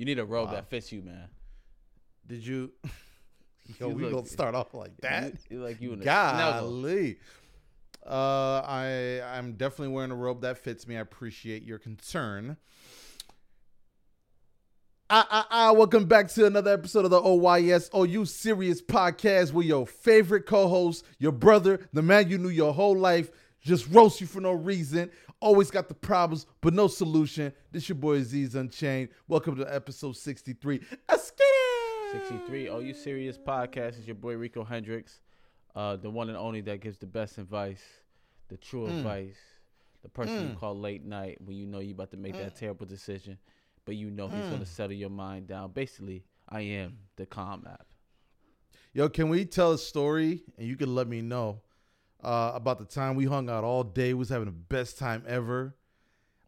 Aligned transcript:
You 0.00 0.06
need 0.06 0.18
a 0.18 0.24
robe 0.24 0.46
Wow. 0.48 0.54
that 0.54 0.70
fits 0.70 0.90
you, 0.92 1.02
man. 1.02 1.28
Did 2.26 2.46
you? 2.46 2.72
Yo, 3.78 3.90
You 3.90 3.94
we 3.94 4.02
look- 4.04 4.12
gonna 4.12 4.26
start 4.26 4.54
off 4.54 4.72
like 4.72 4.96
that? 5.02 5.34
You, 5.34 5.38
you 5.58 5.62
like 5.62 5.78
you 5.78 5.92
in 5.92 6.00
a 6.00 6.02
snuggle. 6.04 6.70
Golly. 6.70 7.18
Uh, 8.06 8.62
I 8.64 9.20
I'm 9.36 9.56
definitely 9.58 9.88
wearing 9.92 10.10
a 10.10 10.14
robe 10.16 10.40
that 10.40 10.56
fits 10.56 10.88
me. 10.88 10.96
I 10.96 11.00
appreciate 11.00 11.64
your 11.64 11.78
concern. 11.78 12.56
Ah, 15.10 15.28
ah, 15.30 15.46
ah, 15.50 15.72
welcome 15.74 16.06
back 16.06 16.28
to 16.28 16.46
another 16.46 16.72
episode 16.72 17.04
of 17.04 17.10
the 17.10 17.20
OYS 17.20 17.90
OU 17.94 18.24
Serious 18.24 18.80
Podcast 18.80 19.52
with 19.52 19.66
your 19.66 19.86
favorite 19.86 20.46
co-host, 20.46 21.04
your 21.18 21.32
brother, 21.32 21.78
the 21.92 22.00
man 22.00 22.30
you 22.30 22.38
knew 22.38 22.48
your 22.48 22.72
whole 22.72 22.96
life, 22.96 23.30
just 23.60 23.86
roast 23.90 24.22
you 24.22 24.26
for 24.26 24.40
no 24.40 24.52
reason. 24.52 25.10
Always 25.42 25.70
got 25.70 25.88
the 25.88 25.94
problems, 25.94 26.44
but 26.60 26.74
no 26.74 26.86
solution. 26.86 27.52
This 27.72 27.88
your 27.88 27.96
boy 27.96 28.20
Z's 28.22 28.54
Unchained. 28.54 29.08
Welcome 29.26 29.56
to 29.56 29.74
episode 29.74 30.16
63. 30.16 30.82
Let's 31.08 31.32
63. 32.12 32.68
Oh, 32.68 32.80
you 32.80 32.92
serious 32.92 33.38
podcast 33.38 33.98
is 33.98 34.06
your 34.06 34.16
boy 34.16 34.34
Rico 34.34 34.64
Hendricks, 34.64 35.20
uh, 35.74 35.96
the 35.96 36.10
one 36.10 36.28
and 36.28 36.36
only 36.36 36.60
that 36.62 36.80
gives 36.82 36.98
the 36.98 37.06
best 37.06 37.38
advice, 37.38 37.82
the 38.48 38.58
true 38.58 38.82
Mm. 38.88 38.98
advice, 38.98 39.38
the 40.02 40.10
person 40.10 40.42
you 40.42 40.48
Mm. 40.50 40.58
call 40.58 40.78
late 40.78 41.04
night 41.04 41.40
when 41.40 41.56
you 41.56 41.66
know 41.66 41.78
you're 41.78 41.94
about 41.94 42.10
to 42.10 42.16
make 42.18 42.36
that 42.36 42.54
terrible 42.56 42.84
decision, 42.84 43.38
but 43.86 43.96
you 43.96 44.10
know 44.10 44.28
he's 44.28 44.44
Mm. 44.44 44.50
gonna 44.50 44.66
settle 44.66 44.96
your 44.96 45.08
mind 45.10 45.46
down. 45.46 45.72
Basically, 45.72 46.24
I 46.48 46.60
am 46.62 46.98
the 47.16 47.24
calm 47.24 47.64
app. 47.66 47.86
Yo, 48.92 49.08
can 49.08 49.30
we 49.30 49.46
tell 49.46 49.72
a 49.72 49.78
story 49.78 50.42
and 50.58 50.66
you 50.66 50.76
can 50.76 50.94
let 50.94 51.06
me 51.08 51.22
know 51.22 51.62
uh, 52.22 52.52
about 52.54 52.78
the 52.78 52.84
time 52.84 53.16
we 53.16 53.24
hung 53.24 53.48
out 53.50 53.64
all 53.64 53.82
day? 53.84 54.08
We 54.14 54.18
was 54.18 54.28
having 54.28 54.46
the 54.46 54.50
best 54.52 54.98
time 54.98 55.24
ever. 55.26 55.74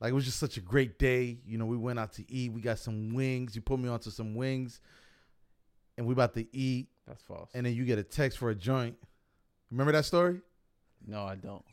Like 0.00 0.10
it 0.10 0.14
was 0.14 0.24
just 0.24 0.38
such 0.38 0.56
a 0.56 0.60
great 0.60 0.98
day. 0.98 1.38
You 1.46 1.58
know, 1.58 1.66
we 1.66 1.76
went 1.76 1.98
out 1.98 2.12
to 2.14 2.30
eat. 2.30 2.52
We 2.52 2.60
got 2.60 2.78
some 2.78 3.14
wings. 3.14 3.54
You 3.54 3.62
put 3.62 3.78
me 3.78 3.88
onto 3.88 4.10
some 4.10 4.34
wings, 4.34 4.80
and 5.96 6.06
we 6.06 6.12
about 6.12 6.34
to 6.34 6.46
eat. 6.56 6.88
That's 7.06 7.22
false. 7.22 7.50
And 7.54 7.64
then 7.66 7.74
you 7.74 7.84
get 7.84 7.98
a 7.98 8.02
text 8.02 8.38
for 8.38 8.50
a 8.50 8.54
joint. 8.54 8.96
Remember 9.70 9.92
that 9.92 10.04
story? 10.04 10.40
no, 11.06 11.24
I 11.24 11.36
don't. 11.36 11.64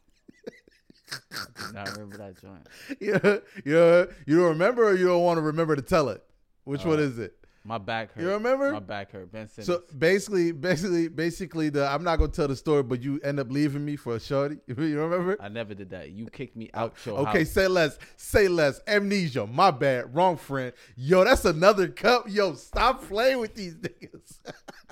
I 1.31 1.72
not 1.73 1.92
remember 1.92 2.17
that 2.17 2.39
joint. 2.42 2.67
yeah, 3.00 3.38
yeah. 3.66 4.05
You 4.27 4.38
don't 4.39 4.50
remember, 4.50 4.89
or 4.89 4.95
you 4.95 5.08
don't 5.08 5.23
want 5.23 5.38
to 5.38 5.42
remember 5.42 5.75
to 5.75 5.81
tell 5.81 6.09
it. 6.09 6.23
Which 6.66 6.86
one 6.86 7.00
Uh, 7.00 7.03
is 7.03 7.17
it? 7.17 7.36
My 7.65 7.77
back 7.77 8.13
hurt. 8.13 8.21
You 8.21 8.29
remember? 8.31 8.71
My 8.71 8.79
back 8.79 9.11
hurt. 9.11 9.31
Ben 9.31 9.47
Simmons. 9.49 9.67
So 9.67 9.83
basically, 9.97 10.52
basically, 10.53 11.07
basically, 11.09 11.69
the 11.69 11.85
I'm 11.88 12.03
not 12.03 12.17
gonna 12.17 12.31
tell 12.31 12.47
the 12.47 12.55
story, 12.55 12.83
but 12.83 13.02
you 13.03 13.19
end 13.23 13.39
up 13.39 13.52
leaving 13.52 13.83
me 13.85 13.95
for 13.95 14.15
a 14.15 14.19
shorty. 14.19 14.57
You 14.67 14.99
remember? 15.02 15.38
I 15.41 15.49
never 15.49 15.73
did 15.73 15.89
that. 15.91 16.11
You 16.11 16.27
kicked 16.27 16.55
me 16.55 16.69
out 16.73 16.95
your 17.05 17.17
Okay, 17.19 17.39
house. 17.39 17.49
say 17.52 17.67
less. 17.67 17.99
Say 18.15 18.47
less. 18.47 18.80
Amnesia. 18.87 19.45
My 19.45 19.71
bad. 19.71 20.15
Wrong 20.15 20.37
friend. 20.37 20.71
Yo, 20.95 21.23
that's 21.25 21.45
another 21.45 21.89
cup. 21.89 22.25
Yo, 22.30 22.53
stop 22.53 23.03
playing 23.03 23.39
with 23.39 23.53
these 23.55 23.75
niggas. 23.75 24.39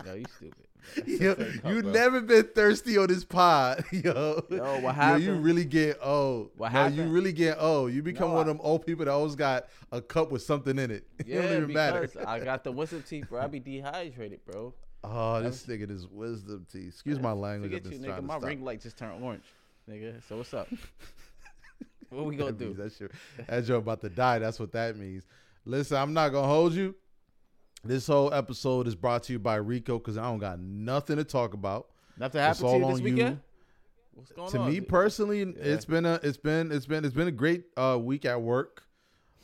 Yo, 0.06 0.14
you 0.16 0.26
stupid. 0.36 0.67
That's 0.96 1.08
Yo, 1.08 1.36
you 1.70 1.82
bro. 1.84 1.92
never 1.92 2.22
been 2.22 2.46
thirsty 2.56 2.98
on 2.98 3.08
this 3.08 3.24
pod. 3.24 3.84
Yo, 3.92 4.44
Yo, 4.50 4.80
what 4.82 4.96
Yo, 4.96 5.16
you 5.16 5.34
really 5.36 5.66
get 5.66 5.98
old. 6.02 6.52
What 6.58 6.72
No, 6.74 6.88
You 6.88 7.04
really 7.04 7.34
get 7.34 7.58
old. 7.60 7.92
You 7.94 8.02
become 8.02 8.30
No, 8.30 8.36
one 8.36 8.42
of 8.50 8.58
them 8.58 8.60
old 8.62 8.86
people 8.86 9.06
that 9.06 9.12
always 9.12 9.36
got 9.36 9.68
a 9.92 10.02
cup 10.02 10.32
with 10.32 10.42
something 10.42 10.78
in 10.80 10.92
it. 10.92 11.08
it 11.20 11.28
don't 11.34 11.46
even 11.46 11.74
matter. 11.74 12.10
I 12.26 12.40
got 12.40 12.64
the 12.64 12.72
wisdom 12.72 13.04
teeth, 13.08 13.26
bro. 13.30 13.42
I 13.42 13.48
be 13.48 13.60
dehydrated, 13.60 14.40
bro. 14.46 14.74
Oh, 15.04 15.42
this 15.42 15.66
nigga, 15.66 15.88
this 15.88 16.06
wisdom 16.06 16.66
teeth. 16.72 16.90
Excuse 16.90 17.20
my 17.20 17.32
language. 17.32 17.72
Forget 17.72 17.92
you, 17.92 18.00
nigga. 18.00 18.24
My 18.24 18.38
ring 18.38 18.64
light 18.64 18.82
just 18.82 18.98
turned 18.98 19.24
orange, 19.24 19.44
nigga. 19.90 20.22
So 20.28 20.38
what's 20.38 20.54
up? 20.54 20.68
what 22.10 22.26
we 22.26 22.36
gonna 22.36 22.52
That 22.52 22.58
do? 22.60 22.66
means 22.66 22.78
That 22.78 22.94
shit, 22.94 23.12
that 23.48 23.66
joke 23.66 23.84
about 23.84 24.02
to 24.02 24.10
die. 24.10 24.40
That's 24.40 24.60
what 24.60 24.72
that 24.72 24.98
means. 24.98 25.26
Listen, 25.66 25.98
I'm 25.98 26.14
not 26.14 26.30
gonna 26.30 26.48
hold 26.48 26.74
you. 26.74 26.96
This 27.84 28.08
whole 28.08 28.34
episode 28.34 28.88
is 28.88 28.96
brought 28.96 29.24
to 29.24 29.34
you 29.34 29.40
by 29.40 29.56
Rico 29.56 29.98
because 29.98 30.18
I 30.18 30.24
don't 30.24 30.40
got 30.40 30.60
nothing 30.60 31.18
to 31.18 31.24
talk 31.24 31.54
about. 31.54 31.88
Nothing 32.18 32.42
happened 32.42 32.68
to 32.70 32.74
you 32.74 32.80
this 32.80 32.90
on 32.94 32.98
you. 32.98 33.04
weekend? 33.04 33.40
What's 34.16 34.32
going 34.32 34.52
to 34.52 34.60
on? 34.60 34.72
me 34.72 34.82
personally, 34.82 35.42
it's 35.42 35.86
been 35.86 36.06
a 36.06 36.20
it's 36.24 36.38
been 36.38 36.72
it's 36.72 36.88
been 36.88 37.06
it's 37.06 37.14
been 37.14 37.28
a 37.28 37.32
great 37.32 37.66
uh, 37.78 37.98
week 38.02 38.26
at 38.26 38.42
work. 38.42 38.84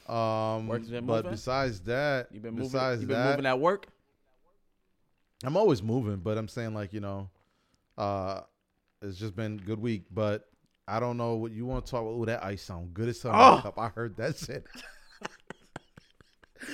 Um, 0.09 0.67
Work's 0.67 0.87
been 0.89 1.05
but 1.05 1.17
moving? 1.17 1.31
besides 1.31 1.79
that, 1.81 2.27
you've 2.31 2.43
been 2.43 2.55
moving. 2.55 2.67
besides 2.69 3.01
You 3.01 3.07
been 3.07 3.17
that, 3.17 3.29
moving 3.29 3.45
at 3.45 3.59
work? 3.59 3.87
I'm 5.43 5.55
always 5.55 5.83
moving. 5.83 6.17
But 6.17 6.37
I'm 6.37 6.47
saying 6.47 6.73
like 6.73 6.91
you 6.91 6.99
know, 7.01 7.29
uh, 7.97 8.41
it's 9.01 9.17
just 9.17 9.35
been 9.35 9.59
a 9.61 9.65
good 9.65 9.79
week. 9.79 10.05
But 10.11 10.49
I 10.87 10.99
don't 10.99 11.17
know 11.17 11.35
what 11.35 11.51
you 11.51 11.65
want 11.67 11.85
to 11.85 11.91
talk 11.91 12.01
about. 12.01 12.09
Oh, 12.13 12.25
that 12.25 12.43
ice 12.43 12.63
sound 12.63 12.93
good 12.95 13.09
as 13.09 13.19
something. 13.21 13.39
Oh! 13.39 13.73
I 13.77 13.89
heard 13.89 14.17
that 14.17 14.37
shit. 14.45 14.65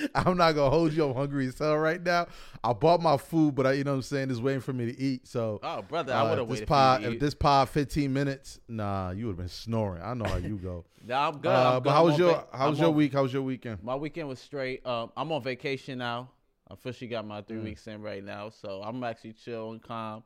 I'm 0.14 0.36
not 0.36 0.52
gonna 0.52 0.70
hold 0.70 0.92
you. 0.92 1.04
I'm 1.04 1.14
hungry 1.14 1.46
as 1.46 1.58
hell 1.58 1.76
right 1.78 2.02
now. 2.02 2.26
I 2.62 2.72
bought 2.72 3.00
my 3.02 3.16
food, 3.16 3.54
but 3.54 3.66
I, 3.66 3.72
you 3.72 3.84
know 3.84 3.92
what 3.92 3.96
I'm 3.96 4.02
saying, 4.02 4.30
is 4.30 4.40
waiting 4.40 4.60
for 4.60 4.72
me 4.72 4.86
to 4.92 5.00
eat. 5.00 5.26
So 5.26 5.60
Oh, 5.62 5.82
brother, 5.82 6.12
I 6.12 6.20
uh, 6.20 6.24
would 6.24 6.32
if 6.32 6.38
have 6.38 6.48
this 6.48 6.54
waited 6.56 6.68
pod, 6.68 6.96
for 6.98 7.02
you 7.04 7.08
to 7.10 7.14
if 7.16 7.20
this 7.20 7.34
pod 7.34 7.68
15 7.68 8.12
minutes, 8.12 8.60
nah, 8.68 9.10
you 9.10 9.26
would 9.26 9.32
have 9.32 9.38
been 9.38 9.48
snoring. 9.48 10.02
I 10.02 10.14
know 10.14 10.24
how 10.28 10.36
you 10.36 10.56
go. 10.56 10.84
Nah, 11.06 11.28
I'm 11.28 11.38
good. 11.38 11.48
Uh, 11.48 11.76
I'm 11.76 11.82
but 11.82 11.84
good. 11.84 11.90
how 11.92 12.04
was 12.04 12.18
your 12.18 12.32
va- 12.34 12.46
how 12.52 12.68
was 12.70 12.78
I'm 12.78 12.82
your 12.82 12.90
on- 12.90 12.96
week? 12.96 13.12
How 13.14 13.22
was 13.22 13.32
your 13.32 13.40
weekend? 13.42 13.82
My 13.82 13.96
weekend 13.96 14.28
was 14.28 14.38
straight. 14.38 14.84
Um, 14.84 15.10
I'm 15.16 15.32
on 15.32 15.42
vacation 15.42 15.96
now. 15.98 16.28
I 16.68 16.74
officially 16.74 17.08
got 17.08 17.26
my 17.26 17.40
three 17.40 17.56
Mm. 17.56 17.64
weeks 17.64 17.86
in 17.86 18.02
right 18.02 18.22
now, 18.22 18.50
so 18.50 18.82
I'm 18.84 19.02
actually 19.02 19.32
chill 19.32 19.72
and 19.72 19.82
calm. 19.82 20.22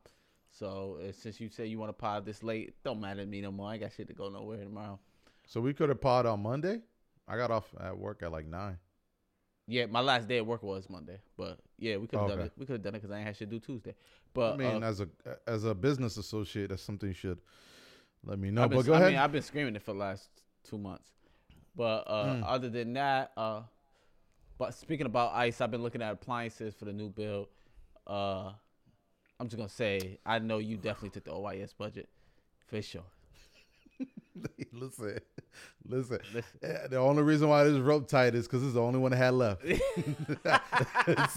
So 0.50 0.98
uh, 1.00 1.12
since 1.12 1.40
you 1.40 1.48
say 1.48 1.66
you 1.66 1.78
want 1.78 1.90
to 1.90 1.92
pod 1.94 2.26
this 2.26 2.42
late, 2.42 2.74
don't 2.84 3.00
matter 3.00 3.20
to 3.20 3.26
me 3.26 3.40
no 3.40 3.52
more. 3.52 3.68
I 3.70 3.74
ain't 3.74 3.82
got 3.82 3.92
shit 3.92 4.08
to 4.08 4.14
go 4.14 4.28
nowhere 4.28 4.58
tomorrow. 4.64 4.98
So 5.46 5.60
we 5.60 5.72
could 5.74 5.88
have 5.90 6.00
pod 6.00 6.26
on 6.26 6.42
Monday. 6.42 6.80
I 7.28 7.36
got 7.36 7.50
off 7.52 7.72
at 7.80 7.96
work 7.96 8.22
at 8.24 8.32
like 8.32 8.46
nine. 8.46 8.78
Yeah, 9.66 9.86
my 9.86 10.00
last 10.00 10.28
day 10.28 10.38
at 10.38 10.46
work 10.46 10.62
was 10.62 10.90
Monday, 10.90 11.18
but 11.38 11.58
yeah, 11.78 11.96
we 11.96 12.06
could 12.06 12.18
have 12.18 12.28
done 12.28 12.40
it. 12.40 12.52
We 12.58 12.66
could 12.66 12.74
have 12.74 12.82
done 12.82 12.94
it 12.94 12.98
because 12.98 13.10
I 13.10 13.18
ain't 13.18 13.26
had 13.26 13.36
shit 13.36 13.50
to 13.50 13.58
do 13.58 13.60
Tuesday. 13.60 13.94
But 14.34 14.54
I 14.54 14.56
mean, 14.58 14.82
uh, 14.82 14.86
as 14.86 15.00
a 15.00 15.08
as 15.46 15.64
a 15.64 15.74
business 15.74 16.16
associate, 16.18 16.68
that's 16.68 16.82
something 16.82 17.08
you 17.08 17.14
should 17.14 17.38
let 18.26 18.38
me 18.38 18.50
know. 18.50 18.64
I've 18.64 18.70
been, 18.70 18.78
but 18.78 18.86
go 18.86 18.92
I 18.94 18.98
ahead. 18.98 19.08
mean, 19.12 19.18
I've 19.18 19.32
been 19.32 19.42
screaming 19.42 19.74
it 19.76 19.82
for 19.82 19.92
the 19.92 19.98
last 19.98 20.28
two 20.68 20.76
months. 20.78 21.08
But 21.76 22.04
uh, 22.06 22.24
Mm. 22.26 22.42
other 22.44 22.68
than 22.68 22.92
that, 22.92 23.32
uh, 23.36 23.62
but 24.58 24.74
speaking 24.74 25.06
about 25.06 25.32
ice, 25.34 25.60
I've 25.60 25.70
been 25.70 25.82
looking 25.82 26.02
at 26.02 26.12
appliances 26.12 26.74
for 26.74 26.84
the 26.84 26.92
new 26.92 27.08
build. 27.08 27.48
Uh, 28.06 28.52
I'm 29.40 29.48
just 29.48 29.56
gonna 29.56 29.68
say, 29.68 30.18
I 30.26 30.38
know 30.38 30.58
you 30.58 30.76
definitely 30.76 31.10
took 31.10 31.24
the 31.24 31.32
OYS 31.32 31.72
budget 31.72 32.08
for 32.66 32.80
sure. 32.82 33.02
listen, 34.72 35.18
listen. 35.86 36.18
Listen. 36.32 36.58
Eh, 36.62 36.86
The 36.88 36.96
only 36.96 37.22
reason 37.22 37.48
why 37.48 37.64
this 37.64 37.78
rope 37.78 38.08
tight 38.08 38.34
is 38.34 38.46
because 38.46 38.62
it's 38.64 38.74
the 38.74 38.82
only 38.82 38.98
one 38.98 39.12
I 39.12 39.16
had 39.16 39.34
left. 39.34 39.62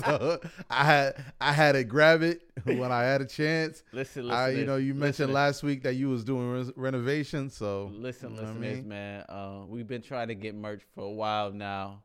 so 0.04 0.40
I 0.70 0.84
had 0.86 1.26
I 1.40 1.52
had 1.54 1.74
to 1.74 1.84
grab 1.84 2.22
it 2.24 2.42
when 2.64 2.92
I 2.92 3.04
had 3.04 3.22
a 3.22 3.26
chance. 3.26 3.84
Listen, 3.92 4.24
listen. 4.28 4.38
I, 4.40 4.50
you 4.50 4.66
know, 4.66 4.76
you 4.78 4.94
mentioned 4.94 5.28
listen, 5.30 5.34
last 5.34 5.64
week 5.64 5.84
that 5.84 5.94
you 5.96 6.10
was 6.10 6.24
doing 6.24 6.50
res- 6.52 6.72
renovations, 6.76 7.56
so 7.56 7.92
Listen, 7.94 8.32
you 8.32 8.38
know 8.38 8.44
what 8.44 8.52
I 8.52 8.54
mean? 8.56 8.88
man. 8.88 9.26
Uh, 9.30 9.62
we've 9.68 9.88
been 9.88 10.02
trying 10.02 10.28
to 10.30 10.36
get 10.36 10.56
merch 10.56 10.82
for 10.96 11.04
a 11.06 11.12
while 11.12 11.52
now. 11.52 12.04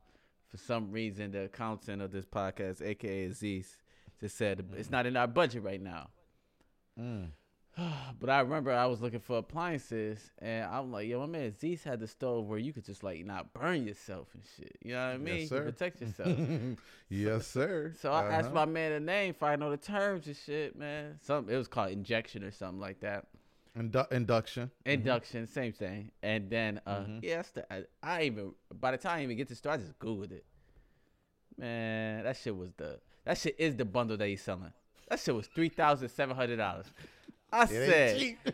For 0.48 0.58
some 0.58 0.90
reason, 0.90 1.30
the 1.32 1.44
accountant 1.44 2.02
of 2.02 2.12
this 2.12 2.26
podcast, 2.26 2.82
aka 2.82 3.24
Aziz, 3.24 3.76
just 4.20 4.36
said 4.36 4.64
it's 4.76 4.90
not 4.90 5.06
in 5.06 5.16
our 5.16 5.26
budget 5.26 5.62
right 5.62 5.80
now. 5.80 6.10
Mm. 7.00 7.28
But 8.20 8.30
I 8.30 8.40
remember 8.40 8.70
I 8.70 8.86
was 8.86 9.00
looking 9.00 9.18
for 9.20 9.38
appliances, 9.38 10.30
and 10.38 10.64
I'm 10.66 10.92
like, 10.92 11.08
yo, 11.08 11.18
my 11.20 11.26
man 11.26 11.42
Aziz 11.46 11.82
had 11.82 11.98
the 12.00 12.06
stove 12.06 12.46
where 12.46 12.58
you 12.58 12.72
could 12.72 12.84
just 12.84 13.02
like 13.02 13.24
not 13.24 13.52
burn 13.52 13.84
yourself 13.86 14.28
and 14.34 14.42
shit. 14.56 14.76
You 14.82 14.92
know 14.92 15.06
what 15.08 15.14
I 15.14 15.18
mean? 15.18 15.38
Yes, 15.40 15.48
sir. 15.48 15.64
protect 15.64 16.00
yourself. 16.02 16.38
yes, 17.08 17.46
sir. 17.56 17.94
so 18.00 18.12
I 18.12 18.24
asked 18.32 18.46
Uh-huh. 18.46 18.54
my 18.54 18.64
man 18.66 18.92
the 18.92 19.00
name, 19.00 19.30
if 19.30 19.42
I 19.42 19.56
know 19.56 19.70
the 19.70 19.76
terms 19.76 20.26
and 20.28 20.36
shit, 20.36 20.76
man. 20.78 21.18
Some 21.22 21.48
it 21.48 21.56
was 21.56 21.66
called 21.66 21.90
injection 21.92 22.44
or 22.44 22.50
something 22.52 22.78
like 22.80 23.00
that. 23.00 23.26
Indu- 23.76 24.12
induction. 24.12 24.70
Induction, 24.84 25.46
same 25.46 25.72
thing. 25.72 26.10
And 26.22 26.50
then, 26.50 26.80
uh, 26.86 27.00
Mhm. 27.00 27.20
yeah, 27.22 27.42
the, 27.54 27.72
I, 27.72 27.84
I 28.02 28.22
even 28.24 28.52
by 28.80 28.90
the 28.92 28.98
time 28.98 29.18
I 29.20 29.22
even 29.24 29.36
get 29.36 29.48
to 29.48 29.54
store, 29.56 29.72
I 29.72 29.76
just 29.78 29.98
googled 29.98 30.30
it. 30.30 30.44
Man, 31.56 32.24
that 32.24 32.36
shit 32.36 32.56
was 32.56 32.70
the 32.76 33.00
that 33.24 33.38
shit 33.38 33.56
is 33.58 33.76
the 33.76 33.84
bundle 33.84 34.16
that 34.16 34.26
he's 34.28 34.42
selling. 34.42 34.72
That 35.08 35.20
shit 35.20 35.34
was 35.34 35.46
three 35.48 35.68
thousand 35.70 36.08
seven 36.10 36.36
hundred 36.36 36.56
dollars. 36.56 36.86
I 37.52 37.64
It 37.64 37.68
said, 37.68 38.18
cheap. 38.18 38.38
I 38.46 38.48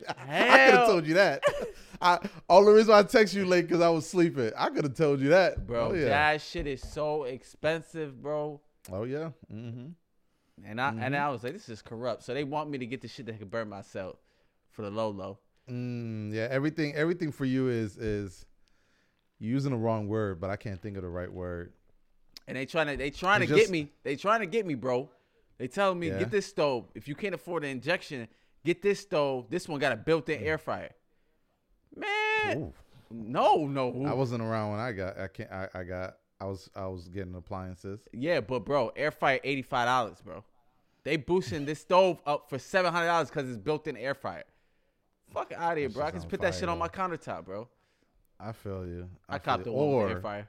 could 0.66 0.74
have 0.74 0.86
told 0.86 1.06
you 1.06 1.14
that. 1.14 1.42
I 2.00 2.18
only 2.48 2.72
reason 2.74 2.92
why 2.92 3.00
I 3.00 3.02
text 3.02 3.34
you 3.34 3.44
late 3.44 3.62
because 3.68 3.80
I 3.80 3.88
was 3.88 4.06
sleeping. 4.08 4.52
I 4.56 4.68
could 4.70 4.84
have 4.84 4.94
told 4.94 5.20
you 5.20 5.30
that, 5.30 5.66
bro, 5.66 5.90
Oh 5.90 5.94
yeah. 5.94 6.06
that 6.06 6.40
shit 6.42 6.66
is 6.66 6.80
so 6.82 7.24
expensive, 7.24 8.20
bro. 8.22 8.60
oh 8.92 9.04
yeah. 9.04 9.30
Mm-hmm. 9.52 9.88
And 10.64 10.80
I 10.80 10.88
and 10.90 11.14
Mhm. 11.14 11.18
I 11.20 11.28
was 11.30 11.42
like, 11.44 11.52
this 11.52 11.68
is 11.68 11.82
corrupt. 11.82 12.22
So 12.24 12.34
they 12.34 12.44
want 12.44 12.70
me 12.70 12.78
to 12.78 12.86
get 12.86 13.00
the 13.00 13.08
shit 13.08 13.26
that 13.26 13.38
can 13.38 13.48
burn 13.48 13.68
myself 13.68 14.16
for 14.70 14.82
the 14.82 14.90
low 14.90 15.10
low. 15.10 15.38
Mm, 15.70 16.32
yeah. 16.32 16.48
Everything. 16.50 16.94
Everything 16.94 17.30
for 17.32 17.44
you 17.44 17.68
is 17.68 17.96
is 17.96 18.44
you're 19.38 19.52
using 19.52 19.70
the 19.72 19.76
wrong 19.78 20.08
word, 20.08 20.40
but 20.40 20.50
I 20.50 20.56
can't 20.56 20.80
think 20.80 20.96
of 20.96 21.02
the 21.02 21.08
right 21.08 21.32
word. 21.32 21.72
And 22.48 22.56
they 22.56 22.64
trying 22.66 22.86
to 22.88 22.96
they 22.96 23.10
trying 23.10 23.40
to 23.40 23.44
It's 23.46 23.54
get 23.54 23.70
me. 23.70 23.92
They 24.02 24.16
trying 24.16 24.40
to 24.40 24.46
get 24.46 24.66
me, 24.66 24.74
bro. 24.74 25.10
They 25.58 25.66
telling 25.68 25.98
me 25.98 26.08
Yeah. 26.08 26.18
get 26.20 26.30
this 26.30 26.46
stove. 26.46 26.86
If 26.94 27.06
you 27.08 27.14
can't 27.16 27.34
afford 27.34 27.62
the 27.64 27.68
injection, 27.68 28.26
get 28.64 28.82
this 28.82 29.00
stove. 29.00 29.46
This 29.50 29.68
one 29.68 29.80
got 29.80 29.92
a 29.92 29.96
built-in 29.96 30.42
air 30.42 30.58
fryer. 30.58 30.90
Man, 31.96 32.58
Ooh. 32.58 32.72
no, 33.10 33.66
no. 33.66 34.04
I 34.06 34.12
wasn't 34.12 34.42
around 34.42 34.72
when 34.72 34.80
I 34.80 34.92
got. 34.92 35.18
I 35.18 35.28
can't. 35.28 35.50
I, 35.50 35.68
I 35.74 35.82
got. 35.84 36.16
I 36.40 36.44
was 36.44 36.70
I 36.76 36.86
was 36.86 37.08
getting 37.08 37.34
appliances. 37.34 38.00
Yeah, 38.12 38.40
but 38.40 38.60
bro, 38.64 38.92
air 38.94 39.10
fryer 39.10 39.40
eighty 39.42 39.62
five 39.62 39.86
dollars, 39.86 40.18
bro. 40.24 40.44
They 41.04 41.16
boosting 41.16 41.64
this 41.64 41.80
stove 41.80 42.20
up 42.26 42.48
for 42.48 42.58
seven 42.58 42.92
hundred 42.92 43.06
dollars 43.06 43.28
because 43.30 43.48
it's 43.48 43.58
built 43.58 43.86
in 43.86 43.96
air 43.96 44.14
fryer. 44.14 44.44
Fuck 45.32 45.52
out 45.56 45.72
of 45.72 45.78
here, 45.78 45.88
bro. 45.88 46.04
I 46.04 46.10
can 46.10 46.22
put 46.22 46.40
that 46.42 46.54
shit 46.54 46.68
on 46.68 46.78
my 46.78 46.88
countertop, 46.88 47.44
bro. 47.44 47.68
I 48.38 48.52
feel 48.52 48.86
you. 48.86 49.08
I, 49.28 49.38
feel 49.38 49.44
copped 49.44 49.64
the 49.64 49.72
one 49.72 49.88
with 49.88 49.98
the 49.98 50.04
Or 50.04 50.10
air 50.10 50.20
fryer. 50.20 50.48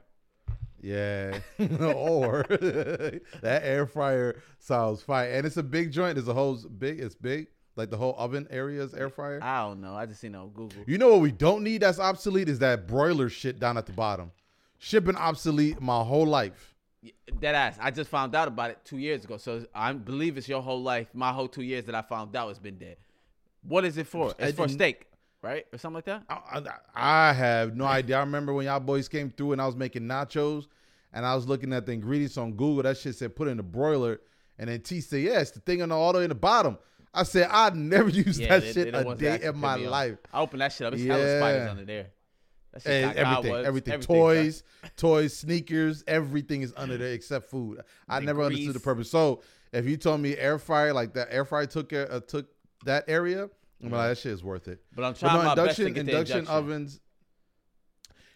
yeah, 0.80 1.38
or 1.94 2.44
that 3.42 3.62
air 3.64 3.86
fryer 3.86 4.40
sounds 4.58 5.02
fire, 5.02 5.30
and 5.32 5.44
it's 5.46 5.56
a 5.56 5.62
big 5.62 5.90
joint. 5.90 6.18
It's 6.18 6.28
a 6.28 6.34
whole 6.34 6.54
big. 6.56 7.00
It's 7.00 7.16
big. 7.16 7.48
Like 7.76 7.90
the 7.90 7.96
whole 7.96 8.14
oven 8.18 8.46
area 8.50 8.82
is 8.82 8.94
air 8.94 9.08
fryer. 9.10 9.40
I 9.42 9.62
don't 9.62 9.80
know. 9.80 9.94
I 9.94 10.06
just 10.06 10.20
seen 10.20 10.34
it 10.34 10.38
on 10.38 10.50
Google. 10.50 10.82
You 10.86 10.98
know 10.98 11.08
what 11.08 11.20
we 11.20 11.32
don't 11.32 11.62
need 11.62 11.82
that's 11.82 11.98
obsolete 11.98 12.48
is 12.48 12.58
that 12.58 12.86
broiler 12.86 13.28
shit 13.28 13.60
down 13.60 13.78
at 13.78 13.86
the 13.86 13.92
bottom. 13.92 14.32
Shipping 14.78 15.16
obsolete 15.16 15.80
my 15.80 16.02
whole 16.02 16.26
life. 16.26 16.74
That 17.40 17.54
ass. 17.54 17.78
I 17.80 17.90
just 17.90 18.10
found 18.10 18.34
out 18.34 18.48
about 18.48 18.70
it 18.70 18.78
two 18.84 18.98
years 18.98 19.24
ago. 19.24 19.36
So 19.36 19.64
I 19.74 19.92
believe 19.92 20.36
it's 20.36 20.48
your 20.48 20.62
whole 20.62 20.82
life. 20.82 21.08
My 21.14 21.32
whole 21.32 21.48
two 21.48 21.62
years 21.62 21.84
that 21.86 21.94
I 21.94 22.02
found 22.02 22.34
out 22.36 22.50
it's 22.50 22.58
been 22.58 22.76
dead. 22.76 22.96
What 23.62 23.84
is 23.84 23.96
it 23.98 24.06
for? 24.06 24.34
It's 24.38 24.56
for 24.56 24.68
steak, 24.68 25.06
right, 25.42 25.66
or 25.72 25.78
something 25.78 25.96
like 25.96 26.06
that. 26.06 26.24
I, 26.28 26.62
I, 26.94 27.30
I 27.30 27.32
have 27.32 27.76
no 27.76 27.84
idea. 27.84 28.16
I 28.16 28.20
remember 28.20 28.52
when 28.52 28.66
y'all 28.66 28.80
boys 28.80 29.08
came 29.08 29.30
through 29.30 29.52
and 29.52 29.62
I 29.62 29.66
was 29.66 29.76
making 29.76 30.02
nachos 30.02 30.66
and 31.12 31.24
I 31.24 31.34
was 31.34 31.46
looking 31.46 31.72
at 31.72 31.86
the 31.86 31.92
ingredients 31.92 32.36
on 32.36 32.52
Google. 32.52 32.82
That 32.82 32.98
shit 32.98 33.14
said 33.14 33.36
put 33.36 33.48
in 33.48 33.56
the 33.58 33.62
broiler. 33.62 34.20
And 34.58 34.68
then 34.68 34.80
T 34.82 35.00
said, 35.00 35.22
yeah, 35.22 35.38
the 35.42 35.60
thing 35.60 35.80
on 35.80 35.88
the 35.88 35.94
all 35.94 36.12
the 36.12 36.18
way 36.18 36.24
in 36.24 36.28
the 36.28 36.34
bottom. 36.34 36.76
I 37.12 37.24
said, 37.24 37.48
I'd 37.50 37.74
never 37.76 38.08
use 38.10 38.38
that 38.38 38.62
they- 38.62 38.72
shit 38.72 38.92
they 38.92 38.98
a 38.98 39.14
day 39.14 39.40
in 39.42 39.56
my 39.58 39.76
life. 39.76 40.18
I 40.32 40.40
opened 40.40 40.60
that 40.62 40.72
shit 40.72 40.86
up. 40.86 40.94
It's 40.94 41.02
hella 41.04 41.38
spiders 41.38 41.64
Yeah. 41.64 41.70
under 41.70 41.84
there. 41.84 42.06
That 42.72 42.82
shit 42.82 42.92
And 43.04 43.16
everything, 43.18 43.52
everything, 43.66 43.92
everything, 43.94 44.00
toys, 44.16 44.62
toys, 44.96 45.36
sneakers, 45.36 46.04
everything 46.06 46.62
is 46.62 46.72
under 46.76 46.96
there 46.96 47.12
except 47.12 47.50
food. 47.50 47.80
I 48.08 48.20
The 48.20 48.26
never 48.26 48.42
understood 48.44 48.74
the 48.76 48.80
purpose. 48.80 49.10
So 49.10 49.42
if 49.72 49.86
you 49.86 49.96
told 49.96 50.20
me 50.20 50.36
air 50.36 50.58
fryer 50.58 50.92
like 50.92 51.14
that, 51.14 51.28
air 51.32 51.44
fryer 51.44 51.66
took 51.66 51.92
uh, 51.92 52.20
took 52.20 52.46
that 52.84 53.04
area, 53.08 53.50
I'm 53.82 53.90
like 53.90 54.10
that 54.10 54.18
shit 54.18 54.30
is 54.32 54.44
worth 54.44 54.68
it. 54.68 54.80
But 54.94 55.04
I'm 55.04 55.12
But 55.14 55.18
trying 55.18 55.34
no, 55.38 55.42
my 55.42 55.54
best 55.56 55.76
to 55.78 55.86
induction, 55.86 56.08
induction 56.08 56.38
induction. 56.38 56.46
ovens. 56.56 57.00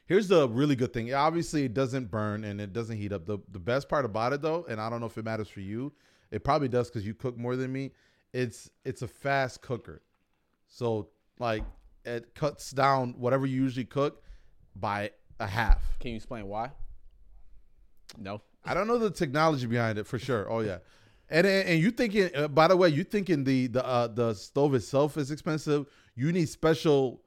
Here's 0.07 0.29
the 0.29 0.49
really 0.49 0.77
good 0.77 0.93
thing. 0.93 1.15
Obviously, 1.15 1.65
it 1.65 1.73
doesn't 1.75 2.11
burn 2.11 2.45
and 2.45 2.61
it 2.61 2.73
doesn't 2.73 2.97
heat 2.99 3.13
up. 3.13 3.25
The 3.27 3.39
the 3.53 3.59
best 3.61 3.89
part 3.89 4.05
about 4.05 4.33
it 4.33 4.43
though, 4.43 4.67
and 4.69 4.81
I 4.81 4.91
don't 4.91 5.01
know 5.01 5.07
if 5.07 5.17
it 5.17 5.25
matters 5.25 5.49
for 5.49 5.61
you, 5.61 5.93
it 6.31 6.45
probably 6.45 6.69
does 6.69 6.89
because 6.91 7.07
you 7.07 7.15
cook 7.15 7.39
more 7.39 7.57
than 7.57 7.73
me. 7.73 7.93
It's 8.35 8.69
it's 8.85 9.03
a 9.03 9.07
fast 9.07 9.63
cooker, 9.63 10.03
so 10.67 11.09
like 11.39 11.63
it 12.05 12.35
cuts 12.35 12.73
down 12.73 13.15
whatever 13.17 13.47
you 13.47 13.63
usually 13.63 13.85
cook 13.85 14.25
by 14.75 15.13
a 15.39 15.47
half. 15.47 15.81
Can 16.01 16.11
you 16.11 16.17
explain 16.17 16.49
why? 16.49 16.73
No. 18.19 18.43
I 18.65 18.75
don't 18.75 18.89
know 18.89 18.99
the 18.99 19.13
technology 19.13 19.67
behind 19.67 19.99
it 19.99 20.07
for 20.09 20.19
sure. 20.19 20.51
Oh 20.51 20.61
yeah, 20.61 20.79
and 21.31 21.47
and, 21.47 21.69
and 21.69 21.81
you 21.81 21.93
thinking 21.93 22.31
uh, 22.35 22.49
by 22.49 22.67
the 22.67 22.77
way, 22.77 22.89
you 22.89 23.05
thinking 23.05 23.45
the 23.45 23.69
the 23.69 23.87
uh, 23.87 24.09
the 24.09 24.35
stove 24.35 24.75
itself 24.75 25.17
is 25.17 25.31
expensive. 25.31 25.87
You 26.17 26.33
need 26.33 26.49
special 26.49 27.23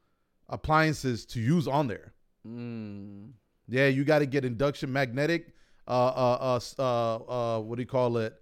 appliances 0.49 1.25
to 1.27 1.39
use 1.39 1.69
on 1.69 1.87
there. 1.87 2.11
Mm. 2.45 3.31
Yeah, 3.69 3.87
you 3.87 4.03
got 4.03 4.19
to 4.19 4.25
get 4.25 4.43
induction 4.43 4.91
magnetic. 4.91 5.53
Uh, 5.87 6.07
uh, 6.07 6.59
uh, 6.59 6.81
uh, 6.81 7.15
uh, 7.15 7.61
what 7.61 7.77
do 7.77 7.81
you 7.81 7.87
call 7.87 8.17
it? 8.17 8.33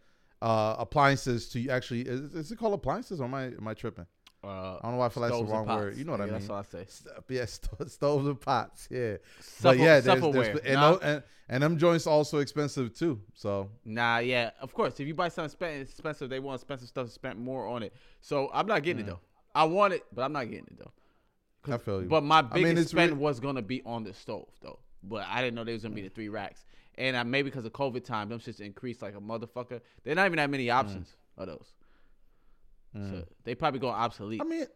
Uh, 0.45 0.75
appliances 0.77 1.49
to 1.49 1.69
actually 1.69 2.01
is, 2.01 2.21
is 2.35 2.51
it 2.51 2.57
called 2.59 2.75
appliances 2.75 3.19
or 3.19 3.23
am 3.23 3.33
I 3.33 3.45
am 3.45 3.67
I 3.67 3.73
tripping? 3.73 4.05
Uh, 4.43 4.47
I 4.47 4.79
don't 4.83 4.91
know 4.91 4.97
why 4.97 5.07
I 5.07 5.09
feel 5.09 5.23
like 5.23 5.31
it's 5.31 5.39
the 5.41 5.45
wrong 5.45 5.65
word. 5.65 5.97
You 5.97 6.03
know 6.03 6.11
what 6.11 6.21
I 6.21 6.25
mean? 6.25 6.33
That's 6.33 6.49
all 6.51 6.57
I 6.57 6.61
say. 6.61 6.85
St- 6.87 7.15
yeah, 7.29 7.45
sto- 7.45 7.85
stoves 7.87 8.27
and 8.27 8.39
pots. 8.39 8.87
Yeah, 8.91 9.15
Supple, 9.39 9.71
but 9.71 9.83
yeah, 9.83 9.99
there's, 10.01 10.21
there's, 10.21 10.59
and, 10.59 10.75
Nah, 10.75 10.97
and 11.01 11.23
and 11.49 11.63
them 11.63 11.77
joints 11.79 12.05
also 12.05 12.37
expensive 12.37 12.93
too. 12.93 13.21
So 13.33 13.71
nah, 13.85 14.19
yeah. 14.19 14.51
Of 14.61 14.71
course, 14.73 14.99
if 14.99 15.07
you 15.07 15.15
buy 15.15 15.29
something 15.29 15.81
expensive, 15.81 16.29
they 16.29 16.39
want 16.39 16.61
expensive 16.61 16.89
stuff 16.89 17.07
to 17.07 17.11
spend 17.11 17.39
more 17.39 17.65
on 17.67 17.81
it. 17.81 17.95
So 18.21 18.51
I'm 18.53 18.67
not 18.67 18.83
getting 18.83 19.05
it 19.05 19.07
though. 19.07 19.19
I 19.55 19.63
want 19.63 19.93
it, 19.93 20.05
but 20.13 20.21
I'm 20.21 20.33
not 20.33 20.43
getting 20.45 20.67
it 20.67 20.77
though. 20.77 21.73
I 21.73 21.79
feel 21.79 22.03
you. 22.03 22.07
But 22.07 22.23
my 22.23 22.43
mean, 22.43 22.51
biggest 22.51 22.81
it's 22.83 22.91
spend 22.91 23.13
re- 23.13 23.17
was 23.17 23.39
gonna 23.39 23.63
be 23.63 23.81
on 23.83 24.03
the 24.03 24.13
stove 24.13 24.49
though. 24.61 24.77
But 25.01 25.25
I 25.27 25.41
didn't 25.41 25.55
know 25.55 25.63
they 25.63 25.73
was 25.73 25.81
gonna 25.81 25.95
be 25.95 26.01
the 26.03 26.09
three 26.09 26.29
racks. 26.29 26.65
And 26.97 27.17
I, 27.17 27.23
maybe 27.23 27.49
because 27.49 27.65
of 27.65 27.73
COVID 27.73 28.05
time, 28.05 28.29
them 28.29 28.39
shits 28.39 28.61
increased 28.61 29.01
like 29.01 29.15
a 29.15 29.19
motherfucker. 29.19 29.81
They're 30.03 30.15
not 30.15 30.25
even 30.25 30.37
that 30.37 30.49
many 30.49 30.69
options 30.69 31.15
of 31.37 31.47
those. 31.47 31.73
So 32.93 33.25
they 33.43 33.55
probably 33.55 33.81
go 33.81 33.89
obsolete. 33.89 34.41
I 34.41 34.45
mean, 34.45 34.67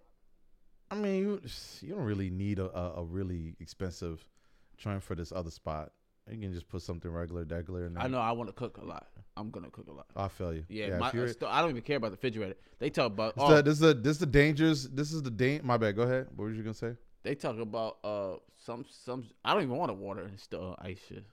I 0.92 0.96
mean, 0.96 1.16
you 1.20 1.42
you 1.82 1.96
don't 1.96 2.04
really 2.04 2.30
need 2.30 2.60
a, 2.60 2.66
a, 2.78 2.94
a 2.98 3.04
really 3.06 3.56
expensive 3.62 4.26
joint 4.78 5.02
for 5.04 5.16
this 5.16 5.32
other 5.32 5.52
spot. 5.52 5.94
You 6.30 6.38
can 6.38 6.54
just 6.54 6.68
put 6.68 6.82
something 6.82 7.10
regular, 7.10 7.44
regular. 7.44 7.86
And 7.86 7.98
I 7.98 8.08
know 8.08 8.20
I 8.20 8.34
want 8.34 8.50
to 8.50 8.54
cook 8.54 8.78
a 8.78 8.86
lot. 8.86 9.08
I'm 9.38 9.52
gonna 9.52 9.70
cook 9.70 9.88
a 9.88 9.94
lot. 9.94 10.08
I 10.18 10.28
feel 10.28 10.54
you. 10.54 10.66
Yeah, 10.68 10.86
if 10.86 11.00
my, 11.00 11.08
uh, 11.08 11.50
I 11.50 11.62
don't 11.62 11.70
even 11.70 11.82
care 11.82 11.96
about 11.96 12.10
the 12.10 12.18
refrigerator. 12.18 12.56
They 12.78 12.90
talk 12.90 13.08
about 13.08 13.36
This 13.36 13.44
oh, 13.46 13.56
the, 13.56 13.64
this 13.64 13.74
is 13.74 13.80
the 13.80 13.94
this 13.94 14.12
is 14.12 14.20
the 14.20 14.26
dangers. 14.26 14.90
This 14.90 15.14
is 15.14 15.24
the 15.24 15.32
dang. 15.32 15.62
My 15.64 15.78
bad. 15.78 15.96
Go 15.96 16.02
ahead. 16.04 16.28
What 16.36 16.46
were 16.46 16.52
you 16.52 16.62
gonna 16.62 16.74
say? 16.74 16.96
they 17.24 17.36
talk 17.36 17.60
about 17.60 17.98
uh 18.04 18.36
some 18.58 18.86
some. 18.90 19.26
I 19.44 19.54
don't 19.54 19.64
even 19.64 19.78
want 19.78 19.90
to 19.90 19.94
water 19.94 20.24
and 20.24 20.40
still 20.40 20.76
ice 20.80 21.00
shit. 21.08 21.24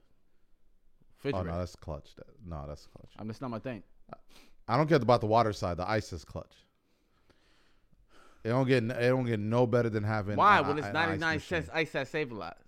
Oh 1.26 1.28
Refrigerator. 1.38 1.52
no, 1.52 1.58
that's 1.58 1.76
clutch. 1.76 2.14
That, 2.17 2.26
no, 2.46 2.64
that's 2.69 2.87
clutch. 2.87 3.11
I'm 3.19 3.26
just 3.28 3.40
not 3.40 3.50
my 3.50 3.58
thing. 3.58 3.82
I 4.69 4.76
don't 4.76 4.88
care 4.88 4.96
about 4.96 5.20
the 5.20 5.26
water 5.26 5.52
side. 5.52 5.76
The 5.76 5.88
ice 5.88 6.12
is 6.12 6.25
clutch. 6.25 6.52
It 8.44 8.49
don't 8.50 8.67
get 8.69 8.84
it 8.84 9.08
don't 9.08 9.25
get 9.26 9.40
no 9.40 9.67
better 9.67 9.88
than 9.90 10.05
having 10.05 10.37
Why? 10.37 10.58
a- 10.58 10.62
when 10.62 10.78
it's 10.78 10.87
an 10.87 10.96
ice 10.96 11.08
99 11.20 11.34
machine. 11.34 11.40
cents, 11.49 11.70
ice 11.73 11.90
that 11.93 12.08
save 12.08 12.31
a 12.32 12.34
lot. 12.34 12.58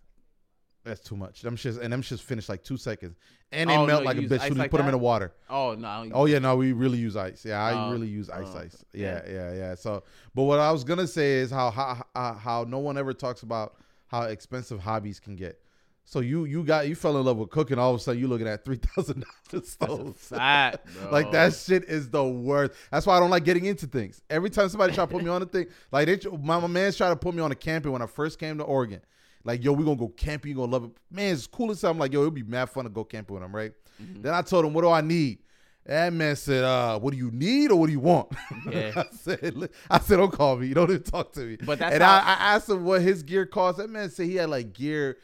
That's 0.84 1.00
too 1.00 1.16
much. 1.16 1.43
Them 1.43 1.56
shits 1.56 1.78
and 1.81 1.93
them 1.93 2.02
shits 2.02 2.20
finish 2.20 2.49
like 2.49 2.64
two 2.64 2.76
seconds, 2.76 3.16
and 3.52 3.69
they 3.69 3.76
Oh, 3.76 3.84
melt 3.87 4.02
no, 4.02 4.06
like 4.06 4.14
you 4.16 4.20
a 4.20 4.22
use 4.22 4.31
bitch 4.32 4.40
ice 4.40 4.49
when 4.50 4.56
you 4.56 4.62
like 4.62 4.70
put 4.70 4.78
them 4.78 4.87
in 4.87 4.93
that? 4.93 4.99
the 4.99 5.02
water. 5.04 5.32
Oh 5.50 5.75
no. 5.75 5.87
I 5.88 6.02
don't- 6.02 6.12
Oh 6.14 6.25
yeah, 6.25 6.38
no, 6.38 6.56
we 6.56 6.72
really 6.72 6.99
use 6.99 7.14
ice. 7.16 7.44
Yeah, 7.44 7.62
I 7.62 7.88
Oh, 7.88 7.93
really 7.93 8.08
use 8.08 8.31
ice, 8.31 8.46
oh, 8.54 8.58
ice. 8.58 8.84
Yeah, 8.93 9.22
yeah. 9.26 9.32
yeah, 9.32 9.52
yeah. 9.54 9.75
So, 9.75 10.02
but 10.34 10.44
what 10.44 10.58
I 10.58 10.72
was 10.72 10.84
gonna 10.84 11.06
say 11.06 11.34
is 11.34 11.50
how 11.50 11.70
how 11.70 12.02
how, 12.14 12.34
how 12.34 12.64
no 12.64 12.78
one 12.78 12.96
ever 12.96 13.12
talks 13.12 13.43
about 13.43 13.76
how 14.06 14.22
expensive 14.22 14.81
hobbies 14.81 15.20
can 15.20 15.37
get. 15.37 15.61
So 16.08 16.20
you 16.20 16.46
you 16.46 16.64
got 16.64 16.88
you 16.88 16.94
fell 16.94 17.19
in 17.19 17.26
love 17.26 17.37
with 17.37 17.50
cooking. 17.50 17.78
All 17.78 17.90
of 17.90 18.00
a 18.00 18.02
sudden, 18.02 18.19
you 18.19 18.28
looking 18.28 18.49
at 18.49 18.64
three 18.64 18.78
thousand 18.78 19.26
dollars 19.50 19.69
stoves. 19.69 20.28
Fat. 20.28 20.82
Like 21.12 21.31
that 21.32 21.52
shit 21.52 21.84
is 21.84 22.08
the 22.08 22.25
worst. 22.25 22.72
That's 22.90 23.05
why 23.05 23.19
I 23.19 23.20
don't 23.20 23.28
like 23.28 23.44
getting 23.44 23.66
into 23.66 23.87
things. 23.87 24.22
Every 24.31 24.49
time 24.49 24.70
somebody 24.70 24.94
try 24.94 25.05
to 25.05 25.10
put 25.10 25.22
me 25.22 25.28
on 25.28 25.43
a 25.43 25.46
thing, 25.46 25.66
like 25.93 26.06
they, 26.06 26.19
my, 26.31 26.60
my 26.60 26.66
man's 26.66 26.96
trying 26.96 27.12
to 27.12 27.16
put 27.16 27.34
me 27.34 27.43
on 27.43 27.52
a 27.52 27.55
camping 27.55 27.93
when 27.93 28.00
I 28.00 28.06
first 28.06 28.38
came 28.38 28.56
to 28.56 28.64
Oregon. 28.64 29.02
Like, 29.44 29.62
yo, 29.62 29.72
we 29.72 29.84
gonna 29.84 29.96
go 29.96 30.08
camping. 30.08 30.49
You 30.49 30.56
gonna 30.56 30.72
love 30.72 30.84
it, 30.84 30.90
man. 31.10 31.34
It's 31.34 31.46
cool 31.46 31.70
as 31.72 31.82
hell. 31.82 31.90
I'm 31.90 31.99
like, 31.99 32.14
yo, 32.14 32.20
it'll 32.20 32.31
be 32.31 32.43
mad 32.43 32.70
fun 32.70 32.84
to 32.84 32.90
go 32.90 33.04
camping 33.04 33.34
with 33.34 33.43
him, 33.43 33.54
right? 33.54 33.72
Mm-hmm. 34.02 34.22
Then 34.22 34.32
I 34.32 34.40
told 34.40 34.64
him, 34.64 34.72
what 34.72 34.82
do 34.82 34.90
I 34.90 35.02
need? 35.02 35.40
That 35.84 36.12
man 36.14 36.37
said, 36.37 36.64
uh, 36.64 36.99
what 36.99 37.11
do 37.12 37.18
you 37.18 37.30
need 37.30 37.71
or 37.71 37.78
what 37.80 37.87
do 37.87 37.92
you 37.92 38.00
want? 38.00 38.33
Yeah. 38.71 38.92
I 38.97 39.04
said, 39.12 39.71
I 39.90 39.99
said, 40.00 40.16
don't 40.16 40.33
call 40.33 40.56
me. 40.56 40.68
You 40.68 40.75
don't 40.75 40.90
even 40.90 41.02
talk 41.02 41.33
to 41.33 41.40
me. 41.40 41.56
But 41.56 41.78
that's 41.78 41.94
and 41.94 42.02
how- 42.02 42.14
I, 42.16 42.21
I 42.21 42.54
asked 42.54 42.68
him 42.71 42.85
what 42.85 43.02
his 43.02 43.23
gear 43.23 43.44
cost. 43.44 43.76
That 43.76 43.88
man 43.90 44.09
said 44.11 44.26
he 44.26 44.37
had 44.37 44.49
like 44.49 44.73
gear. 44.73 45.18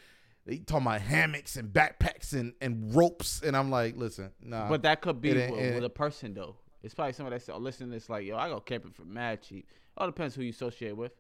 He 0.47 0.59
talking 0.59 0.87
about 0.87 1.01
hammocks 1.01 1.57
and 1.57 1.73
backpacks 1.73 2.35
and, 2.35 2.53
and 2.61 2.95
ropes. 2.95 3.41
And 3.43 3.57
I'm 3.57 3.71
like, 3.71 3.97
listen, 3.97 4.31
nah. 4.43 4.69
But 4.69 4.83
that 4.83 5.01
could 5.01 5.21
be 5.21 5.31
It 5.31 5.51
with, 5.51 5.61
it- 5.61 5.75
with 5.77 5.85
a 5.85 5.91
person 5.91 6.35
though. 6.35 6.57
It's 6.83 6.95
probably 6.95 7.15
somebody 7.15 7.37
that's 7.37 7.49
oh, 7.49 7.57
listening. 7.57 7.93
It's 7.95 8.11
like, 8.11 8.27
yo, 8.27 8.37
I 8.37 8.51
go 8.51 8.61
camping 8.61 8.93
for 8.93 9.07
mad 9.07 9.41
cheap. 9.41 9.67
All 9.97 10.07
depends 10.07 10.35
who 10.35 10.43
you 10.43 10.51
associate 10.51 10.95
with. 10.95 11.13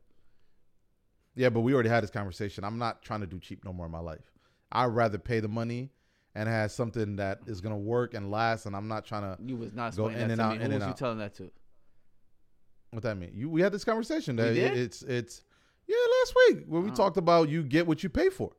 Yeah, 1.34 1.48
but 1.48 1.60
we 1.60 1.72
already 1.72 1.88
had 1.88 2.02
this 2.02 2.10
conversation. 2.10 2.64
I'm 2.64 2.78
not 2.78 3.00
trying 3.02 3.20
to 3.20 3.26
do 3.26 3.38
cheap 3.38 3.64
no 3.64 3.72
more 3.72 3.86
in 3.86 3.92
my 3.92 3.98
life. 4.00 4.30
I'd 4.70 4.86
rather 4.86 5.16
pay 5.16 5.40
the 5.40 5.48
money 5.48 5.90
and 6.34 6.50
have 6.50 6.70
something 6.70 7.16
that 7.16 7.38
is 7.46 7.62
gonna 7.62 7.78
work 7.78 8.12
and 8.12 8.30
last. 8.30 8.66
And 8.66 8.76
I'm 8.76 8.88
not 8.88 9.06
trying 9.06 9.22
to. 9.22 9.42
You 9.42 9.56
was 9.56 9.72
not 9.72 9.96
Go 9.96 10.08
in 10.08 10.16
and 10.30 10.36
to 10.36 10.42
out, 10.42 10.52
in 10.56 10.58
Who 10.58 10.64
and 10.64 10.74
was 10.74 10.86
you 10.86 10.94
telling 10.94 11.18
that 11.18 11.34
to? 11.36 11.50
What 12.90 13.02
that 13.02 13.16
mean? 13.16 13.32
You 13.34 13.48
we 13.48 13.62
had 13.62 13.72
this 13.72 13.84
conversation. 13.84 14.36
That 14.36 14.56
it's 14.56 15.02
it's 15.02 15.42
yeah 15.88 15.96
last 16.20 16.34
week 16.48 16.64
where 16.66 16.82
we 16.82 16.90
Oh. 16.90 16.94
talked 16.94 17.16
about 17.16 17.48
you 17.48 17.62
get 17.62 17.86
what 17.86 18.02
you 18.02 18.08
pay 18.10 18.28
for. 18.28 18.52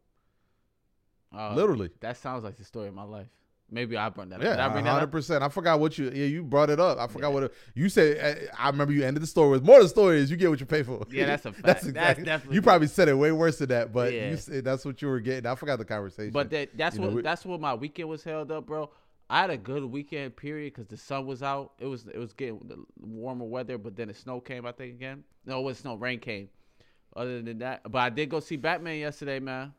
Uh, 1.35 1.53
Literally. 1.55 1.89
That 1.99 2.17
sounds 2.17 2.43
like 2.43 2.55
the 2.57 2.63
story 2.63 2.87
of 2.87 2.93
my 2.93 3.03
life. 3.03 3.27
Maybe 3.71 3.97
I 3.97 4.09
brought 4.09 4.29
that 4.29 4.35
up. 4.35 4.43
Yeah, 4.43 4.63
I 4.63 4.81
hundred 4.81 5.07
percent. 5.11 5.43
I 5.43 5.49
forgot 5.49 5.79
what 5.79 5.97
you. 5.97 6.05
Yeah, 6.13 6.25
you 6.25 6.43
brought 6.43 6.69
it 6.69 6.79
up. 6.79 6.99
I 6.99 7.07
forgot 7.07 7.29
Yeah. 7.29 7.33
what 7.33 7.43
it, 7.45 7.53
you 7.73 7.89
said. 7.89 8.47
uh, 8.47 8.51
I 8.59 8.69
remember 8.69 8.93
you 8.93 9.03
ended 9.03 9.23
the 9.23 9.27
story 9.27 9.49
with 9.49 9.63
more. 9.65 9.77
Of 9.77 9.85
the 9.85 9.89
story 9.89 10.19
is 10.19 10.29
you 10.29 10.37
get 10.37 10.51
what 10.51 10.59
you 10.59 10.67
pay 10.67 10.83
for. 10.83 11.03
Yeah, 11.09 11.25
that's 11.25 11.45
a 11.45 11.51
fact. 11.51 11.65
that's 11.65 11.83
exactly, 11.85 11.93
That's 12.23 12.25
definitely 12.25 12.55
you 12.55 12.61
probably 12.61 12.87
said 12.87 13.07
it 13.09 13.15
way 13.15 13.31
worse 13.31 13.57
than 13.57 13.69
that, 13.69 13.91
but 13.91 14.13
Yeah. 14.13 14.29
you 14.29 14.37
said 14.37 14.63
that's 14.63 14.85
what 14.85 15.01
you 15.01 15.07
were 15.07 15.19
getting. 15.19 15.47
I 15.49 15.55
forgot 15.55 15.79
the 15.79 15.85
conversation. 15.85 16.31
But 16.31 16.51
that, 16.51 16.77
that's 16.77 16.95
You 16.95 17.01
know, 17.01 17.07
what 17.07 17.15
we- 17.15 17.21
that's 17.23 17.43
what 17.43 17.59
my 17.59 17.73
weekend 17.73 18.07
was 18.07 18.23
held 18.23 18.51
up, 18.51 18.67
bro. 18.67 18.91
I 19.31 19.41
had 19.41 19.49
a 19.49 19.57
good 19.57 19.83
weekend 19.83 20.35
period 20.35 20.73
because 20.75 20.87
the 20.87 20.97
sun 20.97 21.25
was 21.25 21.41
out. 21.41 21.71
It 21.79 21.87
was 21.87 22.05
it 22.05 22.19
was 22.19 22.33
getting 22.33 22.59
the 22.67 22.85
warmer 22.99 23.45
weather, 23.45 23.79
but 23.79 23.95
then 23.95 24.09
the 24.09 24.13
snow 24.13 24.39
came. 24.41 24.67
I 24.67 24.73
think 24.73 24.93
again. 24.93 25.23
No, 25.43 25.59
it 25.61 25.63
was 25.63 25.79
snow. 25.79 25.95
Rain 25.95 26.19
came. 26.19 26.49
Other 27.15 27.41
than 27.41 27.57
that, 27.59 27.81
but 27.91 27.97
I 27.97 28.09
did 28.11 28.29
go 28.29 28.39
see 28.41 28.57
Batman 28.57 28.99
yesterday, 28.99 29.39
man. 29.39 29.73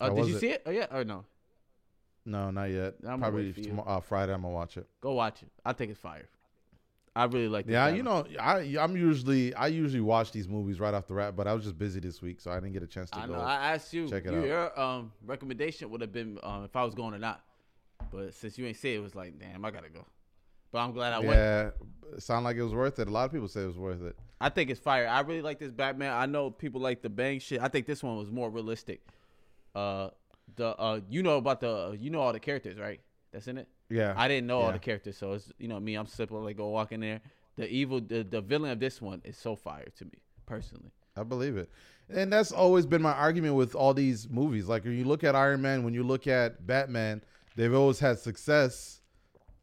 Uh, 0.00 0.10
did 0.10 0.26
you 0.28 0.36
it? 0.36 0.40
see 0.40 0.50
it? 0.50 0.62
Oh 0.66 0.70
yeah, 0.70 0.86
or 0.90 1.04
no? 1.04 1.24
no, 2.24 2.50
not 2.50 2.70
yet. 2.70 2.94
I'm 3.06 3.20
Probably 3.20 3.46
wait 3.46 3.54
for 3.54 3.60
you. 3.60 3.66
tomorrow, 3.66 3.88
uh, 3.88 4.00
Friday. 4.00 4.32
I'm 4.32 4.42
gonna 4.42 4.54
watch 4.54 4.76
it. 4.76 4.86
Go 5.00 5.12
watch 5.12 5.42
it. 5.42 5.48
I 5.64 5.72
think 5.72 5.90
it's 5.90 6.00
fire. 6.00 6.28
I 7.14 7.24
really 7.24 7.48
like. 7.48 7.64
Yeah, 7.66 7.88
you 7.88 8.02
know, 8.02 8.26
I 8.38 8.76
I'm 8.78 8.94
usually 8.94 9.54
I 9.54 9.68
usually 9.68 10.02
watch 10.02 10.32
these 10.32 10.48
movies 10.48 10.78
right 10.78 10.92
off 10.92 11.06
the 11.06 11.14
rat, 11.14 11.34
but 11.34 11.48
I 11.48 11.54
was 11.54 11.64
just 11.64 11.78
busy 11.78 11.98
this 11.98 12.20
week, 12.20 12.40
so 12.40 12.50
I 12.50 12.56
didn't 12.56 12.74
get 12.74 12.82
a 12.82 12.86
chance 12.86 13.08
to 13.10 13.18
I 13.18 13.26
go. 13.26 13.32
know. 13.34 13.40
I 13.40 13.72
asked 13.72 13.94
you. 13.94 14.06
check 14.06 14.26
it 14.26 14.32
you, 14.32 14.38
out. 14.38 14.46
Your 14.46 14.80
um, 14.80 15.12
recommendation 15.24 15.88
would 15.90 16.02
have 16.02 16.12
been 16.12 16.38
um, 16.42 16.64
if 16.64 16.76
I 16.76 16.84
was 16.84 16.94
going 16.94 17.14
or 17.14 17.18
not. 17.18 17.40
But 18.10 18.34
since 18.34 18.58
you 18.58 18.66
ain't 18.66 18.76
say 18.76 18.94
it, 18.94 18.98
it 18.98 19.02
was 19.02 19.14
like, 19.14 19.38
damn, 19.38 19.64
I 19.64 19.70
gotta 19.70 19.88
go. 19.88 20.04
But 20.72 20.80
I'm 20.80 20.92
glad 20.92 21.14
I 21.14 21.20
went. 21.20 21.30
yeah, 21.30 21.70
it 22.14 22.22
sounded 22.22 22.44
like 22.44 22.56
it 22.56 22.62
was 22.62 22.74
worth 22.74 22.98
it. 22.98 23.08
A 23.08 23.10
lot 23.10 23.24
of 23.24 23.32
people 23.32 23.48
say 23.48 23.62
it 23.62 23.66
was 23.66 23.78
worth 23.78 24.02
it. 24.02 24.14
I 24.38 24.50
think 24.50 24.68
it's 24.68 24.80
fire. 24.80 25.08
I 25.08 25.20
really 25.20 25.40
like 25.40 25.58
this 25.58 25.72
Batman. 25.72 26.12
I 26.12 26.26
know 26.26 26.50
people 26.50 26.82
like 26.82 27.00
the 27.00 27.08
bang 27.08 27.38
shit. 27.38 27.62
I 27.62 27.68
think 27.68 27.86
this 27.86 28.02
one 28.02 28.18
was 28.18 28.30
more 28.30 28.50
realistic. 28.50 29.00
Uh, 29.76 30.10
the 30.56 30.68
uh, 30.78 31.00
you 31.10 31.22
know 31.22 31.36
about 31.36 31.60
the 31.60 31.96
you 32.00 32.10
know 32.10 32.20
all 32.20 32.32
the 32.32 32.40
characters, 32.40 32.78
right? 32.78 33.00
That's 33.32 33.46
in 33.46 33.58
it. 33.58 33.68
Yeah, 33.90 34.14
I 34.16 34.26
didn't 34.26 34.46
know 34.46 34.60
all 34.60 34.72
the 34.72 34.78
characters, 34.78 35.18
so 35.18 35.32
it's 35.34 35.52
you 35.58 35.68
know 35.68 35.78
me. 35.78 35.94
I'm 35.94 36.06
simple. 36.06 36.40
Like 36.40 36.56
go 36.56 36.68
walk 36.68 36.92
in 36.92 37.00
there. 37.00 37.20
The 37.56 37.68
evil, 37.68 38.00
the, 38.00 38.22
the 38.22 38.40
villain 38.40 38.70
of 38.70 38.80
this 38.80 39.00
one 39.00 39.22
is 39.24 39.36
so 39.36 39.56
fire 39.56 39.88
to 39.98 40.04
me 40.04 40.18
personally. 40.46 40.92
I 41.16 41.22
believe 41.22 41.56
it. 41.56 41.70
And 42.08 42.32
that's 42.32 42.52
always 42.52 42.86
been 42.86 43.02
my 43.02 43.12
argument 43.12 43.54
with 43.54 43.74
all 43.74 43.94
these 43.94 44.28
movies. 44.28 44.66
Like 44.66 44.84
when 44.84 44.96
you 44.96 45.04
look 45.04 45.24
at 45.24 45.34
Iron 45.34 45.62
Man, 45.62 45.82
when 45.82 45.94
you 45.94 46.02
look 46.02 46.26
at 46.26 46.66
Batman, 46.66 47.22
they've 47.56 47.72
always 47.74 47.98
had 47.98 48.18
success 48.18 49.00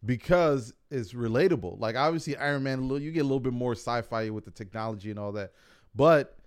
because 0.06 0.74
it's 0.90 1.14
relatable. 1.14 1.80
Like 1.80 1.96
obviously 1.96 2.36
Iron 2.38 2.64
Man, 2.64 2.90
you 2.90 3.12
get 3.12 3.22
a 3.22 3.24
little 3.24 3.40
bit 3.40 3.54
more 3.54 3.74
sci-fi 3.74 4.30
with 4.30 4.46
the 4.46 4.52
technology 4.52 5.10
and 5.12 5.20
all 5.20 5.32
that, 5.34 5.54
but 5.96 6.38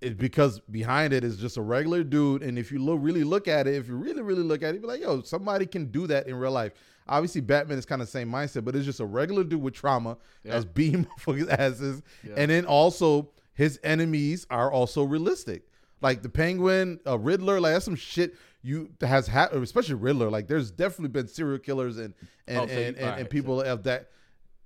it's 0.00 0.14
because 0.14 0.60
behind 0.70 1.12
it 1.12 1.24
is 1.24 1.36
just 1.38 1.56
a 1.56 1.62
regular 1.62 2.04
dude. 2.04 2.42
And 2.42 2.58
if 2.58 2.70
you 2.70 2.78
look 2.78 2.98
really 3.02 3.24
look 3.24 3.48
at 3.48 3.66
it, 3.66 3.74
if 3.74 3.88
you 3.88 3.96
really 3.96 4.22
really 4.22 4.42
look 4.42 4.62
at 4.62 4.74
it, 4.74 4.80
you're 4.80 4.88
like, 4.90 5.00
yo, 5.00 5.22
somebody 5.22 5.66
can 5.66 5.86
do 5.86 6.06
that 6.06 6.26
in 6.28 6.36
real 6.36 6.52
life. 6.52 6.72
Obviously, 7.08 7.40
Batman 7.40 7.78
is 7.78 7.86
kind 7.86 8.02
of 8.02 8.08
the 8.08 8.12
same 8.12 8.30
mindset, 8.30 8.64
but 8.64 8.76
it's 8.76 8.84
just 8.84 9.00
a 9.00 9.04
regular 9.06 9.42
dude 9.42 9.62
with 9.62 9.74
trauma 9.74 10.18
Yeah. 10.44 10.52
that's 10.52 10.64
beating 10.66 11.06
motherfuckers' 11.18 11.50
asses, 11.50 12.02
Yeah. 12.22 12.34
and 12.36 12.50
then 12.50 12.64
also 12.66 13.30
his 13.54 13.80
enemies 13.82 14.46
are 14.50 14.70
also 14.70 15.02
realistic. 15.04 15.62
Like 16.00 16.22
the 16.22 16.28
Penguin, 16.28 17.00
uh, 17.06 17.18
Riddler, 17.18 17.60
like 17.60 17.72
that's 17.72 17.84
some 17.86 17.96
shit 17.96 18.36
you 18.62 18.90
has 19.00 19.26
had, 19.26 19.52
especially 19.52 19.94
Riddler. 19.96 20.30
Like 20.30 20.46
there's 20.46 20.70
definitely 20.70 21.08
been 21.08 21.26
serial 21.28 21.58
killers 21.58 21.98
and 21.98 22.14
and 22.46 22.58
Oh, 22.58 22.66
so 22.66 22.72
you- 22.72 22.78
and, 22.78 22.96
and, 22.96 23.04
alright, 23.04 23.18
and 23.20 23.26
so- 23.26 23.30
people 23.30 23.62
of 23.62 23.82
that. 23.84 24.10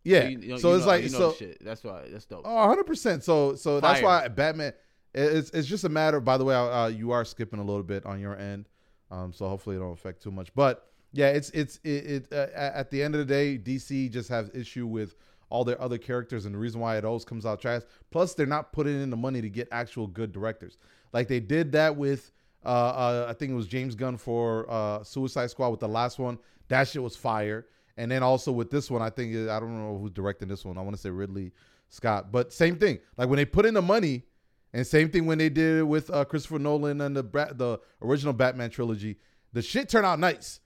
Yeah, 0.05 0.25
you, 0.29 0.39
you 0.41 0.49
know- 0.49 0.57
so 0.57 0.73
it's 0.75 0.83
know- 0.85 0.89
like 0.91 1.09
so. 1.09 1.33
shit. 1.33 1.65
That's 1.65 1.83
why 1.85 2.03
that's 2.11 2.25
dope. 2.27 2.43
Oh, 2.45 2.55
100 2.55 2.85
percent. 2.85 3.23
So 3.25 3.55
so 3.55 3.81
that's 3.81 4.03
why 4.03 4.27
Batman. 4.29 4.73
It's 5.15 5.51
it's 5.51 5.69
just 5.69 5.85
a 5.85 5.89
matter. 5.89 6.21
By 6.21 6.39
the 6.39 6.45
way, 6.45 6.55
uh, 6.55 6.87
you 6.87 7.11
are 7.11 7.25
skipping 7.25 7.59
a 7.59 7.65
little 7.65 7.83
bit 7.83 8.07
on 8.07 8.19
your 8.19 8.37
end, 8.37 8.69
um, 9.11 9.33
so 9.33 9.49
hopefully 9.49 9.77
it 9.77 9.81
don't 9.81 9.93
affect 9.93 10.23
too 10.23 10.31
much. 10.31 10.55
But 10.55 10.89
yeah, 11.13 11.29
it's 11.29 11.51
it's 11.51 11.79
it. 11.85 11.89
it 11.89 12.33
uh, 12.33 12.47
at 12.55 12.91
the 12.91 13.03
end 13.03 13.15
of 13.15 13.19
the 13.19 13.27
day, 13.27 13.59
DC 13.59 14.11
just 14.11 14.29
has 14.31 14.51
issue 14.55 14.87
with 14.87 15.15
all 15.51 15.65
their 15.65 15.81
other 15.83 15.99
characters, 15.99 16.47
and 16.47 16.55
the 16.55 16.59
reason 16.59 16.81
why 16.81 16.97
it 16.97 17.05
always 17.05 17.25
comes 17.25 17.45
out 17.45 17.61
trash. 17.61 17.83
Plus, 18.11 18.35
they're 18.35 18.47
not 18.47 18.73
putting 18.73 19.03
in 19.03 19.11
the 19.11 19.17
money 19.17 19.43
to 19.43 19.51
get 19.51 19.69
actual 19.71 20.07
good 20.07 20.33
directors. 20.33 20.79
Like 21.13 21.29
they 21.29 21.41
did 21.41 21.73
that 21.73 21.97
with. 21.97 22.33
Uh, 22.65 22.69
uh, 22.69 23.27
I 23.29 23.33
think 23.33 23.51
it 23.51 23.57
was 23.57 23.67
James 23.67 23.97
Gunn 23.97 24.17
for 24.17 24.71
uh, 24.71 25.03
Suicide 25.03 25.51
Squad 25.51 25.71
with 25.71 25.81
the 25.81 25.89
last 25.89 26.21
one. 26.21 26.39
That 26.69 26.87
shit 26.87 27.03
was 27.03 27.17
fire. 27.17 27.67
And 27.97 28.11
then 28.11 28.23
also 28.23 28.53
with 28.53 28.71
this 28.71 28.91
one, 28.91 29.03
I 29.03 29.11
think 29.11 29.35
I 29.49 29.61
don't 29.61 29.77
know 29.77 29.99
who's 29.99 30.13
directing 30.13 30.49
this 30.49 30.65
one. 30.65 30.79
I 30.79 30.81
want 30.81 30.97
to 30.97 31.03
say 31.03 31.11
Ridley 31.11 31.53
Scott, 31.89 32.33
but 32.33 32.53
same 32.53 32.77
thing. 32.77 33.01
Like 33.17 33.29
when 33.29 33.37
they 33.37 33.45
put 33.45 33.67
in 33.67 33.75
the 33.75 33.83
money, 33.83 34.25
and 34.73 34.87
same 34.87 35.11
thing 35.11 35.27
when 35.27 35.39
they 35.39 35.49
did 35.49 35.81
it 35.81 35.83
with 35.83 36.11
uh, 36.11 36.25
Christopher 36.25 36.59
Nolan 36.59 37.01
and 37.01 37.17
the 37.17 37.23
the 37.23 37.79
original 38.01 38.33
Batman 38.33 38.71
trilogy, 38.71 39.19
the 39.53 39.63
shit 39.63 39.89
turned 39.89 40.07
out 40.07 40.19
nice. 40.19 40.61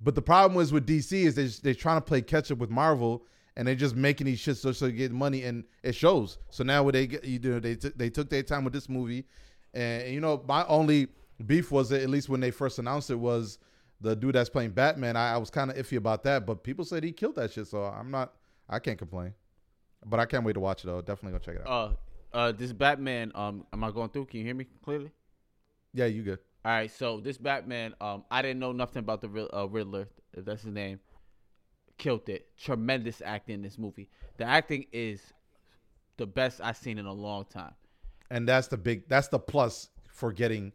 But 0.00 0.14
the 0.14 0.22
problem 0.22 0.54
was 0.54 0.72
with 0.72 0.86
DC 0.86 1.12
is 1.12 1.34
they 1.34 1.46
they're 1.46 1.74
trying 1.74 1.96
to 1.96 2.02
play 2.02 2.22
catch 2.22 2.50
up 2.52 2.58
with 2.58 2.70
Marvel, 2.70 3.26
and 3.56 3.66
they're 3.66 3.74
just 3.74 3.96
making 3.96 4.26
these 4.26 4.40
shits 4.40 4.58
so 4.58 4.72
so 4.72 4.86
they 4.86 4.92
get 4.92 5.10
money, 5.10 5.42
and 5.42 5.64
it 5.82 5.94
shows. 5.94 6.38
So 6.50 6.62
now 6.62 6.84
what 6.84 6.94
they 6.94 7.06
get 7.06 7.24
you 7.24 7.38
know 7.38 7.60
they 7.60 7.74
took 7.74 7.96
they 7.98 8.10
took 8.10 8.30
their 8.30 8.42
time 8.42 8.62
with 8.62 8.72
this 8.72 8.88
movie, 8.88 9.26
and 9.74 10.12
you 10.12 10.20
know 10.20 10.44
my 10.46 10.64
only 10.66 11.08
beef 11.44 11.72
was 11.72 11.88
that 11.88 12.02
at 12.02 12.08
least 12.08 12.28
when 12.28 12.40
they 12.40 12.50
first 12.50 12.78
announced 12.78 13.10
it 13.10 13.16
was 13.16 13.58
the 14.00 14.14
dude 14.14 14.34
that's 14.34 14.50
playing 14.50 14.70
Batman. 14.70 15.16
I, 15.16 15.34
I 15.34 15.36
was 15.38 15.50
kind 15.50 15.70
of 15.70 15.76
iffy 15.76 15.96
about 15.96 16.22
that, 16.24 16.46
but 16.46 16.62
people 16.62 16.84
said 16.84 17.02
he 17.02 17.12
killed 17.12 17.36
that 17.36 17.52
shit, 17.52 17.66
so 17.66 17.84
I'm 17.84 18.10
not 18.10 18.34
I 18.68 18.78
can't 18.78 18.98
complain. 18.98 19.34
But 20.04 20.20
I 20.20 20.26
can't 20.26 20.44
wait 20.44 20.52
to 20.52 20.60
watch 20.60 20.84
it 20.84 20.86
though. 20.86 21.00
Definitely 21.00 21.38
go 21.38 21.44
check 21.44 21.56
it 21.56 21.66
out. 21.66 21.90
Uh, 21.90 21.94
uh, 22.36 22.52
this 22.52 22.72
Batman. 22.72 23.32
Um, 23.34 23.66
am 23.72 23.82
I 23.82 23.90
going 23.90 24.10
through? 24.10 24.26
Can 24.26 24.40
you 24.40 24.46
hear 24.46 24.54
me 24.54 24.66
clearly? 24.84 25.10
yeah, 25.92 26.04
you 26.06 26.22
good? 26.22 26.38
All 26.64 26.72
right, 26.72 26.90
so 26.90 27.20
this 27.20 27.38
Batman, 27.38 27.94
um, 28.00 28.24
I 28.30 28.42
didn't 28.42 28.58
know 28.58 28.72
nothing 28.72 29.00
about 29.00 29.20
the 29.22 29.48
uh, 29.56 29.66
Riddler, 29.66 30.08
if 30.34 30.44
that's 30.44 30.62
his 30.62 30.72
name. 30.74 30.98
Killed 31.96 32.28
it. 32.28 32.48
Tremendous 32.58 33.22
acting 33.24 33.54
in 33.54 33.62
this 33.62 33.78
movie. 33.78 34.10
The 34.36 34.44
acting 34.44 34.84
is 34.92 35.22
the 36.18 36.26
best 36.26 36.60
I've 36.62 36.76
seen 36.76 36.98
in 36.98 37.06
a 37.06 37.12
long 37.12 37.44
time. 37.46 37.72
and 38.30 38.46
that's 38.48 38.66
the 38.68 38.76
big 38.76 39.08
that's 39.08 39.28
the 39.28 39.38
plus 39.38 39.88
for 40.08 40.32
getting 40.32 40.72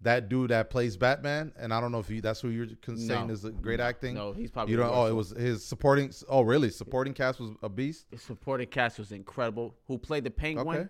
that 0.00 0.28
dude 0.28 0.50
that 0.50 0.70
plays 0.70 0.96
Batman. 0.96 1.52
And 1.58 1.74
I 1.74 1.80
don't 1.80 1.92
know 1.92 1.98
if 1.98 2.08
you 2.08 2.20
that's 2.22 2.40
who 2.40 2.48
you're 2.48 2.66
saying 2.86 3.26
No. 3.26 3.32
is 3.32 3.44
a 3.44 3.50
great 3.50 3.80
acting. 3.80 4.14
No, 4.14 4.32
he's 4.32 4.50
probably 4.50 4.72
you 4.72 4.78
don't. 4.78 4.90
Oh, 4.94 5.06
it 5.06 5.12
was 5.12 5.30
his 5.30 5.64
supporting. 5.64 6.10
Oh, 6.28 6.40
really? 6.42 6.70
Supporting 6.70 7.12
cast 7.14 7.38
was 7.40 7.50
a 7.62 7.68
beast. 7.68 8.06
The 8.10 8.18
supporting 8.18 8.68
cast 8.68 8.98
was 8.98 9.12
incredible. 9.12 9.74
Who 9.88 9.98
played 9.98 10.24
the 10.24 10.30
Penguin 10.30 10.78
Okay. 10.78 10.88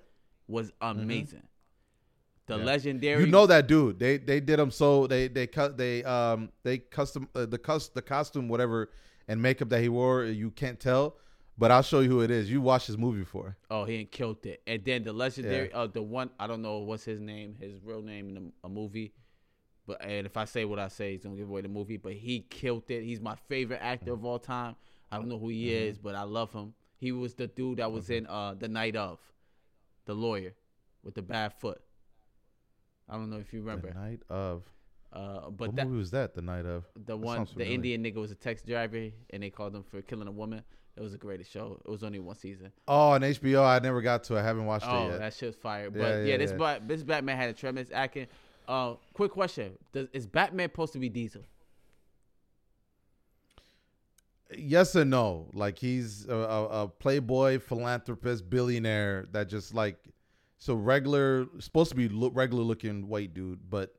Was 0.49 0.72
amazing. 0.80 1.42
The 2.46 2.58
Yeah. 2.58 2.64
legendary. 2.64 3.25
You 3.25 3.30
know 3.30 3.46
that 3.46 3.66
dude. 3.68 3.99
They 3.99 4.18
they 4.18 4.40
did 4.40 4.58
him 4.58 4.70
so 4.70 5.06
they 5.06 5.28
they 5.28 5.46
cut 5.46 5.76
they 5.76 6.02
um 6.04 6.50
they 6.64 6.78
custom 6.78 7.28
uh, 7.34 7.46
the 7.46 7.58
cus 7.58 7.88
the 7.88 8.02
costume 8.02 8.49
whatever 8.49 8.90
and 9.28 9.40
makeup 9.40 9.68
that 9.70 9.80
he 9.80 9.88
wore. 9.88 10.25
You 10.25 10.50
can't 10.50 10.78
tell, 10.80 11.16
but 11.56 11.70
I'll 11.70 11.82
show 11.82 12.00
you 12.00 12.11
who 12.11 12.20
it 12.22 12.30
is. 12.30 12.50
You 12.50 12.61
watched 12.61 12.88
his 12.88 12.99
movie 12.99 13.20
before. 13.20 13.56
Oh, 13.70 13.84
he 13.84 14.04
killed 14.04 14.44
it. 14.44 14.61
And 14.66 14.84
then 14.84 15.04
the 15.04 15.12
legendary, 15.12 15.72
uh, 15.72 15.87
the 15.87 16.02
one 16.02 16.30
I 16.38 16.46
don't 16.46 16.62
know 16.62 16.78
what's 16.78 17.04
his 17.04 17.20
name, 17.20 17.54
his 17.58 17.75
real 17.82 18.02
name 18.02 18.28
in 18.37 18.52
a, 18.64 18.66
a 18.66 18.68
movie, 18.68 19.14
but 19.87 20.04
and 20.04 20.26
if 20.26 20.37
I 20.37 20.44
say 20.44 20.64
what 20.64 20.78
I 20.78 20.88
say, 20.88 21.14
it's 21.14 21.25
gonna 21.25 21.37
give 21.37 21.49
away 21.49 21.62
the 21.62 21.68
movie. 21.68 21.96
But 21.96 22.14
he 22.14 22.40
killed 22.40 22.90
it. 22.90 23.02
He's 23.04 23.20
my 23.20 23.37
favorite 23.49 23.80
actor 23.82 24.12
of 24.12 24.25
all 24.25 24.38
time. 24.40 24.75
I 25.11 25.16
don't 25.16 25.28
know 25.28 25.38
who 25.38 25.49
he 25.49 25.68
Mm-hmm. 25.68 25.90
is, 25.90 25.99
but 25.99 26.14
I 26.16 26.22
love 26.22 26.52
him. 26.52 26.75
He 26.99 27.12
was 27.12 27.34
the 27.34 27.46
dude 27.46 27.78
that 27.78 27.90
was 27.92 28.11
in 28.11 28.26
uh 28.26 28.54
the 28.58 28.68
night 28.68 28.96
of, 28.96 29.20
the 30.04 30.14
lawyer, 30.14 30.54
with 31.02 31.14
the 31.14 31.23
bad 31.23 31.52
foot. 31.54 31.80
I 33.09 33.14
don't 33.14 33.30
know 33.30 33.38
if 33.38 33.52
you 33.52 33.61
remember. 33.61 33.88
The 33.92 33.99
night 34.00 34.21
of. 34.30 34.62
Uh, 35.12 35.50
but 35.50 35.68
what 35.68 35.76
that 35.76 35.87
movie 35.87 35.99
was 35.99 36.11
that? 36.12 36.35
The 36.35 36.40
night 36.42 36.64
of. 36.64 36.85
the 36.94 37.00
That 37.12 37.16
one, 37.18 37.47
the. 37.56 37.66
Indian 37.66 38.02
nigga 38.02 38.16
was 38.16 38.30
a 38.30 38.35
taxi 38.35 38.66
driver, 38.66 39.09
and 39.30 39.42
they 39.42 39.50
called 39.50 39.75
him 39.75 39.82
for 39.82 40.00
killing 40.02 40.28
a 40.28 40.32
woman. 40.32 40.62
It 40.97 41.00
was 41.00 41.12
the 41.12 41.18
greatest 41.18 41.50
show. 41.50 41.80
It 41.85 41.90
was 41.90 42.02
only 42.02 42.18
one 42.18 42.37
season. 42.37 42.71
Oh, 42.87 43.11
on 43.11 43.23
HBO. 43.23 43.64
I 43.64 43.78
never 43.78 44.02
got 44.02 44.25
to. 44.25 44.38
I 44.38 44.42
haven't 44.42 44.66
watched 44.66 44.87
Oh, 44.88 45.06
it 45.06 45.11
yet. 45.12 45.18
that 45.21 45.35
shit's 45.35 45.56
fire. 45.56 45.90
But 45.90 46.00
Yeah, 46.00 46.18
yeah, 46.18 46.25
yeah, 46.25 46.37
this 46.37 46.52
yeah. 46.59 46.78
This 46.87 47.02
Batman 47.02 47.37
had 47.37 47.50
a 47.50 47.52
tremendous 47.54 47.92
acting. 47.94 48.26
Uh, 48.68 48.94
quick 49.14 49.32
question: 49.32 49.73
Does 49.92 50.09
is 50.12 50.26
Batman 50.26 50.68
supposed 50.71 50.92
to 50.94 50.99
be 50.99 51.09
Diesel? 51.09 51.42
Yes 54.56 54.94
and 54.94 55.11
no. 55.11 55.49
Like 55.52 55.78
he's 55.78 56.26
a, 56.28 56.35
a, 56.35 56.88
playboy, 56.88 57.59
philanthropist, 57.59 58.49
billionaire 58.49 59.28
that 59.32 59.49
just 59.49 59.75
like 59.75 59.97
so 60.59 60.75
regular. 60.75 61.47
Supposed 61.59 61.90
to 61.90 61.97
be 61.97 62.09
look, 62.09 62.32
regular 62.35 62.62
looking 62.62 63.09
white 63.09 63.35
dude, 63.35 63.68
but 63.68 63.94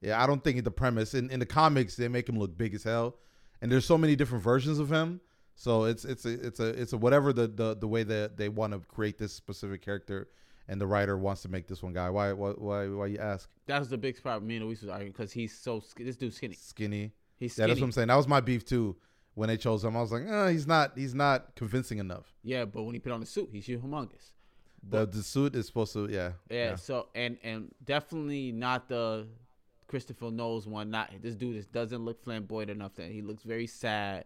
yeah, 0.00 0.22
I 0.22 0.26
don't 0.26 0.42
think 0.42 0.62
the 0.64 0.70
premise 0.70 1.14
in 1.14 1.30
in 1.30 1.40
the 1.40 1.46
comics 1.46 1.96
they 1.96 2.08
make 2.08 2.28
him 2.28 2.38
look 2.38 2.56
big 2.56 2.74
as 2.74 2.82
hell, 2.82 3.16
and 3.60 3.70
there's 3.70 3.84
so 3.84 3.98
many 3.98 4.16
different 4.16 4.44
versions 4.44 4.78
of 4.78 4.90
him. 4.90 5.20
So 5.54 5.84
it's 5.84 6.04
it's 6.04 6.24
a 6.24 6.46
it's 6.46 6.60
a 6.60 6.68
it's 6.68 6.92
a 6.92 6.98
whatever 6.98 7.32
the 7.32 7.48
the, 7.48 7.76
the 7.76 7.88
way 7.88 8.02
that 8.02 8.36
they 8.36 8.48
want 8.48 8.72
to 8.72 8.80
create 8.80 9.18
this 9.18 9.32
specific 9.32 9.82
character, 9.82 10.28
and 10.68 10.80
the 10.80 10.86
writer 10.86 11.16
wants 11.16 11.42
to 11.42 11.48
make 11.48 11.66
this 11.66 11.82
one 11.82 11.94
guy. 11.94 12.10
Why 12.10 12.32
why 12.32 12.50
why, 12.50 12.88
why 12.88 13.06
you 13.06 13.18
ask? 13.18 13.48
That 13.66 13.78
was 13.78 13.88
the 13.88 13.98
big 13.98 14.20
problem. 14.22 14.46
Me 14.46 14.56
and 14.56 14.66
Luis 14.66 14.82
was 14.82 14.90
arguing 14.90 15.12
because 15.12 15.32
he's 15.32 15.56
so 15.58 15.80
sk- 15.80 16.00
this 16.00 16.16
dude's 16.16 16.36
skinny. 16.36 16.54
Skinny. 16.54 17.12
He's 17.38 17.58
Yeah, 17.58 17.66
that's 17.66 17.80
what 17.80 17.86
I'm 17.86 17.92
saying. 17.92 18.08
That 18.08 18.16
was 18.16 18.28
my 18.28 18.40
beef 18.40 18.64
too. 18.64 18.96
When 19.36 19.48
they 19.48 19.56
chose 19.58 19.84
him, 19.84 19.96
I 19.96 20.00
was 20.00 20.10
like, 20.10 20.26
eh, 20.26 20.50
he's 20.50 20.66
not 20.66 20.92
he's 20.96 21.14
not 21.14 21.54
convincing 21.54 21.98
enough. 21.98 22.34
Yeah, 22.42 22.64
but 22.64 22.82
when 22.82 22.94
he 22.94 22.98
put 22.98 23.12
on 23.12 23.20
the 23.20 23.26
suit, 23.26 23.50
he's 23.52 23.66
humongous. 23.68 24.32
The 24.88 25.06
the 25.06 25.22
suit 25.22 25.54
is 25.54 25.66
supposed 25.66 25.92
to 25.92 26.08
yeah. 26.10 26.32
Yeah, 26.50 26.76
So 26.76 27.08
and 27.14 27.36
and 27.44 27.70
definitely 27.84 28.50
not 28.52 28.88
the 28.88 29.26
Christopher 29.88 30.30
Nolan 30.30 30.70
one. 30.70 30.90
Not 30.90 31.10
this 31.20 31.34
dude. 31.34 31.54
Just 31.56 31.70
doesn't 31.70 32.02
look 32.04 32.22
flamboyant 32.24 32.70
enough. 32.70 32.94
That 32.94 33.10
he 33.10 33.20
looks 33.20 33.42
very 33.42 33.66
sad, 33.66 34.24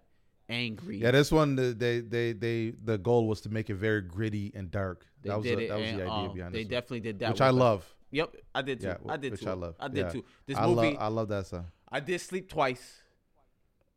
angry. 0.48 0.98
Yeah, 0.98 1.10
this 1.10 1.32
one 1.32 1.56
the- 1.56 1.74
they 1.76 2.00
they 2.00 2.32
they 2.32 2.70
the 2.84 2.96
goal 2.96 3.26
was 3.26 3.40
to 3.42 3.48
make 3.48 3.68
it 3.68 3.74
very 3.74 4.02
gritty 4.02 4.52
and 4.54 4.70
dark. 4.70 5.06
they 5.22 5.30
that 5.30 5.36
was 5.38 5.44
did 5.46 5.58
a, 5.58 5.62
it. 5.64 5.68
that 5.70 5.78
was 5.80 5.88
and, 5.88 5.98
the 5.98 6.02
idea 6.04 6.12
um, 6.28 6.34
behind 6.34 6.54
They 6.54 6.58
this, 6.58 6.66
one. 6.66 6.70
definitely 6.70 7.00
did 7.00 7.18
that, 7.18 7.30
which 7.30 7.40
I 7.40 7.50
love. 7.50 7.84
Yep, 8.12 8.36
I 8.54 8.62
did 8.62 8.80
too. 8.80 8.86
Yeah, 8.86 8.96
I 9.08 9.16
did 9.16 9.32
which 9.32 9.40
too. 9.42 9.50
I 9.50 9.54
love. 9.54 9.74
I 9.80 9.88
did 9.88 9.96
Yeah. 10.06 10.10
too. 10.10 10.24
This 10.46 10.56
I 10.56 10.66
movie, 10.66 10.74
love 10.92 10.96
I 11.00 11.06
love 11.08 11.28
that 11.28 11.46
song 11.46 11.66
I 11.90 11.98
did 12.00 12.20
sleep 12.20 12.48
twice. 12.48 13.02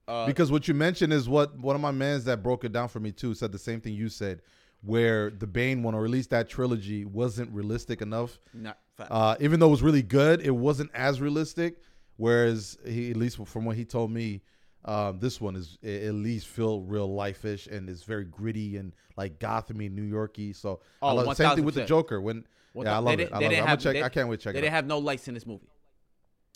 Uh, 0.07 0.25
because 0.25 0.51
what 0.51 0.67
you 0.67 0.74
mentioned 0.74 1.13
is 1.13 1.29
what 1.29 1.57
one 1.57 1.75
of 1.75 1.81
my 1.81 1.91
mans 1.91 2.25
that 2.25 2.43
broke 2.43 2.63
it 2.65 2.72
down 2.74 2.88
for 2.89 3.00
me 3.00 3.12
too 3.12 3.33
said 3.33 3.51
the 3.51 3.60
same 3.60 3.79
thing 3.79 3.93
you 3.93 4.10
said, 4.10 4.41
where 4.81 5.29
the 5.29 5.48
Bane 5.48 5.81
one 5.83 5.95
or 5.95 6.03
at 6.03 6.12
least 6.12 6.29
that 6.31 6.50
trilogy 6.50 7.05
wasn't 7.05 7.50
realistic 7.51 8.01
enough. 8.01 8.39
not 8.53 8.77
Uh, 9.00 9.36
even 9.39 9.60
though 9.60 9.67
it 9.67 9.72
was 9.72 9.81
really 9.81 10.03
good, 10.03 10.41
it 10.41 10.51
wasn't 10.51 10.91
as 10.93 11.22
realistic. 11.22 11.77
Whereas 12.17 12.77
he, 12.86 13.10
at 13.12 13.17
least 13.17 13.45
from 13.48 13.65
what 13.65 13.75
he 13.77 13.86
told 13.86 14.12
me, 14.12 14.41
Um, 14.86 15.17
this 15.19 15.39
one 15.39 15.55
is 15.55 15.77
at 15.81 16.13
least 16.13 16.45
feel 16.48 16.81
real 16.81 17.07
life 17.15 17.45
ish 17.45 17.67
and 17.67 17.89
it's 17.89 18.03
very 18.03 18.25
gritty 18.25 18.75
and 18.75 18.91
like 19.15 19.39
Gothamy, 19.39 19.89
New 19.89 20.03
Yorky. 20.03 20.51
So 20.51 20.81
I 21.01 21.12
Oh, 21.12 21.15
love 21.15 21.38
same 21.38 21.55
thing 21.55 21.63
with 21.63 21.75
the 21.75 21.86
Joker. 21.86 22.19
When 22.19 22.43
What 22.74 22.86
yeah, 22.88 22.95
I 22.95 23.00
love 23.00 23.17
it. 23.17 23.31
I 23.31 23.36
love 23.36 23.43
it. 23.43 23.50
didn't 23.50 23.60
I'm 23.60 23.60
gonna 23.60 23.69
have- 23.69 23.79
check. 23.79 23.93
they- 23.93 24.03
I 24.03 24.10
can't 24.10 24.27
wait 24.27 24.41
to 24.41 24.43
check 24.43 24.53
They 24.53 24.60
it 24.60 24.62
didn't 24.63 24.74
out. 24.74 24.75
have 24.75 24.88
no 24.88 24.98
lights 25.00 25.29
in 25.29 25.36
this 25.36 25.45
movie. 25.45 25.69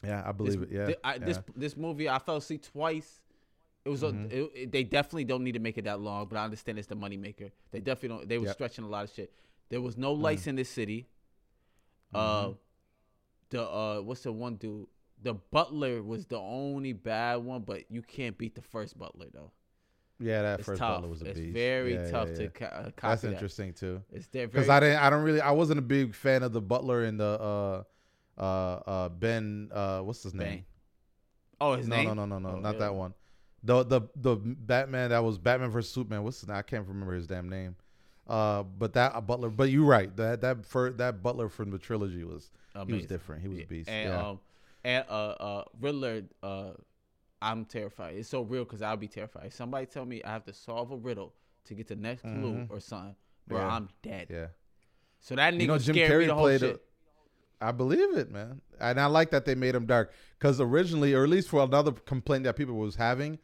Yeah, 0.03 0.23
I 0.25 0.31
This, 0.33 0.35
believe 0.57 0.61
it. 0.63 0.69
Yeah, 0.71 0.93
I- 1.05 1.17
this 1.19 1.37
yeah. 1.37 1.53
this 1.55 1.77
movie, 1.77 2.09
I 2.09 2.19
fell 2.19 2.35
asleep 2.35 2.63
twice. 2.63 3.21
It 3.87 3.89
was. 3.91 4.03
a 4.03 4.11
Mhm. 4.11 4.31
it, 4.53 4.71
they 4.73 4.83
definitely 4.83 5.23
don't 5.23 5.43
need 5.45 5.53
to 5.53 5.59
make 5.59 5.77
it 5.77 5.85
that 5.85 6.01
long, 6.01 6.27
but 6.27 6.37
I 6.37 6.43
understand 6.43 6.77
it's 6.77 6.87
the 6.89 6.95
moneymaker. 6.95 7.51
They 7.71 7.79
definitely 7.79 8.09
don't. 8.17 8.27
They 8.29 8.37
were 8.37 8.47
Yep. 8.47 8.53
stretching 8.55 8.83
a 8.83 8.87
lot 8.89 9.05
of 9.05 9.11
shit. 9.13 9.33
There 9.69 9.79
was 9.81 9.95
no 9.97 10.11
lights 10.11 10.45
in 10.45 10.55
this 10.57 10.69
city. 10.69 11.07
Uh, 12.13 12.47
Mhm. 12.49 12.57
the 13.49 13.63
uh, 13.63 14.01
what's 14.01 14.23
the 14.23 14.33
one 14.33 14.55
dude? 14.57 14.87
The 15.21 15.33
butler 15.33 16.03
was 16.03 16.25
the 16.27 16.37
only 16.37 16.91
bad 16.93 17.37
one, 17.37 17.61
but 17.61 17.89
you 17.89 18.01
can't 18.01 18.37
beat 18.37 18.55
the 18.55 18.61
first 18.61 18.97
butler 18.99 19.27
though. 19.33 19.51
yeah, 20.19 20.41
that 20.41 20.59
It's 20.59 20.65
first 20.67 20.79
tough. 20.79 20.95
butler 20.97 21.09
was 21.09 21.21
a 21.21 21.29
it's 21.29 21.39
beast. 21.39 21.53
very 21.53 21.93
Yeah, 21.93 22.11
tough 22.11 22.29
yeah, 22.29 22.35
to 22.35 22.43
yeah. 22.43 22.49
ca- 22.49 22.65
uh, 22.65 22.83
copy 22.91 22.93
That's 23.01 23.21
that. 23.21 23.31
interesting 23.33 23.73
too. 23.73 24.03
It's 24.11 24.27
there 24.27 24.47
Because. 24.47 24.67
I 24.67 24.79
didn't, 24.81 24.97
I 24.99 25.09
don't 25.09 25.23
really, 25.23 25.41
I 25.41 25.51
wasn't 25.51 25.79
a 25.79 25.83
big 25.83 26.13
fan 26.15 26.43
of 26.43 26.51
the 26.53 26.61
Butler 26.61 27.03
and 27.03 27.19
the 27.19 27.23
uh, 27.39 27.83
uh, 28.37 28.43
uh, 28.43 29.09
Ben. 29.09 29.69
Uh, 29.71 30.01
what's 30.01 30.23
his 30.23 30.33
name? 30.33 30.47
Bane. 30.47 30.65
oh, 31.61 31.73
his 31.75 31.87
no, 31.87 31.95
name? 31.97 32.05
no, 32.07 32.13
no, 32.13 32.25
no, 32.25 32.39
no, 32.39 32.49
Oh, 32.49 32.59
not 32.59 32.77
that 32.79 32.93
one. 32.95 33.13
The 33.67 33.83
the 33.83 34.01
the 34.15 34.35
Batman 34.37 35.09
that 35.09 35.23
was 35.23 35.37
Batman 35.37 35.69
versus 35.69 35.91
Superman. 35.91 36.23
What's 36.23 36.39
his 36.39 36.47
name? 36.49 36.57
I 36.57 36.61
can't 36.61 36.87
remember 36.87 37.13
his 37.13 37.27
damn 37.27 37.49
name. 37.49 37.75
Uh, 38.27 38.63
but 38.63 38.93
that 38.93 39.13
uh, 39.15 39.21
Butler. 39.21 39.49
But 39.49 39.69
you're 39.69 39.85
right. 39.85 40.15
That 40.15 40.41
that 40.41 40.65
for 40.65 40.91
that 40.91 41.21
Butler 41.21 41.49
from 41.49 41.71
the 41.71 41.77
trilogy 41.77 42.23
was 42.23 42.49
he 42.87 42.93
was 42.93 43.05
different. 43.05 43.41
He 43.41 43.47
was 43.47 43.59
a 43.59 43.65
beast. 43.65 43.89
And 43.89 44.09
yeah. 44.09 44.27
um, 44.27 44.39
and 44.83 45.05
uh, 45.09 45.13
uh, 45.13 45.63
Riddler. 45.81 46.23
Uh, 46.41 46.71
I'm 47.41 47.65
terrified. 47.65 48.15
It's 48.15 48.29
so 48.29 48.41
real 48.41 48.63
because 48.63 48.81
I'll 48.81 48.97
be 48.97 49.07
terrified. 49.07 49.45
If 49.47 49.53
somebody 49.53 49.85
tell 49.85 50.05
me 50.05 50.23
I 50.23 50.31
have 50.31 50.45
to 50.45 50.53
solve 50.53 50.91
a 50.91 50.97
riddle 50.97 51.33
to 51.65 51.75
get 51.75 51.87
the 51.87 51.95
next 51.95 52.21
clue 52.23 52.31
Mhm. 52.31 52.71
or 52.71 52.79
something, 52.79 53.15
bro, 53.47 53.59
Yeah. 53.59 53.67
I'm 53.75 53.89
dead. 54.01 54.27
yeah. 54.31 54.47
So 55.19 55.35
that 55.35 55.53
nigga 55.53 55.61
You 55.61 55.67
know, 55.67 55.77
Jim 55.77 55.93
scared 55.95 56.09
me 56.19 56.23
Carrey 56.23 56.27
the 56.27 56.33
whole 56.33 56.43
played. 56.45 56.59
shit. 56.61 56.83
A, 57.61 57.65
I 57.65 57.71
believe 57.73 58.15
it, 58.17 58.31
man, 58.31 58.61
and 58.79 58.99
I 58.99 59.05
like 59.05 59.29
that 59.31 59.45
they 59.45 59.53
made 59.53 59.75
him 59.75 59.85
dark 59.85 60.13
because 60.39 60.59
originally, 60.59 61.13
or 61.13 61.23
at 61.25 61.29
least 61.29 61.49
for 61.49 61.61
another 61.63 61.91
complaint 61.91 62.43
that 62.45 62.55
people 62.55 62.75
was 62.75 62.95
having, 62.95 63.37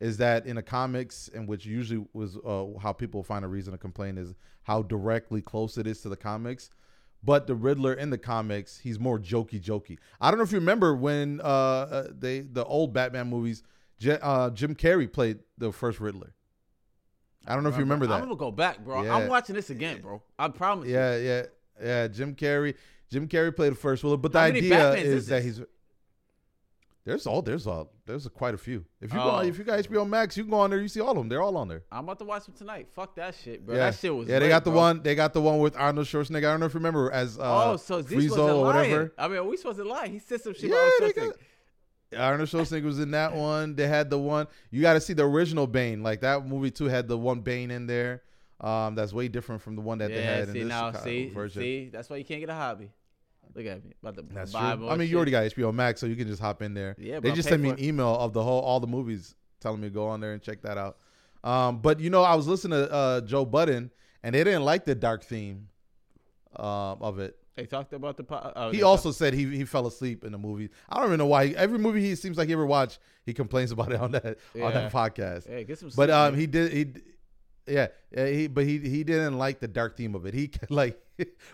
is 0.00 0.16
that 0.18 0.46
in 0.46 0.56
the 0.56 0.62
comics, 0.62 1.28
and 1.34 1.48
which 1.48 1.66
usually 1.66 2.04
was 2.12 2.36
uh, 2.44 2.66
how 2.80 2.92
people 2.92 3.22
find 3.22 3.44
a 3.44 3.48
reason 3.48 3.72
to 3.72 3.78
complain, 3.78 4.16
is 4.16 4.34
how 4.62 4.82
directly 4.82 5.40
close 5.40 5.78
it 5.78 5.86
is 5.86 6.00
to 6.02 6.08
the 6.08 6.16
comics. 6.16 6.70
But 7.24 7.48
the 7.48 7.56
Riddler 7.56 7.94
in 7.94 8.10
the 8.10 8.18
comics, 8.18 8.78
he's 8.78 9.00
more 9.00 9.18
jokey, 9.18 9.60
jokey. 9.60 9.98
I 10.20 10.30
don't 10.30 10.38
know 10.38 10.44
if 10.44 10.52
you 10.52 10.58
remember 10.58 10.94
when 10.94 11.40
uh, 11.40 11.44
uh 11.44 12.08
they 12.16 12.40
the 12.40 12.64
old 12.64 12.92
Batman 12.92 13.28
movies, 13.28 13.64
J- 13.98 14.18
uh, 14.22 14.50
Jim 14.50 14.74
Carrey 14.76 15.12
played 15.12 15.40
the 15.56 15.72
first 15.72 15.98
Riddler. 15.98 16.32
I 17.46 17.54
don't 17.54 17.64
know 17.64 17.70
if 17.70 17.76
you 17.76 17.80
remember 17.80 18.06
that. 18.06 18.14
I'm 18.14 18.24
gonna 18.24 18.36
go 18.36 18.50
back, 18.50 18.84
bro. 18.84 19.02
Yeah. 19.02 19.16
I'm 19.16 19.28
watching 19.28 19.56
this 19.56 19.70
again, 19.70 20.00
bro. 20.00 20.22
I 20.38 20.48
promise. 20.48 20.86
you. 20.86 20.94
Yeah, 20.94 21.16
yeah, 21.16 21.42
yeah. 21.82 22.08
Jim 22.08 22.34
Carrey. 22.34 22.74
Jim 23.10 23.26
Carrey 23.26 23.56
played 23.56 23.72
the 23.72 23.76
first 23.76 24.04
one, 24.04 24.20
but 24.20 24.32
the 24.32 24.38
How 24.38 24.44
idea 24.44 24.92
is, 24.92 25.06
is 25.06 25.26
that 25.28 25.42
he's. 25.42 25.60
There's 27.08 27.26
all 27.26 27.40
there's 27.40 27.66
all 27.66 27.90
there's 28.04 28.26
a, 28.26 28.30
quite 28.30 28.52
a 28.54 28.58
few. 28.58 28.84
If 29.00 29.12
you 29.14 29.18
Oh. 29.18 29.24
go 29.24 29.30
on, 29.30 29.46
if 29.46 29.56
you 29.56 29.64
got 29.64 29.78
HBO 29.78 30.06
Max, 30.06 30.36
you 30.36 30.42
can 30.44 30.50
go 30.50 30.58
on 30.58 30.68
there. 30.70 30.78
You 30.80 30.88
see 30.88 31.00
all 31.00 31.10
of 31.12 31.16
them. 31.16 31.28
They're 31.28 31.40
all 31.40 31.56
on 31.56 31.66
there. 31.66 31.82
I'm 31.90 32.04
about 32.04 32.18
to 32.18 32.26
watch 32.26 32.44
them 32.44 32.54
tonight. 32.54 32.88
Fuck 32.94 33.16
that 33.16 33.34
shit, 33.34 33.64
bro. 33.64 33.76
That 33.76 33.94
shit 33.94 34.14
was. 34.14 34.28
yeah. 34.28 34.38
They 34.38 34.48
got 34.48 34.64
the 34.64 34.70
one. 34.70 35.02
They 35.02 35.14
got 35.14 35.32
the 35.32 35.40
one 35.40 35.58
with 35.60 35.74
Arnold 35.76 36.06
Schwarzenegger. 36.06 36.36
I 36.38 36.40
don't 36.50 36.60
know 36.60 36.66
if 36.66 36.74
you 36.74 36.78
remember 36.80 37.10
as 37.10 37.38
uh, 37.38 37.70
oh, 37.70 37.76
so 37.78 38.02
this 38.02 38.12
was 38.30 38.36
or 38.36 38.52
lying. 38.52 38.90
whatever. 38.90 39.12
I 39.16 39.28
mean, 39.28 39.38
are 39.38 39.44
we 39.44 39.56
supposed 39.56 39.78
to 39.78 39.84
lie? 39.84 40.08
He 40.08 40.18
said 40.18 40.42
some 40.42 40.52
shit 40.52 40.64
Yeah, 40.70 40.76
about 40.76 40.92
they 41.00 41.12
Schwarzenegger. 41.12 41.32
got- 42.12 42.20
Arnold 42.20 42.48
Schwarzenegger 42.50 42.84
was 42.84 42.98
in 43.00 43.10
that 43.12 43.34
one. 43.34 43.74
They 43.74 43.86
had 43.88 44.10
the 44.10 44.18
one. 44.18 44.46
You 44.70 44.82
got 44.82 44.94
to 44.94 45.00
see 45.00 45.12
the 45.14 45.24
original 45.24 45.66
Bane. 45.66 46.02
Like 46.02 46.20
that 46.20 46.46
movie 46.46 46.70
too 46.70 46.86
had 46.86 47.08
the 47.08 47.16
one 47.18 47.40
Bane 47.40 47.70
in 47.70 47.86
there. 47.86 48.22
Um, 48.60 48.94
that's 48.96 49.12
way 49.12 49.28
different 49.28 49.62
from 49.62 49.76
the 49.76 49.82
one 49.82 49.98
that 49.98 50.08
they 50.08 50.16
yeah, 50.22 50.36
had 50.36 50.50
see 50.52 50.60
in 50.60 50.68
this 50.68 50.76
now, 50.76 50.92
see, 50.92 51.28
version. 51.28 51.62
see, 51.62 51.88
that's 51.90 52.10
why 52.10 52.16
you 52.16 52.24
can't 52.24 52.40
get 52.40 52.50
a 52.50 52.54
hobby. 52.54 52.90
Look 53.58 53.66
at 53.66 53.84
me, 53.84 53.92
about 54.02 54.14
to 54.14 54.22
That's 54.32 54.52
buy 54.52 54.72
true. 54.74 54.82
more 54.82 54.90
I 54.90 54.94
mean, 54.96 55.00
shit. 55.06 55.10
you 55.10 55.16
already 55.16 55.30
got 55.32 55.44
HBO 55.44 55.74
Max, 55.74 56.00
so 56.00 56.06
you 56.06 56.14
can 56.16 56.28
just 56.28 56.40
hop 56.40 56.62
in 56.62 56.74
there. 56.74 56.94
Yeah, 56.98 57.18
they 57.20 57.30
but 57.30 57.34
just 57.36 57.48
sent 57.48 57.60
me 57.60 57.70
for 57.70 57.74
an 57.74 57.82
email 57.84 58.14
of 58.16 58.32
the 58.32 58.42
whole 58.42 58.60
all 58.60 58.78
the 58.80 58.86
movies, 58.86 59.34
telling 59.60 59.80
me 59.80 59.88
to 59.88 59.94
go 59.94 60.06
on 60.08 60.20
there 60.20 60.32
and 60.32 60.40
check 60.40 60.62
that 60.62 60.78
out. 60.78 60.96
Um, 61.42 61.80
but 61.80 61.98
you 62.00 62.08
know, 62.10 62.22
I 62.22 62.34
was 62.36 62.46
listening 62.46 62.78
to 62.78 62.92
uh, 62.92 63.20
Joe 63.22 63.44
Budden, 63.44 63.90
and 64.22 64.34
they 64.34 64.44
didn't 64.44 64.62
like 64.64 64.84
the 64.84 64.94
dark 64.94 65.24
theme 65.24 65.68
um, 66.56 66.98
of 67.00 67.18
it. 67.18 67.36
They 67.56 67.66
talked 67.66 67.92
about 67.92 68.16
the. 68.16 68.22
po- 68.24 68.36
Uh, 68.36 68.70
He 68.70 68.76
they 68.78 68.82
also 68.84 69.10
said 69.10 69.34
he 69.34 69.44
he 69.56 69.64
fell 69.64 69.86
asleep 69.88 70.22
in 70.24 70.30
the 70.30 70.38
movie. 70.38 70.70
I 70.88 70.98
don't 70.98 71.06
even 71.06 71.18
know 71.18 71.26
why. 71.26 71.46
Every 71.48 71.78
movie 71.78 72.00
he 72.00 72.14
seems 72.14 72.38
like 72.38 72.46
he 72.46 72.52
ever 72.52 72.66
watched, 72.66 73.00
he 73.26 73.34
complains 73.34 73.72
about 73.72 73.90
it 73.92 74.00
on 74.00 74.12
that 74.12 74.24
on 74.24 74.34
Yeah. 74.54 74.70
that 74.70 74.92
podcast. 74.92 75.48
Yeah, 75.50 75.62
get 75.64 75.78
some. 75.80 75.88
But 75.88 76.08
sleep, 76.08 76.10
um, 76.10 76.32
man. 76.32 76.40
he 76.40 76.46
did 76.46 76.72
he, 76.72 76.86
yeah, 77.68 77.88
yeah, 78.10 78.26
he 78.26 78.46
but 78.46 78.64
he 78.64 78.78
he 78.78 79.04
didn't 79.04 79.38
like 79.38 79.60
the 79.60 79.68
dark 79.68 79.96
theme 79.96 80.14
of 80.14 80.26
it. 80.26 80.34
He 80.34 80.50
like, 80.68 81.00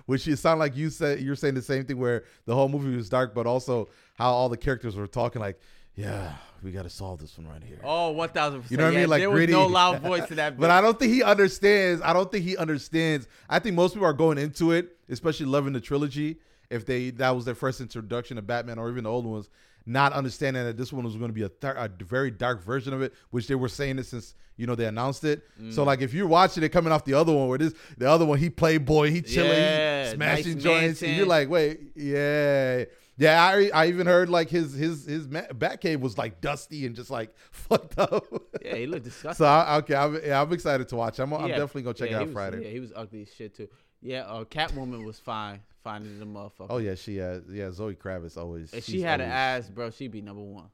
which 0.06 0.26
you 0.26 0.36
sound 0.36 0.60
like 0.60 0.76
you 0.76 0.90
said 0.90 1.20
you're 1.20 1.36
saying 1.36 1.54
the 1.54 1.62
same 1.62 1.84
thing 1.84 1.98
where 1.98 2.24
the 2.46 2.54
whole 2.54 2.68
movie 2.68 2.94
was 2.94 3.08
dark, 3.08 3.34
but 3.34 3.46
also 3.46 3.88
how 4.14 4.30
all 4.30 4.48
the 4.48 4.56
characters 4.56 4.96
were 4.96 5.06
talking 5.06 5.40
like, 5.40 5.58
yeah, 5.96 6.34
we 6.62 6.72
got 6.72 6.82
to 6.82 6.90
solve 6.90 7.20
this 7.20 7.36
one 7.38 7.46
right 7.46 7.62
here. 7.62 7.80
Oh, 7.84 8.10
one 8.10 8.28
thousand 8.28 8.62
percent. 8.62 8.70
You 8.72 8.76
know 8.78 8.84
what 8.84 8.96
I 8.96 9.00
mean? 9.00 9.08
Like 9.08 9.20
there 9.20 9.30
gritty. 9.30 9.54
was 9.54 9.62
no 9.62 9.66
loud 9.66 10.00
voice 10.02 10.28
in 10.30 10.36
that. 10.36 10.58
but. 10.58 10.70
I 10.70 10.80
don't 10.80 10.98
think 10.98 11.12
he 11.12 11.22
understands. 11.22 12.02
I 12.02 12.12
don't 12.12 12.30
think 12.30 12.44
he 12.44 12.56
understands. 12.56 13.28
I 13.48 13.58
think 13.58 13.76
most 13.76 13.94
people 13.94 14.06
are 14.06 14.12
going 14.12 14.38
into 14.38 14.72
it, 14.72 14.96
especially 15.08 15.46
loving 15.46 15.72
the 15.72 15.80
trilogy, 15.80 16.38
if 16.70 16.86
they 16.86 17.10
that 17.10 17.30
was 17.30 17.44
their 17.44 17.54
first 17.54 17.80
introduction 17.80 18.36
to 18.36 18.42
Batman 18.42 18.78
or 18.78 18.90
even 18.90 19.04
the 19.04 19.10
old 19.10 19.26
ones, 19.26 19.48
not 19.86 20.12
understanding 20.12 20.64
that 20.64 20.76
this 20.76 20.92
one 20.92 21.04
was 21.04 21.14
going 21.16 21.28
to 21.28 21.34
be 21.34 21.42
a, 21.42 21.48
th- 21.48 21.74
a 21.76 21.90
very 22.04 22.30
dark 22.30 22.62
version 22.64 22.92
of 22.94 23.02
it, 23.02 23.12
which 23.30 23.46
they 23.48 23.54
were 23.54 23.68
saying 23.68 23.98
it 23.98 24.06
since 24.06 24.34
you 24.56 24.66
know 24.66 24.74
they 24.74 24.86
announced 24.86 25.24
it. 25.24 25.42
So 25.70 25.82
Mm. 25.82 25.86
like 25.86 26.00
if 26.00 26.14
you're 26.14 26.26
watching 26.28 26.62
it 26.62 26.70
coming 26.70 26.92
off 26.92 27.04
the 27.04 27.14
other 27.14 27.32
one, 27.32 27.48
where 27.48 27.58
this 27.58 27.74
the 27.98 28.08
other 28.08 28.24
one 28.24 28.38
he 28.38 28.48
playboy, 28.50 29.10
he 29.10 29.20
chilling, 29.22 29.50
Yeah, 29.52 30.08
he 30.10 30.14
smashing 30.14 30.54
nice 30.54 30.62
joints, 30.62 31.02
and 31.02 31.16
you're 31.16 31.26
like, 31.26 31.48
wait, 31.50 31.80
yeah. 31.96 32.84
Yeah, 33.16 33.40
I 33.44 33.70
I 33.72 33.86
even 33.86 34.08
heard 34.08 34.28
like 34.28 34.50
his 34.50 34.72
his 34.74 35.04
his 35.06 35.28
Batcave 35.28 36.00
was 36.00 36.18
like 36.18 36.40
dusty 36.40 36.84
and 36.84 36.96
just 36.96 37.10
like 37.10 37.32
fucked 37.52 37.96
up. 37.96 38.24
Yeah, 38.60 38.74
he 38.74 38.86
looked 38.86 39.04
disgusting. 39.04 39.36
So 39.44 39.48
I, 39.48 39.76
okay, 39.78 39.94
I'm, 39.94 40.18
yeah, 40.24 40.42
I'm 40.42 40.52
excited 40.52 40.88
to 40.88 40.96
watch. 40.96 41.20
I'm, 41.20 41.32
I'm 41.32 41.46
definitely 41.48 41.82
gonna 41.82 41.94
check 41.94 42.10
yeah, 42.10 42.16
it 42.16 42.20
out 42.22 42.26
was- 42.26 42.32
Friday. 42.32 42.64
Yeah, 42.64 42.70
he 42.70 42.80
was 42.80 42.92
ugly 42.96 43.22
as 43.22 43.32
shit 43.32 43.54
too. 43.56 43.68
Yeah, 44.04 44.24
uh, 44.24 44.44
Catwoman 44.44 45.04
was 45.04 45.18
fine, 45.18 45.60
finding 45.82 46.18
the 46.18 46.26
motherfucker. 46.26 46.66
Oh 46.68 46.76
yeah, 46.76 46.94
she 46.94 47.22
uh, 47.22 47.40
yeah 47.50 47.70
Zoe 47.72 47.94
Kravitz 47.94 48.36
always. 48.36 48.72
If 48.74 48.84
she 48.84 49.00
had 49.00 49.22
an 49.22 49.30
ass, 49.30 49.70
bro, 49.70 49.90
she'd 49.90 50.12
be 50.12 50.20
number 50.20 50.42
one. 50.42 50.66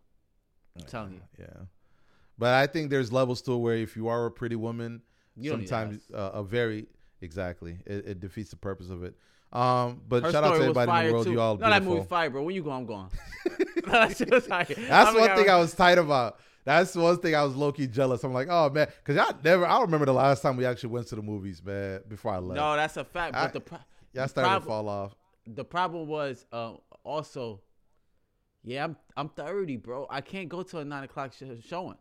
I'm 0.76 0.84
telling 0.86 1.12
you. 1.12 1.20
Yeah, 1.38 1.46
but 2.36 2.54
I 2.54 2.66
think 2.66 2.90
there's 2.90 3.12
levels 3.12 3.40
to 3.42 3.52
it 3.52 3.58
where 3.58 3.76
if 3.76 3.96
you 3.96 4.08
are 4.08 4.26
a 4.26 4.30
pretty 4.32 4.56
woman, 4.56 5.02
You 5.36 5.52
sometimes 5.52 6.10
uh, 6.12 6.30
a 6.34 6.42
very 6.42 6.86
exactly 7.22 7.78
it, 7.86 8.06
it 8.06 8.20
defeats 8.20 8.50
the 8.50 8.56
purpose 8.56 8.90
of 8.90 9.04
it. 9.04 9.14
Um, 9.52 10.00
but 10.08 10.24
Her 10.24 10.32
shout 10.32 10.44
out 10.44 10.56
to 10.56 10.62
everybody 10.62 10.90
in 10.90 11.06
the 11.06 11.12
world. 11.12 11.26
too. 11.26 11.32
You 11.32 11.40
all 11.40 11.56
no, 11.56 11.70
that 11.70 11.80
beautiful. 11.80 11.94
movie 11.96 12.08
fire, 12.08 12.30
bro. 12.30 12.42
When 12.42 12.54
you 12.54 12.64
go, 12.64 12.72
I'm 12.72 12.86
going. 12.86 13.10
that 13.86 14.16
shit 14.16 14.30
was 14.30 14.46
fire. 14.46 14.66
That's 14.68 15.10
I'm 15.10 15.14
one 15.14 15.36
thing 15.36 15.48
I 15.48 15.56
was 15.56 15.72
tight 15.72 15.98
about. 15.98 16.40
That's 16.78 16.94
one 16.94 17.16
thing 17.18 17.35
I 17.35 17.42
was 17.42 17.54
low 17.56 17.72
key 17.72 17.87
jealous. 17.87 18.22
I'm 18.24 18.33
like, 18.33 18.48
oh 18.50 18.70
man, 18.70 18.88
because 19.04 19.16
I 19.18 19.35
never. 19.42 19.66
I 19.66 19.70
don't 19.72 19.83
remember 19.83 20.06
the 20.06 20.12
last 20.12 20.40
time 20.42 20.56
we 20.56 20.64
actually 20.64 20.90
went 20.90 21.06
to 21.09 21.16
the 21.16 21.22
movies, 21.22 21.62
man. 21.64 22.00
Before 22.09 22.33
I 22.33 22.38
left, 22.38 22.56
No, 22.61 22.76
that's 22.76 22.96
a 22.96 23.04
fact. 23.04 23.33
But 23.33 23.38
I- 23.38 23.46
the 23.48 23.61
pro- 23.61 23.78
y'all 24.12 24.24
the 24.24 24.28
started 24.28 24.61
to 24.61 24.66
fall 24.66 24.88
off. 24.88 25.14
the 25.46 25.64
problem 25.64 26.06
was 26.06 26.46
uh, 26.52 26.74
also, 27.02 27.61
yeah, 28.62 28.85
I'm 28.85 28.96
I'm 29.16 29.28
30, 29.30 29.76
bro. 29.78 30.06
I 30.09 30.20
can't 30.20 30.48
go 30.48 30.62
to 30.62 30.78
a 30.78 30.85
nine 30.85 31.04
o'clock 31.04 31.33
sh- 31.33 31.42
showing. 31.66 31.96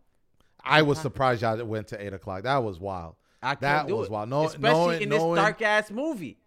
I 0.63 0.81
was 0.81 0.99
surprised 0.99 1.41
y'all 1.41 1.63
went 1.65 1.87
to 1.87 2.03
eight 2.05 2.13
o'clock. 2.13 2.43
That 2.43 2.57
was 2.63 2.79
wild. 2.79 3.15
I 3.41 3.49
can't 3.55 3.61
That 3.61 3.87
do 3.87 3.95
was 3.95 4.07
it. 4.07 4.11
wild. 4.11 4.29
No- 4.29 4.45
especially 4.45 4.69
knowing- 4.71 5.01
in 5.01 5.09
this 5.09 5.19
knowing- 5.19 5.35
dark 5.35 5.61
ass 5.61 5.89
movie. 5.89 6.37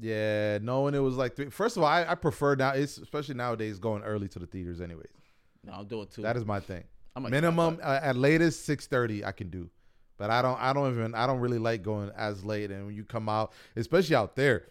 Yeah, 0.00 0.58
knowing 0.62 0.94
it 0.94 0.98
was 1.00 1.16
like 1.16 1.36
three. 1.36 1.50
First 1.50 1.76
of 1.76 1.82
all, 1.82 1.88
I, 1.88 2.04
I 2.04 2.14
prefer 2.14 2.54
now. 2.56 2.70
It's 2.70 2.98
especially 2.98 3.34
nowadays 3.36 3.78
going 3.78 4.02
early 4.02 4.28
to 4.28 4.38
the 4.38 4.46
theaters. 4.46 4.80
Anyways, 4.80 5.06
No, 5.62 5.72
I'll 5.74 5.84
do 5.84 6.02
it 6.02 6.10
too. 6.10 6.22
that 6.22 6.36
is 6.36 6.44
my 6.44 6.58
thing. 6.60 6.84
I'm 7.16 7.22
like, 7.22 7.30
Minimum 7.30 7.78
uh, 7.82 8.00
at 8.02 8.16
latest 8.16 8.64
six 8.64 8.86
thirty 8.86 9.24
I 9.24 9.32
can 9.32 9.48
do, 9.48 9.70
but 10.18 10.30
I 10.30 10.42
don't. 10.42 10.60
I 10.60 10.72
don't 10.72 10.92
even. 10.92 11.14
I 11.14 11.26
don't 11.26 11.40
really 11.40 11.58
like 11.58 11.82
going 11.82 12.10
as 12.16 12.44
late. 12.44 12.70
And 12.70 12.86
when 12.86 12.94
you 12.94 13.04
come 13.04 13.28
out, 13.28 13.52
especially 13.76 14.16
out 14.16 14.36
there, 14.36 14.66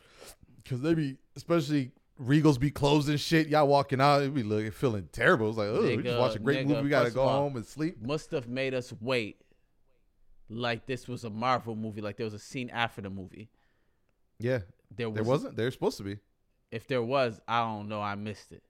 because 0.63 0.81
they 0.81 0.93
be 0.93 1.17
especially. 1.35 1.91
Regals 2.21 2.59
be 2.59 2.69
closed 2.69 3.09
and 3.09 3.19
shit. 3.19 3.47
Y'all 3.47 3.67
walking 3.67 3.99
out, 3.99 4.21
it 4.21 4.33
be 4.35 4.43
looking 4.43 4.69
feeling 4.69 5.09
terrible. 5.11 5.49
It's 5.49 5.57
like, 5.57 5.67
oh, 5.67 5.81
we 5.81 6.03
just 6.03 6.19
watched 6.19 6.35
a 6.35 6.39
great 6.39 6.59
nigga, 6.59 6.69
movie. 6.69 6.81
We 6.83 6.89
gotta 6.89 7.09
go 7.09 7.23
all, 7.23 7.41
home 7.41 7.55
and 7.55 7.65
sleep. 7.65 7.99
must 8.03 8.29
have 8.31 8.47
made 8.47 8.75
us 8.75 8.93
wait 9.01 9.41
like 10.47 10.85
this 10.85 11.07
was 11.07 11.23
a 11.23 11.29
Marvel 11.31 11.75
movie, 11.75 12.01
like 12.01 12.17
there 12.17 12.25
was 12.25 12.35
a 12.35 12.39
scene 12.39 12.69
after 12.69 13.01
the 13.01 13.09
movie. 13.09 13.49
Yeah, 14.39 14.59
There 14.95 15.09
was 15.09 15.15
there 15.15 15.23
wasn't. 15.23 15.57
There's 15.57 15.73
supposed 15.73 15.97
to 15.97 16.03
be. 16.03 16.19
If 16.71 16.87
there 16.87 17.01
was, 17.01 17.41
I 17.47 17.61
don't 17.61 17.87
know. 17.87 18.01
I 18.01 18.15
missed 18.15 18.51
it. 18.51 18.63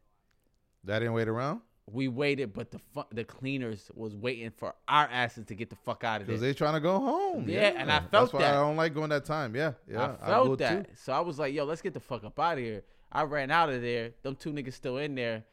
That 0.85 0.99
didn't 0.99 1.13
wait 1.13 1.27
around 1.27 1.61
We 1.91 2.07
waited, 2.07 2.53
but 2.53 2.71
the 2.71 2.79
fu- 2.93 3.03
the 3.11 3.25
cleaners 3.25 3.91
was 3.93 4.15
waiting 4.15 4.51
for 4.51 4.73
our 4.87 5.05
asses 5.11 5.45
to 5.47 5.55
get 5.55 5.69
the 5.69 5.75
fuck 5.75 6.03
out 6.05 6.21
of 6.21 6.27
there. 6.27 6.33
because 6.37 6.41
they 6.41 6.53
trying 6.53 6.75
to 6.75 6.79
go 6.79 6.97
home. 6.97 7.45
Yeah, 7.47 7.73
and 7.75 7.91
I 7.91 7.99
That's 7.99 8.11
felt 8.11 8.33
why 8.33 8.41
that. 8.41 8.53
I 8.53 8.57
don't 8.57 8.77
like 8.77 8.93
going 8.93 9.09
that 9.09 9.25
time. 9.25 9.53
Yeah, 9.53 9.73
yeah. 9.89 10.15
I 10.21 10.27
felt 10.27 10.47
too. 10.47 10.55
that. 10.57 10.87
So 10.97 11.11
I 11.11 11.19
was 11.19 11.39
like, 11.39 11.53
yo, 11.53 11.65
let's 11.65 11.81
get 11.81 11.93
the 11.93 11.99
fuck 11.99 12.23
up 12.23 12.39
out 12.39 12.57
of 12.57 12.63
here. 12.63 12.83
I 13.11 13.23
ran 13.23 13.51
out 13.51 13.69
of 13.69 13.81
there. 13.81 14.11
Them 14.23 14.35
two 14.35 14.53
niggas 14.53 14.73
still 14.73 14.97
in 14.97 15.15
there. 15.15 15.43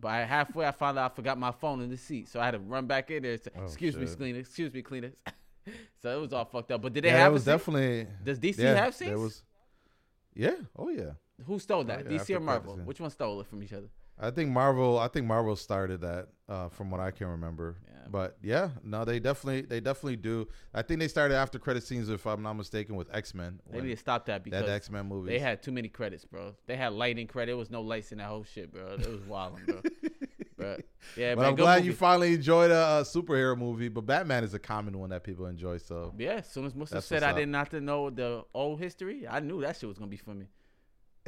By 0.00 0.18
halfway, 0.18 0.66
I 0.66 0.72
found 0.72 0.98
out 0.98 1.12
I 1.12 1.14
forgot 1.14 1.38
my 1.38 1.52
phone 1.52 1.80
in 1.80 1.90
the 1.90 1.96
seat, 1.96 2.28
so 2.28 2.40
I 2.40 2.44
had 2.44 2.52
to 2.52 2.58
run 2.58 2.86
back 2.86 3.10
in 3.10 3.22
there. 3.22 3.36
Say, 3.38 3.50
Oh, 3.56 3.64
excuse 3.64 3.96
me, 3.96 4.06
cleaner. 4.06 4.40
Excuse 4.40 4.72
me, 4.74 4.82
cleaners. 4.82 5.14
so 6.02 6.16
it 6.16 6.20
was 6.20 6.32
all 6.32 6.44
fucked 6.44 6.70
up. 6.72 6.82
But 6.82 6.92
did 6.92 7.04
they 7.04 7.08
yeah, 7.08 7.18
have 7.18 7.24
that 7.26 7.30
a 7.30 7.32
was 7.32 7.44
definitely. 7.44 8.06
Does 8.24 8.38
DC 8.38 8.58
yeah, 8.58 8.74
have 8.74 8.98
there 8.98 9.08
scenes? 9.08 9.20
was. 9.20 9.42
Yeah. 10.34 10.54
Oh 10.76 10.88
yeah. 10.88 11.12
Who 11.46 11.58
stole 11.58 11.80
oh, 11.80 11.84
that? 11.84 12.10
yeah, 12.10 12.18
DC 12.18 12.36
or 12.36 12.40
Marvel? 12.40 12.76
Which 12.76 13.00
one 13.00 13.10
stole 13.10 13.40
it 13.40 13.46
from 13.46 13.62
each 13.62 13.72
other? 13.72 13.88
I 14.20 14.30
think 14.30 14.50
Marvel. 14.50 14.98
I 14.98 15.08
think 15.08 15.26
Marvel 15.26 15.56
started 15.56 16.00
that, 16.00 16.28
uh, 16.48 16.68
from 16.68 16.90
what 16.90 17.00
I 17.00 17.10
can 17.10 17.28
remember. 17.28 17.76
Yeah. 17.86 17.94
But 18.10 18.36
yeah, 18.42 18.70
no, 18.82 19.04
they 19.04 19.20
definitely, 19.20 19.62
they 19.62 19.80
definitely 19.80 20.16
do. 20.16 20.48
I 20.74 20.82
think 20.82 21.00
they 21.00 21.08
started 21.08 21.34
after 21.34 21.58
credit 21.58 21.82
scenes, 21.84 22.08
if 22.08 22.26
I'm 22.26 22.42
not 22.42 22.54
mistaken, 22.54 22.96
with 22.96 23.14
X 23.14 23.34
Men. 23.34 23.60
They 23.70 23.80
need 23.80 23.90
to 23.90 23.96
stop 23.96 24.26
that 24.26 24.42
because 24.44 24.64
that 24.64 24.70
X 24.70 24.90
Men 24.90 25.06
movie. 25.06 25.30
they 25.30 25.38
had 25.38 25.62
too 25.62 25.72
many 25.72 25.88
credits, 25.88 26.24
bro. 26.24 26.54
They 26.66 26.76
had 26.76 26.92
lighting 26.94 27.26
credit. 27.26 27.50
There 27.50 27.56
was 27.56 27.70
no 27.70 27.82
lights 27.82 28.12
in 28.12 28.18
that 28.18 28.28
whole 28.28 28.44
shit, 28.44 28.72
bro. 28.72 28.94
It 28.94 29.06
was 29.06 29.20
wild, 29.22 29.58
bro. 29.66 29.82
but 30.56 30.80
yeah, 31.16 31.34
but 31.34 31.42
man, 31.42 31.50
I'm 31.50 31.56
glad 31.56 31.76
movie. 31.76 31.86
you 31.88 31.92
finally 31.92 32.34
enjoyed 32.34 32.70
a, 32.70 33.02
superhero 33.04 33.56
movie. 33.56 33.88
But 33.88 34.06
Batman 34.06 34.42
is 34.42 34.54
a 34.54 34.58
common 34.58 34.98
one 34.98 35.10
that 35.10 35.22
people 35.22 35.46
enjoy. 35.46 35.78
So 35.78 36.14
Yeah, 36.18 36.36
as 36.36 36.50
soon 36.50 36.66
as 36.66 36.74
Musa 36.74 37.00
said 37.00 37.22
I 37.22 37.30
up. 37.30 37.36
did 37.36 37.48
not 37.48 37.58
have 37.58 37.68
to 37.70 37.80
know 37.80 38.10
the 38.10 38.44
old 38.54 38.80
history, 38.80 39.26
I 39.28 39.40
knew 39.40 39.60
that 39.60 39.76
shit 39.76 39.88
was 39.88 39.98
gonna 39.98 40.10
be 40.10 40.16
for 40.16 40.34
me. 40.34 40.46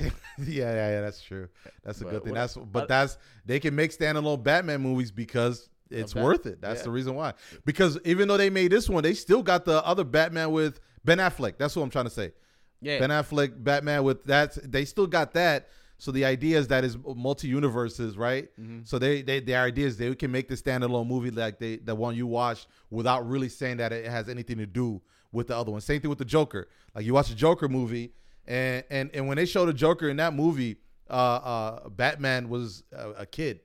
yeah, 0.39 0.45
yeah, 0.47 0.91
yeah, 0.91 1.01
that's 1.01 1.21
true. 1.23 1.49
That's 1.85 2.01
a 2.01 2.05
But 2.05 2.11
good 2.11 2.23
thing. 2.25 2.33
what- 2.33 2.39
That's 2.39 2.55
but 2.55 2.73
but- 2.73 2.89
that's 2.89 3.19
they 3.47 3.61
can 3.61 3.75
make 3.75 3.97
standalone 3.97 4.43
Batman 4.43 4.81
movies 4.81 5.11
because 5.11 5.69
it's 5.91 6.15
worth 6.15 6.47
it. 6.47 6.61
That's 6.61 6.81
yeah. 6.81 6.85
the 6.85 6.91
reason 6.91 7.15
why. 7.17 7.35
Because 7.65 7.99
even 8.05 8.29
though 8.29 8.37
they 8.37 8.51
made 8.51 8.71
this 8.71 8.89
one, 8.89 9.03
they 9.03 9.15
still 9.15 9.43
got 9.43 9.65
the 9.65 9.85
other 9.85 10.05
Batman 10.05 10.53
with 10.53 10.79
Ben 11.05 11.19
Affleck. 11.19 11.59
That's 11.59 11.75
what 11.75 11.83
I'm 11.83 11.91
trying 11.91 12.05
to 12.05 12.11
say. 12.11 12.33
Yeah, 12.81 12.99
Ben 13.01 13.11
Affleck 13.11 13.63
Batman 13.63 14.05
with 14.05 14.25
that. 14.25 14.57
They 14.71 14.85
still 14.85 15.07
got 15.07 15.33
that. 15.35 15.69
So 15.99 16.11
the 16.13 16.25
idea 16.25 16.59
is 16.59 16.69
that 16.69 16.83
is 16.83 16.97
multi 17.17 17.47
universes, 17.49 18.17
right? 18.17 18.49
Mhm. 18.59 18.89
So 18.89 18.99
they, 18.99 19.21
they 19.21 19.41
their 19.41 19.61
idea 19.63 19.87
is 19.87 19.99
they 19.99 20.15
can 20.15 20.31
make 20.31 20.49
the 20.49 20.55
standalone 20.55 21.07
movie 21.07 21.31
like 21.31 21.59
they 21.59 21.77
the 21.77 21.95
one 21.95 22.15
you 22.17 22.27
watched 22.27 22.69
without 22.89 23.29
really 23.29 23.49
saying 23.51 23.77
that 23.79 23.93
it 23.93 24.07
has 24.07 24.29
anything 24.31 24.57
to 24.59 24.67
do 24.67 25.03
with 25.33 25.49
the 25.49 25.57
other 25.57 25.71
one. 25.73 25.81
Same 25.83 26.01
thing 26.01 26.09
with 26.09 26.19
the 26.19 26.25
Joker. 26.25 26.69
Like 26.95 27.05
you 27.05 27.13
watch 27.13 27.31
a 27.31 27.35
Joker 27.35 27.69
movie, 27.69 28.13
and 28.47 28.85
and 28.91 29.11
and 29.15 29.29
when 29.29 29.37
they 29.37 29.47
showed 29.47 29.67
the 29.67 29.73
Joker 29.73 30.09
in 30.09 30.17
that 30.19 30.35
movie, 30.35 30.77
uh, 31.09 31.13
uh, 31.13 31.89
Batman 31.89 32.49
was 32.49 32.83
a, 32.93 33.11
a 33.11 33.27
kid, 33.27 33.61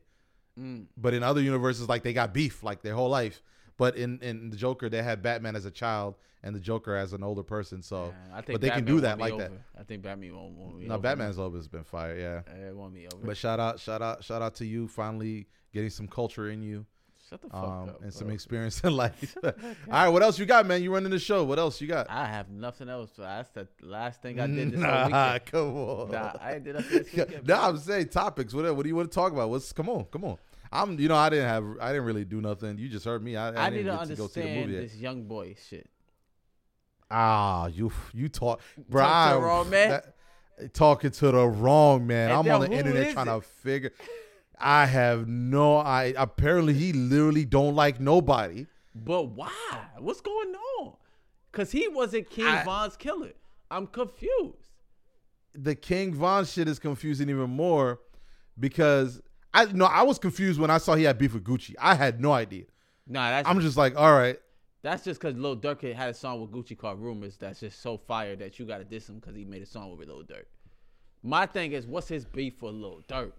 Mm. 0.57 0.85
but 0.95 1.13
in 1.13 1.21
other 1.21 1.41
universes, 1.41 1.89
like 1.89 2.03
they 2.03 2.13
got 2.13 2.33
beef 2.33 2.63
like 2.63 2.81
their 2.81 2.95
whole 2.95 3.09
life. 3.09 3.41
But 3.77 3.97
in 3.97 4.19
in 4.19 4.49
the 4.51 4.55
Joker, 4.55 4.89
they 4.89 5.03
had 5.03 5.21
Batman 5.21 5.55
as 5.57 5.65
a 5.65 5.71
child 5.71 6.15
and 6.43 6.55
the 6.55 6.61
Joker 6.61 6.95
as 6.95 7.11
an 7.11 7.23
older 7.23 7.43
person. 7.43 7.81
So 7.81 8.05
Yeah, 8.29 8.37
I 8.37 8.41
think 8.41 8.53
but 8.53 8.61
they 8.61 8.69
can 8.69 8.85
do 8.85 9.01
that 9.01 9.17
like 9.19 9.37
that. 9.37 9.51
I 9.77 9.83
think 9.83 10.03
Batman 10.03 10.33
won't 10.33 10.55
won 10.55 10.79
me 10.79 10.85
no, 10.85 10.93
over. 10.93 11.01
Batman's 11.01 11.39
always 11.39 11.67
been 11.67 11.83
fire. 11.83 12.15
Yeah. 12.15 12.67
It 12.67 12.73
won 12.75 12.93
me 12.93 13.07
over. 13.13 13.25
But 13.25 13.35
shout 13.35 13.59
out, 13.59 13.79
shout 13.81 14.01
out, 14.01 14.23
shout 14.23 14.41
out 14.41 14.55
to 14.55 14.65
you 14.65 14.87
finally 14.87 15.47
getting 15.73 15.89
some 15.89 16.07
culture 16.07 16.49
in 16.51 16.61
you 16.63 16.85
Shut 17.29 17.41
the 17.41 17.49
fuck 17.49 17.63
um, 17.63 17.89
up, 17.89 18.03
and 18.03 18.13
some 18.13 18.29
experience 18.29 18.81
in 18.83 18.95
life. 18.97 19.35
All 19.43 19.51
right, 19.89 20.09
what 20.09 20.21
else 20.21 20.37
you 20.37 20.45
got, 20.45 20.65
man? 20.67 20.83
You 20.83 20.93
running 20.93 21.09
the 21.09 21.17
show. 21.17 21.43
What 21.43 21.57
else 21.57 21.81
you 21.81 21.87
got? 21.87 22.07
I 22.09 22.27
have 22.27 22.49
nothing 22.49 22.87
else. 22.87 23.11
That's 23.17 23.49
the 23.49 23.67
last 23.81 24.21
thing 24.21 24.39
I 24.39 24.45
did 24.45 24.73
this 24.73 24.79
nah, 24.79 25.05
weekend. 25.07 25.45
come 25.51 25.75
on. 25.75 26.11
Nah, 26.11 26.33
I 26.39 26.59
did 26.59 26.75
nothing 26.75 26.99
this 26.99 27.13
weekend. 27.15 27.45
bro. 27.45 27.55
I'm 27.55 27.77
saying 27.77 28.09
topics. 28.09 28.53
What, 28.53 28.75
what 28.75 28.83
do 28.83 28.89
you 28.89 28.95
want 28.95 29.09
to 29.11 29.15
talk 29.15 29.31
about? 29.33 29.49
What's 29.49 29.71
come 29.73 29.89
on, 29.89 30.05
come 30.05 30.23
on. 30.23 30.37
I'm, 30.71 30.99
you 30.99 31.07
know, 31.07 31.15
I 31.15 31.29
didn't 31.29 31.47
have, 31.47 31.65
I 31.81 31.87
didn't 31.93 32.05
really 32.05 32.25
do 32.25 32.41
nothing. 32.41 32.77
You 32.77 32.89
just 32.89 33.05
heard 33.05 33.23
me. 33.23 33.35
I, 33.35 33.47
I, 33.49 33.67
I 33.67 33.69
didn't 33.69 33.85
need 33.85 33.91
to 33.91 33.97
get 33.97 34.07
to 34.07 34.15
go 34.15 34.27
see 34.27 34.41
the 34.41 34.47
understand 34.47 34.59
movie. 34.59 34.73
yet. 34.73 34.81
this 34.81 34.95
young 34.97 35.23
boy 35.23 35.55
shit. 35.69 35.89
Ah, 37.09 37.67
you, 37.67 37.91
you 38.13 38.29
talk, 38.29 38.61
bro. 38.89 39.03
Talk 39.03 39.29
to 39.29 39.33
the 39.35 39.41
I- 39.41 39.47
wrong 39.47 39.69
man? 39.69 39.89
that- 39.89 40.15
talking 40.73 41.11
to 41.11 41.31
the 41.31 41.47
wrong 41.47 42.07
man. 42.07 42.31
And 42.31 42.39
I'm 42.47 42.55
on 42.55 42.69
the 42.69 42.71
internet 42.71 43.13
trying 43.13 43.27
it? 43.27 43.31
to 43.31 43.41
figure. 43.41 43.91
I 44.59 44.85
have 44.85 45.27
no. 45.27 45.77
I 45.77 46.13
apparently 46.17 46.73
he 46.73 46.93
literally 46.93 47.45
don't 47.45 47.75
like 47.75 47.99
nobody. 47.99 48.67
But 48.93 49.29
why? 49.29 49.51
What's 49.99 50.21
going 50.21 50.53
on? 50.79 50.93
Cause 51.51 51.71
he 51.71 51.87
wasn't 51.87 52.29
King 52.29 52.47
I- 52.47 52.63
Von's 52.63 52.95
killer. 52.97 53.33
I'm 53.71 53.87
confused. 53.87 54.71
the 55.53 55.73
King 55.73 56.13
Von 56.13 56.45
shit 56.45 56.67
is 56.67 56.79
confusing 56.79 57.29
even 57.29 57.49
more 57.49 57.99
because 58.59 59.21
I 59.53 59.65
no, 59.65 59.85
I 59.85 60.03
was 60.03 60.19
confused 60.19 60.59
when 60.59 60.69
I 60.69 60.77
saw 60.77 60.95
he 60.95 61.03
had 61.03 61.17
beef 61.17 61.33
with 61.33 61.43
Gucci. 61.43 61.73
I 61.79 61.95
had 61.95 62.21
no 62.21 62.31
idea. 62.33 62.65
Nah, 63.07 63.29
that's 63.29 63.47
I'm 63.49 63.59
just 63.61 63.77
like, 63.77 63.95
all 63.97 64.13
right, 64.13 64.37
that's 64.81 65.03
just 65.03 65.19
cause 65.21 65.35
Lil 65.35 65.57
Durk 65.57 65.93
had 65.95 66.09
a 66.09 66.13
song 66.13 66.41
with 66.41 66.51
Gucci 66.51 66.77
called 66.77 66.99
Rumors. 66.99 67.37
That's 67.37 67.59
just 67.61 67.81
so 67.81 67.97
fire 67.97 68.35
that 68.35 68.59
you 68.59 68.65
gotta 68.65 68.83
diss 68.83 69.07
him 69.09 69.19
cause 69.21 69.35
he 69.35 69.45
made 69.45 69.61
a 69.61 69.65
song 69.65 69.97
with 69.97 70.07
Lil 70.07 70.23
Durk. 70.23 70.45
My 71.23 71.45
thing 71.45 71.71
is, 71.71 71.87
what's 71.87 72.07
his 72.07 72.25
beef 72.25 72.61
with 72.61 72.75
Lil 72.75 73.01
Durk? 73.07 73.31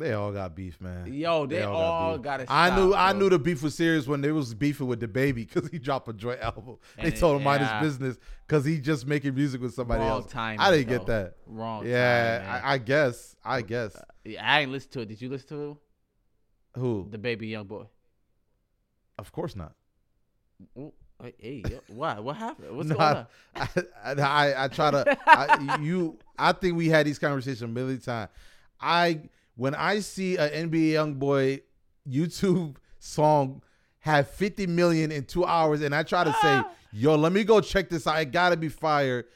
They 0.00 0.12
all 0.14 0.32
got 0.32 0.56
beef, 0.56 0.80
man. 0.80 1.12
Yo, 1.12 1.46
they, 1.46 1.62
all, 1.62 2.14
beef. 2.16 2.24
gotta. 2.24 2.44
I 2.48 2.68
stop, 2.68 2.78
knew 2.78 2.94
I 2.94 3.12
knew 3.12 3.28
the 3.28 3.38
beef 3.38 3.62
was 3.62 3.74
serious 3.74 4.06
when 4.06 4.20
they 4.20 4.32
was 4.32 4.54
beefing 4.54 4.86
with 4.86 4.98
the 5.00 5.08
baby 5.08 5.44
because 5.44 5.68
he 5.70 5.78
dropped 5.78 6.08
a 6.08 6.12
joint 6.12 6.40
album. 6.40 6.78
they 7.00 7.08
it- 7.08 7.16
told 7.18 7.36
him 7.36 7.44
mind 7.44 7.60
yeah. 7.62 7.80
his 7.80 7.88
business 7.88 8.18
because 8.46 8.64
he 8.64 8.78
just 8.80 9.06
making 9.06 9.34
music 9.34 9.60
with 9.60 9.74
somebody 9.74 10.00
Wrong 10.00 10.22
else. 10.22 10.32
timing, 10.32 10.60
I 10.60 10.70
didn't 10.70 10.88
get 10.88 11.06
that. 11.06 11.34
Wrong. 11.46 11.86
yeah. 11.86 12.60
I, 12.64 12.74
I 12.74 12.78
guess. 12.78 13.36
I 13.44 13.62
guess. 13.62 13.94
Uh, 13.94 14.02
yeah, 14.24 14.44
I 14.44 14.60
ain't 14.62 14.72
listen 14.72 14.90
to 14.92 15.00
it. 15.00 15.08
Did 15.08 15.20
you 15.22 15.28
listen 15.28 15.48
to 15.48 15.78
Who? 16.80 17.06
the 17.10 17.18
baby 17.18 17.48
young 17.48 17.66
boy? 17.66 17.84
Of 19.18 19.32
course 19.32 19.54
not. 19.54 19.74
Ooh, 20.78 20.92
Hey, 21.22 21.34
hey, 21.38 21.80
why? 21.88 22.18
What 22.18 22.36
happened? 22.36 22.74
What's 22.76 22.88
No, 22.88 22.96
going 22.96 23.16
on? 23.16 23.26
I, 23.54 23.68
I, 24.04 24.12
I, 24.12 24.64
I 24.64 24.68
try 24.68 24.90
to 24.90 25.18
I, 25.26 25.78
you. 25.82 26.18
I 26.38 26.52
think 26.52 26.76
we 26.76 26.88
had 26.88 27.06
these 27.06 27.18
conversations 27.18 27.60
a 27.62 27.68
million 27.68 28.00
times. 28.00 28.30
I 28.80 29.20
when 29.60 29.74
I 29.74 30.00
see 30.00 30.38
an 30.38 30.70
NBA 30.70 30.92
YoungBoy 30.92 31.60
YouTube 32.08 32.76
song 32.98 33.62
have 33.98 34.30
50 34.30 34.66
million 34.66 35.12
in 35.12 35.24
two 35.24 35.44
hours, 35.44 35.82
and 35.82 35.94
I 35.94 36.02
try 36.02 36.24
to 36.24 36.32
say, 36.40 36.62
"Yo, 36.92 37.14
let 37.16 37.32
me 37.32 37.44
go 37.44 37.60
check 37.60 37.90
this 37.90 38.06
out. 38.06 38.18
It 38.22 38.32
gotta 38.32 38.56
be 38.56 38.70
fired. 38.70 39.26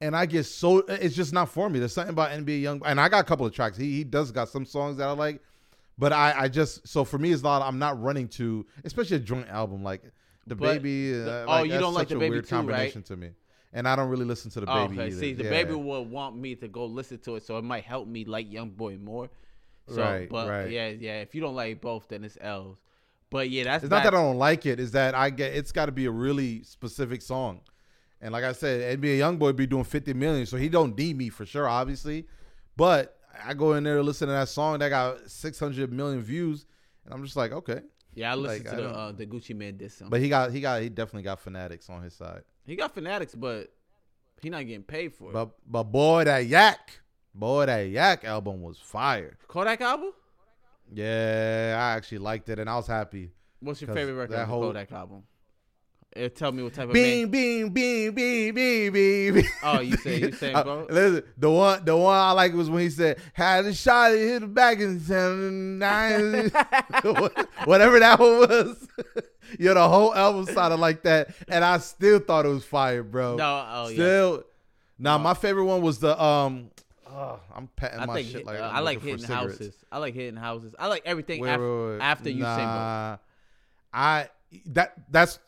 And 0.00 0.14
I 0.14 0.26
get 0.26 0.44
so 0.44 0.78
it's 0.78 1.16
just 1.16 1.32
not 1.32 1.48
for 1.48 1.68
me. 1.68 1.78
There's 1.80 1.92
something 1.92 2.12
about 2.12 2.30
NBA 2.30 2.60
young, 2.62 2.82
and 2.84 3.00
I 3.00 3.08
got 3.08 3.20
a 3.20 3.24
couple 3.24 3.46
of 3.46 3.52
tracks. 3.52 3.76
He 3.76 3.96
he 3.96 4.04
does 4.04 4.30
got 4.30 4.48
some 4.48 4.64
songs 4.64 4.98
that 4.98 5.08
I 5.08 5.12
like, 5.12 5.40
but 5.98 6.12
I 6.12 6.34
I 6.42 6.48
just 6.48 6.86
so 6.86 7.04
for 7.04 7.18
me 7.18 7.32
it's 7.32 7.42
not. 7.42 7.60
I'm 7.62 7.78
not 7.80 8.00
running 8.00 8.28
to, 8.38 8.64
especially 8.84 9.16
a 9.16 9.20
joint 9.20 9.48
album 9.48 9.82
like 9.82 10.02
the 10.46 10.54
But 10.54 10.74
baby. 10.82 11.12
the- 11.12 11.44
uh, 11.48 11.60
oh, 11.60 11.62
you 11.64 11.78
don't 11.80 11.94
like 11.94 12.08
The 12.08 12.16
a 12.16 12.18
Baby 12.20 12.30
weird 12.30 12.46
too, 12.46 12.54
right? 12.56 12.60
combination 12.60 13.02
to 13.04 13.16
me. 13.16 13.30
And 13.72 13.88
I 13.88 13.96
don't 13.96 14.08
really 14.08 14.24
listen 14.26 14.50
to 14.52 14.60
the 14.60 14.70
Oh, 14.70 14.86
baby. 14.86 15.00
okay. 15.00 15.06
either. 15.08 15.18
See, 15.20 15.32
the 15.32 15.44
Yeah. 15.44 15.50
baby 15.50 15.74
will 15.74 16.04
want 16.04 16.36
me 16.36 16.54
to 16.56 16.68
go 16.68 16.84
listen 16.86 17.18
to 17.20 17.34
it, 17.36 17.42
so 17.44 17.58
it 17.58 17.62
might 17.64 17.82
help 17.84 18.06
me 18.06 18.24
like 18.24 18.52
Young 18.52 18.70
Boy 18.70 18.98
more. 18.98 19.30
So, 19.88 20.00
Right, 20.00 20.28
but 20.28 20.48
right. 20.48 20.70
yeah, 20.70 20.88
yeah. 20.88 21.20
If 21.20 21.34
you 21.34 21.40
don't 21.40 21.54
like 21.54 21.80
both, 21.80 22.08
then 22.08 22.24
it's 22.24 22.38
L's. 22.40 22.78
But 23.30 23.50
yeah, 23.50 23.64
that's 23.64 23.84
It's 23.84 23.90
not 23.90 23.98
back- 23.98 24.04
that 24.12 24.14
I 24.14 24.22
don't 24.22 24.38
like 24.38 24.64
it. 24.64 24.80
Is 24.80 24.92
that 24.92 25.14
I 25.14 25.30
get 25.30 25.54
it's 25.54 25.72
got 25.72 25.86
to 25.86 25.92
be 25.92 26.06
a 26.06 26.10
really 26.10 26.62
specific 26.62 27.20
song. 27.20 27.60
And 28.20 28.32
like 28.32 28.44
I 28.44 28.52
said, 28.52 28.98
NBA 28.98 29.00
YoungBoy 29.00 29.00
be 29.00 29.12
a 29.12 29.16
young 29.18 29.36
boy 29.36 29.52
be 29.52 29.66
doing 29.66 29.84
50 29.84 30.14
million, 30.14 30.46
so 30.46 30.56
he 30.56 30.68
don't 30.70 30.96
need 30.96 31.18
me 31.18 31.28
for 31.28 31.44
sure, 31.44 31.68
obviously. 31.68 32.26
But 32.76 33.18
I 33.44 33.52
go 33.52 33.74
in 33.74 33.84
there 33.84 33.96
to 33.96 34.02
listen 34.02 34.28
to 34.28 34.32
that 34.32 34.48
song 34.48 34.78
that 34.78 34.88
got 34.88 35.28
600 35.28 35.92
million 35.92 36.22
views, 36.22 36.64
and 37.04 37.12
I'm 37.12 37.22
just 37.22 37.36
like, 37.36 37.52
okay. 37.52 37.80
Yeah, 38.14 38.32
I 38.32 38.36
listened 38.36 38.66
like, 38.66 38.76
to 38.76 38.82
I 38.82 38.86
the 38.86 38.98
uh, 38.98 39.12
the 39.12 39.26
Gucci 39.26 39.54
Mane 39.54 39.76
diss 39.76 39.96
song. 39.96 40.08
But 40.08 40.20
he 40.20 40.28
got 40.28 40.52
he 40.52 40.60
got 40.60 40.80
he 40.80 40.88
definitely 40.88 41.24
got 41.24 41.40
fanatics 41.40 41.90
on 41.90 42.02
his 42.02 42.14
side. 42.14 42.42
he 42.64 42.76
got 42.76 42.94
fanatics, 42.94 43.34
but 43.34 43.72
he 44.40 44.50
not 44.50 44.64
getting 44.66 44.84
paid 44.84 45.12
for 45.12 45.30
it. 45.30 45.32
But 45.32 45.50
but 45.66 45.82
boy, 45.84 46.24
that 46.24 46.46
Yak, 46.46 47.00
boy, 47.34 47.66
that 47.66 47.88
Yak 47.88 48.24
album 48.24 48.62
was 48.62 48.78
fire. 48.78 49.36
Kodak 49.48 49.80
album. 49.80 50.12
Yeah, 50.92 51.76
I 51.78 51.96
actually 51.96 52.18
liked 52.18 52.48
it, 52.48 52.58
and 52.58 52.68
I 52.68 52.76
was 52.76 52.86
happy. 52.86 53.30
What's 53.60 53.80
your 53.80 53.92
favorite 53.94 54.14
record 54.14 54.36
that 54.36 54.46
whole- 54.48 54.62
Kodak 54.62 54.92
album? 54.92 55.22
It 56.16 56.36
tell 56.36 56.52
me 56.52 56.62
what 56.62 56.72
type 56.74 56.86
of 56.86 56.92
Beam, 56.94 57.28
beam, 57.28 57.70
beam, 57.70 58.14
beam, 58.14 58.54
beam, 58.54 58.92
beam. 58.92 59.34
beam. 59.34 59.44
Oh, 59.64 59.80
you 59.80 59.96
say 59.96 60.20
you 60.20 60.30
saying 60.40 60.54
Uh, 60.54 60.62
bro? 60.62 60.86
listen, 60.88 61.24
the 61.36 61.50
one, 61.50 61.84
the 61.84 61.96
one 61.96 62.14
I 62.16 62.30
like 62.30 62.52
was 62.54 62.70
when 62.70 62.82
he 62.82 62.90
said, 62.90 63.18
"Had 63.32 63.64
a 63.64 63.74
shot, 63.74 64.12
it 64.12 64.18
hit 64.20 64.40
the 64.42 64.46
back 64.46 64.78
in 64.78 65.00
seven 65.00 65.78
nine, 65.80 66.50
whatever 67.64 67.98
that 67.98 68.18
one 68.20 68.38
was." 68.38 68.88
Yo, 69.58 69.74
the 69.74 69.88
whole 69.88 70.14
album 70.14 70.46
sounded 70.54 70.76
like 70.78 71.02
that, 71.02 71.34
and 71.48 71.64
I 71.64 71.78
still 71.78 72.20
thought 72.20 72.46
it 72.46 72.50
was 72.50 72.64
fire, 72.64 73.02
bro. 73.02 73.34
No, 73.34 73.66
oh 73.68 73.88
yeah. 73.88 73.94
still. 73.94 74.44
Now, 75.00 75.16
No. 75.16 75.24
my 75.24 75.34
favorite 75.34 75.64
one 75.64 75.82
was 75.82 75.98
the 75.98 76.20
um. 76.22 76.70
Oh, 77.14 77.40
I'm 77.54 77.68
patting 77.76 78.00
I 78.00 78.06
my 78.06 78.14
think 78.14 78.26
shit 78.28 78.36
hit- 78.38 78.46
like 78.46 78.58
uh, 78.60 78.70
I'm 78.72 78.84
like 78.84 79.00
hitting 79.00 79.18
cigarettes. 79.18 79.58
houses. 79.58 79.74
I 79.92 79.98
like 79.98 80.14
hitting 80.14 80.36
houses. 80.36 80.74
I 80.78 80.86
like 80.88 81.02
everything 81.04 81.40
Wait, 81.40 81.50
af- 81.54 81.60
wait, 81.60 81.86
wait. 81.92 82.00
after 82.00 82.30
Usain 82.30 82.38
Bolt. 82.40 82.58
nah, 82.58 83.16
I 83.92 84.28
that 84.66 84.94
that's 85.10 85.38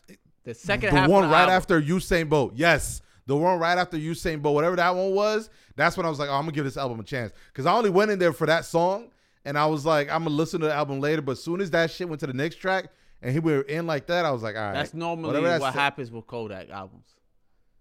The 0.44 0.54
second 0.54 0.94
the 0.94 1.00
half 1.00 1.10
one 1.10 1.24
of 1.24 1.30
the 1.30 1.34
right 1.34 1.40
album, 1.42 1.54
after 1.54 1.80
Usain 1.82 2.28
Bolt. 2.28 2.52
Yes, 2.56 3.02
the 3.26 3.36
one 3.36 3.58
right 3.58 3.78
after 3.78 3.96
Usain 3.96 4.40
Bolt, 4.42 4.54
whatever 4.54 4.76
that 4.76 4.94
one 4.94 5.12
was. 5.12 5.50
That's 5.76 5.96
when 5.96 6.06
I 6.06 6.08
was 6.08 6.18
like, 6.18 6.28
oh, 6.30 6.34
I'm 6.34 6.42
gonna 6.42 6.52
give 6.52 6.64
this 6.64 6.76
album 6.78 7.00
a 7.00 7.04
chance 7.04 7.32
because 7.52 7.66
I 7.66 7.74
only 7.74 7.90
went 7.90 8.10
in 8.10 8.18
there 8.18 8.32
for 8.32 8.46
that 8.46 8.64
song, 8.64 9.10
and 9.44 9.58
I 9.58 9.66
was 9.66 9.84
like, 9.84 10.08
I'm 10.10 10.24
gonna 10.24 10.34
listen 10.36 10.60
to 10.60 10.66
the 10.66 10.72
album 10.74 11.00
later. 11.00 11.20
But 11.22 11.32
as 11.32 11.42
soon 11.42 11.60
as 11.60 11.70
that 11.72 11.90
shit 11.90 12.08
went 12.08 12.20
to 12.20 12.26
the 12.26 12.32
next 12.32 12.56
track, 12.56 12.86
and 13.22 13.32
he 13.32 13.38
were 13.40 13.60
in 13.62 13.86
like 13.86 14.06
that, 14.06 14.24
I 14.24 14.30
was 14.30 14.42
like, 14.42 14.56
all 14.56 14.62
right, 14.62 14.74
That's 14.74 14.94
normally 14.94 15.40
what 15.42 15.60
sa- 15.60 15.70
happens 15.72 16.10
with 16.10 16.26
Kodak 16.26 16.70
albums. 16.70 17.06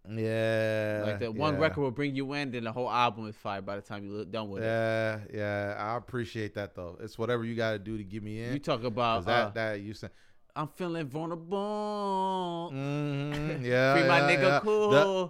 Yeah. 0.10 1.04
Like 1.06 1.20
that 1.20 1.34
one 1.34 1.56
yeah. 1.56 1.62
record 1.62 1.82
will 1.82 1.92
bring 1.92 2.16
you 2.16 2.34
in, 2.34 2.52
then 2.52 2.64
the 2.64 2.72
whole 2.72 2.90
album 2.90 3.28
is 3.28 3.36
fire 3.36 3.62
by 3.62 3.76
the 3.76 3.82
time 3.82 4.06
you're 4.06 4.26
done 4.26 4.50
with 4.50 4.64
it. 4.64 4.68
Yeah, 4.68 5.20
yeah. 5.34 5.76
I 5.78 5.98
appreciate 5.98 6.54
that 6.56 6.76
though. 6.76 6.98
It's 7.02 7.18
whatever 7.18 7.44
you 7.44 7.56
got 7.56 7.72
to 7.72 7.80
do 7.80 7.98
to 7.98 8.04
get 8.04 8.24
me 8.24 8.42
in. 8.44 8.54
You 8.54 8.60
talk 8.60 8.84
about 8.84 9.26
that 9.26 9.48
uh, 9.48 9.50
that 9.52 9.82
you 9.82 9.94
said. 9.94 10.12
I'm 10.56 10.70
feeling 10.70 11.08
vulnerable. 11.08 12.72
Mhm, 12.74 13.62
yeah, 13.66 13.94
Free 13.94 14.08
my 14.08 14.20
yeah, 14.20 14.38
nigga 14.38 14.42
yeah. 14.42 14.60
The- 14.60 15.30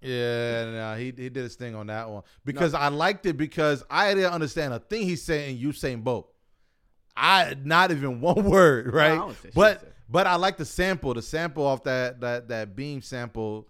Yeah, 0.00 0.64
no, 0.70 0.94
he 0.96 1.06
he 1.06 1.28
did 1.28 1.36
his 1.36 1.56
thing 1.56 1.74
on 1.74 1.88
that 1.88 2.08
one 2.08 2.22
because 2.44 2.74
I 2.74 2.88
liked 2.88 3.26
it 3.26 3.36
because 3.36 3.84
I 3.90 4.14
didn't 4.14 4.32
understand 4.32 4.74
a 4.74 4.78
thing 4.78 5.02
he's 5.02 5.22
saying. 5.22 5.58
You 5.58 5.72
saying 5.72 6.02
both. 6.02 6.26
I 7.16 7.56
not 7.64 7.90
even 7.90 8.20
one 8.20 8.44
word, 8.44 8.92
right? 8.92 9.34
shit, 9.42 9.54
but 9.54 9.92
but 10.08 10.26
I 10.26 10.36
like 10.36 10.56
the 10.56 10.64
sample, 10.64 11.14
the 11.14 11.22
sample 11.22 11.66
off 11.66 11.84
that 11.84 12.20
that 12.20 12.48
that 12.48 12.76
beam 12.76 13.02
sample, 13.02 13.68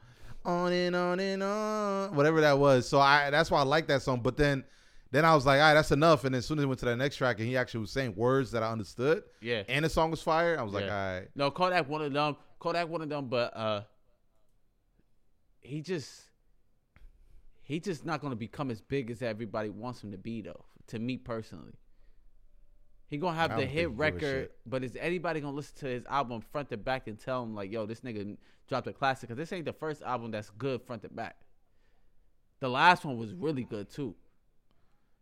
on 0.48 0.72
and 0.72 0.96
on 0.96 1.20
and 1.20 1.42
on, 1.42 2.14
whatever 2.14 2.40
that 2.40 2.58
was. 2.58 2.88
So 2.88 2.98
I 2.98 3.30
that's 3.30 3.50
why 3.50 3.61
I 3.61 3.64
like 3.64 3.87
that 3.88 4.02
song. 4.02 4.20
But 4.20 4.37
then 4.37 4.64
then 5.11 5.24
I 5.24 5.34
was 5.34 5.46
like, 5.46 5.61
all 5.61 5.66
right, 5.66 5.74
that's 5.74 5.90
enough. 5.90 6.24
And 6.24 6.34
as 6.34 6.46
soon 6.46 6.58
as 6.58 6.62
he 6.62 6.66
went 6.66 6.80
to 6.80 6.87
that 6.87 6.96
next 6.96 7.16
track 7.16 7.38
and 7.38 7.48
he 7.48 7.56
actually 7.56 7.80
was 7.80 7.90
saying 7.90 8.14
words 8.16 8.50
that 8.52 8.62
I 8.62 8.70
understood, 8.70 9.22
yeah. 9.40 9.62
and 9.68 9.84
the 9.84 9.88
song 9.88 10.11
was 10.11 10.22
fire, 10.22 10.58
I 10.58 10.62
was 10.62 10.72
like, 10.72 10.84
all 10.84 10.90
right, 10.90 11.28
No, 11.34 11.50
Kodak 11.50 11.88
one 11.88 12.02
of 12.02 12.12
them. 12.12 12.37
Kodak 12.58 12.88
one 12.88 13.02
of 13.02 13.08
them, 13.08 13.28
but 13.28 13.56
uh, 13.56 13.82
he 15.61 15.80
just 15.80 16.22
he 17.62 17.78
just 17.80 18.04
not 18.06 18.20
gonna 18.20 18.37
become 18.37 18.70
as 18.70 18.80
big 18.80 19.11
as 19.11 19.22
everybody 19.22 19.68
wants 19.68 20.02
him 20.02 20.12
to 20.12 20.18
be, 20.18 20.40
though. 20.40 20.64
To 20.88 20.98
me 20.98 21.18
personally, 21.18 21.74
he 23.09 23.16
gonna 23.16 23.37
have 23.37 23.51
the 23.57 23.62
hit 23.62 23.66
think 23.66 23.75
he 23.75 23.81
give 23.83 23.90
a 23.90 23.94
record, 23.94 24.51
but 24.66 24.85
is 24.85 24.97
anybody 25.01 25.40
gonna 25.40 25.57
listen 25.57 25.77
to 25.79 25.87
his 25.87 26.05
album 26.07 26.40
front 26.40 26.68
to 26.71 26.77
back 26.77 27.09
and 27.09 27.18
tell 27.18 27.42
him 27.42 27.55
like, 27.55 27.71
"Yo, 27.73 27.87
this 27.87 28.01
nigga 28.01 28.37
dropped 28.68 28.87
a 28.87 28.92
classic"? 28.92 29.29
Because 29.29 29.38
this 29.38 29.53
ain't 29.53 29.64
the 29.64 29.73
first 29.73 30.03
album 30.03 30.31
that's 30.31 30.51
good 30.51 30.83
front 30.83 31.03
to 31.03 31.09
back. 31.09 31.37
The 32.61 32.68
last 32.68 33.05
one 33.05 33.16
was 33.16 33.33
really 33.33 33.64
good 33.64 33.88
too. 33.90 34.14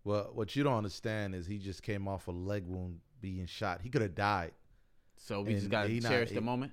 Well, 0.05 0.31
what 0.35 0.55
you 0.57 0.62
don't 0.62 0.77
understand 0.77 1.35
is 1.35 1.46
he 1.46 1.59
just 1.59 1.83
came 1.83 2.07
off 2.07 2.29
a 2.29 2.33
leg 2.33 2.64
wound 2.66 3.01
being 3.20 3.46
shot. 3.46 3.81
He 3.83 3.88
could 3.88 4.03
have 4.03 4.14
died. 4.14 4.53
So 5.16 5.42
we 5.42 5.55
just 5.55 5.68
gotta 5.70 5.88
he 5.88 6.01
not- 6.01 6.11
cherish 6.11 6.29
he- 6.31 6.35
the 6.35 6.40
moment. 6.40 6.72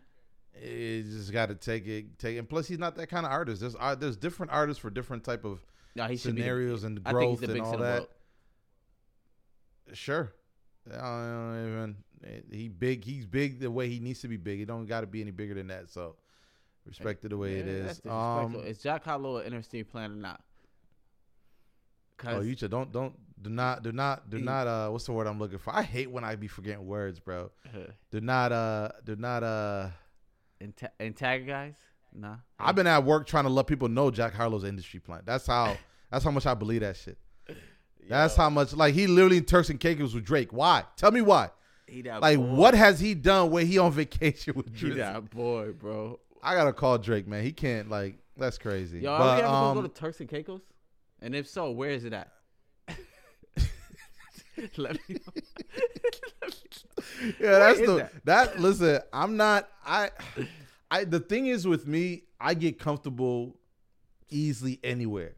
You 0.61 1.01
just 1.01 1.31
got 1.31 1.47
to 1.47 1.55
take 1.55 1.87
it, 1.87 2.19
take. 2.19 2.37
And 2.37 2.47
plus, 2.47 2.67
he's 2.67 2.77
not 2.77 2.95
that 2.97 3.07
kind 3.07 3.25
of 3.25 3.31
artist. 3.31 3.61
There's 3.61 3.75
uh, 3.79 3.95
there's 3.95 4.15
different 4.17 4.51
artists 4.51 4.79
for 4.79 4.91
different 4.91 5.23
type 5.23 5.45
of 5.45 5.65
No, 5.95 6.03
he 6.03 6.09
be 6.09 6.15
the- 6.15 6.21
scenarios 6.21 6.83
and 6.83 6.99
I 7.05 7.11
think 7.11 7.21
he's 7.31 7.39
growth 7.39 7.39
the 7.49 7.53
and 7.53 7.61
all 7.61 7.77
that. 7.77 8.09
Sure, 9.93 10.33
I 10.91 10.97
don't 10.97 11.67
even. 11.67 12.43
He 12.51 12.69
big. 12.69 13.03
He's 13.03 13.25
big 13.25 13.59
the 13.59 13.69
way 13.71 13.89
he 13.89 13.99
needs 13.99 14.21
to 14.21 14.27
be 14.27 14.37
big. 14.37 14.59
He 14.59 14.65
don't 14.65 14.85
got 14.85 15.01
to 15.01 15.07
be 15.07 15.21
any 15.21 15.31
bigger 15.31 15.53
than 15.53 15.67
that. 15.67 15.89
So, 15.89 16.15
respect 16.85 17.23
it 17.25 17.29
the 17.29 17.37
way 17.37 17.55
it 17.59 17.65
Yeah, 17.65 17.89
is. 17.89 18.01
Um, 18.05 18.55
is 18.65 18.77
Jack 18.79 19.03
Harlow 19.03 19.37
an 19.37 19.45
interstate 19.47 19.89
plan 19.89 20.11
or 20.11 20.15
not? 20.15 20.41
oh, 22.25 22.41
you 22.41 22.55
should 22.55 22.71
don't 22.71 22.91
don't 22.91 23.13
do 23.41 23.49
not 23.49 23.83
do 23.83 23.91
not 23.91 24.29
do 24.29 24.37
He- 24.37 24.43
not. 24.43 24.67
Uh, 24.67 24.89
what's 24.89 25.05
the 25.05 25.11
word 25.13 25.27
I'm 25.27 25.39
looking 25.39 25.57
for? 25.57 25.75
I 25.75 25.83
hate 25.83 26.09
when 26.09 26.23
I 26.23 26.35
be 26.35 26.47
forgetting 26.47 26.85
words, 26.85 27.19
bro. 27.19 27.51
Do 28.11 28.21
not 28.21 28.51
uh 28.51 28.89
do 29.03 29.15
not 29.15 29.43
uh. 29.43 29.89
Anta- 30.61 30.91
antagonize? 30.99 31.75
Nah. 32.13 32.37
I've 32.57 32.75
been 32.75 32.87
at 32.87 33.03
work 33.03 33.27
trying 33.27 33.43
to 33.43 33.49
let 33.49 33.67
people 33.67 33.89
know 33.89 34.11
Jack 34.11 34.33
Harlow's 34.33 34.63
industry 34.63 34.99
plant. 35.01 35.25
That's 35.25 35.45
how. 35.47 35.75
That's 36.11 36.23
how 36.23 36.31
much 36.31 36.45
I 36.45 36.53
believe 36.53 36.81
that 36.81 36.95
shit. 36.95 37.17
That's 38.07 38.35
how 38.35 38.49
much. 38.49 38.73
Like 38.73 38.93
he 38.93 39.07
literally 39.07 39.37
in 39.37 39.45
Turks 39.45 39.69
and 39.69 39.79
Caicos 39.79 40.13
with 40.13 40.25
Drake. 40.25 40.51
Why? 40.53 40.83
Tell 40.97 41.11
me 41.11 41.21
why. 41.21 41.49
He 41.87 42.01
that 42.03 42.21
Like 42.21 42.37
boy. 42.37 42.43
what 42.45 42.73
has 42.73 42.99
he 42.99 43.13
done 43.13 43.51
where 43.51 43.65
he 43.65 43.77
on 43.77 43.91
vacation 43.91 44.53
with 44.55 44.67
He 44.73 44.79
Drake? 44.87 44.97
that 44.97 45.29
boy, 45.29 45.71
bro. 45.73 46.19
I 46.41 46.55
gotta 46.55 46.73
call 46.73 46.97
Drake, 46.97 47.27
man. 47.27 47.43
He 47.43 47.51
can't 47.51 47.89
like. 47.89 48.17
That's 48.35 48.57
crazy. 48.57 48.99
Yo, 48.99 49.11
are 49.11 49.35
we 49.35 49.41
ever 49.43 49.47
um, 49.47 49.63
gonna 49.75 49.81
go 49.81 49.87
to 49.87 49.93
Turks 49.93 50.19
and 50.19 50.27
Caicos? 50.29 50.61
And 51.21 51.35
if 51.35 51.47
so, 51.47 51.71
where 51.71 51.91
is 51.91 52.03
it 52.03 52.13
at? 52.13 52.29
Let 54.77 54.97
me 55.09 55.15
know. 55.15 55.33
yeah, 57.39 57.59
that's 57.59 57.79
the 57.79 57.95
that? 57.95 58.25
that? 58.25 58.59
Listen, 58.59 58.99
I'm 59.11 59.37
not. 59.37 59.67
I, 59.85 60.09
I. 60.91 61.03
The 61.05 61.19
thing 61.19 61.47
is 61.47 61.65
with 61.67 61.87
me, 61.87 62.23
I 62.39 62.53
get 62.53 62.79
comfortable 62.79 63.57
easily 64.29 64.79
anywhere. 64.83 65.35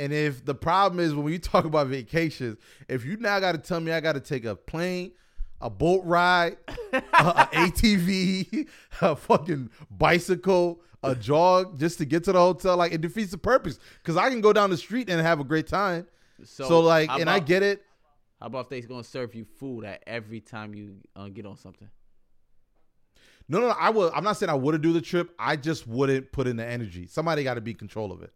And 0.00 0.14
if 0.14 0.46
the 0.46 0.54
problem 0.54 0.98
is 0.98 1.14
when 1.14 1.30
you 1.30 1.38
talk 1.38 1.66
about 1.66 1.88
vacations, 1.88 2.56
if 2.88 3.04
you 3.04 3.18
now 3.18 3.38
got 3.38 3.52
to 3.52 3.58
tell 3.58 3.80
me 3.80 3.92
I 3.92 4.00
got 4.00 4.14
to 4.14 4.20
take 4.20 4.46
a 4.46 4.56
plane, 4.56 5.12
a 5.60 5.68
boat 5.68 6.02
ride, 6.06 6.56
a, 6.94 6.96
a 6.96 7.48
ATV, 7.52 8.66
a 9.02 9.14
fucking 9.14 9.68
bicycle, 9.90 10.80
a 11.02 11.14
jog 11.14 11.78
just 11.78 11.98
to 11.98 12.06
get 12.06 12.24
to 12.24 12.32
the 12.32 12.38
hotel, 12.38 12.78
like 12.78 12.92
it 12.92 13.02
defeats 13.02 13.30
the 13.32 13.36
purpose. 13.36 13.78
Because 14.02 14.16
I 14.16 14.30
can 14.30 14.40
go 14.40 14.54
down 14.54 14.70
the 14.70 14.78
street 14.78 15.10
and 15.10 15.20
have 15.20 15.38
a 15.38 15.44
great 15.44 15.66
time. 15.66 16.06
So, 16.44 16.80
like, 16.80 17.10
how 17.10 17.18
and 17.18 17.28
I 17.28 17.38
get 17.38 17.62
it. 17.62 17.84
How 18.40 18.46
about 18.46 18.60
if 18.64 18.68
they 18.70 18.80
gonna 18.80 19.04
serve 19.04 19.34
you 19.34 19.44
food 19.44 19.84
at 19.84 20.02
every 20.06 20.40
time 20.40 20.74
you 20.74 20.94
uh, 21.14 21.28
get 21.28 21.44
on 21.44 21.58
something? 21.58 21.90
No, 23.50 23.60
no, 23.60 23.68
no, 23.68 23.74
I 23.78 23.90
would. 23.90 24.14
I'm 24.14 24.24
not 24.24 24.38
saying 24.38 24.48
I 24.48 24.54
wouldn't 24.54 24.82
do 24.82 24.94
the 24.94 25.02
trip. 25.02 25.34
I 25.38 25.56
just 25.56 25.86
wouldn't 25.86 26.32
put 26.32 26.46
in 26.46 26.56
the 26.56 26.64
energy. 26.64 27.06
Somebody 27.06 27.44
got 27.44 27.54
to 27.54 27.60
be 27.60 27.72
in 27.72 27.76
control 27.76 28.12
of 28.12 28.22
it. 28.22 28.32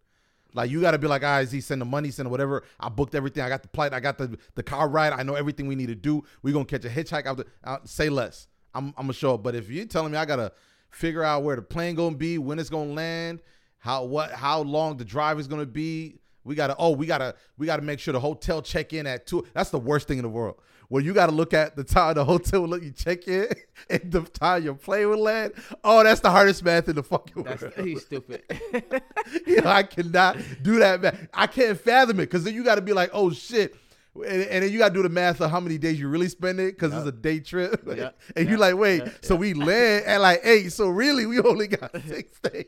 Like 0.55 0.71
you 0.71 0.81
got 0.81 0.93
to 0.93 0.99
be 0.99 1.09
like, 1.09 1.25
ah, 1.25 1.41
is 1.41 1.67
send 1.67 1.81
the 1.81 1.85
money, 1.85 2.11
send 2.11 2.31
whatever. 2.31 2.63
I 2.79 2.89
booked 2.89 3.15
everything. 3.15 3.43
I 3.43 3.49
got 3.49 3.63
the 3.63 3.69
flight. 3.69 3.93
I 3.93 4.01
got 4.01 4.17
the 4.17 4.39
the 4.55 4.63
car 4.63 4.89
ride. 4.89 5.13
I 5.13 5.23
know 5.25 5.35
everything 5.35 5.67
we 5.67 5.75
need 5.75 5.89
to 5.89 5.95
do. 5.95 6.23
We 6.43 6.53
gonna 6.53 6.65
catch 6.65 6.85
a 6.85 6.89
hitchhike 6.89 7.27
out 7.27 7.39
the. 7.39 7.81
Say 7.85 8.09
less. 8.09 8.47
I'm 8.73 8.89
I'm 8.97 9.05
gonna 9.05 9.13
show 9.13 9.35
up. 9.35 9.43
But 9.43 9.55
if 9.55 9.69
you're 9.69 9.85
telling 9.85 10.13
me 10.13 10.19
I 10.19 10.25
gotta 10.25 10.53
figure 10.91 11.25
out 11.25 11.43
where 11.43 11.57
the 11.57 11.63
plane 11.63 11.97
gonna 11.97 12.17
be, 12.17 12.39
when 12.39 12.59
it's 12.59 12.71
gonna 12.71 12.93
land, 12.93 13.43
how 13.79 14.05
what 14.05 14.31
how 14.31 14.61
long 14.63 14.97
the 14.97 15.05
drive 15.05 15.39
is 15.41 15.49
gonna 15.49 15.67
be. 15.67 16.21
We 16.45 16.55
gotta 16.55 16.77
oh 16.79 16.91
we 16.91 17.07
gotta 17.07 17.35
we 17.59 17.67
gotta 17.67 17.83
make 17.83 17.99
sure 17.99 18.13
the 18.13 18.21
hotel 18.21 18.63
check 18.63 18.93
in 18.93 19.07
at 19.07 19.27
two. 19.27 19.45
That's 19.55 19.71
the 19.71 19.79
worst 19.79 20.07
thing 20.07 20.19
in 20.19 20.23
the 20.23 20.29
world. 20.29 20.57
Where 20.89 21.03
you 21.03 21.13
gotta 21.15 21.33
look 21.33 21.55
at 21.55 21.77
the 21.77 21.85
time 21.85 22.15
the 22.15 22.25
hotel 22.33 22.63
will 22.63 22.69
let 22.69 22.83
you 22.83 22.93
check 22.93 23.27
in 23.29 23.49
and 23.91 24.13
the 24.13 24.23
time 24.23 24.65
your 24.65 24.75
plane 24.75 25.09
will 25.09 25.19
land. 25.23 25.53
Oh, 25.83 26.03
that's 26.05 26.21
the 26.21 26.31
hardest 26.31 26.65
math 26.65 26.89
in 26.89 26.97
the 26.97 27.03
fucking 27.03 27.43
That's 27.43 27.63
world. 27.63 27.75
he's 27.79 28.03
stupid. 28.03 28.43
you 29.47 29.61
know, 29.61 29.71
I 29.71 29.83
cannot 29.83 30.37
do 30.63 30.79
that 30.79 31.01
math. 31.01 31.29
I 31.33 31.47
can't 31.47 31.79
fathom 31.81 32.21
it 32.21 32.27
because 32.27 32.45
then 32.45 32.55
you 32.55 32.65
got 32.65 32.77
to 32.77 32.83
be 32.83 32.93
like, 32.93 33.11
oh 33.13 33.31
shit. 33.31 33.75
And, 34.15 34.43
and 34.43 34.65
then 34.65 34.73
you 34.73 34.79
got 34.79 34.89
to 34.89 34.95
do 34.95 35.03
the 35.03 35.09
math 35.09 35.41
of 35.41 35.51
how 35.51 35.59
many 35.61 35.77
days 35.77 35.99
you 35.99 36.09
really 36.09 36.29
spend 36.29 36.61
it 36.61 36.75
because 36.75 36.95
it's 36.95 37.07
a 37.07 37.13
day 37.13 37.41
trip. 37.41 37.83
Yeah. 37.95 38.11
and 38.37 38.49
you're 38.49 38.59
like, 38.59 38.77
wait, 38.77 39.03
so 39.23 39.37
we 39.37 39.55
land 39.55 40.05
at 40.07 40.21
like 40.21 40.41
eight. 40.45 40.73
So 40.73 40.89
really, 40.89 41.27
we 41.27 41.41
only 41.41 41.69
got 41.69 41.93
six 42.07 42.39
days. 42.41 42.67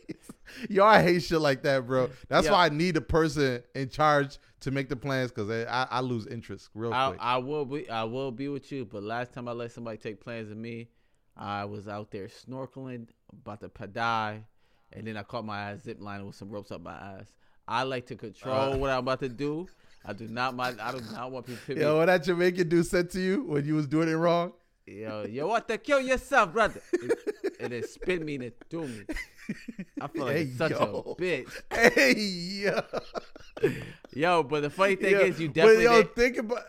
I 0.81 1.03
hate 1.03 1.23
shit 1.23 1.41
like 1.41 1.63
that, 1.63 1.87
bro. 1.87 2.11
That's 2.29 2.49
why 2.49 2.67
I 2.67 2.69
need 2.69 2.97
a 2.97 3.01
person 3.01 3.63
in 3.75 3.89
charge 3.89 4.39
to 4.61 4.71
make 4.71 4.89
the 4.89 4.97
plans 4.97 5.31
because 5.31 5.51
I, 5.51 5.87
I 5.91 6.01
lose 6.01 6.27
interest 6.27 6.71
real 6.75 6.93
I, 6.93 7.09
quick. 7.09 7.21
I 7.23 7.39
will 7.39 7.65
be 7.65 7.89
I 7.91 8.05
will 8.05 8.33
be 8.33 8.49
with 8.49 8.71
you, 8.73 8.85
but 8.85 9.03
last 9.03 9.33
time 9.33 9.49
I 9.49 9.53
let 9.53 9.73
somebody 9.73 9.99
take 9.99 10.21
plans 10.21 10.51
of 10.51 10.57
me, 10.57 10.89
I 11.37 11.65
was 11.65 11.89
out 11.89 12.11
there 12.11 12.29
snorkeling, 12.29 13.09
about 13.33 13.61
to 13.61 13.87
die, 13.87 14.45
and 14.93 15.07
then 15.07 15.17
I 15.17 15.23
caught 15.23 15.45
my 15.45 15.71
ass 15.71 15.83
zip 15.83 15.99
lining 16.01 16.27
with 16.27 16.37
some 16.37 16.51
ropes 16.51 16.71
up 16.71 16.83
my 16.83 16.95
ass. 16.95 17.33
I 17.69 17.83
like 17.83 18.07
to 18.07 18.17
control 18.17 18.75
Uh. 18.75 18.77
what 18.77 18.91
I'm 18.91 18.99
about 19.01 19.21
to 19.21 19.29
do. 19.29 19.69
I 20.07 20.13
do 20.13 20.29
not 20.29 20.55
mind. 20.55 20.81
I 20.81 20.93
do 20.93 21.01
not 21.13 21.31
want 21.33 21.47
people 21.47 21.75
to. 21.75 21.81
Yo, 21.81 21.97
what 21.99 22.07
that 22.07 22.23
Jamaican 22.25 22.69
dude 22.69 22.87
said 22.87 23.11
to 23.11 23.21
you 23.21 23.43
when 23.45 23.65
you 23.65 23.75
was 23.75 23.87
doing 23.87 24.09
it 24.09 24.15
wrong? 24.15 24.53
Yo, 24.87 25.25
you 25.25 25.47
want 25.47 25.67
to 25.67 25.79
kill 25.79 26.01
yourself, 26.01 26.53
brother? 26.53 26.81
and 27.59 27.73
then 27.73 27.83
spin 27.89 28.25
me 28.25 28.37
and 28.37 28.53
threw 28.71 28.87
me. 28.87 29.03
I 30.01 30.07
feel 30.07 30.25
like 30.27 30.37
Hey, 30.37 30.47
such 30.47 30.71
yo. 30.71 31.03
a 31.19 31.21
bitch. 31.21 31.51
Hey, 31.73 32.15
yo. 32.15 32.83
Yo, 34.15 34.43
but 34.45 34.63
the 34.63 34.71
funny 34.71 34.95
thing 34.97 35.13
Yo, 35.13 35.21
is, 35.21 35.41
you 35.41 35.49
but 35.49 35.55
definitely 35.55 35.85
yo, 35.85 36.03
did- 36.03 36.15
think 36.15 36.37
about. 36.39 36.63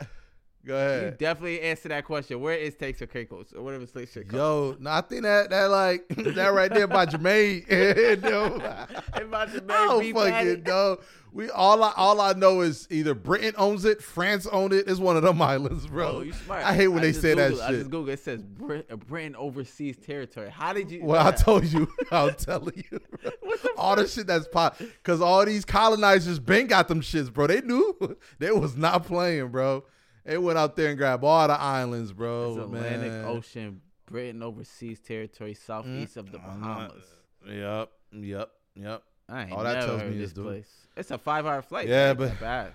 Go 0.67 0.73
you 0.73 0.79
ahead. 0.99 1.17
definitely 1.17 1.61
answer 1.61 1.87
that 1.89 2.03
question. 2.03 2.41
Where 2.41 2.55
is 2.55 2.75
Takes 2.75 3.01
or 3.01 3.07
Caicos 3.07 3.53
or 3.55 3.63
whatever 3.63 3.85
Slick 3.85 4.09
shit 4.09 4.27
called? 4.27 4.75
Yo, 4.75 4.77
no, 4.81 4.91
I 4.91 5.01
think 5.01 5.23
that 5.23 5.49
that 5.49 5.65
like 5.71 6.07
that 6.09 6.53
right 6.53 6.73
there 6.73 6.87
by 6.87 7.05
Jermaine. 7.05 7.65
Yo, 8.23 8.55
About 8.55 9.53
to 9.53 9.63
I 9.69 9.87
don't 9.87 10.13
fucking 10.13 10.63
know. 10.63 10.97
We 11.31 11.49
all 11.51 11.83
I 11.83 11.93
all 11.95 12.19
I 12.19 12.33
know 12.33 12.61
is 12.61 12.87
either 12.89 13.13
Britain 13.13 13.53
owns 13.57 13.85
it, 13.85 14.01
France 14.01 14.47
owns 14.47 14.73
it. 14.73 14.87
It's 14.87 14.99
one 14.99 15.15
of 15.17 15.23
them 15.23 15.41
islands, 15.53 15.87
bro. 15.87 16.17
Oh, 16.17 16.21
you 16.21 16.33
smart. 16.33 16.63
I 16.65 16.73
hate 16.73 16.87
when 16.87 17.01
they 17.01 17.11
just 17.11 17.21
say 17.21 17.33
that 17.33 17.51
Googled- 17.51 17.61
I 17.61 17.71
just 17.71 17.89
Google. 17.89 18.09
It 18.09 18.19
says 18.19 18.43
uh, 18.89 18.95
Britain 18.95 19.35
overseas 19.35 19.97
territory. 19.97 20.49
How 20.49 20.73
did 20.73 20.91
you? 20.91 21.03
Well, 21.03 21.25
I 21.25 21.31
told 21.31 21.65
you, 21.65 21.87
I'll 22.11 22.33
tell 22.33 22.69
you. 22.75 22.99
bro. 23.21 23.31
all 23.77 23.95
the 23.95 24.07
shit 24.07 24.27
that's 24.27 24.47
pop, 24.47 24.81
cause 25.03 25.21
all 25.21 25.45
these 25.45 25.63
colonizers 25.63 26.39
been 26.39 26.67
got 26.67 26.87
them 26.87 27.01
shits, 27.01 27.31
bro. 27.31 27.47
They 27.47 27.61
knew 27.61 28.17
they 28.39 28.51
was 28.51 28.75
not 28.75 29.05
playing, 29.05 29.49
bro. 29.49 29.85
They 30.27 30.37
went 30.37 30.57
out 30.57 30.75
there 30.75 30.89
and 30.89 30.97
grabbed 30.97 31.23
all 31.23 31.47
the 31.47 31.53
islands, 31.59 32.11
bro. 32.11 32.49
It's 32.49 32.57
Atlantic 32.65 33.11
man. 33.13 33.25
Ocean, 33.25 33.81
Britain 34.05 34.43
overseas 34.43 34.99
territory, 34.99 35.53
southeast 35.53 36.17
of 36.17 36.29
the 36.33 36.37
I'm 36.39 36.59
Bahamas. 36.59 37.03
Yep, 37.49 37.89
yep, 38.11 38.51
yep. 38.75 39.03
I 39.29 39.43
ain't 39.43 39.53
all 39.53 39.63
that 39.63 39.85
tells 39.85 40.03
me 40.03 40.17
this 40.17 40.27
is, 40.27 40.33
dude. 40.33 40.45
place. 40.45 40.69
It's 40.97 41.11
a 41.11 41.17
five-hour 41.17 41.61
flight. 41.61 41.87
Yeah, 41.87 42.07
Yeah, 42.09 42.13
but 42.13 42.29
but- 42.31 42.39
bad. 42.41 42.73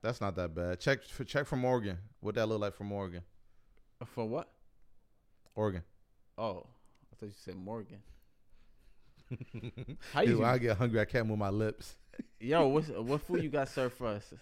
That's 0.00 0.20
not 0.20 0.34
that 0.36 0.54
bad. 0.54 0.80
Check 0.80 1.04
for, 1.04 1.24
check 1.24 1.44
from 1.46 1.62
Oregon. 1.64 1.98
What 2.20 2.36
that 2.36 2.46
look 2.46 2.60
like 2.60 2.74
from 2.74 2.90
Oregon? 2.92 3.20
Uh, 4.00 4.04
for 4.06 4.24
what? 4.24 4.48
Oregon. 5.56 5.82
Oh, 6.38 6.64
I 7.12 7.16
thought 7.16 7.26
you 7.26 7.32
said 7.36 7.56
Morgan. 7.56 7.98
How 10.14 10.22
you? 10.22 10.38
When 10.38 10.48
I 10.48 10.56
get 10.58 10.76
hungry, 10.78 11.00
I 11.00 11.04
can't 11.04 11.26
move 11.26 11.38
my 11.38 11.50
lips. 11.50 11.96
Yo, 12.40 12.66
what 12.68 12.84
what 13.04 13.20
food 13.22 13.42
you 13.42 13.50
got 13.50 13.68
served 13.68 13.94
for 13.96 14.06
us? 14.06 14.32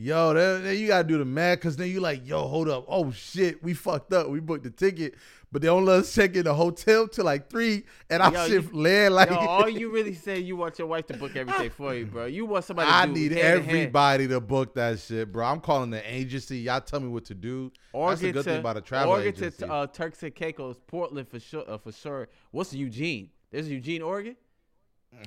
Yo, 0.00 0.32
then, 0.32 0.78
you 0.78 0.86
gotta 0.86 1.02
do 1.06 1.18
the 1.18 1.24
math 1.24 1.58
because 1.58 1.76
then 1.76 1.90
you 1.90 1.98
like, 1.98 2.24
yo, 2.24 2.46
hold 2.46 2.68
up. 2.68 2.84
Oh 2.86 3.10
shit, 3.10 3.60
we 3.64 3.74
fucked 3.74 4.12
up. 4.12 4.28
We 4.28 4.38
booked 4.38 4.62
the 4.62 4.70
ticket, 4.70 5.16
but 5.50 5.60
they 5.60 5.66
don't 5.66 5.84
let 5.84 5.98
us 6.00 6.14
check 6.14 6.36
in 6.36 6.44
the 6.44 6.54
hotel 6.54 7.08
till 7.08 7.24
like 7.24 7.50
three, 7.50 7.82
and 8.08 8.22
I 8.22 8.30
Yo, 8.30 8.46
shit 8.46 8.72
you- 8.72 8.80
land 8.80 9.14
like 9.14 9.28
Yo, 9.28 9.36
all 9.36 9.68
you 9.68 9.90
really 9.90 10.14
say 10.14 10.38
you 10.38 10.54
want 10.56 10.78
your 10.78 10.86
wife 10.86 11.08
to 11.08 11.16
book 11.16 11.34
everything 11.34 11.70
for 11.70 11.96
you, 11.96 12.06
bro. 12.06 12.26
You 12.26 12.46
want 12.46 12.64
somebody. 12.64 12.88
I 12.88 13.06
do 13.06 13.12
need 13.12 13.32
hand 13.32 13.40
to 13.40 13.40
hand. 13.40 13.70
everybody 13.70 14.28
to 14.28 14.40
book 14.40 14.76
that 14.76 15.00
shit, 15.00 15.32
bro. 15.32 15.44
I'm 15.44 15.58
calling 15.58 15.90
the 15.90 16.14
agency. 16.14 16.58
Y'all 16.58 16.80
tell 16.80 17.00
me 17.00 17.08
what 17.08 17.24
to 17.24 17.34
do. 17.34 17.72
That's 17.72 17.80
the 17.92 17.98
Oregon 17.98 18.32
good 18.34 18.44
to, 18.44 18.50
thing 18.50 18.60
about 18.60 18.76
a 18.76 18.80
travel 18.82 19.14
Oregon 19.14 19.34
agency. 19.34 19.66
to 19.66 19.72
uh, 19.72 19.86
Turks 19.88 20.22
and 20.22 20.32
Caicos, 20.32 20.76
Portland 20.86 21.26
for 21.28 21.40
sure. 21.40 21.64
Uh, 21.68 21.76
for 21.76 21.90
sure. 21.90 22.28
What's 22.52 22.72
Eugene? 22.72 23.30
There's 23.50 23.68
Eugene, 23.68 24.02
Oregon. 24.02 24.36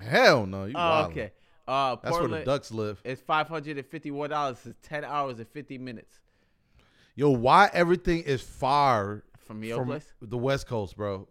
Hell 0.02 0.46
no, 0.46 0.64
you 0.66 0.74
Oh, 0.78 1.08
okay. 1.10 1.32
Uh, 1.68 1.96
That's 2.04 2.18
where 2.18 2.28
the 2.28 2.44
ducks 2.44 2.72
live. 2.72 3.00
It's 3.04 3.22
five 3.22 3.48
hundred 3.48 3.78
and 3.78 3.86
fifty-one 3.86 4.30
dollars. 4.32 4.58
It's 4.66 4.78
ten 4.88 5.04
hours 5.06 5.40
and 5.40 5.48
fifty 5.50 5.78
minutes 5.78 6.20
Yo, 7.16 7.30
why 7.30 7.70
everything 7.74 8.24
is 8.24 8.42
far 8.42 9.24
from 9.46 9.64
your 9.64 9.78
from 9.80 9.88
place. 9.88 10.14
the 10.22 10.38
West 10.38 10.68
Coast, 10.68 10.96
bro? 10.96 11.28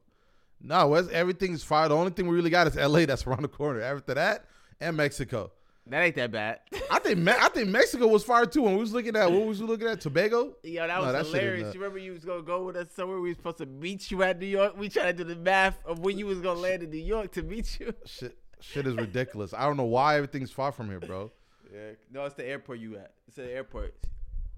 No, 0.60 0.88
West 0.88 1.10
everything's 1.10 1.64
far. 1.64 1.88
The 1.88 1.96
only 1.96 2.10
thing 2.12 2.26
we 2.28 2.36
really 2.36 2.50
got 2.50 2.66
is 2.66 2.76
LA. 2.76 3.04
That's 3.06 3.26
around 3.26 3.42
the 3.42 3.48
corner. 3.48 3.80
After 3.80 4.14
that, 4.14 4.44
and 4.80 4.96
Mexico. 4.96 5.50
That 5.86 6.02
ain't 6.02 6.14
that 6.16 6.30
bad. 6.30 6.60
I 6.90 6.98
think 7.00 7.18
Me- 7.18 7.32
I 7.32 7.48
think 7.48 7.68
Mexico 7.70 8.06
was 8.06 8.22
far 8.22 8.44
too. 8.46 8.62
When 8.62 8.74
we 8.74 8.80
was 8.80 8.92
looking 8.92 9.16
at 9.16 9.32
what 9.32 9.46
was 9.46 9.60
we 9.60 9.66
looking 9.66 9.88
at 9.88 10.00
Tobago? 10.00 10.54
Yo, 10.62 10.86
that 10.86 10.94
No, 11.00 11.02
was 11.06 11.12
that 11.12 11.26
hilarious. 11.26 11.74
You 11.74 11.80
remember 11.80 11.98
you 11.98 12.12
was 12.12 12.24
gonna 12.24 12.42
go 12.42 12.64
with 12.64 12.76
us 12.76 12.88
somewhere? 12.94 13.18
We 13.18 13.30
was 13.30 13.38
supposed 13.38 13.58
to 13.58 13.66
meet 13.66 14.10
you 14.10 14.22
at 14.22 14.38
New 14.38 14.46
York. 14.46 14.76
We 14.78 14.88
tried 14.90 15.16
to 15.16 15.24
do 15.24 15.34
the 15.34 15.40
math 15.40 15.84
of 15.86 15.98
when 16.00 16.18
you 16.18 16.26
was 16.26 16.40
gonna 16.40 16.60
land 16.60 16.82
in 16.84 16.90
New 16.90 16.98
York 16.98 17.32
to 17.32 17.42
meet 17.42 17.80
you. 17.80 17.94
Shit, 18.04 18.36
shit 18.60 18.86
is 18.86 18.94
ridiculous. 18.94 19.52
I 19.54 19.64
don't 19.66 19.76
know 19.76 19.84
why 19.84 20.16
everything's 20.16 20.50
far 20.50 20.72
from 20.72 20.88
here, 20.88 21.00
bro. 21.00 21.30
Yeah, 21.72 21.92
no, 22.10 22.24
it's 22.24 22.34
the 22.34 22.46
airport 22.46 22.80
you 22.80 22.96
at. 22.96 23.12
It's 23.26 23.36
the 23.36 23.50
airport. 23.50 23.94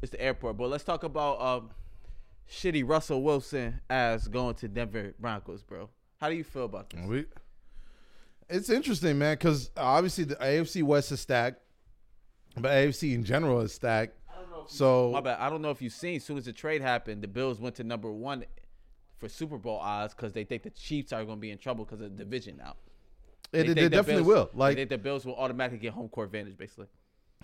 It's 0.00 0.12
the 0.12 0.20
airport. 0.20 0.56
But 0.56 0.70
let's 0.70 0.84
talk 0.84 1.02
about 1.02 1.40
um, 1.40 1.70
shitty 2.50 2.88
Russell 2.88 3.22
Wilson 3.22 3.80
as 3.90 4.28
going 4.28 4.54
to 4.56 4.68
Denver 4.68 5.14
Broncos, 5.18 5.62
bro. 5.62 5.88
How 6.20 6.28
do 6.28 6.34
you 6.34 6.44
feel 6.44 6.64
about 6.64 6.90
this? 6.90 7.04
We, 7.06 7.26
it's 8.48 8.70
interesting, 8.70 9.18
man, 9.18 9.34
because 9.34 9.70
obviously 9.76 10.24
the 10.24 10.36
AFC 10.36 10.82
West 10.82 11.12
is 11.12 11.20
stacked, 11.20 11.60
but 12.56 12.70
AFC 12.70 13.14
in 13.14 13.24
general 13.24 13.60
is 13.60 13.72
stacked. 13.72 14.16
So 14.68 15.10
My 15.12 15.20
bad. 15.20 15.38
I 15.40 15.50
don't 15.50 15.62
know 15.62 15.70
if 15.70 15.82
you've 15.82 15.92
seen. 15.92 16.16
As 16.16 16.24
soon 16.24 16.38
as 16.38 16.44
the 16.44 16.52
trade 16.52 16.82
happened, 16.82 17.22
the 17.22 17.28
Bills 17.28 17.60
went 17.60 17.74
to 17.76 17.84
number 17.84 18.12
one 18.12 18.44
for 19.18 19.28
Super 19.28 19.58
Bowl 19.58 19.78
odds 19.78 20.14
because 20.14 20.32
they 20.32 20.44
think 20.44 20.62
the 20.62 20.70
Chiefs 20.70 21.12
are 21.12 21.24
going 21.24 21.38
to 21.38 21.40
be 21.40 21.50
in 21.50 21.58
trouble 21.58 21.84
because 21.84 22.00
of 22.00 22.16
the 22.16 22.24
division 22.24 22.56
now. 22.58 22.76
It, 23.52 23.74
They 23.74 23.88
definitely 23.88 24.24
Bills- 24.24 24.26
will. 24.26 24.50
Like 24.54 24.76
they 24.76 24.84
the 24.84 24.98
Bills 24.98 25.24
will 25.24 25.36
automatically 25.36 25.78
get 25.78 25.92
home 25.92 26.08
court 26.08 26.26
advantage, 26.26 26.56
basically. 26.56 26.86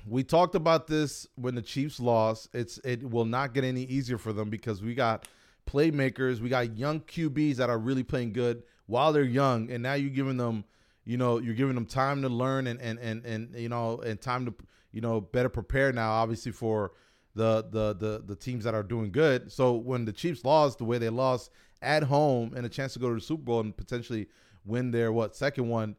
we 0.07 0.25
talked 0.25 0.55
about 0.55 0.87
this 0.87 1.27
when 1.37 1.55
the 1.55 1.63
Chiefs 1.63 2.01
lost. 2.01 2.49
It's 2.55 2.79
it 2.85 3.09
will 3.09 3.25
not 3.25 3.53
get 3.55 3.65
any 3.65 3.83
easier 3.85 4.19
for 4.19 4.33
them 4.33 4.49
because 4.51 4.83
we 4.83 4.95
got 4.95 5.27
playmakers, 5.67 6.41
we 6.41 6.49
got 6.49 6.77
young 6.77 7.01
QBs 7.01 7.57
that 7.57 7.69
are 7.71 7.79
really 7.79 8.03
playing 8.03 8.33
good 8.33 8.63
while 8.87 9.13
they're 9.13 9.23
young, 9.23 9.71
and 9.71 9.83
now 9.83 9.95
you're 9.95 10.09
giving 10.11 10.37
them, 10.39 10.65
you 11.05 11.17
know, 11.19 11.39
you're 11.39 11.55
giving 11.55 11.75
them 11.75 11.85
time 11.87 12.23
to 12.23 12.29
learn 12.29 12.67
and 12.67 12.81
and 12.81 12.99
and 12.99 13.25
and 13.25 13.55
you 13.55 13.69
know, 13.69 13.99
and 13.99 14.21
time 14.21 14.47
to 14.47 14.55
you 14.93 15.01
know 15.01 15.21
better 15.21 15.49
prepare 15.51 15.93
now, 15.93 16.11
obviously 16.11 16.53
for 16.53 16.93
the 17.35 17.67
the 17.71 17.95
the 17.95 18.23
the 18.27 18.35
teams 18.37 18.65
that 18.65 18.75
are 18.75 18.83
doing 18.83 19.13
good. 19.13 19.53
So 19.53 19.75
when 19.75 20.05
the 20.07 20.13
Chiefs 20.13 20.45
lost 20.45 20.79
the 20.79 20.85
way 20.85 20.97
they 20.99 21.11
lost 21.11 21.51
at 21.83 22.03
home 22.03 22.55
and 22.57 22.65
a 22.67 22.69
chance 22.69 22.95
to 22.95 22.99
go 22.99 23.09
to 23.09 23.15
the 23.15 23.21
Super 23.21 23.43
Bowl 23.43 23.61
and 23.61 23.77
potentially 23.77 24.27
win 24.65 24.91
their 24.91 25.13
what 25.13 25.37
second 25.37 25.69
one 25.69 25.97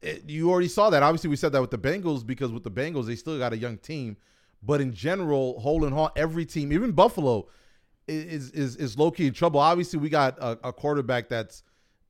it, 0.00 0.28
you 0.28 0.50
already 0.50 0.68
saw 0.68 0.90
that. 0.90 1.02
Obviously, 1.02 1.30
we 1.30 1.36
said 1.36 1.52
that 1.52 1.60
with 1.60 1.70
the 1.70 1.78
Bengals 1.78 2.24
because 2.24 2.52
with 2.52 2.62
the 2.62 2.70
Bengals, 2.70 3.06
they 3.06 3.16
still 3.16 3.38
got 3.38 3.52
a 3.52 3.56
young 3.56 3.78
team. 3.78 4.16
But 4.62 4.80
in 4.80 4.92
general, 4.92 5.60
Hole 5.60 5.84
and 5.84 5.94
Hall, 5.94 6.10
every 6.16 6.44
team, 6.44 6.72
even 6.72 6.92
Buffalo, 6.92 7.48
is 8.06 8.50
is 8.50 8.76
is 8.76 8.98
low 8.98 9.10
key 9.10 9.26
in 9.26 9.32
trouble. 9.32 9.60
Obviously, 9.60 9.98
we 9.98 10.08
got 10.08 10.38
a, 10.38 10.58
a 10.68 10.72
quarterback 10.72 11.28
that's 11.28 11.62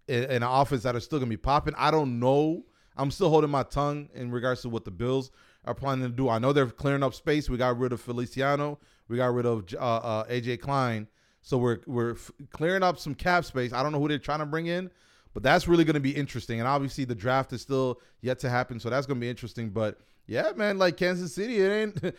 in, 0.06 0.24
an 0.24 0.42
offense 0.42 0.82
that 0.84 0.94
are 0.96 1.00
still 1.00 1.18
gonna 1.18 1.28
be 1.28 1.36
popping. 1.36 1.74
I 1.76 1.90
don't 1.90 2.20
know. 2.20 2.64
I'm 2.96 3.10
still 3.10 3.30
holding 3.30 3.50
my 3.50 3.62
tongue 3.62 4.08
in 4.14 4.30
regards 4.30 4.62
to 4.62 4.68
what 4.68 4.84
the 4.84 4.90
Bills 4.90 5.30
are 5.64 5.74
planning 5.74 6.04
to 6.04 6.10
do. 6.10 6.28
I 6.28 6.38
know 6.38 6.52
they're 6.52 6.66
clearing 6.66 7.02
up 7.02 7.14
space. 7.14 7.48
We 7.48 7.56
got 7.56 7.78
rid 7.78 7.92
of 7.92 8.00
Feliciano. 8.00 8.78
We 9.08 9.16
got 9.16 9.32
rid 9.34 9.46
of 9.46 9.64
uh, 9.74 9.78
uh, 9.78 10.24
AJ 10.26 10.60
Klein. 10.60 11.06
So 11.42 11.58
we're 11.58 11.80
we're 11.86 12.12
f- 12.12 12.30
clearing 12.50 12.82
up 12.82 12.98
some 12.98 13.14
cap 13.14 13.44
space. 13.44 13.72
I 13.72 13.82
don't 13.82 13.92
know 13.92 14.00
who 14.00 14.08
they're 14.08 14.18
trying 14.18 14.40
to 14.40 14.46
bring 14.46 14.66
in, 14.66 14.90
but 15.38 15.44
that's 15.44 15.68
really 15.68 15.84
going 15.84 15.94
to 15.94 16.00
be 16.00 16.10
interesting. 16.10 16.58
And 16.58 16.66
obviously, 16.66 17.04
the 17.04 17.14
draft 17.14 17.52
is 17.52 17.62
still 17.62 18.00
yet 18.22 18.40
to 18.40 18.48
happen, 18.50 18.80
so 18.80 18.90
that's 18.90 19.06
going 19.06 19.18
to 19.18 19.20
be 19.20 19.30
interesting. 19.30 19.70
But 19.70 20.00
yeah, 20.26 20.50
man, 20.56 20.78
like 20.78 20.96
Kansas 20.96 21.32
City, 21.32 21.60
it 21.60 21.70
ain't. 21.70 22.14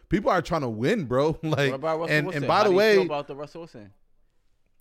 people 0.08 0.28
are 0.28 0.42
trying 0.42 0.62
to 0.62 0.68
win, 0.68 1.04
bro. 1.04 1.38
like, 1.44 1.72
and 1.72 1.82
Wilson? 1.82 2.32
and 2.34 2.46
by 2.48 2.56
How 2.58 2.62
the 2.64 2.70
do 2.70 2.74
you 2.74 2.80
feel 2.80 2.98
way, 3.00 3.06
about 3.06 3.28
the 3.28 3.36
Russell 3.36 3.60
Wilson. 3.60 3.92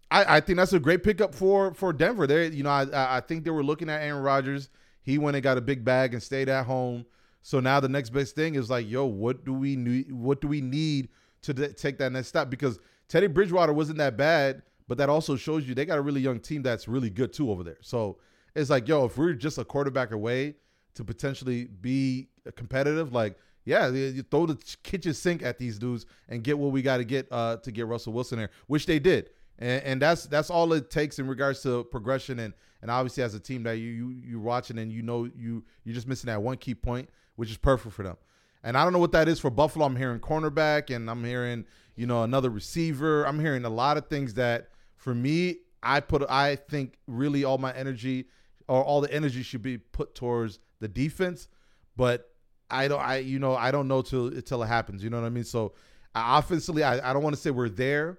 I, 0.10 0.38
I 0.38 0.40
think 0.40 0.58
that's 0.58 0.74
a 0.74 0.80
great 0.80 1.04
pickup 1.04 1.36
for 1.36 1.74
for 1.76 1.94
Denver. 1.94 2.26
They, 2.26 2.48
you 2.48 2.64
know, 2.64 2.72
I- 2.72 3.18
I 3.18 3.20
think 3.22 3.44
they 3.44 3.52
were 3.52 3.64
looking 3.64 3.90
at 3.90 4.02
Aaron 4.02 4.24
Rodgers. 4.24 4.70
He 5.04 5.20
went 5.20 5.36
and 5.36 5.44
got 5.44 5.60
a 5.60 5.62
big 5.62 5.86
bag 5.86 6.14
and 6.14 6.24
stayed 6.24 6.50
at 6.50 6.66
home. 6.66 7.06
So 7.44 7.60
now 7.60 7.80
the 7.80 7.90
next 7.90 8.10
best 8.12 8.36
thing 8.36 8.56
is 8.56 8.70
like, 8.70 8.90
yo, 8.90 9.06
what 9.06 9.46
do 9.46 9.54
we 9.54 9.76
need? 9.76 10.12
What 10.12 10.42
do 10.42 10.48
we 10.48 10.62
need 10.62 11.10
to 11.44 11.54
d- 11.54 11.68
take 11.70 12.00
that 12.00 12.12
next 12.12 12.30
step? 12.30 12.50
Because 12.50 12.80
Teddy 13.08 13.28
Bridgewater 13.28 13.74
wasn't 13.74 13.98
that 14.00 14.18
bad, 14.18 14.64
but 14.88 14.98
that 14.98 15.10
also 15.10 15.36
shows 15.36 15.68
you 15.68 15.74
they 15.74 15.86
got 15.86 15.98
a 15.98 16.02
really 16.02 16.22
young 16.22 16.40
team 16.40 16.62
that's 16.62 16.88
really 16.88 17.10
good 17.10 17.34
too 17.34 17.50
over 17.50 17.64
there. 17.64 17.78
So 17.82 18.18
it's 18.56 18.70
like, 18.70 18.88
yo, 18.88 19.06
if 19.06 19.18
we're 19.18 19.34
just 19.34 19.58
a 19.58 19.66
quarterback 19.66 20.12
away 20.12 20.56
to 20.96 21.04
potentially 21.04 21.66
be 21.66 22.28
competitive, 22.56 23.14
like, 23.14 23.38
yeah, 23.66 23.88
you 23.90 24.24
throw 24.24 24.46
the 24.46 24.56
kitchen 24.84 25.14
sink 25.14 25.42
at 25.42 25.58
these 25.58 25.80
dudes 25.80 26.06
and 26.28 26.44
get 26.44 26.58
what 26.58 26.72
we 26.72 26.82
got 26.82 26.98
to 26.98 27.06
get 27.06 27.28
uh, 27.32 27.58
to 27.58 27.72
get 27.72 27.88
Russell 27.88 28.14
Wilson 28.14 28.38
there, 28.38 28.50
which 28.68 28.86
they 28.86 29.00
did, 29.00 29.30
and, 29.58 29.84
and 29.84 30.02
that's 30.02 30.26
that's 30.26 30.50
all 30.50 30.74
it 30.74 30.90
takes 30.92 31.18
in 31.18 31.28
regards 31.28 31.62
to 31.64 31.86
progression 31.86 32.40
and 32.40 32.54
and 32.82 32.92
obviously 32.92 33.24
as 33.24 33.34
a 33.34 33.40
team 33.40 33.64
that 33.64 33.78
you 33.78 33.88
you 33.88 34.22
you're 34.26 34.42
watching 34.42 34.78
and 34.80 34.92
you 34.92 35.02
know 35.02 35.24
you 35.24 35.64
you're 35.86 35.96
just 35.96 36.10
missing 36.10 36.28
that 36.28 36.42
one 36.42 36.58
key 36.58 36.76
point, 36.76 37.10
which 37.38 37.50
is 37.50 37.58
perfect 37.58 37.96
for 37.96 38.04
them. 38.04 38.18
And 38.64 38.78
I 38.78 38.84
don't 38.84 38.92
know 38.94 39.00
what 39.00 39.14
that 39.14 39.28
is 39.28 39.40
for 39.40 39.50
Buffalo. 39.50 39.86
I'm 39.86 39.96
hearing 39.96 40.20
cornerback 40.20 40.94
and 40.94 41.10
I'm 41.10 41.24
hearing, 41.24 41.66
you 41.96 42.06
know, 42.06 42.24
another 42.24 42.50
receiver. 42.50 43.26
I'm 43.26 43.40
hearing 43.40 43.66
a 43.66 43.70
lot 43.70 43.98
of 43.98 44.08
things 44.08 44.34
that 44.36 44.70
for 45.04 45.14
me, 45.14 45.58
I 45.84 46.00
put 46.00 46.24
I 46.30 46.56
think 46.56 46.98
really 47.08 47.44
all 47.44 47.58
my 47.58 47.74
energy 47.74 48.28
or 48.70 48.82
all 48.82 49.02
the 49.02 49.14
energy 49.14 49.44
should 49.44 49.62
be 49.62 49.78
put 49.78 50.16
towards 50.16 50.60
the 50.80 50.88
defense, 50.88 51.50
but 51.98 52.32
I 52.72 52.88
don't 52.88 53.02
I 53.02 53.18
you 53.18 53.38
know, 53.38 53.54
I 53.54 53.72
don't 53.72 53.90
know 53.90 54.02
till 54.02 54.32
till 54.42 54.64
it 54.64 54.68
happens, 54.68 55.04
you 55.04 55.10
know 55.10 55.20
what 55.20 55.28
I 55.28 55.30
mean? 55.30 55.44
So 55.44 55.74
offensively, 56.16 56.86
I, 56.86 57.10
I 57.10 57.12
don't 57.12 57.22
want 57.22 57.36
to 57.36 57.42
say 57.42 57.52
we're 57.52 57.68
there, 57.68 58.18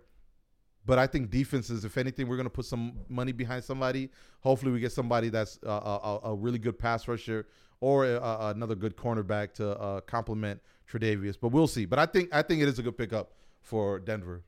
but 0.85 0.99
I 0.99 1.07
think 1.07 1.31
defenses, 1.31 1.87
if 1.87 1.97
anything, 1.97 2.29
we're 2.29 2.37
going 2.37 2.45
to 2.45 2.51
put 2.51 2.67
some 2.67 2.93
money 3.09 3.33
behind 3.33 3.65
somebody. 3.65 4.11
Hopefully, 4.41 4.71
we 4.71 4.79
get 4.79 4.93
somebody 4.93 5.31
that's 5.31 5.59
a, 5.63 5.71
a, 5.71 6.21
a 6.25 6.35
really 6.35 6.59
good 6.59 6.79
pass 6.79 7.09
rusher 7.09 7.47
or 7.81 8.05
uh, 8.05 8.53
another 8.55 8.75
good 8.75 8.95
cornerback 8.95 9.55
to 9.55 9.71
uh, 9.81 10.01
complement 10.03 10.61
Tredavious. 10.87 11.37
But 11.41 11.49
we'll 11.49 11.67
see. 11.67 11.87
But 11.87 11.99
I 11.99 12.05
think 12.05 12.29
I 12.35 12.43
think 12.43 12.61
it 12.61 12.69
is 12.69 12.79
a 12.79 12.83
good 12.83 12.99
pickup 12.99 13.33
for 13.63 13.99
Denver. 14.01 14.43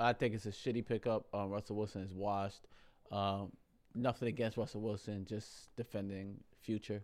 I 0.00 0.12
think 0.12 0.34
it's 0.34 0.46
a 0.46 0.50
shitty 0.50 0.86
pickup. 0.86 1.26
Um, 1.34 1.50
Russell 1.50 1.76
Wilson 1.76 2.02
is 2.02 2.14
washed. 2.14 2.66
Um, 3.12 3.52
nothing 3.94 4.28
against 4.28 4.56
Russell 4.56 4.80
Wilson, 4.80 5.26
just 5.28 5.74
defending 5.76 6.36
future. 6.62 7.02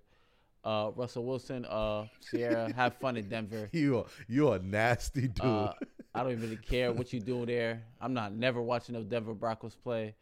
Uh, 0.64 0.90
Russell 0.96 1.24
Wilson, 1.24 1.64
uh, 1.66 2.06
Ciara, 2.30 2.72
have 2.76 2.96
fun 2.96 3.16
in 3.16 3.28
Denver. 3.28 3.68
You 3.72 3.98
are, 3.98 4.04
you 4.26 4.50
a 4.50 4.58
nasty 4.58 5.28
dude. 5.28 5.44
Uh, 5.44 5.72
I 6.14 6.22
don't 6.22 6.32
even 6.32 6.42
really 6.42 6.56
care 6.56 6.92
what 6.92 7.12
you 7.12 7.20
do 7.20 7.44
there. 7.46 7.82
I'm 8.00 8.14
not 8.14 8.32
never 8.32 8.62
watching 8.62 8.94
the 8.94 9.02
Denver 9.02 9.34
Broncos 9.34 9.76
play. 9.76 10.14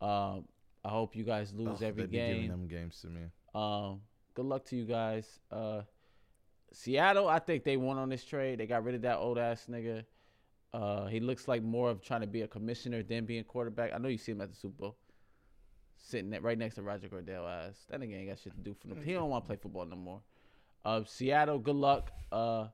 Um, 0.00 0.46
I 0.84 0.88
hope 0.88 1.14
you 1.14 1.24
guys 1.24 1.52
lose 1.52 1.76
Ugh, 1.76 1.82
every 1.82 2.06
be 2.06 2.16
giving 2.16 2.48
them 2.48 2.66
games 2.66 3.00
to 3.02 3.08
me. 3.08 3.22
Um, 3.54 4.00
good 4.34 4.46
luck 4.46 4.64
to 4.66 4.76
you 4.76 4.84
guys. 4.84 5.38
Uh, 5.50 5.82
Seattle, 6.72 7.28
I 7.28 7.38
think 7.38 7.64
they 7.64 7.76
won 7.76 7.96
on 7.98 8.08
this 8.08 8.24
trade. 8.24 8.58
They 8.58 8.66
got 8.66 8.84
rid 8.84 8.94
of 8.94 9.02
that 9.02 9.18
old 9.18 9.38
ass 9.38 9.66
nigga. 9.70 10.04
Uh, 10.72 11.06
he 11.06 11.20
looks 11.20 11.48
like 11.48 11.62
more 11.62 11.88
of 11.90 12.02
trying 12.02 12.20
to 12.20 12.26
be 12.26 12.42
a 12.42 12.48
commissioner 12.48 13.02
than 13.02 13.24
being 13.24 13.44
quarterback. 13.44 13.92
I 13.94 13.98
know 13.98 14.08
you 14.08 14.18
see 14.18 14.32
him 14.32 14.40
at 14.40 14.50
the 14.50 14.56
Super 14.56 14.74
Bowl, 14.82 14.96
sitting 15.96 16.30
right 16.42 16.58
next 16.58 16.74
to 16.76 16.82
Roger 16.82 17.08
Goodell 17.08 17.46
ass. 17.46 17.86
That 17.90 18.00
nigga 18.00 18.16
ain't 18.18 18.28
got 18.28 18.38
shit 18.38 18.52
to 18.52 18.58
do 18.60 18.74
for 18.74 18.88
them. 18.88 19.02
He 19.02 19.12
don't 19.12 19.30
want 19.30 19.44
to 19.44 19.46
play 19.48 19.56
football 19.56 19.86
no 19.86 19.96
more. 19.96 20.20
Uh, 20.84 21.02
Seattle, 21.06 21.58
good 21.58 21.76
luck. 21.76 22.12
Uh, 22.30 22.66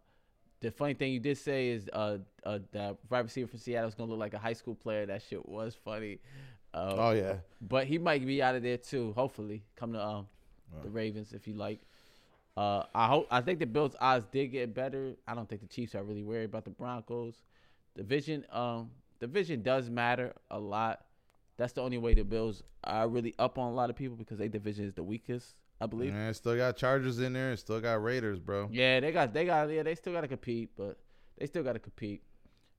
the 0.61 0.71
funny 0.71 0.95
thing 0.95 1.13
you 1.13 1.21
did 1.21 1.39
say 1.39 1.69
is 1.69 1.89
uh, 1.93 2.19
uh, 2.45 2.59
the 2.73 2.97
wide 3.09 3.21
receiver 3.21 3.49
from 3.49 3.59
Seattle 3.59 3.89
is 3.89 3.95
gonna 3.95 4.11
look 4.11 4.21
like 4.21 4.35
a 4.35 4.39
high 4.39 4.53
school 4.53 4.75
player. 4.75 5.07
That 5.07 5.23
shit 5.23 5.49
was 5.49 5.75
funny. 5.75 6.19
Uh, 6.75 6.95
Oh 6.97 7.11
yeah. 7.13 7.37
but 7.61 7.87
he 7.87 7.99
might 7.99 8.25
be 8.27 8.43
out 8.43 8.55
of 8.55 8.63
there 8.63 8.79
too. 8.79 9.13
Hopefully, 9.15 9.65
come 9.77 9.93
to 9.93 10.03
um 10.05 10.27
the 10.83 10.89
Ravens 10.91 11.33
if 11.33 11.47
you 11.47 11.55
like. 11.55 11.81
Uh, 12.57 12.85
I 12.95 13.07
hope 13.07 13.27
I 13.31 13.41
think 13.41 13.59
the 13.61 13.67
Bills' 13.67 13.97
odds 14.01 14.27
did 14.31 14.49
get 14.49 14.75
better. 14.75 15.15
I 15.27 15.35
don't 15.35 15.49
think 15.49 15.61
the 15.63 15.67
Chiefs 15.69 15.95
are 15.95 16.03
really 16.03 16.23
worried 16.23 16.45
about 16.45 16.65
the 16.65 16.71
Broncos. 16.71 17.35
Division 17.97 18.45
um 18.51 18.91
division 19.21 19.63
does 19.63 19.89
matter 19.89 20.35
a 20.51 20.59
lot. 20.59 21.05
That's 21.57 21.73
the 21.75 21.83
only 21.83 21.99
way 21.99 22.15
the 22.15 22.25
Bills 22.25 22.63
are 22.85 23.09
really 23.09 23.35
up 23.39 23.59
on 23.59 23.71
a 23.71 23.75
lot 23.75 23.91
of 23.91 23.97
people 23.97 24.17
because 24.17 24.39
their 24.39 24.49
division 24.49 24.85
is 24.85 24.95
the 24.95 25.03
weakest, 25.03 25.55
I 25.81 25.87
believe. 25.87 26.13
Man, 26.13 26.33
still 26.35 26.57
got 26.57 26.77
Chargers 26.77 27.21
in 27.21 27.35
there, 27.35 27.51
and 27.51 27.59
still 27.59 27.81
got 27.81 28.03
Raiders, 28.03 28.41
bro. 28.41 28.69
Yeah, 28.73 29.01
they 29.01 29.13
got 29.13 29.33
they 29.33 29.45
got 29.45 29.71
yeah, 29.71 29.83
they 29.83 29.95
still 29.95 30.13
got 30.13 30.23
to 30.23 30.29
compete, 30.29 30.71
but 30.77 30.99
they 31.39 31.47
still 31.47 31.63
got 31.63 31.75
to 31.75 31.79
compete. 31.79 32.23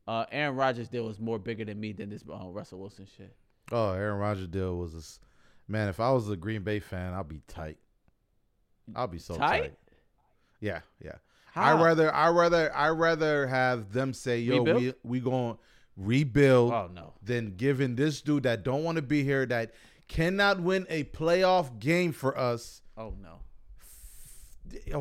Uh, 0.05 0.25
Aaron 0.31 0.55
Rodgers 0.55 0.89
deal 0.89 1.05
was 1.05 1.19
more 1.19 1.39
bigger 1.39 1.63
than 1.63 1.79
me 1.79 1.93
than 1.93 2.09
this 2.09 2.23
uh, 2.29 2.47
Russell 2.49 2.79
Wilson 2.79 3.07
shit. 3.17 3.35
Oh, 3.71 3.91
Aaron 3.93 4.19
Rodgers 4.19 4.47
deal 4.47 4.77
was 4.77 4.93
this 4.93 5.19
man. 5.67 5.87
If 5.87 5.99
I 5.99 6.11
was 6.11 6.29
a 6.29 6.35
Green 6.35 6.63
Bay 6.63 6.79
fan, 6.79 7.13
I'd 7.13 7.29
be 7.29 7.41
tight. 7.47 7.77
I'll 8.95 9.07
be 9.07 9.19
so 9.19 9.37
tight. 9.37 9.61
Tight? 9.61 9.73
Yeah, 10.59 10.81
yeah. 11.01 11.15
How? 11.53 11.77
I 11.77 11.83
rather, 11.83 12.13
I 12.13 12.29
rather, 12.29 12.75
I 12.75 12.89
rather 12.89 13.45
have 13.47 13.93
them 13.93 14.11
say, 14.13 14.39
"Yo, 14.39 14.63
Rebuild? 14.63 14.81
we 14.81 14.93
we 15.03 15.19
going 15.19 15.57
rebuild," 15.95 16.73
Oh 16.73 16.89
no. 16.93 17.13
than 17.21 17.55
giving 17.55 17.95
this 17.95 18.21
dude 18.21 18.43
that 18.43 18.63
don't 18.63 18.83
want 18.83 18.95
to 18.95 19.01
be 19.03 19.23
here, 19.23 19.45
that 19.45 19.71
cannot 20.07 20.59
win 20.59 20.87
a 20.89 21.03
playoff 21.05 21.77
game 21.79 22.11
for 22.11 22.35
us. 22.37 22.81
Oh 22.97 23.13
no. 23.21 23.39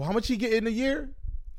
How 0.03 0.12
much 0.12 0.28
he 0.28 0.36
get 0.36 0.53
in 0.53 0.66
a 0.66 0.70
year? 0.70 1.11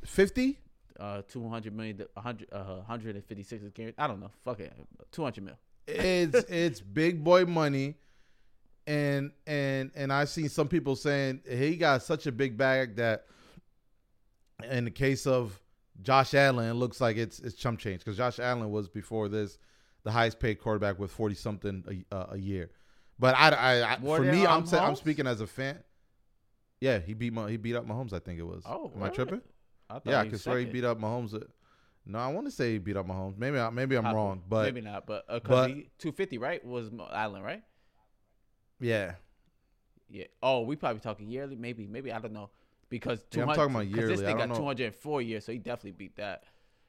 Fifty. 0.06 0.60
Uh, 1.00 1.24
two 1.28 1.50
hundred 1.50 1.76
million, 1.76 2.06
hundred, 2.16 2.48
uh, 2.52 2.82
hundred 2.82 3.16
and 3.16 3.26
fifty 3.26 3.42
six 3.44 3.64
is 3.64 3.72
guaranteed. 3.72 4.00
I 4.00 4.06
don't 4.06 4.20
know. 4.20 4.30
Fuck 4.44 4.60
it, 4.60 4.74
two 5.12 5.24
hundred 5.24 5.44
mil. 5.46 5.56
it's 5.88 6.36
it's 6.50 6.80
big 6.82 7.24
boy 7.24 7.46
money 7.46 7.96
and 8.86 9.32
and 9.48 9.92
and 9.96 10.12
i've 10.12 10.28
seen 10.30 10.50
some 10.50 10.68
people 10.68 10.94
saying 10.96 11.40
he 11.50 11.76
got 11.78 12.04
such 12.04 12.28
a 12.28 12.32
big 12.34 12.58
bag 12.58 12.98
that 12.98 13.26
in 14.72 14.86
the 14.86 14.92
case 14.92 15.28
of 15.28 15.60
josh 16.02 16.34
allen 16.34 16.70
it 16.70 16.74
looks 16.74 17.00
like 17.00 17.18
it's 17.18 17.40
it's 17.40 17.56
chump 17.56 17.80
change 17.80 18.00
because 18.00 18.18
josh 18.18 18.40
allen 18.40 18.72
was 18.72 18.90
before 18.90 19.30
this 19.30 19.58
the 20.04 20.12
highest 20.12 20.40
paid 20.40 20.56
quarterback 20.56 21.00
with 21.00 21.12
40 21.12 21.36
something 21.36 22.06
a, 22.12 22.16
uh, 22.16 22.28
a 22.32 22.38
year 22.38 22.72
but 23.20 23.36
i 23.36 23.50
i, 23.50 23.94
I 23.94 23.98
for 24.00 24.22
me 24.22 24.46
i'm 24.46 24.60
um, 24.62 24.66
saying 24.66 24.84
i'm 24.84 24.96
speaking 24.96 25.28
as 25.28 25.40
a 25.42 25.48
fan 25.48 25.80
yeah 26.80 27.00
he 27.00 27.14
beat 27.14 27.32
Ma- 27.32 27.46
he 27.48 27.58
beat 27.58 27.76
up 27.76 27.88
Mahomes. 27.88 28.12
I 28.12 28.20
think 28.20 28.40
it 28.40 28.44
was. 28.44 28.62
Oh, 28.66 28.92
am 28.94 29.04
I 29.04 29.08
tripping? 29.10 29.42
I 29.90 30.02
Yeah, 30.04 30.20
I 30.20 30.28
can 30.28 30.38
swear 30.38 30.60
he 30.60 30.66
beat 30.66 30.84
up 30.84 31.00
Mahomes. 31.00 31.34
uh, 31.34 31.46
No, 32.06 32.20
I 32.20 32.28
want 32.28 32.46
to 32.46 32.52
say 32.52 32.74
he 32.74 32.78
beat 32.78 32.98
up 32.98 33.08
Mahomes. 33.08 33.38
Maybe 33.38 33.58
I, 33.58 33.70
maybe 33.70 33.96
I'm 33.96 34.04
Possible. 34.04 34.22
wrong, 34.22 34.42
but 34.50 34.64
maybe 34.66 34.82
not. 34.82 35.06
But 35.08 35.26
because 35.28 35.48
but- 35.48 35.70
he 35.70 35.90
two 35.98 36.12
fifty 36.12 36.38
right 36.38 36.64
was 36.66 36.92
Allen 37.14 37.42
right? 37.42 37.64
yeah, 38.82 39.14
Yeah. 40.10 40.26
Oh, 40.42 40.62
we 40.64 40.76
probably 40.76 41.00
talking 41.00 41.30
yearly. 41.30 41.56
Maybe. 41.56 41.88
Maybe 41.88 42.12
I 42.12 42.20
don't 42.20 42.34
know. 42.34 42.50
Because 42.94 43.26
Yeah, 43.32 43.42
I'm 43.46 43.56
talking 43.56 43.74
about 43.74 43.88
yearly. 43.88 44.10
This 44.16 44.22
I 44.22 44.26
thing 44.26 44.38
don't 44.38 44.50
got 44.50 44.50
know. 44.50 44.60
two 44.60 44.66
hundred 44.66 44.86
and 44.86 44.96
four 44.96 45.20
years, 45.20 45.44
so 45.46 45.52
he 45.52 45.58
definitely 45.58 45.94
beat 45.94 46.16
that. 46.18 46.44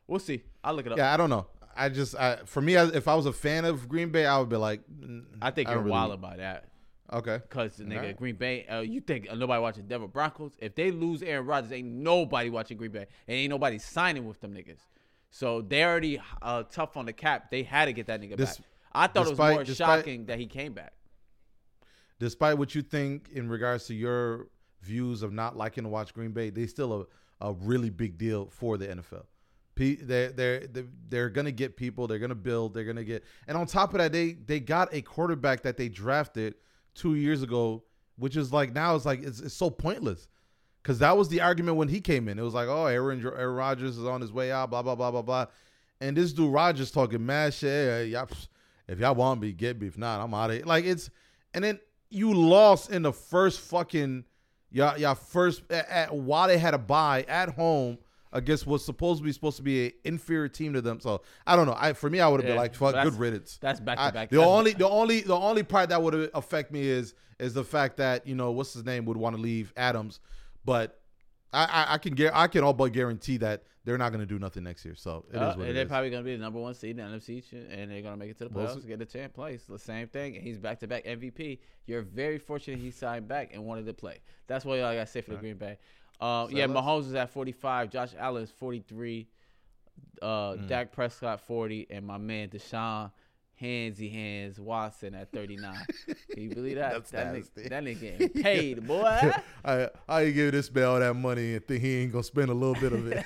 We'll 0.07 0.19
see. 0.19 0.43
I'll 0.63 0.75
look 0.75 0.85
it 0.85 0.93
up. 0.93 0.99
Yeah, 0.99 1.15
I 1.15 1.17
don't 1.17 1.31
know. 1.31 1.47
I 1.75 1.89
just, 1.89 2.15
I, 2.15 2.37
for 2.45 2.61
me, 2.61 2.75
if 2.75 3.09
I 3.09 3.15
was 3.15 3.25
a 3.25 3.33
fan 3.33 3.65
of 3.65 3.89
Green 3.89 4.11
Bay, 4.11 4.27
I 4.27 4.39
would 4.39 4.51
be 4.51 4.57
like, 4.57 4.83
I 5.41 5.51
think 5.51 5.67
don't 5.69 5.77
you're 5.77 5.83
really- 5.85 5.91
wilding 5.93 6.21
by 6.21 6.37
that. 6.37 6.69
Okay, 7.13 7.39
Because 7.39 7.77
the 7.77 7.85
nigga 7.85 7.97
Alright. 7.97 8.17
Green 8.17 8.37
Bay, 8.37 8.67
uh, 8.67 8.81
you 8.81 9.01
think 9.01 9.29
uh, 9.31 9.35
nobody 9.35 9.61
watching 9.63 9.87
Denver 9.87 10.07
Broncos? 10.09 10.53
If 10.59 10.75
they 10.75 10.91
lose 10.91 11.23
Aaron 11.23 11.47
Rodgers, 11.47 11.73
ain't 11.73 11.87
nobody 11.89 12.51
watching 12.51 12.77
Green 12.77 12.91
Bay, 12.93 13.07
and 13.29 13.37
ain't 13.37 13.51
nobody 13.51 13.79
signing 13.79 14.27
with 14.27 14.41
them 14.41 14.53
niggas. 14.55 14.81
So 15.31 15.63
they 15.63 15.85
already 15.85 16.21
uh, 16.43 16.65
tough 16.65 16.97
on 16.99 17.07
the 17.07 17.13
cap. 17.15 17.51
They 17.51 17.63
had 17.63 17.87
to 17.87 17.93
get 17.95 18.07
that 18.09 18.21
nigga 18.21 18.37
Dis- 18.37 18.59
back. 18.59 18.67
I 18.93 19.07
thought 19.07 19.27
it 19.27 19.31
was 19.31 19.39
more 19.39 19.65
despite- 19.65 20.01
shocking 20.01 20.27
that 20.27 20.39
he 20.39 20.47
came 20.47 20.73
back. 20.75 20.93
despite 22.19 22.59
what 22.59 22.75
you 22.75 22.83
think 22.83 23.29
in 23.33 23.49
regards 23.49 23.87
to 23.87 23.95
your 23.95 24.49
views 24.85 25.23
of 25.23 25.33
not 25.33 25.57
liking 25.57 25.85
to 25.85 25.91
watch 25.91 26.15
Green 26.15 26.33
Bay, 26.33 26.51
they 26.51 26.67
still 26.67 27.07
a, 27.41 27.49
a 27.49 27.53
really 27.53 27.91
big 27.91 28.19
deal 28.19 28.49
for 28.51 28.77
the 28.77 28.87
NFL. 28.87 29.25
Pe- 29.75 29.97
They're 29.97 30.31
they're 30.31 30.63
they're, 31.09 31.29
gonna 31.31 31.51
get 31.51 31.77
people. 31.77 32.07
They're 32.07 32.19
gonna 32.21 32.35
build. 32.35 32.75
They're 32.75 32.85
gonna 32.85 33.05
get. 33.05 33.25
And 33.49 33.57
on 33.57 33.67
top 33.67 33.93
of 33.93 33.99
that, 33.99 34.13
they 34.13 34.33
they 34.33 34.61
got 34.61 34.95
a 34.95 35.03
quarterback 35.03 35.63
that 35.63 35.77
they 35.77 35.89
drafted 35.89 36.55
two 36.95 37.17
years 37.17 37.43
ago, 37.43 37.83
which 38.17 38.37
is 38.37 38.53
like 38.53 38.73
now 38.73 38.95
it's 38.95 39.05
like 39.05 39.23
it's, 39.23 39.41
it's 39.41 39.55
so 39.55 39.71
pointless. 39.71 40.29
Because 40.83 40.99
that 40.99 41.17
was 41.17 41.29
the 41.29 41.41
argument 41.41 41.79
when 41.79 41.89
he 41.89 42.01
came 42.01 42.29
in. 42.29 42.39
It 42.39 42.43
was 42.43 42.53
like, 42.53 42.69
oh, 42.69 42.85
Aaron, 42.87 43.25
Aaron 43.25 43.55
Rodgers 43.55 43.97
is 43.97 44.05
on 44.05 44.21
his 44.21 44.33
way 44.33 44.53
out, 44.53 44.71
blah 44.71 44.83
blah 44.83 44.95
blah 44.95 45.11
blah 45.11 45.23
blah. 45.23 45.47
And 46.01 46.17
this 46.17 46.33
dude 46.33 46.53
Rodgers 46.53 46.91
talking 46.91 47.25
mad 47.25 47.55
shit. 47.55 48.13
Hey, 48.13 48.25
if 48.87 48.99
y'all 49.01 49.15
want 49.15 49.41
me, 49.41 49.53
get 49.53 49.81
me. 49.81 49.87
If 49.87 49.99
not, 49.99 50.21
I'm 50.21 50.35
out 50.35 50.51
of 50.51 50.57
here. 50.57 50.67
Like 50.67 50.85
it's, 50.85 51.11
and 51.55 51.65
then 51.65 51.81
you 52.11 52.33
lost 52.35 52.91
in 52.91 53.03
the 53.03 53.13
first 53.13 53.61
fucking 53.61 54.25
y'all 54.75 54.99
y'all 54.99 55.15
first 55.15 55.63
at, 55.71 55.89
at 55.89 56.15
while 56.15 56.49
they 56.49 56.59
had 56.59 56.75
a 56.75 56.79
bye 56.79 57.25
at 57.29 57.51
home 57.51 57.97
against 58.33 58.67
what's 58.67 58.85
supposed 58.85 59.21
to 59.21 59.25
be 59.25 59.31
supposed 59.33 59.57
to 59.57 59.63
be 59.63 59.87
an 59.87 59.93
inferior 60.05 60.49
team 60.49 60.73
to 60.75 60.83
them. 60.83 60.99
So 61.01 61.23
I 61.47 61.55
don't 61.57 61.67
know. 61.67 61.77
I 61.79 61.93
for 61.93 62.11
me, 62.11 62.21
I 62.21 62.29
would 62.29 62.41
have 62.41 62.49
been 62.49 62.57
like, 62.57 62.75
fuck, 62.75 62.95
good 63.03 63.19
riddance. 63.19 63.59
That's 63.63 63.79
back 63.81 63.97
to 63.99 64.13
back. 64.13 64.29
the 64.29 64.37
That's- 64.37 64.51
only 64.51 64.73
the 64.73 64.89
only 64.89 65.21
the 65.21 65.37
only 65.37 65.63
part 65.63 65.89
that 65.91 66.03
would 66.03 66.31
affect 66.35 66.73
me 66.73 66.83
is 66.87 67.15
is 67.39 67.55
the 67.55 67.65
fact 67.65 67.97
that 67.99 68.27
you 68.27 68.35
know 68.35 68.51
what's 68.51 68.75
his 68.75 68.85
name 68.85 69.05
would 69.07 69.17
want 69.17 69.37
to 69.37 69.41
leave 69.41 69.73
Adams, 69.77 70.21
but 70.65 71.01
I 71.55 71.65
I, 71.65 71.95
I 71.95 71.99
can 71.99 72.15
get 72.15 72.35
I 72.35 72.47
can 72.49 72.63
all 72.65 72.73
but 72.75 72.93
guarantee 72.93 73.37
that 73.39 73.63
they're 73.85 73.99
not 73.99 74.11
going 74.11 74.21
to 74.21 74.27
do 74.27 74.39
nothing 74.39 74.65
next 74.65 74.85
year. 74.85 74.95
So 74.95 75.25
it 75.31 75.37
is 75.37 75.41
Uh, 75.43 75.55
what 75.57 75.67
and 75.69 75.77
they're 75.77 75.85
is. 75.85 75.89
probably 75.89 76.11
gonna 76.11 76.23
be 76.23 76.35
the 76.37 76.43
number 76.43 76.59
one 76.59 76.75
seed 76.75 76.99
in 76.99 77.11
the 77.13 77.19
NFC, 77.19 77.43
and 77.71 77.91
they're 77.91 78.01
gonna 78.03 78.17
make 78.17 78.31
it 78.31 78.39
to 78.39 78.45
the 78.45 78.51
playoffs, 78.51 78.81
see. 78.83 78.89
get 78.89 79.01
a 79.01 79.05
champ 79.07 79.35
place. 79.35 79.65
The 79.65 79.79
same 79.79 80.09
thing, 80.09 80.37
and 80.37 80.45
he's 80.45 80.59
back 80.59 80.81
to 80.81 80.87
back 80.87 81.05
MVP. 81.05 81.59
You're 81.87 82.03
very 82.03 82.39
fortunate 82.39 82.79
he 82.81 82.91
signed 82.91 83.29
back 83.29 83.53
and 83.55 83.65
wanted 83.65 83.87
to 83.87 83.93
play. 83.95 84.19
That's 84.47 84.65
what 84.65 84.81
I 84.81 84.95
gotta 84.95 85.07
say 85.07 85.21
for 85.21 85.33
the 85.33 85.37
Green 85.37 85.57
Bay. 85.57 85.79
Say 86.21 86.47
yeah. 86.57 86.67
Mahomes 86.67 87.07
is 87.09 87.15
at 87.15 87.29
45. 87.31 87.91
Josh 87.91 88.13
Allen 88.19 88.43
is 88.45 88.51
43. 88.51 89.29
Uh, 90.23 90.55
Hmm. 90.57 90.67
Dak 90.67 90.93
Prescott 90.93 91.41
40, 91.41 91.87
and 91.91 92.07
my 92.07 92.19
man 92.19 92.49
Deshaun 92.49 93.11
Handsy 93.65 94.13
Hands 94.13 94.59
Watson 94.61 95.15
at 95.15 95.33
39. 95.33 95.75
Can 96.33 96.43
you 96.43 96.51
believe 96.51 96.77
that? 96.83 96.93
That's 96.93 97.11
that, 97.13 97.33
nasty. 97.35 97.63
nigga, 97.63 97.69
that 97.71 97.83
nigga 97.85 98.01
getting 98.19 98.29
paid, 98.43 98.87
boy. 98.87 99.33
I 99.65 99.89
I 100.09 100.31
give 100.31 100.53
this 100.53 100.73
man 100.73 100.85
all 100.85 101.01
that 101.01 101.15
money 101.15 101.55
and 101.55 101.67
think 101.67 101.83
he 101.83 102.03
ain't 102.03 102.13
gonna 102.13 102.23
spend 102.25 102.51
a 102.51 102.55
little 102.55 102.75
bit 102.75 102.93
of 102.93 103.07
it. 103.11 103.25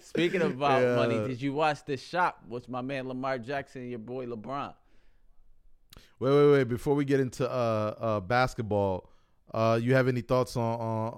Speaking 0.00 0.42
about 0.42 0.82
Yeah. 0.82 0.96
money, 0.96 1.26
did 1.28 1.40
you 1.40 1.52
watch 1.52 1.84
the 1.84 1.96
shop? 1.96 2.42
What's 2.48 2.68
my 2.68 2.80
man 2.82 3.08
Lamar 3.08 3.38
Jackson 3.38 3.82
and 3.82 3.90
your 3.90 3.98
boy 4.00 4.26
LeBron? 4.26 4.74
Wait, 6.20 6.30
wait, 6.30 6.52
wait. 6.52 6.64
Before 6.64 6.94
we 6.94 7.04
get 7.04 7.20
into 7.20 7.48
uh, 7.50 7.94
uh, 7.98 8.20
basketball, 8.20 9.10
uh, 9.52 9.78
you 9.82 9.94
have 9.94 10.08
any 10.08 10.20
thoughts 10.20 10.56
on 10.56 10.80
on, 10.80 11.12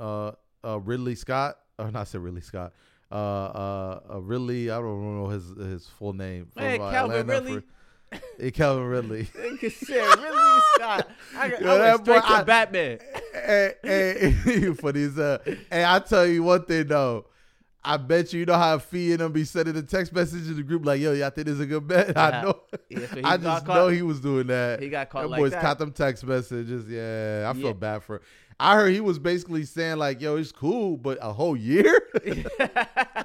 uh, 0.00 0.32
uh, 0.68 0.78
Ridley 0.80 1.14
Scott? 1.14 1.58
Or 1.78 1.90
not 1.90 2.08
say 2.08 2.18
Ridley 2.18 2.42
Scott. 2.42 2.72
Uh, 3.12 3.14
uh, 3.14 4.00
uh, 4.14 4.20
Ridley. 4.20 4.70
I 4.70 4.76
don't 4.78 5.18
know 5.22 5.28
his 5.28 5.44
his 5.56 5.86
full 5.98 6.12
name. 6.14 6.48
Man, 6.56 6.80
uh, 6.80 6.90
Calvin 6.90 7.16
Atlanta 7.20 7.40
Ridley. 7.44 7.60
for- 7.60 7.66
Hey, 8.38 8.50
Calvin 8.50 8.84
Ridley. 8.84 9.24
Said 9.34 10.18
Ridley 10.18 10.58
Scott. 10.74 11.08
I, 11.36 11.48
got, 11.48 11.62
Yo, 11.62 11.68
I 11.76 11.78
went 11.94 12.04
that 12.04 12.04
boy, 12.04 12.20
to 12.26 12.32
I- 12.34 12.42
Batman. 12.44 12.98
hey, 13.32 13.72
hey, 13.82 14.72
for 14.74 14.92
these. 14.92 15.18
Uh, 15.18 15.38
hey, 15.70 15.84
I 15.84 15.98
tell 15.98 16.26
you 16.26 16.42
one 16.42 16.64
thing 16.64 16.86
though. 16.88 17.26
I 17.84 17.96
bet 17.96 18.32
you, 18.32 18.40
you 18.40 18.46
know 18.46 18.54
how 18.54 18.78
Fee 18.78 19.10
and 19.10 19.20
them 19.20 19.32
be 19.32 19.44
sending 19.44 19.74
the 19.74 19.82
text 19.82 20.12
message 20.12 20.46
in 20.46 20.54
the 20.56 20.62
group 20.62 20.86
like, 20.86 21.00
"Yo, 21.00 21.12
y'all 21.14 21.30
think 21.30 21.46
this 21.46 21.54
is 21.54 21.60
a 21.60 21.66
good 21.66 21.88
bet?" 21.88 22.16
I 22.18 22.42
know. 22.42 22.60
Yeah, 22.88 23.06
so 23.06 23.20
I 23.24 23.36
just 23.38 23.66
caught- 23.66 23.74
know 23.74 23.88
he 23.88 24.02
was 24.02 24.20
doing 24.20 24.46
that. 24.48 24.80
He 24.80 24.88
got 24.88 25.10
caught 25.10 25.22
Them 25.22 25.30
like 25.32 25.40
boys 25.40 25.50
that. 25.52 25.62
caught 25.62 25.78
them 25.80 25.90
text 25.90 26.22
messages. 26.24 26.88
Yeah, 26.88 27.50
I 27.50 27.52
feel 27.54 27.68
Yeah. 27.68 27.72
bad 27.72 28.04
for. 28.04 28.20
I 28.60 28.76
heard 28.76 28.92
he 28.92 29.00
was 29.00 29.18
basically 29.18 29.64
saying 29.64 29.96
like, 29.98 30.20
"Yo, 30.20 30.36
it's 30.36 30.52
cool, 30.52 30.96
but 30.96 31.18
a 31.20 31.32
whole 31.32 31.56
year." 31.56 32.00
yeah, 32.24 33.24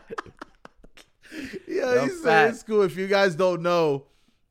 No 1.68 2.06
he 2.06 2.10
said 2.10 2.50
it's 2.52 2.64
cool. 2.64 2.82
If 2.84 2.96
you 2.96 3.08
guys 3.08 3.36
don't 3.36 3.62
know, 3.62 4.06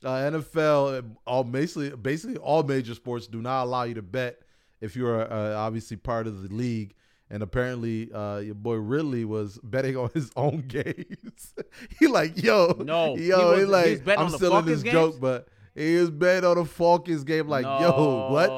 uh, 0.05 0.31
NFL, 0.31 1.05
all 1.27 1.45
basically, 1.45 1.91
basically 1.91 2.37
all 2.37 2.63
major 2.63 2.95
sports 2.95 3.27
do 3.27 3.41
not 3.43 3.65
allow 3.65 3.85
you 3.85 3.95
to 3.95 4.03
bet 4.03 4.41
if 4.81 4.97
you're 4.97 5.21
uh, 5.33 5.55
obviously 5.55 5.97
part 5.97 6.27
of 6.27 6.43
the 6.43 6.55
league. 6.55 6.95
And 7.29 7.43
apparently, 7.43 8.13
uh, 8.13 8.39
your 8.39 8.55
boy 8.55 8.77
Ridley 8.77 9.25
was 9.25 9.59
betting 9.63 9.97
on 9.97 10.11
his 10.15 10.31
own 10.37 10.61
games. 10.69 11.55
he 11.99 12.07
like, 12.07 12.41
yo, 12.41 12.83
No, 12.85 13.17
he 13.17 13.29
yo, 13.29 13.55
he, 13.55 13.61
he 13.61 13.65
like, 13.67 14.07
I'm 14.07 14.31
still 14.31 14.57
in 14.59 14.67
this 14.67 14.83
joke, 14.83 15.19
but 15.21 15.49
he 15.77 15.97
was 15.97 16.11
betting 16.11 16.49
on 16.49 16.57
the 16.57 16.65
Falcons 16.65 17.23
game. 17.25 17.49
Like, 17.49 17.65
yo, 17.65 18.29
what? 18.31 18.49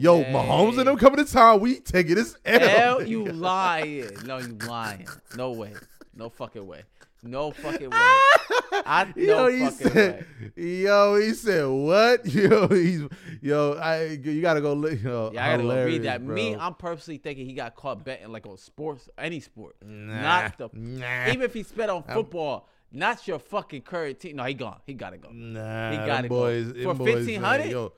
Yo, 0.00 0.18
way. 0.18 0.24
Mahomes 0.24 0.78
and 0.78 0.88
them 0.88 0.96
coming 0.96 1.24
to 1.24 1.32
town. 1.32 1.60
We 1.60 1.78
taking 1.80 2.16
this 2.16 2.36
L. 2.44 2.60
Hell, 2.60 3.02
you 3.06 3.24
lying. 3.32 4.10
No, 4.24 4.38
you 4.38 4.56
lying. 4.66 5.06
No 5.36 5.52
way. 5.52 5.72
No 6.16 6.28
fucking 6.28 6.66
way. 6.66 6.82
No 7.22 7.52
fucking 7.52 7.88
way. 7.90 7.96
I 8.86 9.12
no 9.16 9.46
yo, 9.46 9.48
he 9.48 9.64
fucking 9.70 9.88
said, 9.92 10.26
way. 10.56 10.62
yo, 10.82 11.14
he 11.16 11.32
said, 11.32 11.66
what? 11.66 12.26
Yo, 12.34 12.66
he's, 12.68 13.02
yo, 13.40 13.74
I, 13.74 14.18
you 14.22 14.42
gotta 14.42 14.60
go, 14.60 14.72
li- 14.74 14.96
yo, 15.02 15.30
Yeah, 15.32 15.46
I 15.46 15.50
gotta 15.52 15.62
go 15.62 15.84
read 15.84 16.02
that. 16.02 16.20
Me. 16.22 16.54
I'm 16.56 16.74
purposely 16.74 17.16
thinking 17.18 17.46
he 17.46 17.54
got 17.54 17.76
caught 17.76 18.04
betting 18.04 18.30
like 18.32 18.46
on 18.46 18.58
sports, 18.58 19.08
any 19.16 19.38
sport, 19.40 19.76
Nah, 19.82 20.20
not 20.22 20.58
the. 20.58 20.68
nah. 20.72 21.28
Even 21.28 21.42
if 21.42 21.54
he 21.54 21.62
spent 21.62 21.90
on 21.90 22.02
football, 22.02 22.68
not 22.94 23.26
your 23.28 23.38
fucking 23.38 23.82
current 23.82 24.20
team. 24.20 24.36
No, 24.36 24.44
he 24.44 24.54
gone. 24.54 24.80
He 24.86 24.94
gotta 24.94 25.18
go. 25.18 25.28
Nah, 25.32 25.90
He 25.90 25.96
gotta 25.98 26.28
go. 26.28 26.34
boys, 26.40 26.72
For 26.82 26.94
1500? 26.94 27.70
Yo, 27.70 27.92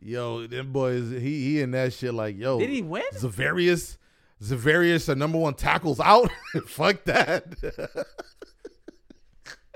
yo, 0.00 0.46
them 0.46 0.72
boys, 0.72 1.10
he 1.10 1.18
he 1.54 1.62
and 1.62 1.74
that 1.74 1.92
shit 1.92 2.14
like, 2.14 2.36
yo. 2.38 2.58
Did 2.58 2.70
he 2.70 2.82
win? 2.82 3.02
Zavarius, 3.14 3.98
Zavarius, 4.42 5.06
the 5.06 5.16
number 5.16 5.38
one 5.38 5.54
tackles 5.54 6.00
out. 6.00 6.30
Fuck 6.66 7.04
that. 7.04 7.44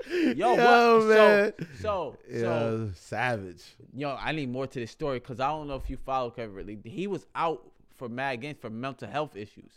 Yo, 0.09 0.33
Yo, 0.55 0.97
what? 0.99 1.07
man. 1.07 1.53
So, 1.81 1.81
so, 1.81 2.17
Yeah, 2.29 2.39
so, 2.41 2.91
savage. 2.95 3.63
yo, 3.93 4.15
I 4.19 4.31
need 4.31 4.49
more 4.49 4.67
to 4.67 4.79
this 4.79 4.91
story 4.91 5.19
because 5.19 5.39
I 5.39 5.47
don't 5.49 5.67
know 5.67 5.75
if 5.75 5.89
you 5.89 5.97
follow 5.97 6.29
Kevin 6.31 6.53
Ridley. 6.55 6.79
He 6.85 7.07
was 7.07 7.25
out 7.35 7.69
for 7.95 8.07
mad 8.07 8.41
games 8.41 8.57
for 8.61 8.69
mental 8.69 9.09
health 9.09 9.35
issues. 9.35 9.71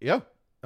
Yeah. 0.00 0.20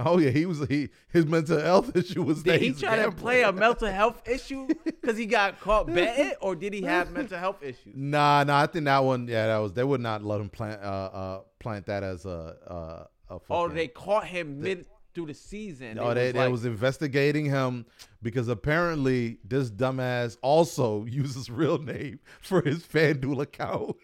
Oh 0.07 0.19
yeah, 0.19 0.31
he 0.31 0.47
was 0.47 0.67
he 0.69 0.89
his 1.13 1.27
mental 1.27 1.61
health 1.61 1.95
issue 2.03 2.23
was 2.23 2.43
Did 2.43 2.61
he 2.61 2.73
try 2.73 2.97
to 3.03 3.11
play 3.13 3.43
a 3.43 3.53
mental 3.53 3.89
health 3.89 4.23
issue 4.29 4.67
because 4.85 5.17
he 5.17 5.27
got 5.27 5.61
caught 5.61 5.87
betting, 5.87 6.33
or 6.41 6.55
did 6.55 6.73
he 6.73 6.83
have 6.83 7.11
mental 7.13 7.39
health 7.39 7.63
issues? 7.63 7.95
Nah, 7.95 8.45
nah. 8.45 8.63
I 8.63 8.67
think 8.67 8.85
that 8.87 9.05
one. 9.05 9.29
Yeah, 9.29 9.47
that 9.49 9.59
was. 9.59 9.73
They 9.73 9.85
would 9.85 10.01
not 10.01 10.25
let 10.25 10.41
him 10.41 10.49
plant 10.49 10.83
uh 10.83 10.87
uh 10.87 11.41
plant 11.59 11.87
that 11.87 12.03
as 12.03 12.25
a 12.27 12.57
uh 12.67 13.05
a. 13.35 13.39
Fucking, 13.41 13.45
Oh, 13.51 13.69
they 13.69 13.89
caught 13.89 14.27
him 14.27 14.61
mid 14.61 14.87
through 15.15 15.27
the 15.27 15.35
season. 15.35 15.99
Oh, 15.99 16.15
they, 16.15 16.27
was 16.27 16.33
they 16.33 16.39
like- 16.39 16.51
was 16.53 16.65
investigating 16.65 17.45
him 17.47 17.85
because 18.23 18.49
apparently 18.49 19.39
this 19.45 19.71
dumbass 19.71 20.37
also 20.43 21.05
uses 21.09 21.51
real 21.51 21.79
name 21.79 22.21
for 22.41 22.61
his 22.63 22.83
FanDuel 22.85 23.43
account. 23.43 23.97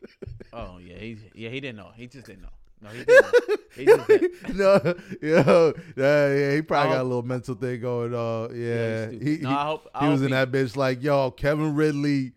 Oh 0.53 0.79
yeah, 0.79 0.97
he 0.99 1.19
yeah 1.35 1.49
he 1.51 1.61
didn't 1.61 1.77
know. 1.77 1.91
He 1.95 2.07
just 2.07 2.27
didn't 2.27 2.43
know. 2.43 2.49
No, 2.81 2.89
he 2.91 3.05
didn't. 3.05 3.61
He 3.75 3.85
no, 4.55 4.95
yo, 5.23 5.73
yeah, 5.97 6.35
yeah, 6.35 6.55
he 6.55 6.63
probably 6.63 6.93
got 6.93 7.01
a 7.01 7.05
little 7.05 7.23
mental 7.23 7.55
thing 7.55 7.81
going 7.81 8.15
on. 8.15 8.51
Yeah, 8.55 9.11
Yeah, 9.11 9.11
he. 9.11 9.39
No, 9.39 9.49
he, 9.49 9.55
I 9.55 9.65
hope- 9.67 9.89
I 9.95 10.05
he 10.07 10.13
was 10.13 10.21
hope 10.21 10.27
in 10.27 10.33
that 10.33 10.51
bitch 10.53 10.77
like, 10.77 11.03
yo, 11.03 11.31
Kevin 11.31 11.75
Ridley, 11.75 12.33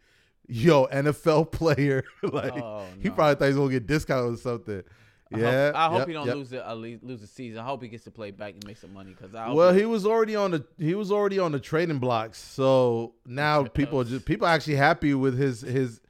yo, 0.47 0.87
NFL 0.87 1.51
player. 1.51 2.03
like, 2.23 2.53
Oh, 2.53 2.85
he 3.01 3.09
probably 3.09 3.35
thought 3.35 3.45
he 3.45 3.49
was 3.49 3.57
gonna 3.57 3.71
get 3.71 3.87
discount 3.87 4.33
or 4.33 4.37
something. 4.37 4.81
I 5.31 5.37
Yeah, 5.39 5.67
hope, 5.67 5.75
I 5.75 5.87
hope 5.89 5.97
yep, 5.99 6.07
he 6.07 6.13
don't 6.13 6.27
yep. 6.27 6.35
lose 6.37 6.49
the 6.49 6.67
uh, 6.69 6.73
lose 6.73 7.21
the 7.21 7.27
season. 7.27 7.59
I 7.59 7.63
hope 7.65 7.83
he 7.83 7.87
gets 7.89 8.05
to 8.05 8.11
play 8.11 8.31
back 8.31 8.53
and 8.55 8.65
make 8.65 8.77
some 8.77 8.93
money 8.93 9.11
because 9.15 9.35
I 9.35 9.51
Well, 9.51 9.73
he 9.73 9.85
was 9.85 10.05
already 10.05 10.35
on 10.35 10.51
the 10.51 10.65
he 10.79 10.95
was 10.95 11.11
already 11.11 11.37
on 11.37 11.51
the 11.51 11.59
trading 11.59 11.99
blocks, 11.99 12.39
so 12.41 13.13
now 13.27 13.63
people 13.65 14.01
are 14.01 14.05
just 14.05 14.25
people 14.25 14.47
are 14.47 14.51
actually 14.51 14.75
happy 14.77 15.13
with 15.13 15.37
his 15.37 15.61
his 15.61 16.01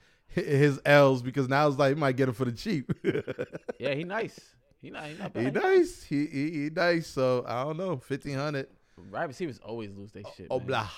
his 0.46 0.80
L's 0.86 1.22
because 1.22 1.48
now 1.48 1.68
it's 1.68 1.78
like 1.78 1.96
he 1.96 2.00
might 2.00 2.16
get 2.16 2.28
him 2.28 2.34
for 2.34 2.46
the 2.46 2.52
cheap. 2.52 2.92
yeah 3.80 3.94
he 3.94 4.04
nice. 4.04 4.40
He 4.82 4.90
not 4.90 5.06
he 5.06 5.14
not 5.16 5.34
bad. 5.34 5.44
he 5.44 5.52
nice, 5.52 6.04
he, 6.04 6.26
he 6.26 6.52
he 6.52 6.70
nice. 6.70 7.08
So 7.08 7.44
I 7.48 7.64
don't 7.64 7.78
know, 7.78 7.98
fifteen 7.98 8.36
hundred. 8.36 8.68
Right 9.10 9.28
receivers 9.28 9.60
always 9.60 9.92
lose 9.92 10.12
their 10.12 10.24
shit. 10.36 10.48
Oh 10.50 10.60
man. 10.60 10.68
blah. 10.68 10.90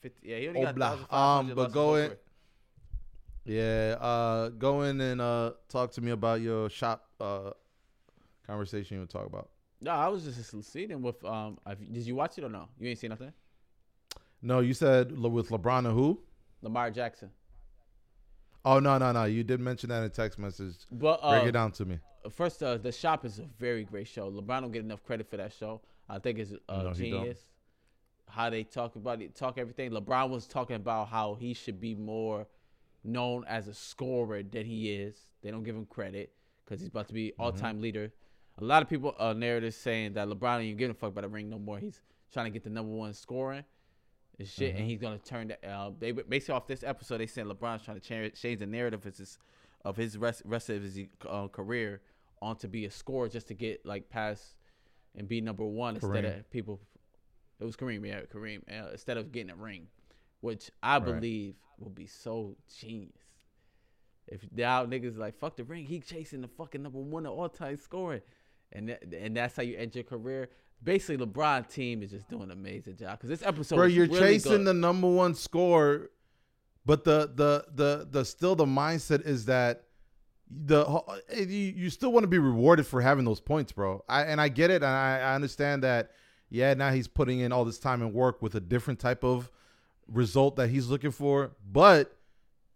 50, 0.00 0.28
yeah, 0.28 0.36
he 0.38 0.48
only 0.48 0.60
got 0.62 0.70
Oh, 0.70 1.06
blah. 1.08 1.38
Um, 1.38 1.48
but 1.48 1.56
losses 1.56 1.74
go 1.74 1.94
in- 1.96 2.12
Yeah, 3.44 3.96
uh, 4.00 4.48
go 4.50 4.82
in 4.82 5.00
and 5.00 5.20
uh 5.20 5.52
talk 5.68 5.92
to 5.92 6.00
me 6.00 6.10
about 6.10 6.40
your 6.40 6.68
shop 6.68 7.08
uh 7.20 7.50
conversation 8.46 8.98
you 8.98 9.06
talk 9.06 9.26
about. 9.26 9.50
No, 9.80 9.90
I 9.92 10.08
was 10.08 10.24
just 10.24 10.72
seeing 10.72 11.02
with 11.02 11.22
um. 11.24 11.58
I've, 11.66 11.78
did 11.92 12.06
you 12.06 12.14
watch 12.14 12.38
it 12.38 12.44
or 12.44 12.48
no? 12.48 12.68
You 12.78 12.88
ain't 12.88 12.98
seen 12.98 13.10
nothing. 13.10 13.32
No, 14.40 14.60
you 14.60 14.74
said 14.74 15.10
with 15.18 15.48
LeBron 15.48 15.78
and 15.86 15.94
who? 15.94 16.20
Lamar 16.62 16.90
Jackson. 16.90 17.30
Oh 18.64 18.78
no 18.78 18.96
no 18.98 19.12
no! 19.12 19.24
You 19.24 19.44
did 19.44 19.60
mention 19.60 19.90
that 19.90 19.98
in 19.98 20.04
a 20.04 20.08
text 20.08 20.38
message. 20.38 20.74
But 20.90 21.20
uh, 21.22 21.30
Break 21.38 21.48
it 21.48 21.52
down 21.52 21.72
to 21.72 21.84
me. 21.84 21.98
First, 22.30 22.62
uh, 22.62 22.78
the 22.78 22.92
shop 22.92 23.24
is 23.26 23.38
a 23.38 23.44
very 23.58 23.84
great 23.84 24.08
show. 24.08 24.30
LeBron 24.30 24.62
don't 24.62 24.72
get 24.72 24.82
enough 24.82 25.04
credit 25.04 25.28
for 25.28 25.36
that 25.36 25.52
show. 25.52 25.82
I 26.08 26.18
think 26.18 26.38
it's 26.38 26.52
uh, 26.68 26.82
No, 26.84 26.92
genius. 26.94 27.40
How 28.26 28.48
they 28.48 28.64
talk 28.64 28.96
about 28.96 29.20
it, 29.20 29.34
talk 29.34 29.58
everything. 29.58 29.90
LeBron 29.90 30.30
was 30.30 30.46
talking 30.46 30.76
about 30.76 31.08
how 31.08 31.34
he 31.34 31.52
should 31.52 31.78
be 31.78 31.94
more 31.94 32.46
known 33.04 33.44
as 33.46 33.68
a 33.68 33.74
scorer 33.74 34.42
than 34.42 34.64
he 34.64 34.92
is. 34.92 35.18
They 35.42 35.50
don't 35.50 35.62
give 35.62 35.76
him 35.76 35.84
credit 35.84 36.32
because 36.64 36.80
he's 36.80 36.88
about 36.88 37.08
to 37.08 37.14
be 37.14 37.34
all 37.38 37.52
time 37.52 37.82
leader. 37.82 38.12
A 38.58 38.64
lot 38.64 38.82
of 38.82 38.88
people 38.88 39.14
uh, 39.18 39.34
narratives 39.34 39.76
saying 39.76 40.14
that 40.14 40.28
LeBron 40.28 40.62
ain't 40.62 40.78
giving 40.78 40.92
a 40.92 40.94
fuck 40.94 41.10
about 41.10 41.22
the 41.22 41.28
ring 41.28 41.50
no 41.50 41.58
more. 41.58 41.78
He's 41.78 42.00
trying 42.32 42.46
to 42.46 42.50
get 42.50 42.64
the 42.64 42.70
number 42.70 42.92
one 42.92 43.12
scoring 43.12 43.64
and 44.38 44.48
shit, 44.48 44.74
and 44.74 44.88
he's 44.88 45.00
gonna 45.00 45.18
turn 45.18 45.48
that. 45.48 45.64
Uh, 45.64 45.90
they 45.98 46.12
basically 46.12 46.54
off 46.54 46.66
this 46.66 46.82
episode, 46.82 47.18
they 47.18 47.26
said 47.26 47.46
LeBron's 47.46 47.84
trying 47.84 48.00
to 48.00 48.30
change, 48.34 48.58
the 48.58 48.66
narrative 48.66 49.06
of 49.06 49.16
his 49.16 49.38
of 49.84 49.96
his 49.96 50.16
rest 50.18 50.42
rest 50.44 50.70
of 50.70 50.82
his 50.82 50.98
uh, 51.28 51.48
career 51.48 52.00
on 52.42 52.56
to 52.56 52.68
be 52.68 52.84
a 52.84 52.90
scorer 52.90 53.28
just 53.28 53.48
to 53.48 53.54
get 53.54 53.84
like 53.86 54.08
past 54.10 54.56
and 55.16 55.28
be 55.28 55.40
number 55.40 55.64
one 55.64 55.94
instead 55.94 56.24
of 56.24 56.50
people. 56.50 56.80
It 57.60 57.64
was 57.64 57.76
Kareem, 57.76 58.06
yeah, 58.06 58.20
Kareem. 58.22 58.62
Uh, 58.68 58.90
instead 58.90 59.16
of 59.16 59.30
getting 59.30 59.50
a 59.50 59.56
ring, 59.56 59.86
which 60.40 60.70
I 60.82 60.98
believe 60.98 61.54
will 61.78 61.90
be 61.90 62.06
so 62.06 62.56
genius. 62.80 63.12
If 64.26 64.40
now 64.54 64.84
niggas 64.86 65.16
like 65.16 65.38
fuck 65.38 65.56
the 65.56 65.64
ring, 65.64 65.86
he 65.86 66.00
chasing 66.00 66.40
the 66.40 66.48
fucking 66.48 66.82
number 66.82 66.98
one 66.98 67.26
of 67.26 67.32
all 67.32 67.48
time 67.48 67.76
scoring, 67.76 68.22
and 68.72 68.88
that, 68.88 69.04
and 69.12 69.36
that's 69.36 69.56
how 69.56 69.62
you 69.62 69.76
end 69.76 69.94
your 69.94 70.04
career. 70.04 70.48
Basically, 70.82 71.24
LeBron 71.24 71.68
team 71.68 72.02
is 72.02 72.10
just 72.10 72.28
doing 72.28 72.44
an 72.44 72.50
amazing 72.50 72.96
job 72.96 73.18
because 73.18 73.30
this 73.30 73.46
episode, 73.46 73.76
Bro, 73.76 73.86
you're 73.86 74.06
really 74.06 74.20
chasing 74.34 74.52
good. 74.52 74.66
the 74.66 74.74
number 74.74 75.08
one 75.08 75.34
score, 75.34 76.10
but 76.84 77.04
the 77.04 77.30
the 77.34 77.64
the 77.74 78.08
the 78.10 78.24
still 78.24 78.54
the 78.54 78.66
mindset 78.66 79.24
is 79.26 79.46
that 79.46 79.84
the 80.50 80.84
eh, 81.30 81.40
you, 81.40 81.72
you 81.76 81.90
still 81.90 82.12
want 82.12 82.24
to 82.24 82.28
be 82.28 82.38
rewarded 82.38 82.86
for 82.86 83.00
having 83.00 83.24
those 83.24 83.40
points, 83.40 83.72
bro. 83.72 84.04
I 84.08 84.24
and 84.24 84.40
I 84.40 84.48
get 84.48 84.70
it, 84.70 84.76
and 84.82 84.86
I, 84.86 85.20
I 85.20 85.34
understand 85.34 85.82
that. 85.82 86.10
Yeah, 86.50 86.74
now 86.74 86.92
he's 86.92 87.08
putting 87.08 87.40
in 87.40 87.50
all 87.50 87.64
this 87.64 87.78
time 87.78 88.02
and 88.02 88.12
work 88.12 88.40
with 88.40 88.54
a 88.54 88.60
different 88.60 89.00
type 89.00 89.24
of 89.24 89.50
result 90.06 90.56
that 90.56 90.68
he's 90.68 90.88
looking 90.88 91.10
for, 91.10 91.52
but 91.72 92.16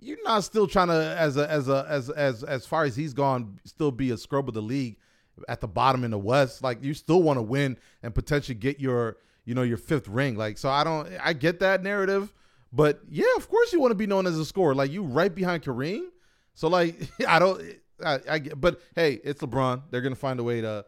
you're 0.01 0.23
not 0.25 0.43
still 0.45 0.67
trying 0.67 0.89
to 0.89 1.17
as 1.19 1.37
a 1.37 1.49
as 1.51 1.69
a 1.69 1.87
as 1.89 2.11
as 2.11 2.43
as 2.43 2.67
far 2.67 2.85
as 2.85 2.97
he's 2.97 3.13
gone, 3.13 3.61
still 3.65 3.91
be 3.93 4.11
a 4.11 4.17
scrub 4.17 4.49
of 4.49 4.55
the 4.55 4.63
league 4.63 4.97
at 5.49 5.61
the 5.61 5.69
bottom 5.69 6.05
in 6.05 6.11
the 6.11 6.19
West. 6.19 6.63
Like 6.63 6.83
you 6.83 6.95
still 6.95 7.23
want 7.23 7.39
to 7.39 7.43
win 7.43 7.77
and 8.03 8.15
potentially 8.15 8.55
get 8.55 8.81
your 8.81 9.17
you 9.45 9.55
know 9.55 9.63
your 9.63 9.77
fifth 9.79 10.09
ring. 10.09 10.37
Like 10.37 10.59
so, 10.59 10.69
I 10.69 10.85
don't 10.85 11.09
I 11.23 11.33
get 11.33 11.61
that 11.61 11.83
narrative, 11.83 12.33
but 12.73 13.01
yeah, 13.09 13.25
of 13.37 13.49
course 13.49 13.73
you 13.73 13.81
want 13.81 13.91
to 13.93 13.97
be 13.97 14.07
known 14.07 14.27
as 14.27 14.39
a 14.39 14.45
scorer. 14.45 14.75
Like 14.75 14.91
you 14.91 15.03
right 15.03 15.35
behind 15.35 15.63
Kareem. 15.63 16.07
So 16.55 16.69
like 16.69 17.09
I 17.29 17.39
don't 17.39 17.63
I, 18.05 18.21
I 18.29 18.39
get, 18.39 18.61
but 18.61 18.81
hey, 18.95 19.21
it's 19.25 19.41
LeBron. 19.43 19.83
They're 19.91 20.01
gonna 20.03 20.15
find 20.15 20.39
a 20.41 20.45
way 20.45 20.61
to 20.61 20.85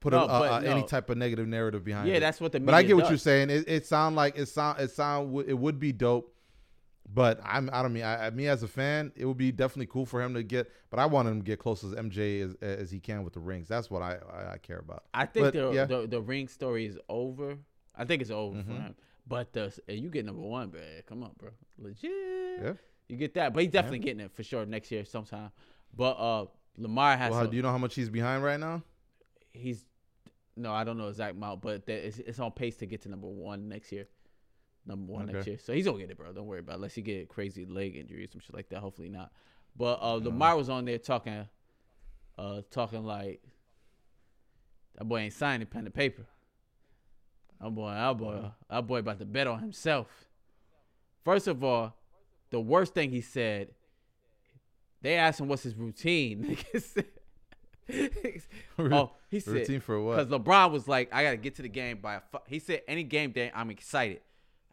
put 0.00 0.12
No, 0.12 0.24
a- 0.24 0.60
a- 0.60 0.62
any 0.64 0.82
type 0.82 1.08
of 1.10 1.16
negative 1.18 1.46
narrative 1.48 1.82
behind 1.84 2.08
Yeah, 2.08 2.14
it. 2.16 2.20
that's 2.20 2.40
what 2.40 2.52
the 2.52 2.60
But 2.60 2.74
I 2.74 2.82
get 2.82 2.94
what 2.96 3.02
does. 3.02 3.10
you're 3.10 3.18
saying. 3.18 3.50
It, 3.50 3.64
it 3.68 3.86
sound 3.86 4.16
like 4.16 4.36
it 4.38 4.46
sound 4.46 4.80
it 4.80 4.90
sound 4.90 5.44
it 5.46 5.54
would 5.58 5.78
be 5.78 5.92
dope. 5.92 6.33
But 7.12 7.38
I'm 7.44 7.68
I 7.72 7.82
don't 7.82 7.92
mean 7.92 8.02
I, 8.04 8.26
I 8.26 8.30
me 8.30 8.48
as 8.48 8.62
a 8.62 8.68
fan, 8.68 9.12
it 9.14 9.24
would 9.26 9.36
be 9.36 9.52
definitely 9.52 9.86
cool 9.86 10.06
for 10.06 10.22
him 10.22 10.34
to 10.34 10.42
get. 10.42 10.70
But 10.90 10.98
I 11.00 11.06
want 11.06 11.28
him 11.28 11.40
to 11.40 11.44
get 11.44 11.58
close 11.58 11.84
as 11.84 11.92
MJ 11.92 12.42
as, 12.42 12.54
as 12.62 12.90
he 12.90 12.98
can 12.98 13.22
with 13.24 13.34
the 13.34 13.40
rings. 13.40 13.68
That's 13.68 13.90
what 13.90 14.02
I 14.02 14.16
I, 14.32 14.52
I 14.54 14.58
care 14.58 14.78
about. 14.78 15.04
I 15.12 15.26
think 15.26 15.46
But, 15.46 15.54
the, 15.54 15.70
yeah. 15.72 15.84
the 15.84 16.06
the 16.06 16.20
ring 16.20 16.48
story 16.48 16.86
is 16.86 16.98
over. 17.08 17.58
I 17.96 18.04
think 18.04 18.22
it's 18.22 18.30
over 18.30 18.56
Mhm. 18.58 18.64
for 18.66 18.72
him. 18.72 18.94
But 19.26 19.52
the 19.52 19.72
and 19.88 19.98
you 19.98 20.08
get 20.10 20.24
number 20.24 20.42
one, 20.42 20.70
bro. 20.70 20.80
Come 21.06 21.22
on, 21.22 21.32
bro. 21.38 21.50
Legit. 21.78 22.10
Yeah. 22.62 22.72
You 23.08 23.16
get 23.16 23.34
that, 23.34 23.52
but 23.52 23.62
he's 23.62 23.72
definitely 23.72 23.98
getting 24.00 24.20
it 24.20 24.32
for 24.32 24.42
sure 24.42 24.64
next 24.66 24.90
year 24.90 25.04
sometime. 25.04 25.50
But 25.94 26.12
uh, 26.12 26.46
Lamar 26.78 27.16
has. 27.16 27.30
Well, 27.32 27.46
do 27.46 27.56
you 27.56 27.62
know 27.62 27.70
how 27.70 27.78
much 27.78 27.94
he's 27.94 28.08
behind 28.10 28.42
right 28.42 28.58
now? 28.58 28.82
he's 29.52 29.84
no, 30.56 30.72
I 30.72 30.84
don't 30.84 30.98
know 30.98 31.08
exact 31.08 31.36
amount, 31.36 31.62
but 31.62 31.86
that 31.86 32.06
it's, 32.06 32.18
it's 32.18 32.38
on 32.38 32.52
pace 32.52 32.76
to 32.76 32.86
get 32.86 33.02
to 33.02 33.08
number 33.08 33.26
one 33.28 33.68
next 33.68 33.92
year. 33.92 34.06
Number 34.86 35.12
one 35.12 35.26
next 35.26 35.46
year, 35.46 35.58
so 35.58 35.72
he's 35.72 35.86
gonna 35.86 35.98
get 35.98 36.10
it, 36.10 36.18
bro. 36.18 36.32
Don't 36.32 36.46
worry 36.46 36.58
about 36.58 36.72
it. 36.72 36.76
unless 36.76 36.94
he 36.94 37.02
get 37.02 37.22
a 37.22 37.26
crazy 37.26 37.64
leg 37.64 37.96
injury 37.96 38.24
or 38.24 38.28
some 38.28 38.40
shit 38.40 38.54
like 38.54 38.68
that. 38.68 38.80
Hopefully 38.80 39.08
not. 39.08 39.32
But 39.76 39.98
uh. 40.02 40.16
Lamar 40.16 40.56
was 40.56 40.68
on 40.68 40.84
there 40.84 40.98
talking, 40.98 41.48
uh, 42.36 42.60
talking 42.70 43.02
like 43.04 43.42
that 44.96 45.04
boy 45.04 45.20
ain't 45.20 45.32
signing 45.32 45.66
pen 45.66 45.84
to 45.84 45.90
paper. 45.90 46.26
That 47.60 47.70
boy, 47.70 47.90
that 47.92 48.18
boy, 48.18 48.50
that 48.68 48.86
boy 48.86 48.98
about 48.98 49.18
to 49.20 49.24
bet 49.24 49.46
on 49.46 49.60
himself. 49.60 50.26
First 51.24 51.48
of 51.48 51.64
all, 51.64 51.96
the 52.50 52.60
worst 52.60 52.92
thing 52.92 53.10
he 53.10 53.22
said, 53.22 53.68
they 55.00 55.14
asked 55.14 55.40
him 55.40 55.48
what's 55.48 55.62
his 55.62 55.74
routine. 55.74 56.58
Oh, 58.78 59.12
he 59.30 59.40
said 59.40 59.54
Routine 59.54 59.80
for 59.80 60.00
what? 60.00 60.16
because 60.16 60.40
LeBron 60.40 60.70
was 60.70 60.88
like, 60.88 61.12
I 61.12 61.22
gotta 61.22 61.36
get 61.36 61.56
to 61.56 61.62
the 61.62 61.68
game 61.68 61.98
by. 61.98 62.14
A. 62.14 62.22
He 62.46 62.58
said 62.58 62.82
any 62.88 63.04
game 63.04 63.32
day, 63.32 63.52
I'm 63.54 63.70
excited. 63.70 64.20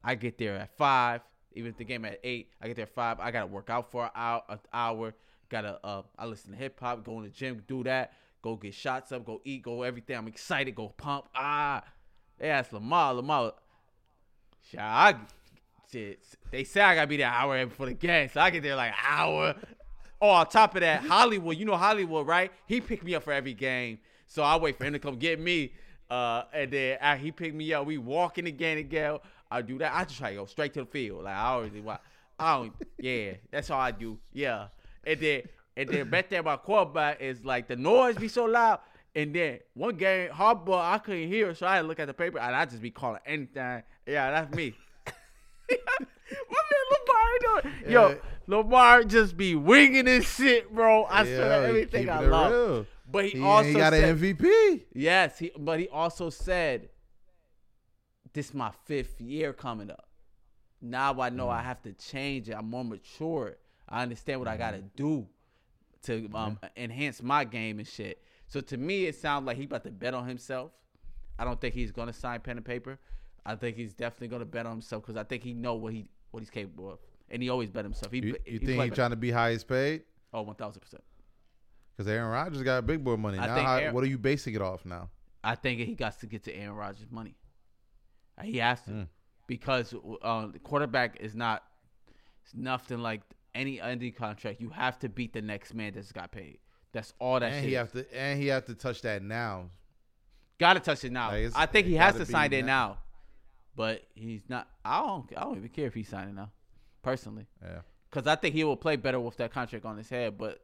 I 0.03 0.15
get 0.15 0.37
there 0.37 0.57
at 0.57 0.75
five. 0.77 1.21
Even 1.53 1.71
if 1.71 1.77
the 1.77 1.83
game 1.83 2.05
at 2.05 2.19
eight, 2.23 2.49
I 2.61 2.67
get 2.67 2.77
there 2.77 2.83
at 2.83 2.93
five. 2.93 3.19
I 3.19 3.31
gotta 3.31 3.47
work 3.47 3.69
out 3.69 3.91
for 3.91 4.05
an 4.05 4.11
hour. 4.15 4.43
An 4.49 4.59
hour. 4.73 5.13
Gotta. 5.49 5.79
Uh, 5.83 6.03
I 6.17 6.25
listen 6.25 6.51
to 6.51 6.57
hip 6.57 6.79
hop. 6.79 7.03
Go 7.03 7.17
in 7.17 7.23
the 7.23 7.29
gym. 7.29 7.63
Do 7.67 7.83
that. 7.83 8.13
Go 8.41 8.55
get 8.55 8.73
shots 8.73 9.11
up. 9.11 9.25
Go 9.25 9.41
eat. 9.43 9.63
Go 9.63 9.83
everything. 9.83 10.17
I'm 10.17 10.27
excited. 10.27 10.73
Go 10.75 10.89
pump. 10.89 11.25
Ah. 11.35 11.83
They 12.39 12.49
asked 12.49 12.73
Lamar. 12.73 13.13
Lamar. 13.13 13.53
Shit, 14.69 14.79
shit, 15.91 16.19
they 16.51 16.63
say 16.63 16.81
I 16.81 16.95
gotta 16.95 17.07
be 17.07 17.17
there 17.17 17.27
an 17.27 17.33
hour 17.33 17.65
before 17.65 17.87
the 17.87 17.93
game, 17.93 18.29
so 18.33 18.39
I 18.39 18.49
get 18.49 18.63
there 18.63 18.75
like 18.75 18.91
an 18.91 18.97
hour. 19.05 19.55
Oh, 20.21 20.29
on 20.29 20.47
top 20.47 20.75
of 20.75 20.81
that, 20.81 21.01
Hollywood, 21.03 21.57
you 21.57 21.65
know 21.65 21.75
Hollywood, 21.75 22.27
right? 22.27 22.51
He 22.67 22.79
picked 22.79 23.03
me 23.03 23.15
up 23.15 23.23
for 23.23 23.33
every 23.33 23.53
game, 23.53 23.99
so 24.27 24.43
I 24.43 24.55
wait 24.57 24.77
for 24.77 24.85
him 24.85 24.93
to 24.93 24.99
come 24.99 25.17
get 25.17 25.39
me. 25.39 25.73
Uh, 26.09 26.43
and 26.53 26.71
then 26.71 26.97
after 27.01 27.23
he 27.23 27.31
picked 27.31 27.55
me 27.55 27.73
up, 27.73 27.85
we 27.85 27.97
walk 27.97 28.37
in 28.37 28.45
the 28.45 28.51
game 28.51 28.77
together. 28.77 29.19
I 29.51 29.61
do 29.61 29.77
that. 29.79 29.93
I 29.93 30.03
just 30.05 30.17
try 30.17 30.29
to 30.31 30.35
go 30.37 30.45
straight 30.45 30.73
to 30.75 30.79
the 30.81 30.85
field. 30.85 31.23
Like 31.25 31.35
I 31.35 31.47
already, 31.49 31.81
wa- 31.81 31.97
I 32.39 32.55
don't. 32.57 32.73
Yeah, 32.99 33.33
that's 33.51 33.69
all 33.69 33.79
I 33.81 33.91
do. 33.91 34.17
Yeah, 34.33 34.67
and 35.03 35.19
then 35.19 35.41
and 35.77 35.89
then 35.89 36.09
back 36.09 36.29
there, 36.29 36.41
my 36.43 36.55
quarterback 36.57 37.21
is 37.21 37.43
like 37.45 37.67
the 37.67 37.75
noise 37.75 38.15
be 38.15 38.27
so 38.27 38.45
loud. 38.45 38.79
And 39.13 39.35
then 39.35 39.59
one 39.73 39.97
game, 39.97 40.29
hardball, 40.29 40.79
I 40.81 40.97
couldn't 40.97 41.27
hear, 41.27 41.53
so 41.53 41.67
I 41.67 41.75
had 41.75 41.81
to 41.81 41.87
look 41.89 41.99
at 41.99 42.07
the 42.07 42.13
paper, 42.13 42.39
and 42.39 42.55
I 42.55 42.63
just 42.63 42.81
be 42.81 42.91
calling 42.91 43.19
anything. 43.25 43.83
Yeah, 44.07 44.31
that's 44.31 44.55
me. 44.55 44.73
Man 45.69 45.77
Lamar 46.91 47.61
doing. 47.61 47.91
Yo, 47.91 48.17
Lamar 48.47 49.03
just 49.03 49.35
be 49.37 49.55
winging 49.55 50.05
his 50.05 50.25
shit, 50.25 50.73
bro. 50.73 51.05
I 51.05 51.23
swear 51.23 51.37
Yeah, 51.39 51.59
he 51.61 51.65
everything 51.67 52.09
I 52.09 52.19
love. 52.21 52.51
real. 52.51 52.85
But 53.11 53.25
he, 53.25 53.31
He, 53.31 53.41
also 53.43 53.73
got 53.73 53.91
said, 53.93 54.03
an 54.05 54.17
MVP. 54.17 54.83
yes, 54.93 55.39
he, 55.39 55.51
but 55.57 55.79
he 55.79 55.89
also 55.89 56.29
said, 56.29 56.87
"This 58.33 58.49
is 58.49 58.53
my 58.53 58.71
fifth 58.85 59.19
year 59.21 59.53
coming 59.53 59.89
up. 59.91 60.07
Now 60.81 61.19
I 61.21 61.29
know 61.29 61.47
Mm. 61.47 61.53
I 61.53 61.61
have 61.61 61.81
to 61.83 61.93
change 61.93 62.49
it. 62.49 62.53
I'm 62.53 62.69
more 62.69 62.83
mature. 62.83 63.57
I 63.87 64.01
understand 64.03 64.39
what 64.39 64.47
I 64.47 64.57
got 64.57 64.73
Mm-hmm. 64.73 64.87
to 64.87 64.95
do 64.95 65.27
to 66.03 66.29
um, 66.33 66.59
enhance 66.75 67.21
my 67.21 67.43
game 67.43 67.77
and 67.79 67.87
shit. 67.87 68.23
So 68.47 68.59
to 68.61 68.77
me, 68.77 69.05
it 69.05 69.15
sounds 69.15 69.45
like 69.45 69.57
he 69.57 69.65
about 69.65 69.83
to 69.83 69.91
bet 69.91 70.13
on 70.13 70.27
himself. 70.27 70.71
I 71.37 71.43
don't 71.45 71.59
think 71.61 71.73
he's 71.75 71.91
gonna 71.91 72.13
sign 72.13 72.39
pen 72.41 72.57
and 72.57 72.65
paper. 72.65 72.99
I 73.45 73.55
think 73.55 73.75
he's 73.77 73.93
definitely 73.93 74.29
gonna 74.29 74.45
bet 74.45 74.65
on 74.65 74.73
himself 74.73 75.03
because 75.03 75.17
I 75.17 75.23
think 75.23 75.43
he 75.43 75.53
know 75.53 75.75
what 75.75 75.93
he 75.93 76.07
what 76.31 76.39
he's 76.41 76.49
capable 76.49 76.89
of, 76.91 76.99
and 77.29 77.41
he 77.43 77.49
always 77.49 77.69
bet 77.69 77.83
himself. 77.85 78.11
He, 78.11 78.19
You, 78.19 78.35
you 78.45 78.59
play 78.59 78.67
think 78.67 78.83
he's 78.83 78.93
trying 78.93 79.09
to 79.11 79.15
be 79.15 79.31
highest 79.31 79.67
paid? 79.67 80.03
Oh, 80.33 80.41
one 80.43 80.55
thousand 80.55 80.81
percent. 80.81 81.03
Because 81.95 82.09
Aaron 82.11 82.29
Rodgers 82.31 82.63
got 82.63 82.85
big 82.87 83.03
boy 83.03 83.17
money. 83.17 83.37
I 83.37 83.45
Now, 83.47 83.63
how, 83.63 83.75
Aaron- 83.77 83.93
what 83.93 84.03
are 84.03 84.07
you 84.07 84.17
basing 84.17 84.55
it 84.55 84.61
off 84.61 84.85
now? 84.85 85.09
I 85.43 85.55
think 85.55 85.79
he 85.81 85.93
got 85.95 86.19
to 86.21 86.25
get 86.27 86.43
to 86.45 86.55
Aaron 86.55 86.75
Rodgers' 86.75 87.07
money. 87.11 87.35
He 88.43 88.57
has 88.57 88.81
to 88.83 88.91
Mm. 88.91 89.07
because 89.47 89.93
uh, 90.21 90.47
the 90.47 90.59
quarterback 90.59 91.17
is 91.19 91.35
not 91.35 91.63
it's 92.43 92.53
nothing 92.55 92.99
like 92.99 93.21
any 93.53 93.79
any 93.81 94.11
contract. 94.11 94.61
You 94.61 94.69
have 94.69 94.97
to 94.99 95.09
beat 95.09 95.33
the 95.33 95.41
next 95.41 95.73
man 95.73 95.93
that's 95.93 96.11
got 96.11 96.31
paid. 96.31 96.59
That's 96.93 97.13
all 97.19 97.39
that 97.39 97.51
And 97.51 97.61
shit. 97.61 97.69
he 97.69 97.73
have 97.75 97.91
to 97.93 98.15
and 98.17 98.41
he 98.41 98.47
have 98.47 98.65
to 98.65 98.75
touch 98.75 99.01
that 99.03 99.21
now. 99.23 99.69
Gotta 100.59 100.79
touch 100.79 101.03
it 101.03 101.11
now. 101.11 101.31
Like, 101.31 101.51
I 101.55 101.65
think 101.65 101.87
he 101.87 101.95
has 101.95 102.13
gotta 102.13 102.25
sign 102.25 102.53
it 102.53 102.65
now. 102.65 102.87
now, 102.89 102.97
but 103.75 104.03
he's 104.13 104.43
not. 104.47 104.67
I 104.85 104.99
don't. 105.01 105.25
I 105.35 105.41
don't 105.41 105.57
even 105.57 105.69
care 105.69 105.87
if 105.87 105.93
he's 105.93 106.07
signing 106.09 106.35
now, 106.35 106.51
personally, 107.01 107.47
Yeah. 107.63 107.81
because 108.09 108.27
I 108.27 108.35
think 108.35 108.53
he 108.53 108.63
will 108.63 108.77
play 108.77 108.95
better 108.95 109.19
with 109.19 109.37
that 109.37 109.51
contract 109.51 109.85
on 109.85 109.97
his 109.97 110.09
head. 110.09 110.37
But 110.37 110.63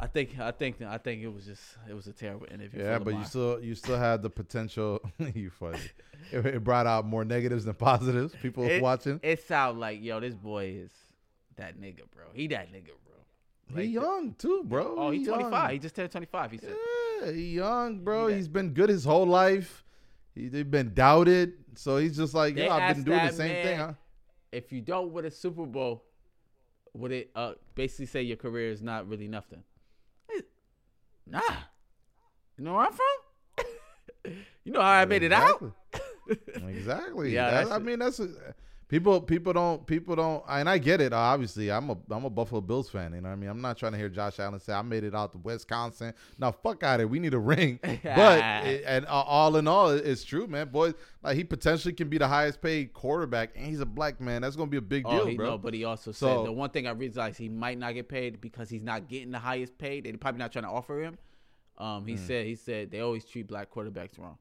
I 0.00 0.06
think, 0.06 0.38
I 0.40 0.50
think, 0.50 0.80
I 0.80 0.96
think 0.96 1.22
it 1.22 1.28
was 1.28 1.44
just 1.44 1.62
it 1.88 1.92
was 1.92 2.06
a 2.06 2.12
terrible 2.12 2.46
interview. 2.50 2.82
Yeah, 2.82 2.98
but 2.98 3.14
you 3.14 3.24
still 3.24 3.60
you 3.60 3.74
still 3.74 3.98
had 3.98 4.22
the 4.22 4.30
potential. 4.30 5.00
you 5.34 5.50
funny. 5.50 5.78
It, 6.30 6.44
it 6.44 6.62
brought 6.62 6.86
out 6.86 7.06
more 7.06 7.24
negatives 7.24 7.64
than 7.64 7.74
positives. 7.74 8.34
People 8.42 8.64
it, 8.64 8.82
watching. 8.82 9.20
It 9.22 9.42
sound 9.48 9.80
like 9.80 10.02
yo, 10.02 10.20
this 10.20 10.34
boy 10.34 10.66
is 10.66 10.92
that 11.56 11.80
nigga, 11.80 12.02
bro. 12.14 12.26
He 12.34 12.46
that 12.48 12.70
nigga, 12.70 12.90
bro. 13.06 13.80
he 13.80 13.88
young 13.88 14.34
too, 14.34 14.62
bro. 14.64 14.96
Oh, 14.98 15.10
He 15.10 15.18
he's 15.18 15.28
young. 15.28 15.40
25. 15.40 15.70
He 15.70 15.78
just 15.78 15.94
turned 15.96 16.12
25. 16.12 16.50
He 16.50 16.58
said. 16.58 16.76
Yeah, 17.22 17.32
he 17.32 17.54
young, 17.54 18.00
bro. 18.04 18.26
He 18.26 18.36
he's 18.36 18.48
been 18.48 18.74
good 18.74 18.90
his 18.90 19.02
whole 19.02 19.26
life. 19.26 19.82
He, 20.34 20.48
they've 20.48 20.70
been 20.70 20.92
doubted, 20.92 21.54
so 21.74 21.96
he's 21.96 22.16
just 22.18 22.34
like, 22.34 22.54
yeah, 22.54 22.72
I've 22.72 22.96
been 22.96 23.04
doing 23.04 23.26
the 23.26 23.32
same 23.32 23.48
man- 23.48 23.64
thing. 23.64 23.78
Huh? 23.78 23.92
If 24.52 24.72
you 24.72 24.82
don't 24.82 25.10
win 25.10 25.24
a 25.24 25.30
Super 25.30 25.64
Bowl, 25.64 26.04
would 26.92 27.12
it 27.12 27.30
uh 27.34 27.52
basically 27.74 28.06
say 28.06 28.22
your 28.22 28.36
career 28.36 28.70
is 28.70 28.82
not 28.82 29.08
really 29.08 29.26
nothing? 29.26 29.64
Nah. 31.30 31.40
You 32.58 32.64
know 32.64 32.74
where 32.74 32.86
I'm 32.86 32.92
from? 32.92 34.32
you 34.64 34.72
know 34.72 34.80
how 34.80 34.88
I 34.88 35.04
made 35.04 35.22
it 35.22 35.32
out? 35.32 35.62
exactly. 36.68 37.32
Yeah, 37.34 37.64
that 37.64 37.72
I 37.72 37.78
mean, 37.78 37.98
that's 38.00 38.20
people. 38.90 39.20
People 39.22 39.54
don't. 39.54 39.86
People 39.86 40.16
don't. 40.16 40.44
And 40.48 40.68
I 40.68 40.76
get 40.76 41.00
it. 41.00 41.14
Obviously, 41.14 41.70
I'm 41.72 41.88
a 41.88 41.96
I'm 42.10 42.26
a 42.26 42.30
Buffalo 42.30 42.60
Bills 42.60 42.90
fan. 42.90 43.14
You 43.14 43.22
know 43.22 43.28
what 43.30 43.32
I 43.32 43.36
mean? 43.36 43.48
I'm 43.48 43.62
not 43.62 43.78
trying 43.78 43.92
to 43.92 43.98
hear 43.98 44.10
Josh 44.10 44.38
Allen 44.38 44.60
say 44.60 44.74
I 44.74 44.82
made 44.82 45.04
it 45.04 45.14
out 45.14 45.32
to 45.32 45.38
Wisconsin. 45.38 46.12
Now, 46.38 46.52
fuck 46.52 46.82
out 46.82 47.00
of 47.00 47.04
it. 47.04 47.10
We 47.10 47.18
need 47.20 47.32
a 47.32 47.38
ring. 47.38 47.78
but 47.82 48.66
it- 48.66 48.84
and 48.86 49.06
all 49.06 49.56
in 49.56 49.66
all, 49.66 49.88
it's 49.90 50.24
true, 50.24 50.46
man. 50.46 50.68
Boy, 50.68 50.92
like 51.22 51.36
he 51.36 51.44
potentially 51.44 51.94
can 51.94 52.08
be 52.10 52.18
the 52.18 52.28
highest 52.28 52.60
paid 52.60 52.92
quarterback, 52.92 53.52
and 53.56 53.64
he's 53.64 53.80
a 53.80 53.86
black 53.86 54.20
man. 54.20 54.42
That's 54.42 54.56
gonna 54.56 54.70
be 54.70 54.76
a 54.76 54.82
big 54.82 55.04
Oh, 55.06 55.10
deal, 55.10 55.26
he, 55.26 55.36
bro. 55.36 55.50
no, 55.50 55.58
but 55.58 55.72
he 55.72 55.84
also 55.84 56.12
So- 56.12 56.26
said 56.42 56.46
the 56.46 56.52
one 56.52 56.70
thing 56.70 56.86
I 56.86 56.90
realized 56.90 57.38
he 57.38 57.48
might 57.48 57.78
not 57.78 57.94
get 57.94 58.08
paid 58.08 58.40
because 58.40 58.68
he's 58.68 58.82
not 58.82 59.08
getting 59.08 59.30
the 59.30 59.38
highest 59.38 59.78
paid. 59.78 60.04
They're 60.04 60.16
probably 60.18 60.40
not 60.40 60.52
trying 60.52 60.64
to 60.64 60.70
offer 60.70 61.00
him. 61.00 61.16
Um, 61.78 62.06
he 62.06 62.18
said 62.18 62.44
he 62.44 62.56
said 62.56 62.90
they 62.90 63.00
always 63.00 63.24
treat 63.24 63.46
black 63.46 63.70
quarterbacks 63.70 64.18
wrong, 64.18 64.36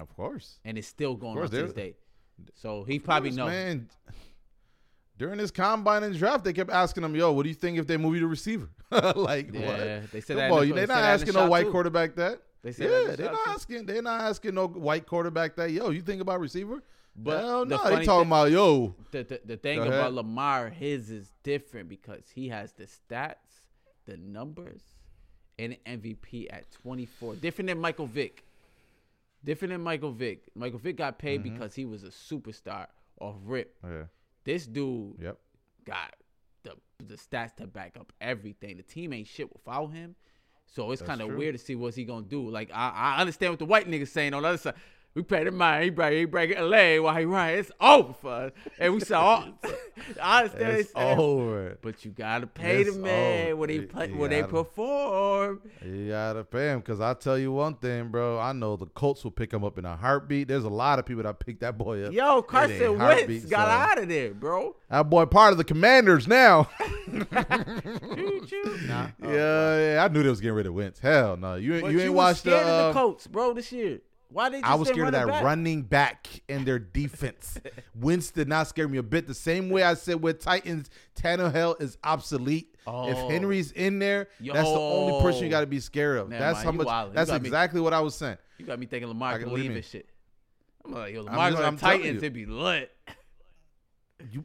of 0.00 0.12
course. 0.16 0.58
and 0.64 0.76
it's 0.76 0.88
still 0.88 1.14
going 1.14 1.38
on 1.38 1.44
to 1.44 1.48
this 1.50 1.72
day. 1.72 1.94
So 2.54 2.84
he 2.84 2.98
probably 2.98 3.30
knows. 3.30 3.50
Man, 3.50 3.88
during 5.18 5.38
this 5.38 5.50
combine 5.50 6.02
and 6.02 6.16
draft, 6.16 6.44
they 6.44 6.52
kept 6.52 6.70
asking 6.70 7.04
him, 7.04 7.14
"Yo, 7.14 7.32
what 7.32 7.42
do 7.44 7.48
you 7.48 7.54
think 7.54 7.78
if 7.78 7.86
they 7.86 7.96
move 7.96 8.14
you 8.14 8.20
to 8.20 8.26
receiver?" 8.26 8.68
like, 8.90 9.52
Yeah, 9.52 10.00
what? 10.00 10.10
they 10.12 10.20
said 10.20 10.36
Come 10.36 10.36
that 10.36 10.50
on, 10.52 10.60
the- 10.60 10.66
they 10.66 10.72
they're 10.72 10.86
not 10.86 11.00
the 11.02 11.06
asking 11.08 11.34
no 11.34 11.48
white 11.48 11.66
too. 11.66 11.70
quarterback 11.70 12.14
that. 12.16 12.40
They 12.62 12.72
said 12.72 12.90
that 12.90 13.02
Yeah, 13.02 13.10
the 13.12 13.16
they're 13.16 13.32
not 13.32 13.44
too. 13.44 13.50
asking. 13.50 13.86
They're 13.86 14.02
not 14.02 14.20
asking 14.20 14.54
no 14.54 14.66
white 14.68 15.06
quarterback 15.06 15.56
that. 15.56 15.70
Yo, 15.70 15.90
you 15.90 16.00
think 16.02 16.20
about 16.20 16.40
receiver? 16.40 16.82
But 17.14 17.40
Hell 17.40 17.64
no, 17.66 17.76
funny 17.78 17.96
they 17.96 18.04
talking 18.06 18.22
thing- 18.24 18.28
about 18.28 18.50
yo. 18.50 18.94
the, 19.10 19.22
the, 19.24 19.40
the 19.44 19.56
thing 19.58 19.80
about. 19.80 20.14
Lamar, 20.14 20.70
his 20.70 21.10
is 21.10 21.30
different 21.42 21.88
because 21.90 22.22
he 22.34 22.48
has 22.48 22.72
the 22.72 22.84
stats, 22.84 23.34
the 24.06 24.16
numbers, 24.16 24.80
and 25.58 25.76
MVP 25.86 26.46
at 26.50 26.70
24. 26.70 27.34
Different 27.36 27.68
than 27.68 27.78
Michael 27.78 28.06
Vick. 28.06 28.44
Different 29.44 29.72
than 29.72 29.80
Michael 29.82 30.12
Vick. 30.12 30.44
Michael 30.54 30.78
Vick 30.78 30.96
got 30.96 31.18
paid 31.18 31.42
Mm-hmm. 31.42 31.54
because 31.54 31.74
he 31.74 31.84
was 31.84 32.04
a 32.04 32.08
superstar 32.08 32.86
off 33.20 33.36
rip. 33.44 33.74
Yeah. 33.84 34.04
This 34.44 34.66
dude 34.66 35.16
Yep. 35.20 35.38
got 35.84 36.14
the 36.62 36.76
the 37.04 37.14
stats 37.16 37.56
to 37.56 37.66
back 37.66 37.96
up 37.98 38.12
everything. 38.20 38.76
The 38.76 38.82
team 38.84 39.12
ain't 39.12 39.26
shit 39.26 39.52
without 39.52 39.88
him. 39.92 40.14
So 40.66 40.90
it's 40.92 41.02
kind 41.02 41.20
of 41.20 41.34
weird 41.34 41.54
to 41.54 41.58
see 41.58 41.74
what's 41.74 41.96
he 41.96 42.04
gonna 42.04 42.24
do. 42.24 42.48
Like 42.48 42.70
I, 42.72 42.90
I 43.16 43.20
understand 43.20 43.52
what 43.52 43.58
the 43.58 43.64
white 43.66 43.88
niggas 43.88 44.08
saying 44.08 44.32
on 44.34 44.42
the 44.42 44.48
other 44.48 44.58
side. 44.58 44.74
We 45.14 45.22
paid 45.22 45.46
him 45.46 45.56
money, 45.58 45.84
he 45.84 45.90
break 45.90 46.18
he 46.18 46.24
break 46.24 46.58
LA 46.58 46.96
while 47.02 47.14
he 47.16 47.26
run. 47.26 47.50
It's 47.50 47.70
over 47.78 48.14
for 48.14 48.30
us. 48.32 48.52
And 48.78 48.94
we 48.94 49.00
saw 49.00 49.44
I 50.22 50.38
understand 50.44 50.72
It's 50.78 50.92
they 50.94 51.00
saying, 51.00 51.18
over. 51.18 51.78
but 51.82 52.02
you 52.02 52.12
gotta 52.12 52.46
pay 52.46 52.82
the 52.84 52.92
man 52.92 53.48
over. 53.48 53.56
when 53.56 53.68
he 53.68 53.74
You- 53.76 53.82
play, 53.88 54.08
you 54.08 54.16
when 54.16 54.30
they 54.30 54.40
gotta- 54.40 54.52
perform. 54.52 55.60
You 55.84 56.08
gotta 56.08 56.44
pay 56.44 56.68
him 56.70 56.78
because 56.80 57.00
I 57.02 57.12
tell 57.12 57.36
you 57.38 57.52
one 57.52 57.74
thing, 57.74 58.08
bro. 58.08 58.38
I 58.38 58.52
know 58.52 58.76
the 58.76 58.86
Colts 58.86 59.22
will 59.22 59.32
pick 59.32 59.52
him 59.52 59.64
up 59.64 59.76
in 59.76 59.84
a 59.84 59.94
heartbeat. 59.96 60.48
There's 60.48 60.64
a 60.64 60.70
lot 60.70 60.98
of 60.98 61.04
people 61.04 61.24
that 61.24 61.38
picked 61.40 61.60
that 61.60 61.76
boy 61.76 62.04
up. 62.04 62.12
Yo, 62.14 62.38
in 62.38 62.42
Carson 62.44 62.98
Wentz 62.98 63.44
got 63.44 63.68
son. 63.68 63.90
out 63.90 64.02
of 64.02 64.08
there, 64.08 64.32
bro. 64.32 64.76
That 64.88 65.10
boy 65.10 65.26
part 65.26 65.52
of 65.52 65.58
the 65.58 65.64
Commanders 65.64 66.26
now. 66.26 66.70
Choo 67.10 68.40
choo. 68.46 68.78
Nah. 68.86 69.08
yeah, 69.22 69.94
yeah, 69.94 70.04
I 70.04 70.08
knew 70.12 70.22
they 70.22 70.28
was 70.30 70.40
getting 70.40 70.56
rid 70.56 70.66
of 70.66 70.74
Wentz. 70.74 71.00
Hell 71.00 71.36
no, 71.36 71.56
you 71.56 71.80
But 71.80 71.92
you 71.92 72.00
ain't 72.00 72.12
was 72.12 72.16
watched 72.16 72.44
the. 72.44 72.56
uh, 72.56 72.86
the 72.88 72.92
Colts, 72.94 73.26
bro, 73.26 73.52
this 73.52 73.70
year. 73.72 74.00
Why 74.32 74.48
they 74.48 74.62
I 74.62 74.74
was 74.74 74.88
scared 74.88 75.06
of 75.08 75.12
that 75.12 75.26
back? 75.26 75.42
running 75.42 75.82
back 75.82 76.26
and 76.48 76.64
their 76.66 76.78
defense. 76.78 77.58
Wentz 78.00 78.30
did 78.30 78.48
not 78.48 78.66
scare 78.66 78.88
me 78.88 78.98
a 78.98 79.02
bit. 79.02 79.26
The 79.26 79.34
same 79.34 79.68
way 79.70 79.82
I 79.82 79.94
said 79.94 80.22
with 80.22 80.40
Titans, 80.40 80.88
Tannehill 81.16 81.80
is 81.82 81.98
obsolete. 82.02 82.68
If 82.84 82.88
Oh. 82.88 83.28
Henry's 83.28 83.70
in 83.72 83.98
there, 84.00 84.28
that's 84.40 84.68
the 84.68 84.74
only 84.78 85.22
person 85.22 85.44
you 85.44 85.50
got 85.50 85.60
to 85.60 85.66
be 85.66 85.78
scared 85.80 86.18
of. 86.18 86.28
Man, 86.28 86.40
that's 86.40 86.56
man, 86.58 86.64
how 86.64 86.72
you 86.72 86.78
much. 86.78 86.86
wildin'. 86.88 87.14
That's 87.14 87.30
me- 87.30 87.36
exactly 87.36 87.80
what 87.80 87.92
I 87.92 88.00
was 88.00 88.14
saying. 88.16 88.38
You 88.58 88.66
got 88.66 88.78
me 88.80 88.86
thinking 88.86 89.08
Lamar 89.08 89.32
can 89.34 89.42
can- 89.42 89.50
what 89.50 89.56
do 89.58 89.62
you 89.62 89.68
leave 89.68 89.76
and 89.76 89.84
shit. 89.84 90.08
I'm 90.84 90.92
like, 90.92 91.14
yo, 91.14 91.22
Lamar 91.22 91.50
just- 91.52 91.62
I'm 91.62 91.76
Titans, 91.76 92.22
it 92.22 92.32
be 92.32 92.46
lit. 92.46 92.90
You, 94.30 94.44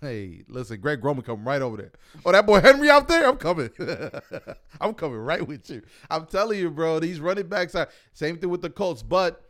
hey, 0.00 0.42
listen, 0.48 0.80
Greg 0.80 1.04
Roman 1.04 1.22
coming 1.22 1.44
right 1.44 1.62
over 1.62 1.76
there. 1.76 1.92
Oh, 2.24 2.32
that 2.32 2.46
boy 2.46 2.60
Henry 2.60 2.88
out 2.90 3.08
there, 3.08 3.26
I'm 3.28 3.36
coming. 3.36 3.70
I'm 4.80 4.94
coming 4.94 5.18
right 5.18 5.46
with 5.46 5.68
you. 5.70 5.82
I'm 6.10 6.26
telling 6.26 6.58
you, 6.58 6.70
bro. 6.70 6.98
These 7.00 7.20
running 7.20 7.48
backs 7.48 7.74
are 7.74 7.88
same 8.12 8.38
thing 8.38 8.50
with 8.50 8.62
the 8.62 8.70
Colts, 8.70 9.02
but. 9.02 9.46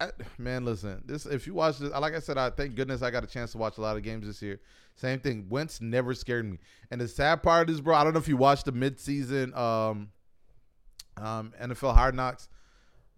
I- 0.00 0.10
man, 0.38 0.64
listen. 0.64 1.02
This 1.06 1.26
if 1.26 1.46
you 1.46 1.54
watch 1.54 1.78
this, 1.78 1.90
like 1.92 2.14
I 2.14 2.20
said, 2.20 2.38
I 2.38 2.50
thank 2.50 2.74
goodness 2.74 3.02
I 3.02 3.10
got 3.10 3.24
a 3.24 3.26
chance 3.26 3.52
to 3.52 3.58
watch 3.58 3.78
a 3.78 3.80
lot 3.80 3.96
of 3.96 4.02
games 4.02 4.26
this 4.26 4.40
year. 4.42 4.60
Same 4.94 5.20
thing. 5.20 5.46
Wentz 5.48 5.80
never 5.80 6.12
scared 6.14 6.50
me. 6.50 6.58
And 6.90 7.00
the 7.00 7.06
sad 7.08 7.42
part 7.42 7.70
is, 7.70 7.80
bro, 7.80 7.94
I 7.94 8.02
don't 8.04 8.12
know 8.14 8.18
if 8.18 8.28
you 8.28 8.36
watched 8.36 8.64
the 8.64 8.72
midseason 8.72 9.56
um, 9.56 10.08
um, 11.16 11.52
NFL 11.60 11.94
Hard 11.94 12.14
Knocks. 12.14 12.48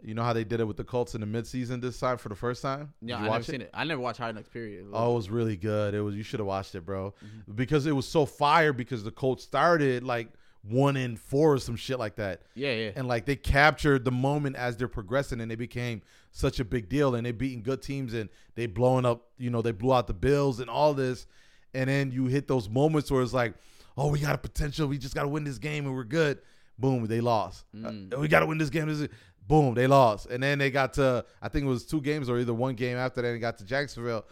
You 0.03 0.15
know 0.15 0.23
how 0.23 0.33
they 0.33 0.45
did 0.45 0.61
it 0.61 0.65
with 0.65 0.77
the 0.77 0.85
Colts 0.85 1.15
in 1.15 1.21
the 1.21 1.27
midseason 1.27 1.81
this 1.81 1.99
time 1.99 2.19
for 2.19 2.29
the 2.29 2.35
first 2.35 2.63
time. 2.63 2.93
Yeah, 3.01 3.17
I 3.17 3.21
never 3.21 3.31
watch 3.31 3.45
seen 3.47 3.61
it. 3.63 3.71
I 3.75 3.85
never 3.85 4.01
watched 4.01 4.19
Hard 4.19 4.35
Knocks. 4.35 4.49
Period. 4.49 4.87
Oh, 4.93 5.13
it 5.13 5.15
was 5.17 5.31
really 5.31 5.57
good. 5.57 5.95
It 5.95 6.01
was 6.01 6.15
you 6.15 6.23
should 6.23 6.41
have 6.41 6.47
watched 6.47 6.75
it, 6.75 6.85
bro. 6.87 7.15
Mm-hmm. 7.25 7.53
Because 7.53 7.87
it 7.87 7.93
was 7.93 8.07
so 8.07 8.27
fire 8.27 8.73
because 8.73 9.05
the 9.05 9.11
Colts 9.11 9.45
started 9.45 10.03
like 10.03 10.29
one 10.63 10.97
in 10.97 11.17
four 11.17 11.55
or 11.55 11.59
some 11.59 11.77
shit 11.77 11.99
like 11.99 12.17
that. 12.17 12.43
yeah, 12.55 12.73
yeah. 12.73 12.91
And 12.95 13.09
like 13.09 13.25
they 13.25 13.37
captured 13.37 14.05
the 14.05 14.11
moment 14.11 14.57
as 14.57 14.77
they're 14.77 14.89
progressing 14.89 15.41
and 15.41 15.51
they 15.51 15.57
became 15.57 16.03
such 16.33 16.61
a 16.61 16.65
big 16.65 16.89
deal 16.89 17.15
and 17.15 17.25
they 17.25 17.33
beating 17.33 17.63
good 17.63 17.83
teams 17.83 18.15
and 18.15 18.29
they 18.55 18.67
blowing 18.67 19.07
up, 19.07 19.29
you 19.39 19.51
know, 19.51 19.63
they 19.63 19.73
blew 19.73 19.93
out 19.93 20.07
the 20.07 20.15
Bills 20.15 20.61
and 20.61 20.69
all 20.69 20.95
this. 20.95 21.27
And 21.73 21.89
then 21.89 22.11
you 22.13 22.27
hit 22.27 22.47
those 22.47 22.69
moments 22.69 23.11
where 23.11 23.23
it's 23.23 23.33
like, 23.33 23.55
oh, 23.97 24.09
we 24.09 24.19
got 24.19 24.35
a 24.35 24.39
potential. 24.39 24.87
We 24.87 24.99
just 24.99 25.15
got 25.15 25.23
to 25.23 25.29
win 25.29 25.45
this 25.45 25.59
game 25.59 25.87
and 25.87 25.95
we're 25.95 26.05
good. 26.05 26.39
Boom, 26.79 27.07
they 27.07 27.21
lost. 27.21 27.65
Mm. 27.77 28.15
Uh, 28.15 28.21
we 28.21 28.29
got 28.29 28.41
to 28.41 28.47
win 28.47 28.59
this 28.59 28.71
game. 28.71 29.09
Boom, 29.47 29.75
they 29.75 29.87
lost. 29.87 30.27
And 30.27 30.43
then 30.43 30.59
they 30.59 30.71
got 30.71 30.95
to, 30.95 31.25
I 31.43 31.49
think 31.49 31.65
it 31.65 31.69
was 31.69 31.85
two 31.85 32.01
games 32.01 32.29
or 32.31 32.39
either 32.39 32.55
one 32.55 32.75
game 32.75 32.97
after 32.97 33.21
that, 33.23 33.29
and 33.29 33.41
got 33.41 33.59
to 33.59 33.65
Jacksonville. 33.65 34.25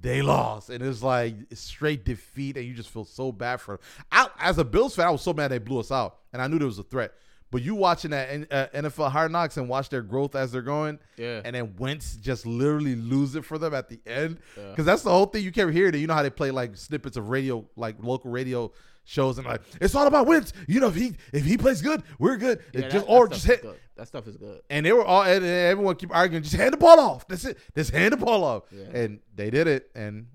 They 0.00 0.22
lost. 0.22 0.70
And 0.70 0.82
it's 0.82 1.02
like 1.02 1.34
straight 1.54 2.04
defeat, 2.04 2.56
and 2.56 2.64
you 2.66 2.74
just 2.74 2.90
feel 2.90 3.04
so 3.04 3.32
bad 3.32 3.60
for 3.60 3.76
them. 3.76 3.80
I, 4.12 4.28
as 4.40 4.58
a 4.58 4.64
Bills 4.64 4.94
fan, 4.96 5.06
I 5.06 5.10
was 5.10 5.22
so 5.22 5.32
mad 5.32 5.48
they 5.48 5.58
blew 5.58 5.80
us 5.80 5.90
out, 5.92 6.18
and 6.32 6.40
I 6.42 6.46
knew 6.46 6.58
there 6.58 6.66
was 6.66 6.78
a 6.78 6.84
threat. 6.84 7.12
But 7.50 7.62
you 7.62 7.74
watching 7.74 8.10
that 8.10 8.28
N- 8.28 8.46
uh, 8.50 8.66
NFL 8.74 9.10
Hard 9.10 9.32
Knocks 9.32 9.56
and 9.56 9.68
watch 9.70 9.88
their 9.88 10.02
growth 10.02 10.34
as 10.36 10.52
they're 10.52 10.60
going, 10.60 10.98
Yeah. 11.16 11.40
and 11.44 11.56
then 11.56 11.74
Wentz 11.78 12.16
just 12.16 12.44
literally 12.44 12.94
lose 12.94 13.34
it 13.36 13.44
for 13.44 13.56
them 13.58 13.72
at 13.74 13.88
the 13.88 13.98
end, 14.06 14.38
Yeah. 14.56 14.70
because 14.70 14.84
that's 14.84 15.02
the 15.02 15.10
whole 15.10 15.24
thing. 15.26 15.42
You 15.44 15.50
can't 15.50 15.72
hear 15.72 15.88
it. 15.88 15.94
You 15.94 16.06
know 16.06 16.14
how 16.14 16.22
they 16.22 16.28
play 16.30 16.50
like 16.50 16.76
snippets 16.76 17.16
of 17.16 17.30
radio, 17.30 17.64
like 17.74 17.96
local 18.02 18.30
radio 18.30 18.70
shows, 19.08 19.38
and 19.38 19.46
like 19.46 19.62
it's 19.80 19.94
all 19.94 20.06
about 20.06 20.26
Wentz. 20.26 20.52
You 20.66 20.80
know, 20.80 20.88
if 20.88 20.94
he 20.94 21.16
if 21.32 21.44
he 21.44 21.56
plays 21.56 21.80
good, 21.82 22.02
we're 22.18 22.36
good. 22.36 22.60
Yeah, 22.74 22.82
that- 22.82 22.90
just 22.90 23.06
that 23.06 23.12
or 23.12 23.26
stuff 23.26 23.30
just 23.36 23.44
is 23.44 23.50
hit. 23.50 23.62
good. 23.62 23.76
That 23.96 24.06
stuff 24.06 24.28
is 24.28 24.36
good. 24.36 24.60
And 24.70 24.84
they 24.86 24.92
were 24.92 25.04
all, 25.04 25.22
and 25.22 25.44
and 25.44 25.44
everyone 25.46 25.96
keep 25.96 26.14
arguing, 26.14 26.42
just 26.42 26.54
hand 26.54 26.72
the 26.74 26.76
ball 26.76 27.00
off. 27.00 27.26
That's 27.26 27.44
it. 27.46 27.58
Just 27.74 27.90
hand 27.90 28.12
the 28.12 28.16
ball 28.18 28.44
off. 28.44 28.64
Yeah. 28.70 28.84
And 28.92 29.20
they 29.34 29.50
did 29.50 29.66
it. 29.66 29.90
And 29.94 30.26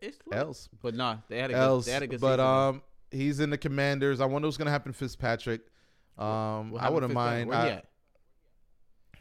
It's 0.00 0.18
lit. 0.26 0.38
else, 0.38 0.68
But 0.82 0.94
nah, 0.94 1.16
they 1.28 1.38
had 1.38 1.50
a 1.50 1.54
good. 1.54 1.60
else. 1.62 1.86
They 1.86 1.92
had 1.92 2.02
a 2.02 2.06
good 2.06 2.20
But 2.20 2.36
season. 2.36 2.46
um, 2.46 2.82
he's 3.10 3.40
in 3.40 3.48
the 3.50 3.56
Commanders. 3.58 4.20
I 4.20 4.26
wonder 4.26 4.46
what's 4.46 4.58
gonna 4.58 4.70
happen 4.70 4.92
to 4.92 4.98
Fitzpatrick. 4.98 5.62
Um, 6.18 6.70
What 6.72 6.82
I 6.82 6.90
wouldn't 6.90 7.12
mind. 7.14 7.48
Fitzpatrick? 7.48 7.48
Where 7.48 7.72
he 7.72 7.78
at? 7.78 7.86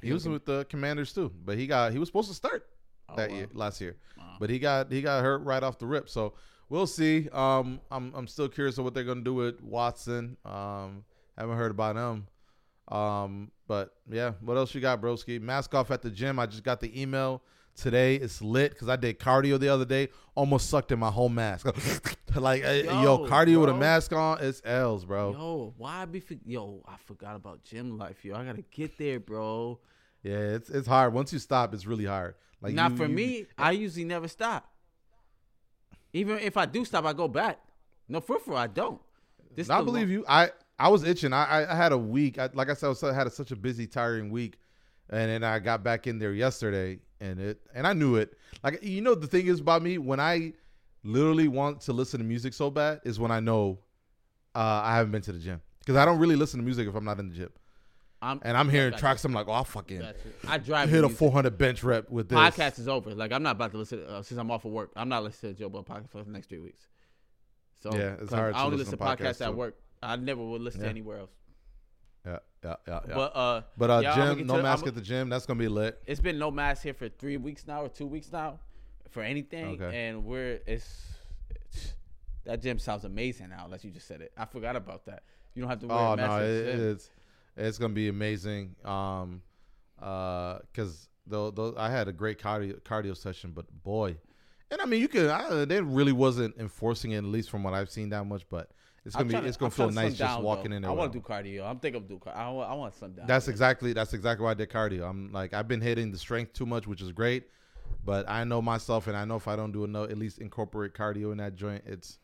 he 0.01 0.11
was 0.13 0.27
with 0.27 0.45
the 0.45 0.65
Commanders 0.65 1.13
too, 1.13 1.31
but 1.45 1.57
he 1.57 1.65
got 1.67 1.93
he 1.93 1.99
was 1.99 2.09
supposed 2.09 2.27
to 2.29 2.35
start 2.35 2.67
Oh, 3.09 3.15
that 3.15 3.29
wow. 3.29 3.35
year 3.37 3.47
last 3.53 3.79
year, 3.81 3.95
Wow. 4.17 4.35
but 4.39 4.49
he 4.49 4.59
got 4.59 4.91
he 4.91 5.01
got 5.01 5.23
hurt 5.23 5.39
right 5.43 5.63
off 5.63 5.79
the 5.79 5.85
rip. 5.87 6.09
So 6.09 6.33
we'll 6.69 6.87
see. 6.87 7.29
Um, 7.31 7.79
I'm 7.91 8.13
I'm 8.15 8.27
still 8.27 8.47
curious 8.49 8.77
of 8.77 8.83
what 8.83 8.93
they're 8.93 9.03
gonna 9.03 9.21
do 9.21 9.33
with 9.33 9.61
Watson. 9.61 10.37
Um, 10.45 11.03
haven't 11.37 11.57
heard 11.57 11.71
about 11.71 11.95
him. 11.95 12.27
Um, 12.95 13.51
but 13.67 13.95
yeah, 14.09 14.33
what 14.41 14.57
else 14.57 14.75
you 14.75 14.81
got, 14.81 15.01
broski? 15.01 15.41
Mask 15.41 15.73
off 15.73 15.89
at 15.91 16.01
the 16.01 16.09
gym. 16.09 16.37
I 16.39 16.45
just 16.45 16.63
got 16.63 16.79
the 16.81 17.01
email 17.01 17.41
today. 17.75 18.15
It's 18.15 18.41
lit 18.41 18.71
because 18.71 18.89
I 18.89 18.95
did 18.97 19.19
cardio 19.19 19.57
the 19.59 19.69
other 19.69 19.85
day. 19.85 20.09
Almost 20.35 20.69
sucked 20.69 20.91
in 20.91 20.99
my 20.99 21.09
whole 21.09 21.29
mask. 21.29 21.65
like 22.35 22.63
eh, 22.63 22.83
yo, 22.83 23.01
Yo, 23.01 23.17
cardio 23.27 23.61
with 23.61 23.69
a 23.69 23.73
mask 23.73 24.11
on, 24.13 24.39
it's 24.41 24.61
L's, 24.65 25.05
bro. 25.05 25.31
Yo, 25.31 25.73
why 25.77 26.01
I 26.01 26.05
be 26.05 26.19
for, 26.19 26.35
yo? 26.45 26.83
I 26.87 26.97
forgot 26.97 27.35
about 27.35 27.63
gym 27.63 27.97
life, 27.97 28.25
yo. 28.25 28.35
I 28.35 28.43
gotta 28.43 28.63
get 28.71 28.97
there, 28.97 29.19
bro. 29.19 29.79
Yeah, 30.21 30.37
it's 30.37 30.69
it's 30.69 30.87
hard. 30.87 31.13
Once 31.13 31.31
you 31.33 31.39
stop, 31.39 31.73
it's 31.73 31.85
really 31.85 32.05
hard. 32.05 32.35
Like 32.61 32.73
Not 32.73 32.91
you- 32.91 32.97
for 32.97 33.05
you- 33.07 33.15
me. 33.15 33.45
I 33.57 33.71
usually 33.71 34.05
never 34.05 34.27
stop. 34.27 34.69
Even 36.13 36.39
if 36.39 36.57
I 36.57 36.65
do 36.65 36.85
stop, 36.85 37.05
I 37.05 37.13
go 37.13 37.27
back. 37.27 37.59
No, 38.07 38.21
for 38.21 38.39
for 38.39 38.55
I 38.55 38.67
don't. 38.67 39.01
This 39.55 39.69
I 39.69 39.81
believe 39.81 40.07
lo- 40.07 40.13
you. 40.13 40.25
I 40.27 40.51
I 40.77 40.89
was 40.89 41.03
itching. 41.03 41.33
I 41.33 41.45
I, 41.45 41.71
I 41.73 41.75
had 41.75 41.91
a 41.91 41.97
week. 41.97 42.37
I, 42.39 42.49
like 42.53 42.69
I 42.69 42.73
said, 42.73 42.87
I, 42.87 42.89
was, 42.89 43.03
I 43.03 43.13
had 43.13 43.27
a, 43.27 43.31
such 43.31 43.51
a 43.51 43.55
busy, 43.55 43.87
tiring 43.87 44.29
week, 44.29 44.57
and 45.09 45.29
then 45.29 45.43
I 45.43 45.59
got 45.59 45.83
back 45.83 46.07
in 46.07 46.19
there 46.19 46.33
yesterday, 46.33 46.99
and 47.19 47.39
it 47.39 47.61
and 47.73 47.87
I 47.87 47.93
knew 47.93 48.15
it. 48.15 48.37
Like 48.63 48.83
you 48.83 49.01
know, 49.01 49.15
the 49.15 49.27
thing 49.27 49.47
is 49.47 49.59
about 49.59 49.81
me 49.81 49.97
when 49.97 50.19
I 50.19 50.53
literally 51.03 51.47
want 51.47 51.81
to 51.81 51.93
listen 51.93 52.19
to 52.19 52.25
music 52.25 52.53
so 52.53 52.69
bad 52.69 53.01
is 53.03 53.19
when 53.19 53.31
I 53.31 53.39
know 53.39 53.79
uh, 54.55 54.81
I 54.83 54.95
haven't 54.95 55.11
been 55.11 55.21
to 55.23 55.33
the 55.33 55.39
gym 55.39 55.61
because 55.79 55.95
I 55.95 56.05
don't 56.05 56.19
really 56.19 56.35
listen 56.35 56.59
to 56.59 56.63
music 56.63 56.87
if 56.87 56.95
I'm 56.95 57.05
not 57.05 57.19
in 57.19 57.29
the 57.29 57.35
gym, 57.35 57.49
I'm, 58.23 58.39
and 58.43 58.55
I'm 58.55 58.69
hearing 58.69 58.93
tracks. 58.93 59.25
I'm 59.25 59.33
like, 59.33 59.47
oh, 59.47 59.51
I 59.53 59.63
fucking 59.63 60.01
I 60.47 60.57
drive 60.57 60.89
hit 60.89 60.99
a 60.99 61.01
music. 61.03 61.17
400 61.19 61.57
bench 61.57 61.83
rep 61.83 62.09
with 62.09 62.29
this. 62.29 62.37
Podcast 62.39 62.79
is 62.79 62.87
over. 62.87 63.13
Like 63.13 63.31
I'm 63.31 63.43
not 63.43 63.51
about 63.57 63.71
to 63.71 63.77
listen 63.77 64.03
uh, 64.07 64.21
since 64.21 64.39
I'm 64.39 64.49
off 64.49 64.65
of 64.65 64.71
work. 64.71 64.91
I'm 64.95 65.09
not 65.09 65.23
listening 65.23 65.53
to 65.55 65.59
Joe 65.59 65.69
Budden 65.69 65.85
podcast 66.03 66.09
for 66.09 66.23
the 66.23 66.31
next 66.31 66.47
three 66.47 66.59
weeks. 66.59 66.87
So 67.81 67.93
Yeah, 67.93 68.15
it's 68.21 68.31
hard 68.31 68.55
I 68.55 68.59
to 68.59 68.63
only 68.65 68.77
listen 68.77 68.91
to 68.91 68.97
to 68.97 69.03
podcasts, 69.03 69.17
podcasts 69.39 69.45
at 69.45 69.55
work. 69.55 69.75
I 70.01 70.15
never 70.15 70.41
would 70.43 70.61
listen 70.61 70.79
Yeah. 70.81 70.85
to 70.85 70.89
anywhere 70.91 71.17
else. 71.19 71.31
Yeah, 72.25 72.39
yeah, 72.63 72.75
yeah, 72.87 72.99
yeah. 73.09 73.13
But 73.15 73.35
uh, 73.35 73.61
But 73.77 73.89
uh, 73.89 73.99
yeah, 74.01 74.15
gym, 74.35 74.47
no 74.47 74.55
to- 74.57 74.63
mask 74.63 74.83
I'ma- 74.83 74.87
at 74.89 74.95
the 74.95 75.01
gym. 75.01 75.27
That's 75.29 75.45
gonna 75.45 75.59
be 75.59 75.67
lit. 75.67 76.01
it's 76.05 76.21
been 76.21 76.39
no 76.39 76.49
mask 76.51 76.83
here 76.83 76.93
for 76.93 77.09
three 77.09 77.35
weeks 77.37 77.67
now 77.67 77.81
or 77.83 77.89
two 77.89 78.07
weeks 78.07 78.31
now 78.31 78.59
for 79.09 79.21
anything, 79.21 79.81
Okay. 79.81 80.07
and 80.07 80.23
we're 80.23 80.59
it's, 80.65 80.87
it's 81.49 81.93
that 82.45 82.61
gym 82.61 82.79
sounds 82.79 83.03
amazing 83.03 83.49
now. 83.49 83.63
Unless 83.65 83.83
you 83.83 83.91
just 83.91 84.07
said 84.07 84.21
it, 84.21 84.31
I 84.37 84.45
forgot 84.45 84.75
about 84.77 85.05
that. 85.07 85.23
You 85.53 85.61
don't 85.61 85.69
have 85.69 85.79
to 85.81 85.87
wear 85.87 85.97
Oh 85.97 86.13
a 86.13 86.17
mask. 86.17 86.29
no, 86.29 86.39
it, 86.45 86.49
it's 86.79 87.09
it's 87.57 87.77
gonna 87.77 87.93
be 87.93 88.07
amazing. 88.07 88.75
Um, 88.83 89.41
uh, 90.01 90.59
because 90.71 91.07
though, 91.27 91.51
though 91.51 91.73
I 91.77 91.89
had 91.89 92.07
a 92.07 92.13
great 92.13 92.39
cardio 92.39 92.79
cardio 92.81 93.15
session, 93.15 93.51
but 93.51 93.65
boy, 93.83 94.17
and 94.71 94.81
I 94.81 94.85
mean 94.85 95.01
you 95.01 95.07
could, 95.07 95.29
I, 95.29 95.65
they 95.65 95.81
really 95.81 96.11
wasn't 96.11 96.57
enforcing 96.57 97.11
it 97.11 97.17
at 97.17 97.23
least 97.23 97.49
from 97.49 97.63
what 97.63 97.73
I've 97.73 97.89
seen 97.89 98.09
that 98.09 98.25
much, 98.25 98.43
but 98.49 98.69
it's 99.05 99.15
I'm 99.15 99.27
gonna 99.27 99.43
be 99.43 99.49
it's 99.49 99.57
gonna 99.57 99.67
I'm 99.67 99.71
feel 99.71 99.91
nice 99.91 100.15
just 100.15 100.41
walking 100.41 100.71
though. 100.71 100.77
in 100.77 100.81
there. 100.83 100.91
I 100.91 100.93
want 100.93 101.13
to 101.13 101.19
do 101.19 101.23
cardio. 101.23 101.65
I'm 101.65 101.79
thinking 101.79 102.01
of 102.01 102.07
do 102.07 102.19
cardio. 102.19 102.35
I 102.35 102.49
want, 102.49 102.69
I 102.69 102.73
want 102.73 102.95
sundown. 102.95 103.27
That's 103.27 103.47
exactly 103.47 103.93
that's 103.93 104.13
exactly 104.13 104.43
why 104.43 104.51
I 104.51 104.55
did 104.55 104.69
cardio. 104.69 105.09
I'm 105.09 105.31
like 105.31 105.53
I've 105.53 105.67
been 105.67 105.81
hitting 105.81 106.11
the 106.11 106.17
strength 106.17 106.53
too 106.53 106.65
much, 106.65 106.87
which 106.87 107.01
is 107.01 107.11
great, 107.11 107.47
but 108.05 108.27
I 108.29 108.43
know 108.43 108.61
myself, 108.61 109.07
and 109.07 109.15
I 109.15 109.25
know 109.25 109.35
if 109.35 109.47
I 109.47 109.55
don't 109.55 109.71
do 109.71 109.83
enough, 109.83 110.09
at 110.09 110.17
least 110.17 110.39
incorporate 110.39 110.93
cardio 110.93 111.31
in 111.31 111.37
that 111.37 111.55
joint, 111.55 111.83
it's 111.85 112.17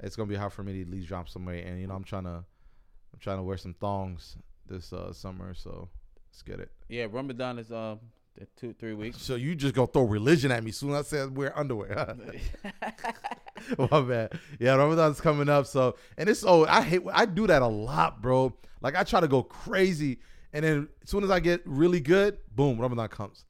it's 0.00 0.16
gonna 0.16 0.28
be 0.28 0.36
hard 0.36 0.52
for 0.52 0.62
me 0.62 0.72
to 0.74 0.82
at 0.82 0.88
least 0.88 1.08
drop 1.08 1.28
some 1.28 1.44
weight. 1.44 1.64
And 1.64 1.80
you 1.80 1.86
know 1.86 1.94
I'm 1.94 2.04
trying 2.04 2.24
to 2.24 2.44
I'm 3.12 3.20
trying 3.20 3.38
to 3.38 3.42
wear 3.42 3.56
some 3.56 3.74
thongs 3.74 4.36
this 4.68 4.92
uh, 4.92 5.12
summer, 5.12 5.54
so 5.54 5.88
let's 6.28 6.42
get 6.42 6.60
it. 6.60 6.70
yeah. 6.88 7.06
Ramadan 7.10 7.58
is 7.58 7.72
um 7.72 8.00
two 8.56 8.72
three 8.74 8.94
weeks. 8.94 9.20
So 9.20 9.34
you 9.34 9.54
just 9.54 9.74
gonna 9.74 9.86
throw 9.86 10.04
religion 10.04 10.50
at 10.52 10.62
me 10.62 10.70
soon 10.70 10.90
as 10.90 11.06
I 11.06 11.08
said 11.08 11.36
wear 11.36 11.56
underwear? 11.58 12.14
Huh? 12.72 13.02
My 13.90 14.00
bad. 14.00 14.32
Yeah, 14.58 14.74
Ramadan's 14.74 15.20
coming 15.20 15.48
up. 15.48 15.66
So 15.66 15.96
and 16.16 16.28
it's 16.28 16.44
oh 16.46 16.64
I 16.66 16.82
hate 16.82 17.02
I 17.12 17.26
do 17.26 17.46
that 17.46 17.62
a 17.62 17.66
lot, 17.66 18.22
bro. 18.22 18.54
Like 18.80 18.94
I 18.96 19.02
try 19.02 19.20
to 19.20 19.28
go 19.28 19.42
crazy, 19.42 20.20
and 20.52 20.64
then 20.64 20.88
as 21.02 21.10
soon 21.10 21.24
as 21.24 21.30
I 21.30 21.40
get 21.40 21.62
really 21.66 22.00
good, 22.00 22.38
boom, 22.54 22.78
Ramadan 22.78 23.08
comes, 23.08 23.44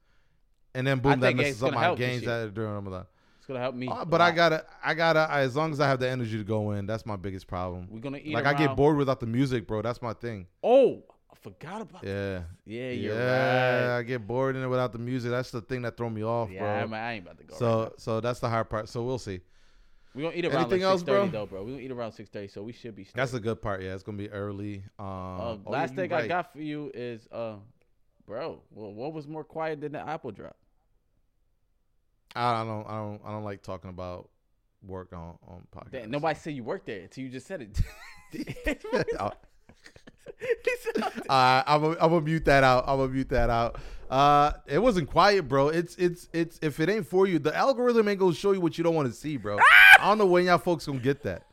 and 0.73 0.87
then 0.87 0.99
boom, 0.99 1.19
that 1.19 1.35
messes 1.35 1.61
up 1.61 1.73
my 1.73 1.93
gains 1.95 2.23
that 2.25 2.53
during 2.53 2.71
Ramadan. 2.71 3.05
Gonna 3.49 3.61
help 3.61 3.73
me. 3.73 3.87
Uh, 3.87 4.05
but 4.05 4.21
I 4.21 4.29
gotta, 4.29 4.63
I 4.83 4.93
gotta, 4.93 5.21
I, 5.21 5.39
as 5.39 5.55
long 5.55 5.71
as 5.71 5.79
I 5.79 5.87
have 5.87 5.99
the 5.99 6.07
energy 6.07 6.37
to 6.37 6.43
go 6.43 6.69
in, 6.73 6.85
that's 6.85 7.03
my 7.03 7.15
biggest 7.15 7.47
problem. 7.47 7.87
We're 7.89 7.97
gonna 7.99 8.19
eat 8.23 8.31
Like 8.31 8.45
I 8.45 8.53
get 8.53 8.75
bored 8.75 8.95
without 8.95 9.19
the 9.19 9.25
music, 9.25 9.65
bro. 9.65 9.81
That's 9.81 10.03
my 10.03 10.13
thing. 10.13 10.45
Oh, 10.63 11.01
I 11.31 11.35
forgot 11.35 11.81
about. 11.81 12.03
that. 12.03 12.07
Yeah, 12.07 12.41
Yeah, 12.65 12.91
you're 12.91 13.15
yeah. 13.15 13.87
right. 13.87 13.97
I 13.97 14.03
get 14.03 14.27
bored 14.27 14.55
in 14.55 14.61
it 14.61 14.67
without 14.67 14.91
the 14.91 14.99
music. 14.99 15.31
That's 15.31 15.49
the 15.49 15.61
thing 15.61 15.81
that 15.81 15.97
throw 15.97 16.11
me 16.11 16.23
off, 16.23 16.51
Yeah, 16.51 16.59
bro. 16.59 16.87
Man, 16.89 17.03
I 17.03 17.13
ain't 17.13 17.23
about 17.25 17.39
to 17.39 17.43
go. 17.43 17.55
So 17.55 17.81
right 17.85 17.91
so 17.97 18.21
that's 18.21 18.39
the 18.39 18.49
hard 18.49 18.69
part. 18.69 18.87
So 18.87 19.01
we'll 19.01 19.17
see. 19.17 19.37
now. 19.37 19.41
we 20.13 20.21
gonna 20.21 20.35
eat 20.35 20.45
around 20.45 20.55
anything 20.65 20.81
like 20.83 20.91
else, 20.91 21.01
6:30 21.01 21.05
bro? 21.05 21.27
though, 21.29 21.45
bro. 21.47 21.63
We 21.63 21.71
gonna 21.71 21.83
eat 21.83 21.91
around 21.91 22.11
six 22.11 22.29
thirty, 22.29 22.49
so 22.49 22.61
we 22.61 22.71
should 22.71 22.95
be. 22.95 23.03
Straight. 23.03 23.15
That's 23.19 23.31
the 23.31 23.39
good 23.39 23.63
part. 23.63 23.81
Yeah, 23.81 23.95
it's 23.95 24.03
gonna 24.03 24.15
be 24.19 24.29
early. 24.29 24.83
Um, 24.99 25.07
Uh, 25.07 25.09
oh, 25.09 25.61
last 25.65 25.89
you 25.89 25.95
thing 25.95 26.13
I 26.13 26.27
got 26.27 26.53
for 26.53 26.61
you 26.61 26.91
is, 26.93 27.27
uh, 27.31 27.55
bro. 28.27 28.61
Well, 28.69 28.93
what 28.93 29.11
was 29.11 29.27
more 29.27 29.43
quiet 29.43 29.81
than 29.81 29.93
the 29.93 30.07
Apple 30.07 30.29
drop? 30.29 30.55
I 32.35 32.63
don't. 32.63 32.85
I 32.87 32.97
don't. 32.97 33.21
I 33.25 33.31
don't 33.31 33.43
like 33.43 33.61
talking 33.61 33.89
about 33.89 34.29
work 34.85 35.13
on 35.13 35.37
on 35.47 35.67
podcasts. 35.75 35.91
Damn, 35.91 36.11
nobody 36.11 36.39
said 36.39 36.53
you 36.53 36.63
worked 36.63 36.85
there 36.85 37.01
until 37.01 37.23
you 37.23 37.29
just 37.29 37.47
said 37.47 37.61
it. 37.61 37.79
Uh, 41.27 41.63
I'm 41.67 41.81
gonna 41.81 41.97
I'm 41.99 42.09
gonna 42.09 42.21
mute 42.21 42.45
that 42.45 42.63
out. 42.63 42.85
I'm 42.87 42.97
gonna 42.97 43.11
mute 43.11 43.29
that 43.29 43.49
out. 43.49 43.79
Uh, 44.09 44.53
it 44.67 44.79
wasn't 44.79 45.09
quiet, 45.09 45.47
bro. 45.47 45.69
It's 45.69 45.95
it's 45.97 46.29
it's 46.33 46.59
if 46.61 46.79
it 46.79 46.89
ain't 46.89 47.07
for 47.07 47.27
you, 47.27 47.39
the 47.39 47.55
algorithm 47.55 48.07
ain't 48.07 48.19
gonna 48.19 48.33
show 48.33 48.51
you 48.51 48.61
what 48.61 48.77
you 48.77 48.83
don't 48.83 48.95
want 48.95 49.07
to 49.07 49.13
see, 49.13 49.37
bro. 49.37 49.57
I 49.99 50.07
don't 50.07 50.17
know 50.17 50.25
when 50.25 50.45
y'all 50.45 50.57
folks 50.57 50.85
gonna 50.85 50.99
get 50.99 51.23
that. 51.23 51.43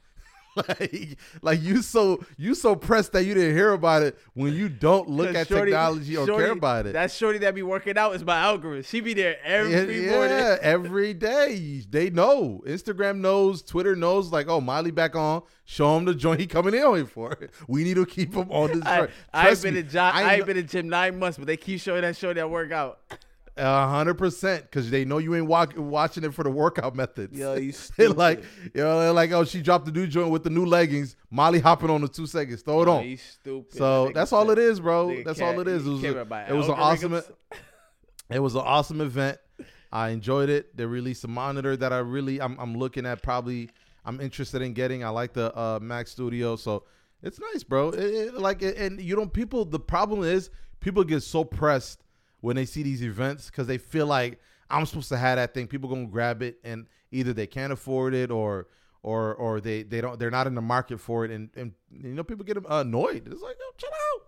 like 0.68 1.18
like 1.42 1.62
you 1.62 1.82
so 1.82 2.24
you 2.36 2.54
so 2.54 2.74
pressed 2.74 3.12
that 3.12 3.24
you 3.24 3.34
didn't 3.34 3.54
hear 3.54 3.72
about 3.72 4.02
it 4.02 4.18
when 4.34 4.54
you 4.54 4.68
don't 4.68 5.08
look 5.08 5.34
at 5.34 5.48
Shorty- 5.48 5.70
technology 5.70 6.16
or 6.16 6.26
Shorty- 6.26 6.44
care 6.44 6.52
about 6.52 6.86
it. 6.86 6.94
That 6.94 7.10
shorty 7.10 7.38
that 7.40 7.54
be 7.54 7.62
working 7.62 7.98
out 7.98 8.14
is 8.14 8.24
my 8.24 8.38
algorithm. 8.38 8.82
She 8.84 9.00
be 9.00 9.14
there 9.14 9.36
every 9.44 10.06
yeah, 10.06 10.10
morning. 10.10 10.38
yeah, 10.38 10.56
every 10.62 11.14
day. 11.14 11.82
They 11.88 12.10
know. 12.10 12.62
Instagram 12.66 13.18
knows. 13.18 13.62
Twitter 13.62 13.94
knows. 13.94 14.32
Like, 14.32 14.48
oh, 14.48 14.60
Miley 14.60 14.90
back 14.90 15.14
on. 15.14 15.42
Show 15.64 15.96
him 15.96 16.04
the 16.04 16.14
joint 16.14 16.40
he 16.40 16.46
coming 16.46 16.74
in 16.74 16.82
on 16.82 16.96
here 16.96 17.06
for. 17.06 17.36
We 17.68 17.84
need 17.84 17.94
to 17.94 18.06
keep 18.06 18.34
him 18.34 18.50
on 18.50 18.72
this. 18.72 18.86
I, 18.86 18.98
joint. 18.98 19.10
I 19.32 19.38
ain't 19.40 19.46
Trust 19.48 19.62
been 19.62 19.74
me, 19.74 19.80
in 19.80 19.88
job. 19.88 20.14
I, 20.14 20.22
I 20.22 20.34
ain't 20.36 20.46
been 20.46 20.56
in 20.56 20.66
gym 20.66 20.88
nine 20.88 21.18
months, 21.18 21.38
but 21.38 21.46
they 21.46 21.56
keep 21.56 21.80
showing 21.80 22.02
that 22.02 22.16
show 22.16 22.32
that 22.32 22.48
workout. 22.48 23.00
A 23.58 23.88
hundred 23.88 24.14
percent, 24.18 24.64
because 24.64 24.90
they 24.90 25.04
know 25.06 25.16
you 25.18 25.34
ain't 25.34 25.46
walk, 25.46 25.72
watching 25.76 26.24
it 26.24 26.34
for 26.34 26.42
the 26.42 26.50
workout 26.50 26.94
methods. 26.94 27.38
Yo, 27.38 27.54
you 27.54 27.72
stupid. 27.72 28.16
like, 28.16 28.42
you 28.74 28.82
know, 28.82 29.12
like, 29.14 29.32
oh, 29.32 29.44
she 29.44 29.62
dropped 29.62 29.86
the 29.86 29.92
new 29.92 30.06
joint 30.06 30.30
with 30.30 30.44
the 30.44 30.50
new 30.50 30.66
leggings. 30.66 31.16
Molly 31.30 31.60
hopping 31.60 31.88
on 31.88 32.02
the 32.02 32.08
two 32.08 32.26
seconds. 32.26 32.60
Throw 32.60 32.82
it 32.82 32.88
on. 32.88 33.08
you 33.08 33.16
stupid. 33.16 33.72
So 33.76 34.08
Nigga 34.08 34.14
that's 34.14 34.32
all 34.34 34.50
it 34.50 34.58
is, 34.58 34.78
bro. 34.80 35.08
nigga 35.08 35.24
That's 35.24 35.40
all 35.40 35.58
it 35.60 35.68
is. 35.68 35.86
It 35.86 35.90
was, 35.90 36.04
a, 36.04 36.46
it 36.50 36.54
was 36.54 36.68
an 36.68 36.74
awesome. 36.74 37.22
It 38.28 38.40
was 38.40 38.54
an 38.54 38.62
awesome 38.62 39.00
event. 39.00 39.38
I 39.92 40.10
enjoyed 40.10 40.50
it. 40.50 40.76
They 40.76 40.84
released 40.84 41.24
a 41.24 41.28
monitor 41.28 41.76
that 41.78 41.92
I 41.92 41.98
really, 41.98 42.40
I'm, 42.42 42.58
I'm 42.58 42.76
looking 42.76 43.06
at. 43.06 43.22
Probably, 43.22 43.70
I'm 44.04 44.20
interested 44.20 44.60
in 44.60 44.74
getting. 44.74 45.02
I 45.04 45.08
like 45.08 45.32
the 45.32 45.56
uh, 45.56 45.78
Mac 45.80 46.08
Studio, 46.08 46.56
so 46.56 46.84
it's 47.22 47.40
nice, 47.40 47.62
bro. 47.62 47.90
It, 47.90 48.00
it- 48.00 48.34
like, 48.34 48.60
and 48.62 49.00
you 49.00 49.16
know, 49.16 49.26
people. 49.26 49.64
The 49.64 49.80
problem 49.80 50.24
is, 50.24 50.50
people 50.80 51.04
get 51.04 51.22
so 51.22 51.44
pressed 51.44 52.02
when 52.40 52.56
they 52.56 52.64
see 52.64 52.82
these 52.82 53.02
events 53.02 53.46
because 53.46 53.66
they 53.66 53.78
feel 53.78 54.06
like 54.06 54.40
I'm 54.70 54.84
supposed 54.86 55.08
to 55.10 55.16
have 55.16 55.36
that 55.36 55.54
thing. 55.54 55.66
People 55.66 55.88
gonna 55.88 56.06
grab 56.06 56.42
it, 56.42 56.58
and 56.64 56.86
either 57.10 57.32
they 57.32 57.46
can't 57.46 57.72
afford 57.72 58.14
it 58.14 58.30
or. 58.30 58.68
Or, 59.02 59.36
or 59.36 59.60
they, 59.60 59.84
they 59.84 60.00
don't 60.00 60.18
they're 60.18 60.32
not 60.32 60.48
in 60.48 60.56
the 60.56 60.60
market 60.60 60.98
for 60.98 61.24
it 61.24 61.30
and, 61.30 61.48
and 61.54 61.70
you 61.92 62.12
know 62.12 62.24
people 62.24 62.44
get 62.44 62.56
annoyed. 62.68 63.28
It's 63.30 63.40
like 63.40 63.54
yo, 63.56 63.66
chill 63.78 63.88
out. 63.90 64.22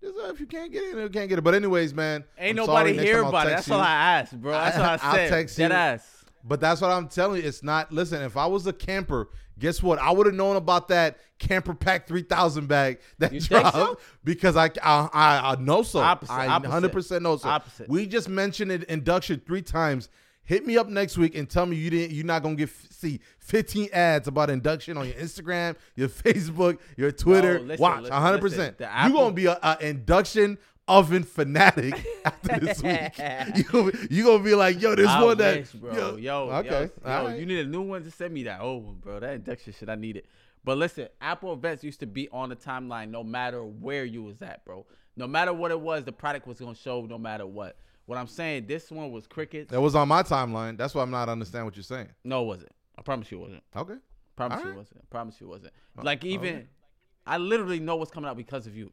Just, 0.00 0.16
uh, 0.16 0.30
if 0.30 0.38
you 0.38 0.46
can't 0.46 0.70
get 0.70 0.84
it, 0.84 0.96
you 0.96 1.08
can't 1.08 1.28
get 1.28 1.36
it. 1.38 1.42
But 1.42 1.56
anyways, 1.56 1.92
man, 1.94 2.22
Ain't 2.38 2.50
I'm 2.60 2.66
nobody 2.66 2.94
sorry. 2.94 3.04
Here 3.04 3.16
time 3.16 3.24
I'll 3.24 3.28
about 3.30 3.46
it. 3.48 3.50
text 3.50 3.68
That's 3.68 3.76
all. 3.76 3.80
I 3.80 3.90
asked, 3.90 4.40
bro. 4.40 4.52
That's 4.52 4.76
all 4.78 4.84
I 4.84 4.92
I'll 5.02 5.14
said. 5.16 5.30
text 5.30 5.56
Dead 5.56 5.70
you. 5.72 5.76
ass. 5.76 6.24
But 6.44 6.60
that's 6.60 6.80
what 6.80 6.92
I'm 6.92 7.08
telling 7.08 7.42
you. 7.42 7.48
It's 7.48 7.64
not. 7.64 7.90
Listen, 7.90 8.22
if 8.22 8.36
I 8.36 8.46
was 8.46 8.68
a 8.68 8.72
camper, 8.72 9.30
guess 9.58 9.82
what? 9.82 9.98
I 9.98 10.10
would 10.10 10.26
have 10.26 10.34
known 10.34 10.56
about 10.56 10.88
that 10.88 11.18
camper 11.38 11.74
pack 11.74 12.06
3000 12.08 12.66
bag 12.66 12.98
that 13.18 13.32
You 13.32 13.40
dropped 13.40 13.74
so? 13.76 13.98
because 14.24 14.56
I, 14.56 14.66
I 14.82 15.08
I 15.12 15.52
I 15.52 15.56
know 15.60 15.82
so. 15.82 16.00
Opposite, 16.00 16.32
I. 16.32 16.46
100 16.58 16.92
percent 16.92 17.22
know 17.22 17.36
so. 17.36 17.48
Opposite. 17.48 17.88
We 17.88 18.06
just 18.06 18.28
mentioned 18.28 18.72
it 18.72 18.84
induction 18.84 19.40
three 19.46 19.62
times. 19.62 20.08
Hit 20.44 20.64
me 20.66 20.78
up 20.78 20.88
next 20.88 21.18
week 21.18 21.34
and 21.36 21.48
tell 21.48 21.66
me 21.66 21.76
you 21.76 21.90
didn't. 21.90 22.14
You're 22.14 22.24
not 22.24 22.42
gonna 22.42 22.54
get 22.54 22.70
see 22.90 23.20
15 23.40 23.90
ads 23.92 24.28
about 24.28 24.48
induction 24.48 24.96
on 24.96 25.06
your 25.06 25.14
Instagram, 25.16 25.76
your 25.94 26.08
Facebook, 26.24 26.78
your 26.96 27.12
Twitter. 27.12 27.58
No, 27.58 27.64
listen, 27.66 27.82
Watch 27.82 28.00
listen, 28.02 28.12
100. 28.14 28.42
listen. 28.42 28.56
percent 28.58 28.78
The 28.78 28.84
You 28.84 28.90
Apple- 28.90 29.18
gonna 29.20 29.34
be 29.34 29.46
a, 29.46 29.58
a 29.62 29.76
induction 29.80 30.56
oven 30.88 31.22
fanatic 31.22 31.94
after 32.24 32.58
this 32.60 32.82
week. 32.82 33.12
You 33.56 33.64
gonna, 33.64 33.92
you 34.10 34.24
gonna 34.24 34.42
be 34.42 34.54
like, 34.54 34.80
yo, 34.80 34.94
this 34.94 35.06
I 35.08 35.22
one 35.22 35.38
that 35.38 35.80
bro. 35.80 36.16
Yo, 36.16 36.50
okay, 36.50 36.66
yo, 36.66 36.80
yo, 36.80 36.90
right. 37.04 37.38
you 37.38 37.46
need 37.46 37.60
a 37.60 37.68
new 37.68 37.82
one 37.82 38.02
to 38.04 38.10
send 38.10 38.34
me 38.34 38.42
that 38.44 38.60
old 38.60 38.84
one, 38.84 38.94
bro. 38.96 39.20
That 39.20 39.34
induction 39.34 39.74
shit, 39.78 39.88
I 39.88 39.94
need 39.94 40.16
it. 40.16 40.26
But 40.64 40.78
listen, 40.78 41.08
Apple 41.20 41.52
events 41.52 41.84
used 41.84 42.00
to 42.00 42.06
be 42.06 42.28
on 42.30 42.48
the 42.48 42.56
timeline 42.56 43.10
no 43.10 43.22
matter 43.22 43.62
where 43.64 44.04
you 44.04 44.22
was 44.22 44.42
at, 44.42 44.64
bro. 44.64 44.86
No 45.16 45.26
matter 45.26 45.52
what 45.52 45.70
it 45.70 45.80
was, 45.80 46.04
the 46.04 46.12
product 46.12 46.46
was 46.46 46.58
gonna 46.58 46.74
show 46.74 47.02
no 47.02 47.18
matter 47.18 47.46
what. 47.46 47.76
What 48.06 48.18
I'm 48.18 48.26
saying, 48.26 48.66
this 48.66 48.90
one 48.90 49.12
was 49.12 49.26
crickets. 49.26 49.70
That 49.70 49.80
was 49.80 49.94
on 49.94 50.08
my 50.08 50.22
timeline. 50.22 50.78
That's 50.78 50.94
why 50.94 51.02
I'm 51.02 51.10
not 51.10 51.28
understand 51.28 51.66
what 51.66 51.76
you're 51.76 51.82
saying. 51.82 52.08
No, 52.24 52.42
it 52.42 52.46
wasn't. 52.46 52.72
I 52.98 53.02
promise 53.02 53.30
you 53.30 53.38
it 53.38 53.42
wasn't. 53.42 53.62
Okay. 53.76 53.94
Promise 54.34 54.58
All 54.58 54.62
you 54.62 54.70
right. 54.70 54.78
wasn't. 54.78 55.10
Promise 55.10 55.40
you 55.40 55.46
it 55.46 55.50
wasn't. 55.50 55.72
Oh, 55.98 56.02
like 56.02 56.24
even, 56.24 56.54
okay. 56.54 56.66
I 57.26 57.36
literally 57.36 57.80
know 57.80 57.96
what's 57.96 58.10
coming 58.10 58.30
out 58.30 58.36
because 58.36 58.66
of 58.66 58.76
you. 58.76 58.92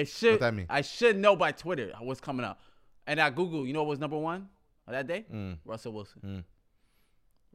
It 0.00 0.08
should. 0.08 0.40
that 0.40 0.54
mean? 0.54 0.66
I 0.68 0.82
should 0.82 1.16
know 1.18 1.36
by 1.36 1.52
Twitter 1.52 1.92
what's 2.00 2.20
coming 2.20 2.44
up. 2.44 2.60
and 3.06 3.20
I 3.20 3.30
Google. 3.30 3.66
You 3.66 3.72
know 3.72 3.82
what 3.82 3.90
was 3.90 3.98
number 3.98 4.18
one 4.18 4.48
on 4.86 4.92
that 4.94 5.06
day? 5.06 5.24
Mm. 5.32 5.58
Russell 5.64 5.92
Wilson. 5.92 6.20
Mm. 6.24 6.44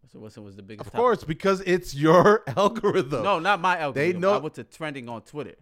Russell 0.04 0.22
Wilson 0.22 0.44
was 0.44 0.56
the 0.56 0.64
biggest. 0.64 0.88
Of 0.88 0.92
topic. 0.94 1.00
course, 1.00 1.24
because 1.24 1.62
it's 1.62 1.94
your 1.94 2.44
algorithm. 2.58 3.24
No, 3.24 3.40
not 3.40 3.62
my 3.62 3.78
algorithm. 3.80 4.14
They 4.14 4.18
know- 4.20 4.34
I 4.34 4.38
went 4.38 4.56
to 4.56 4.64
trending 4.64 5.08
on 5.10 5.22
Twitter. 5.22 5.56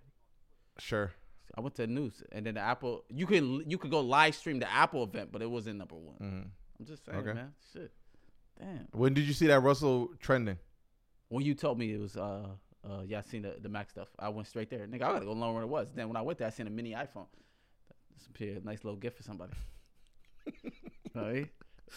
Sure. 0.77 1.11
I 1.57 1.61
went 1.61 1.75
to 1.75 1.87
news, 1.87 2.23
and 2.31 2.45
then 2.45 2.53
the 2.53 2.61
Apple. 2.61 3.03
You 3.09 3.25
can 3.25 3.69
you 3.69 3.77
could 3.77 3.91
go 3.91 3.99
live 3.99 4.35
stream 4.35 4.59
the 4.59 4.71
Apple 4.71 5.03
event, 5.03 5.29
but 5.31 5.41
it 5.41 5.49
wasn't 5.49 5.77
number 5.77 5.95
one. 5.95 6.15
Mhm. 6.21 6.45
I'm 6.79 6.85
just 6.85 7.03
saying, 7.05 7.17
Okay. 7.17 7.33
man. 7.33 7.53
Shit. 7.73 7.91
Damn. 8.57 8.87
When 8.91 9.13
did 9.13 9.25
you 9.25 9.33
see 9.33 9.47
that 9.47 9.59
Russell 9.61 10.09
trending? 10.19 10.57
When 11.27 11.43
you 11.43 11.53
told 11.55 11.77
me 11.77 11.91
it 11.93 11.99
was 11.99 12.15
uh 12.15 12.47
uh 12.83 13.01
yeah, 13.05 13.19
I 13.19 13.21
seen 13.21 13.41
the, 13.41 13.55
the 13.61 13.69
Mac 13.69 13.89
stuff. 13.89 14.07
I 14.17 14.29
went 14.29 14.47
straight 14.47 14.69
there. 14.69 14.85
Nigga, 14.87 14.95
I 15.03 15.13
gotta 15.13 15.25
go 15.25 15.33
learn 15.33 15.53
what 15.53 15.63
it 15.63 15.69
was. 15.69 15.87
Then 15.93 16.07
when 16.07 16.17
I 16.17 16.21
went 16.21 16.37
there, 16.39 16.47
I 16.47 16.51
seen 16.51 16.67
a 16.67 16.69
mini 16.69 16.91
iPhone. 16.91 17.25
That's 18.11 18.41
a 18.41 18.65
nice 18.65 18.83
little 18.83 18.97
gift 18.99 19.17
for 19.17 19.23
somebody. 19.23 19.53
Alright. 21.15 21.49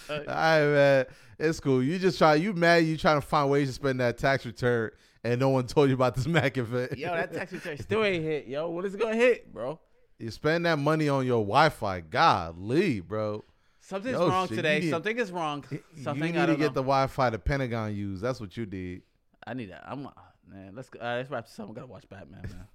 Uh, 0.09 0.13
All 0.15 0.25
right, 0.27 0.61
man. 0.67 1.07
It's 1.39 1.61
cool. 1.61 1.83
You 1.83 1.99
just 1.99 2.17
try. 2.19 2.37
You 2.37 2.53
mad? 2.55 2.79
You 2.85 2.97
trying 2.97 3.21
to 3.21 3.27
find 3.27 3.51
ways 3.51 3.69
to 3.69 3.75
spend 3.75 4.01
that 4.01 4.17
tax 4.19 4.47
return, 4.47 4.91
and 5.23 5.39
no 5.41 5.51
one 5.51 5.67
told 5.67 5.89
you 5.89 5.95
about 5.95 6.15
this 6.15 6.27
Mac 6.27 6.57
event. 6.57 6.97
yo, 6.97 7.09
that 7.15 7.33
tax 7.33 7.53
return 7.53 7.77
still 7.79 8.03
ain't 8.05 8.25
hit. 8.25 8.47
Yo, 8.47 8.71
when 8.71 8.85
is 8.85 8.95
it 8.95 9.01
gonna 9.01 9.15
hit, 9.17 9.53
bro? 9.53 9.79
you 10.19 10.31
spend 10.31 10.65
that 10.67 10.79
money 10.79 11.09
on 11.09 11.27
your 11.27 11.41
Wi-Fi. 11.43 12.01
Golly, 12.03 13.01
bro. 13.01 13.45
Something's 13.81 14.13
Yo, 14.15 14.29
wrong 14.29 14.47
shit, 14.47 14.57
today. 14.59 14.79
need- 14.81 14.91
Something 14.91 15.19
is 15.19 15.33
wrong. 15.33 15.65
Something 16.01 16.29
you 16.29 16.33
need 16.35 16.39
I 16.39 16.47
to 16.47 16.53
don't 16.53 16.57
get 16.61 16.67
know. 16.67 16.75
the 16.75 16.83
Wi-Fi 16.83 17.31
the 17.31 17.39
Pentagon 17.41 17.95
used. 17.95 18.23
That's 18.23 18.41
what 18.41 18.57
you 18.57 18.65
did. 18.65 19.03
I 19.45 19.55
need 19.55 19.71
that. 19.73 19.83
I'm 19.85 20.07
uh, 20.07 20.11
man. 20.53 20.73
Let's 20.75 20.89
go. 20.89 20.99
Uh, 21.01 21.17
let's 21.17 21.31
wrap 21.31 21.47
this 21.47 21.59
up. 21.59 21.71
I 21.71 21.73
gotta 21.73 21.87
watch 21.87 22.09
Batman, 22.09 22.43
man. 22.43 22.67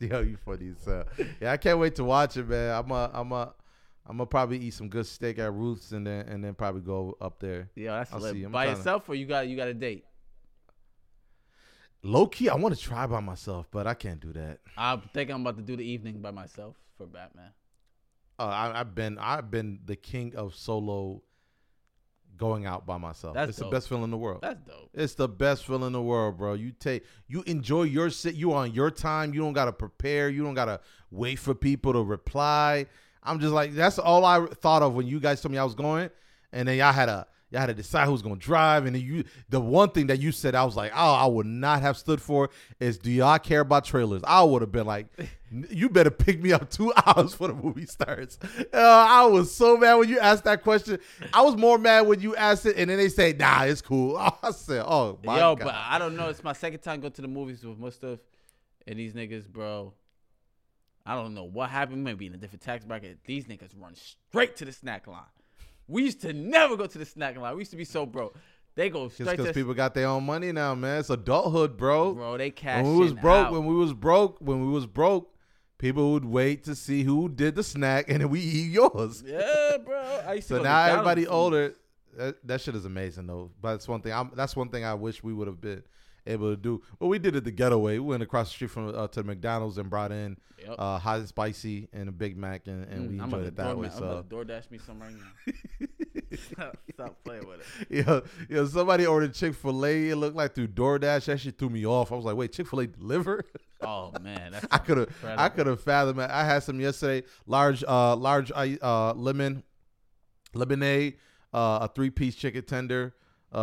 Yo, 0.10 0.20
you 0.20 0.36
funny 0.36 0.72
hell. 0.84 1.04
Yeah, 1.40 1.52
I 1.52 1.56
can't 1.56 1.78
wait 1.78 1.94
to 1.96 2.04
watch 2.04 2.36
it, 2.36 2.48
man. 2.48 2.74
I'm 2.74 2.90
a, 2.90 3.10
I'm 3.12 3.32
a, 3.32 3.54
I'm 4.06 4.16
gonna 4.16 4.26
probably 4.26 4.58
eat 4.58 4.74
some 4.74 4.88
good 4.88 5.06
steak 5.06 5.38
at 5.38 5.52
Ruth's 5.52 5.92
and 5.92 6.06
then 6.06 6.26
and 6.28 6.42
then 6.42 6.54
probably 6.54 6.80
go 6.80 7.16
up 7.20 7.38
there. 7.38 7.70
Yeah, 7.76 7.98
that's 7.98 8.12
I'll 8.12 8.20
see. 8.20 8.44
By 8.46 8.66
yourself 8.66 9.08
or 9.08 9.14
you 9.14 9.26
got 9.26 9.48
you 9.48 9.56
got 9.56 9.68
a 9.68 9.74
date. 9.74 10.04
Low 12.04 12.26
key, 12.26 12.48
I 12.48 12.56
want 12.56 12.74
to 12.74 12.80
try 12.80 13.06
by 13.06 13.20
myself, 13.20 13.68
but 13.70 13.86
I 13.86 13.94
can't 13.94 14.18
do 14.18 14.32
that. 14.32 14.58
I 14.76 15.00
think 15.14 15.30
I'm 15.30 15.42
about 15.42 15.56
to 15.56 15.62
do 15.62 15.76
the 15.76 15.84
evening 15.84 16.20
by 16.20 16.32
myself 16.32 16.74
for 16.98 17.06
Batman. 17.06 17.52
Uh, 18.40 18.46
I, 18.46 18.80
I've 18.80 18.92
been, 18.92 19.18
I've 19.18 19.52
been 19.52 19.78
the 19.84 19.94
king 19.94 20.34
of 20.34 20.56
solo 20.56 21.22
going 22.36 22.66
out 22.66 22.86
by 22.86 22.98
myself. 22.98 23.34
That's 23.34 23.50
it's 23.50 23.58
dope. 23.58 23.70
the 23.70 23.76
best 23.76 23.88
feeling 23.88 24.04
in 24.04 24.10
the 24.10 24.16
world. 24.16 24.40
That's 24.42 24.60
dope. 24.60 24.90
It's 24.94 25.14
the 25.14 25.28
best 25.28 25.64
feeling 25.66 25.86
in 25.88 25.92
the 25.92 26.02
world, 26.02 26.38
bro. 26.38 26.54
You 26.54 26.72
take 26.72 27.04
you 27.28 27.42
enjoy 27.46 27.84
your 27.84 28.10
sit. 28.10 28.34
You 28.34 28.52
on 28.52 28.72
your 28.72 28.90
time. 28.90 29.34
You 29.34 29.40
don't 29.40 29.52
gotta 29.52 29.72
prepare. 29.72 30.28
You 30.28 30.42
don't 30.42 30.54
gotta 30.54 30.80
wait 31.10 31.38
for 31.38 31.54
people 31.54 31.92
to 31.92 32.02
reply. 32.02 32.86
I'm 33.22 33.40
just 33.40 33.52
like 33.52 33.74
that's 33.74 33.98
all 33.98 34.24
I 34.24 34.46
thought 34.46 34.82
of 34.82 34.94
when 34.94 35.06
you 35.06 35.20
guys 35.20 35.40
told 35.40 35.52
me 35.52 35.58
I 35.58 35.64
was 35.64 35.74
going, 35.74 36.10
and 36.52 36.66
then 36.66 36.78
y'all 36.78 36.92
had 36.92 37.06
to 37.06 37.26
y'all 37.52 37.60
had 37.60 37.66
to 37.66 37.74
decide 37.74 38.08
who's 38.08 38.22
gonna 38.22 38.36
drive. 38.36 38.86
And 38.86 38.96
you 38.96 39.24
the 39.50 39.60
one 39.60 39.90
thing 39.90 40.06
that 40.08 40.18
you 40.18 40.32
said 40.32 40.54
I 40.54 40.64
was 40.64 40.74
like, 40.74 40.92
oh, 40.94 41.14
I 41.14 41.26
would 41.26 41.46
not 41.46 41.82
have 41.82 41.96
stood 41.96 42.20
for 42.20 42.50
is 42.80 42.98
do 42.98 43.10
y'all 43.10 43.38
care 43.38 43.60
about 43.60 43.84
trailers? 43.84 44.22
I 44.24 44.42
would 44.42 44.62
have 44.62 44.72
been 44.72 44.86
like, 44.86 45.06
you 45.70 45.88
better 45.90 46.10
pick 46.10 46.42
me 46.42 46.52
up 46.52 46.70
two 46.70 46.92
hours 47.06 47.32
before 47.32 47.48
the 47.48 47.54
movie 47.54 47.86
starts. 47.86 48.38
Uh, 48.72 48.78
I 48.78 49.26
was 49.26 49.54
so 49.54 49.76
mad 49.76 49.94
when 49.96 50.08
you 50.08 50.18
asked 50.18 50.44
that 50.44 50.62
question. 50.62 50.98
I 51.32 51.42
was 51.42 51.56
more 51.56 51.76
mad 51.78 52.06
when 52.06 52.20
you 52.20 52.34
asked 52.34 52.64
it, 52.64 52.76
and 52.76 52.88
then 52.88 52.96
they 52.96 53.10
say, 53.10 53.34
nah, 53.34 53.64
it's 53.64 53.82
cool. 53.82 54.16
I 54.42 54.50
said, 54.50 54.82
oh 54.86 55.18
my 55.22 55.38
Yo, 55.38 55.56
god. 55.56 55.64
but 55.64 55.74
I 55.74 55.98
don't 55.98 56.16
know. 56.16 56.28
It's 56.28 56.42
my 56.42 56.54
second 56.54 56.80
time 56.80 57.00
going 57.00 57.12
to 57.12 57.22
the 57.22 57.28
movies 57.28 57.64
with 57.64 57.78
Mustaf 57.78 58.18
and 58.86 58.98
these 58.98 59.12
niggas, 59.12 59.46
bro. 59.46 59.92
I 61.04 61.14
don't 61.16 61.34
know 61.34 61.44
what 61.44 61.68
happened. 61.68 62.04
Maybe 62.04 62.26
in 62.26 62.34
a 62.34 62.38
different 62.38 62.62
tax 62.62 62.84
bracket. 62.84 63.18
These 63.26 63.44
niggas 63.46 63.70
run 63.78 63.94
straight 63.94 64.56
to 64.56 64.64
the 64.64 64.72
snack 64.72 65.06
line. 65.06 65.20
We 65.92 66.04
used 66.04 66.22
to 66.22 66.32
never 66.32 66.76
go 66.76 66.86
to 66.86 66.98
the 66.98 67.04
snack 67.04 67.36
line. 67.36 67.54
We 67.54 67.60
used 67.60 67.70
to 67.72 67.76
be 67.76 67.84
so 67.84 68.06
broke. 68.06 68.36
They 68.74 68.88
go 68.88 69.08
straight 69.10 69.36
because 69.36 69.52
people 69.52 69.74
got 69.74 69.92
their 69.92 70.06
own 70.06 70.24
money 70.24 70.50
now, 70.50 70.74
man. 70.74 71.00
It's 71.00 71.10
adulthood, 71.10 71.76
bro. 71.76 72.14
bro. 72.14 72.38
They 72.38 72.50
cash 72.50 72.82
when 72.82 72.94
we 72.96 73.00
was 73.00 73.12
broke, 73.12 73.48
out. 73.48 73.52
when 73.52 73.66
we 73.66 73.74
was 73.74 73.92
broke, 73.92 74.38
when 74.40 74.64
we 74.64 74.72
was 74.72 74.86
broke, 74.86 75.34
people 75.76 76.12
would 76.12 76.24
wait 76.24 76.64
to 76.64 76.74
see 76.74 77.02
who 77.02 77.28
did 77.28 77.54
the 77.54 77.62
snack, 77.62 78.06
and 78.08 78.22
then 78.22 78.30
we 78.30 78.40
eat 78.40 78.72
yours. 78.72 79.22
yeah, 79.26 79.76
bro. 79.84 80.22
I 80.26 80.34
used 80.34 80.48
So 80.48 80.58
to 80.58 80.64
now 80.64 80.82
everybody 80.84 81.26
older. 81.26 81.74
That, 82.16 82.46
that 82.46 82.60
shit 82.62 82.74
is 82.74 82.84
amazing 82.86 83.26
though. 83.26 83.50
But 83.60 83.72
that's 83.72 83.88
one 83.88 84.00
thing. 84.00 84.12
I'm, 84.12 84.30
that's 84.34 84.56
one 84.56 84.70
thing 84.70 84.84
I 84.84 84.94
wish 84.94 85.22
we 85.22 85.34
would 85.34 85.46
have 85.46 85.60
been 85.60 85.82
able 86.26 86.50
to 86.50 86.56
do. 86.56 86.82
Well, 86.98 87.10
we 87.10 87.18
did 87.18 87.34
it 87.36 87.44
the 87.44 87.50
getaway. 87.50 87.94
We 87.94 88.06
went 88.10 88.22
across 88.22 88.48
the 88.48 88.54
street 88.54 88.70
from 88.70 88.94
uh, 88.94 89.08
to 89.08 89.22
McDonald's 89.24 89.78
and 89.78 89.88
brought 89.90 90.12
in 90.12 90.36
Yep. 90.64 90.76
uh, 90.78 90.98
hot 90.98 91.18
and 91.18 91.26
spicy 91.28 91.88
and 91.92 92.08
a 92.08 92.12
Big 92.12 92.36
Mac, 92.36 92.68
and, 92.68 92.84
and 92.84 93.08
we 93.10 93.16
Mm, 93.16 93.20
I'm 93.22 93.24
enjoyed 93.24 93.46
it 93.48 93.56
that 93.56 93.64
door- 93.64 93.76
way. 93.76 93.88
I'm 93.88 93.92
So 93.98 94.04
about 94.04 94.30
to 94.30 94.36
DoorDash 94.36 94.70
me 94.70 94.78
some 94.78 95.00
right 95.00 95.12
now. 95.12 95.86
stop, 96.52 96.76
stop 96.94 97.16
playing 97.24 97.48
with 97.48 97.60
it. 97.90 98.06
Yo, 98.06 98.22
yo, 98.48 98.66
somebody 98.66 99.04
ordered 99.04 99.34
Chick 99.34 99.54
Fil 99.54 99.84
A. 99.84 100.10
It 100.10 100.16
looked 100.16 100.36
like 100.36 100.54
through 100.54 100.68
DoorDash. 100.68 101.24
That 101.24 101.40
shit 101.40 101.58
threw 101.58 101.68
me 101.68 101.84
off. 101.84 102.12
I 102.12 102.14
was 102.14 102.24
like, 102.24 102.36
wait, 102.36 102.52
Chick 102.52 102.68
Fil 102.68 102.80
A 102.80 102.86
deliver? 102.86 103.44
Oh 103.84 104.12
man, 104.22 104.52
that's 104.52 104.64
I 104.70 104.78
could 104.78 104.96
have, 104.96 105.08
I 105.24 105.48
could 105.48 105.66
have 105.66 105.80
fathomed. 105.80 106.20
it. 106.20 106.30
I 106.30 106.44
had 106.44 106.62
some 106.62 106.78
yesterday. 106.78 107.26
Large, 107.46 107.82
uh, 107.82 108.14
large, 108.14 108.52
uh, 108.54 109.12
lemon, 109.16 109.64
lemonade, 110.54 111.16
uh, 111.52 111.80
a 111.82 111.88
three 111.92 112.10
piece 112.10 112.36
chicken 112.36 112.62
tender, 112.64 113.14
uh, 113.54 113.58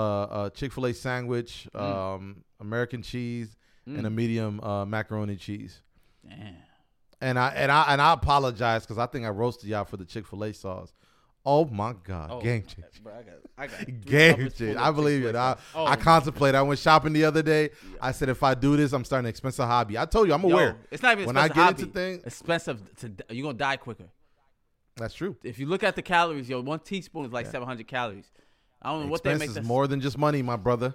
a 0.46 0.52
Chick 0.54 0.72
Fil 0.74 0.86
A 0.88 0.94
sandwich, 0.94 1.68
Mm. 1.74 1.82
um, 1.82 2.44
American 2.60 3.02
cheese, 3.02 3.56
and 3.86 4.06
a 4.06 4.10
medium 4.10 4.60
uh, 4.62 4.86
macaroni 4.86 5.36
cheese. 5.36 5.82
Damn. 6.28 6.56
And 7.22 7.38
I 7.40 7.50
and 7.50 7.72
I 7.72 7.86
and 7.94 8.02
I 8.02 8.14
apologize 8.14 8.84
because 8.84 8.98
I 8.98 9.06
think 9.08 9.26
I 9.26 9.30
roasted 9.30 9.70
y'all 9.70 9.84
for 9.86 9.98
the 9.98 10.06
Chick 10.06 10.26
Fil 10.28 10.44
A 10.44 10.54
sauce. 10.54 10.94
Oh 11.46 11.66
my 11.66 11.94
god, 12.04 12.30
Oh, 12.32 12.42
game 12.42 12.64
change. 12.64 13.02
Bro, 13.02 13.14
I 13.14 13.22
got, 13.24 13.34
I 13.58 13.68
got 13.68 14.02
Game 14.06 14.32
cupboards 14.36 14.58
change. 14.58 14.76
I 14.76 14.92
believe 14.92 15.22
Chick-fil-A 15.24 15.52
it. 15.52 15.58
I. 15.58 15.58
Oh, 15.74 15.86
I 15.86 15.96
contemplate. 15.96 16.54
I 16.54 16.62
went 16.62 16.80
shopping 16.80 17.14
the 17.14 17.24
other 17.26 17.42
day. 17.42 17.70
I 18.02 18.12
said 18.12 18.28
if 18.30 18.44
I 18.44 18.54
do 18.54 18.76
this, 18.78 18.92
I'm 18.94 19.04
starting 19.06 19.26
an 19.26 19.30
expensive 19.30 19.66
hobby. 19.66 19.98
I 19.98 20.06
told 20.06 20.28
you 20.28 20.34
I'm 20.34 20.44
yo, 20.44 20.50
aware. 20.52 20.78
It's 20.92 21.02
not 21.02 21.14
even 21.14 21.26
When 21.28 21.38
I 21.38 21.48
get 21.48 21.56
hobby. 21.58 21.82
into 21.84 21.94
things- 21.94 22.24
expensive 22.26 22.96
to 22.98 23.12
you're 23.30 23.44
gonna 23.46 23.58
die 23.58 23.78
quicker. 23.78 24.10
That's 24.98 25.14
true. 25.14 25.38
If 25.44 25.60
you 25.60 25.66
look 25.66 25.82
at 25.84 25.96
the 25.96 26.02
calories, 26.02 26.50
yo, 26.50 26.62
one 26.62 26.80
teaspoon 26.80 27.26
is 27.26 27.32
like 27.32 27.46
700 27.48 27.88
calories. 27.88 28.30
I 28.82 28.92
don't 28.92 29.06
know 29.06 29.12
what 29.12 29.24
they 29.24 29.36
make 29.38 29.50
is 29.50 29.56
this. 29.56 29.66
more 29.66 29.88
than 29.88 30.00
just 30.02 30.18
money, 30.18 30.42
my 30.42 30.56
brother. 30.56 30.94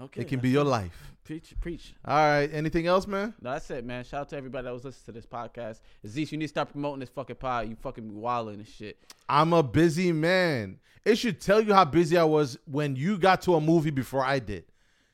Okay, 0.00 0.20
It 0.22 0.28
can 0.28 0.40
be 0.40 0.50
your 0.50 0.62
it. 0.62 0.68
life. 0.68 1.12
Preach, 1.24 1.54
preach. 1.60 1.94
All 2.04 2.14
right. 2.14 2.48
Anything 2.52 2.86
else, 2.86 3.06
man? 3.08 3.34
No, 3.40 3.52
that's 3.52 3.68
it, 3.70 3.84
man. 3.84 4.04
Shout 4.04 4.20
out 4.20 4.28
to 4.28 4.36
everybody 4.36 4.64
that 4.66 4.72
was 4.72 4.84
listening 4.84 5.06
to 5.06 5.12
this 5.12 5.26
podcast. 5.26 5.80
Aziz, 6.04 6.30
you 6.30 6.38
need 6.38 6.44
to 6.44 6.48
start 6.50 6.70
promoting 6.70 7.00
this 7.00 7.08
fucking 7.08 7.36
pod. 7.36 7.68
You 7.68 7.74
fucking 7.74 8.14
wilding 8.14 8.56
and 8.56 8.66
shit. 8.68 8.96
I'm 9.28 9.52
a 9.52 9.62
busy 9.62 10.12
man. 10.12 10.78
It 11.04 11.16
should 11.16 11.40
tell 11.40 11.60
you 11.60 11.74
how 11.74 11.84
busy 11.84 12.16
I 12.16 12.22
was 12.24 12.58
when 12.66 12.94
you 12.94 13.18
got 13.18 13.42
to 13.42 13.54
a 13.56 13.60
movie 13.60 13.90
before 13.90 14.24
I 14.24 14.38
did. 14.38 14.66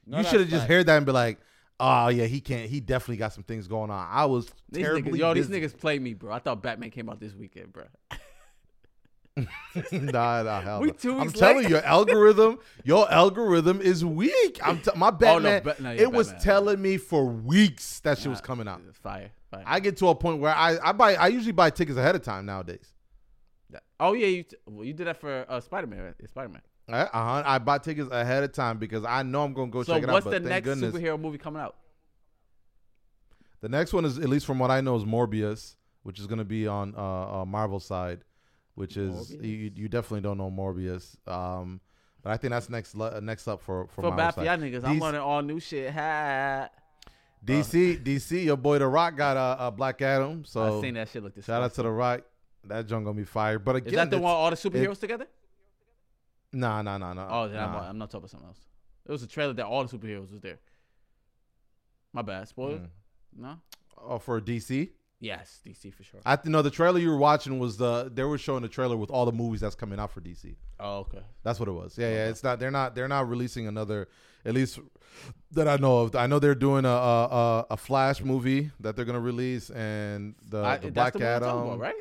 No, 0.06 0.18
you 0.18 0.24
should 0.24 0.40
have 0.40 0.50
just 0.50 0.66
heard 0.66 0.84
that 0.86 0.96
and 0.98 1.06
be 1.06 1.12
like, 1.12 1.38
"Oh 1.80 2.08
yeah, 2.08 2.24
he 2.24 2.40
can't. 2.40 2.68
He 2.68 2.80
definitely 2.80 3.18
got 3.18 3.32
some 3.32 3.44
things 3.44 3.66
going 3.68 3.90
on." 3.90 4.06
I 4.10 4.24
was 4.26 4.50
These 4.70 4.82
terribly 4.84 5.12
niggas, 5.12 5.18
yo, 5.18 5.34
busy. 5.34 5.52
these 5.52 5.72
niggas 5.72 5.78
play 5.78 5.98
me, 5.98 6.12
bro. 6.14 6.32
I 6.32 6.40
thought 6.40 6.62
Batman 6.62 6.90
came 6.90 7.08
out 7.08 7.20
this 7.20 7.34
weekend, 7.34 7.72
bro. 7.72 7.84
nah, 9.92 10.42
nah, 10.42 10.60
hell 10.60 10.80
We 10.80 10.88
no. 10.88 10.92
two 10.92 11.18
I'm 11.18 11.26
weeks 11.28 11.38
telling 11.38 11.64
you, 11.64 11.70
your 11.70 11.84
algorithm, 11.84 12.58
your 12.84 13.10
algorithm 13.10 13.80
is 13.80 14.04
weak. 14.04 14.60
I'm 14.62 14.78
t- 14.80 14.90
my 14.94 15.10
Batman. 15.10 15.62
Oh, 15.64 15.72
no, 15.80 15.92
yeah, 15.92 16.02
it 16.02 16.12
was 16.12 16.28
Batman. 16.28 16.44
telling 16.44 16.82
me 16.82 16.96
for 16.98 17.24
weeks 17.24 18.00
that 18.00 18.18
shit 18.18 18.28
was 18.28 18.42
coming 18.42 18.68
out. 18.68 18.82
Fire, 19.02 19.30
fire. 19.50 19.62
I 19.66 19.80
get 19.80 19.96
to 19.98 20.08
a 20.08 20.14
point 20.14 20.40
where 20.40 20.54
I, 20.54 20.78
I 20.82 20.92
buy 20.92 21.14
I 21.14 21.28
usually 21.28 21.52
buy 21.52 21.70
tickets 21.70 21.96
ahead 21.96 22.14
of 22.14 22.22
time 22.22 22.44
nowadays. 22.44 22.92
Oh 23.98 24.12
yeah, 24.12 24.26
you 24.26 24.42
t- 24.42 24.56
well, 24.66 24.84
you 24.84 24.92
did 24.92 25.06
that 25.06 25.18
for 25.18 25.46
uh, 25.48 25.60
Spider 25.60 25.86
Man. 25.86 26.00
Right? 26.02 26.28
Spider 26.28 26.48
Man. 26.50 26.62
I, 26.88 27.02
uh, 27.02 27.42
I 27.46 27.58
bought 27.58 27.84
tickets 27.84 28.10
ahead 28.10 28.42
of 28.42 28.52
time 28.52 28.76
because 28.76 29.04
I 29.04 29.22
know 29.22 29.44
I'm 29.44 29.54
gonna 29.54 29.70
go 29.70 29.82
So 29.82 29.94
check 29.94 30.02
it 30.02 30.08
out 30.10 30.12
what's 30.12 30.26
the 30.26 30.40
next 30.40 30.64
goodness, 30.66 30.92
superhero 30.94 31.18
movie 31.18 31.38
coming 31.38 31.62
out? 31.62 31.76
the 33.60 33.68
next 33.68 33.92
one 33.92 34.04
is 34.04 34.18
at 34.18 34.28
least 34.28 34.44
from 34.44 34.58
what 34.58 34.70
I 34.70 34.80
know 34.80 34.96
is 34.96 35.04
Morbius, 35.04 35.76
which 36.02 36.18
is 36.18 36.26
gonna 36.26 36.44
be 36.44 36.66
on 36.66 36.94
uh, 36.96 37.40
uh 37.40 37.44
Marvel 37.46 37.80
side, 37.80 38.24
which 38.74 38.96
is 38.96 39.32
you, 39.32 39.70
you 39.74 39.88
definitely 39.88 40.20
don't 40.22 40.38
know 40.38 40.50
Morbius. 40.50 41.16
Um, 41.28 41.80
but 42.22 42.30
I 42.30 42.36
think 42.36 42.52
that's 42.52 42.70
next 42.70 42.94
le- 42.94 43.20
next 43.20 43.48
up 43.48 43.60
for 43.60 43.86
for, 43.88 43.94
For 43.94 44.02
Marvel 44.02 44.16
bad 44.16 44.30
for 44.34 44.44
side. 44.44 44.60
y'all 44.60 44.70
niggas, 44.70 44.84
I'm 44.84 44.98
learning 44.98 45.20
all 45.20 45.42
new 45.42 45.60
shit. 45.60 45.92
Ha. 45.92 46.68
DC, 47.44 48.04
DC, 48.04 48.44
your 48.44 48.56
boy 48.56 48.78
The 48.78 48.86
Rock 48.86 49.16
got 49.16 49.36
a, 49.36 49.66
a 49.66 49.70
Black 49.72 50.00
Adam. 50.00 50.44
So 50.44 50.78
I 50.78 50.80
seen 50.80 50.94
that 50.94 51.08
shit 51.08 51.24
look 51.24 51.34
disgusting. 51.34 51.54
shout 51.54 51.62
out 51.62 51.74
to 51.74 51.82
The 51.82 51.90
Rock. 51.90 52.20
That 52.64 52.86
joint 52.86 53.04
gonna 53.04 53.16
be 53.16 53.24
fire. 53.24 53.58
But 53.58 53.76
again, 53.76 53.88
Is 53.88 53.96
that 53.96 54.10
the 54.10 54.18
one 54.18 54.32
all 54.32 54.48
the 54.50 54.56
superheroes 54.56 55.00
together? 55.00 55.26
Nah, 56.52 56.82
nah, 56.82 56.98
nah, 56.98 57.12
nah. 57.12 57.26
Oh, 57.42 57.48
then 57.48 57.58
I'm, 57.58 57.72
nah. 57.72 57.88
I'm 57.88 57.98
not 57.98 58.10
talking 58.10 58.20
about 58.20 58.30
something 58.30 58.46
else. 58.48 58.60
It 59.04 59.10
was 59.10 59.22
a 59.24 59.26
trailer 59.26 59.52
that 59.54 59.66
all 59.66 59.84
the 59.84 59.98
superheroes 59.98 60.30
was 60.30 60.40
there. 60.40 60.60
My 62.12 62.22
bad. 62.22 62.46
Spoiler? 62.46 62.78
Mm. 62.78 62.88
No. 63.36 63.58
Oh, 63.98 64.18
for 64.18 64.40
DC. 64.40 64.90
Yes, 65.22 65.60
DC 65.64 65.94
for 65.94 66.02
sure. 66.02 66.18
I 66.26 66.34
th- 66.34 66.50
no, 66.50 66.62
the 66.62 66.70
trailer 66.70 66.98
you 66.98 67.08
were 67.08 67.16
watching 67.16 67.60
was 67.60 67.76
the 67.76 68.10
they 68.12 68.24
were 68.24 68.38
showing 68.38 68.62
the 68.62 68.68
trailer 68.68 68.96
with 68.96 69.08
all 69.08 69.24
the 69.24 69.30
movies 69.30 69.60
that's 69.60 69.76
coming 69.76 70.00
out 70.00 70.10
for 70.10 70.20
DC. 70.20 70.56
Oh, 70.80 70.98
okay. 70.98 71.20
That's 71.44 71.60
what 71.60 71.68
it 71.68 71.72
was. 71.72 71.96
Yeah, 71.96 72.08
yeah. 72.08 72.28
It's 72.28 72.42
not. 72.42 72.58
They're 72.58 72.72
not. 72.72 72.96
They're 72.96 73.06
not 73.06 73.28
releasing 73.28 73.68
another. 73.68 74.08
At 74.44 74.54
least 74.54 74.80
that 75.52 75.68
I 75.68 75.76
know 75.76 76.00
of. 76.00 76.16
I 76.16 76.26
know 76.26 76.40
they're 76.40 76.56
doing 76.56 76.84
a 76.84 76.88
a, 76.88 77.66
a, 77.70 77.76
Flash 77.76 78.20
movie 78.20 78.72
that 78.80 78.96
they're 78.96 79.04
gonna 79.04 79.20
release, 79.20 79.70
and 79.70 80.34
the, 80.44 80.64
I, 80.64 80.78
the 80.78 80.90
Black 80.90 81.12
the 81.12 81.24
Adam. 81.24 81.48
about, 81.48 81.78
right? 81.78 81.94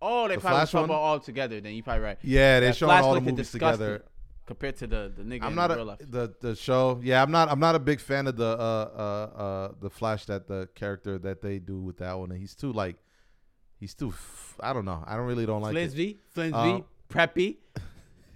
Oh, 0.00 0.28
they 0.28 0.36
The 0.36 0.42
probably 0.42 0.58
Flash 0.58 0.74
about 0.74 0.90
all 0.90 1.18
together. 1.18 1.60
Then 1.60 1.72
you 1.74 1.82
probably 1.82 2.04
right. 2.04 2.18
Yeah, 2.22 2.60
they're 2.60 2.68
That 2.68 2.76
showing 2.76 2.90
Flash 2.90 3.02
all 3.02 3.14
the 3.14 3.20
movies 3.20 3.50
disgusting 3.50 3.84
together. 3.84 4.04
Compared 4.46 4.76
to 4.76 4.86
the 4.86 5.12
the 5.16 5.22
nigga 5.22 5.42
I'm 5.42 5.50
in 5.50 5.54
not 5.56 5.70
real 5.70 5.82
a, 5.82 5.84
life. 5.84 5.98
the 6.00 6.34
the 6.40 6.54
show. 6.56 7.00
Yeah, 7.02 7.22
I'm 7.22 7.30
not. 7.30 7.50
I'm 7.50 7.60
not 7.60 7.74
a 7.74 7.78
big 7.80 8.00
fan 8.00 8.26
of 8.26 8.36
the 8.36 8.44
uh 8.46 8.50
uh 8.56 9.40
uh 9.42 9.72
the 9.80 9.90
Flash 9.90 10.24
that 10.26 10.46
the 10.46 10.68
character 10.74 11.18
that 11.18 11.42
they 11.42 11.58
do 11.58 11.78
with 11.80 11.98
that 11.98 12.18
one. 12.18 12.30
He's 12.30 12.54
too 12.54 12.72
like, 12.72 12.96
he's 13.78 13.94
too. 13.94 14.14
I 14.60 14.72
don't 14.72 14.84
know. 14.84 15.02
I 15.06 15.16
don't 15.16 15.26
really 15.26 15.46
don't 15.46 15.62
like 15.62 15.74
it. 15.76 15.92
Flinsby, 15.92 16.16
Flinsby, 16.34 16.80
Uh, 16.80 16.82
Preppy. 17.12 17.56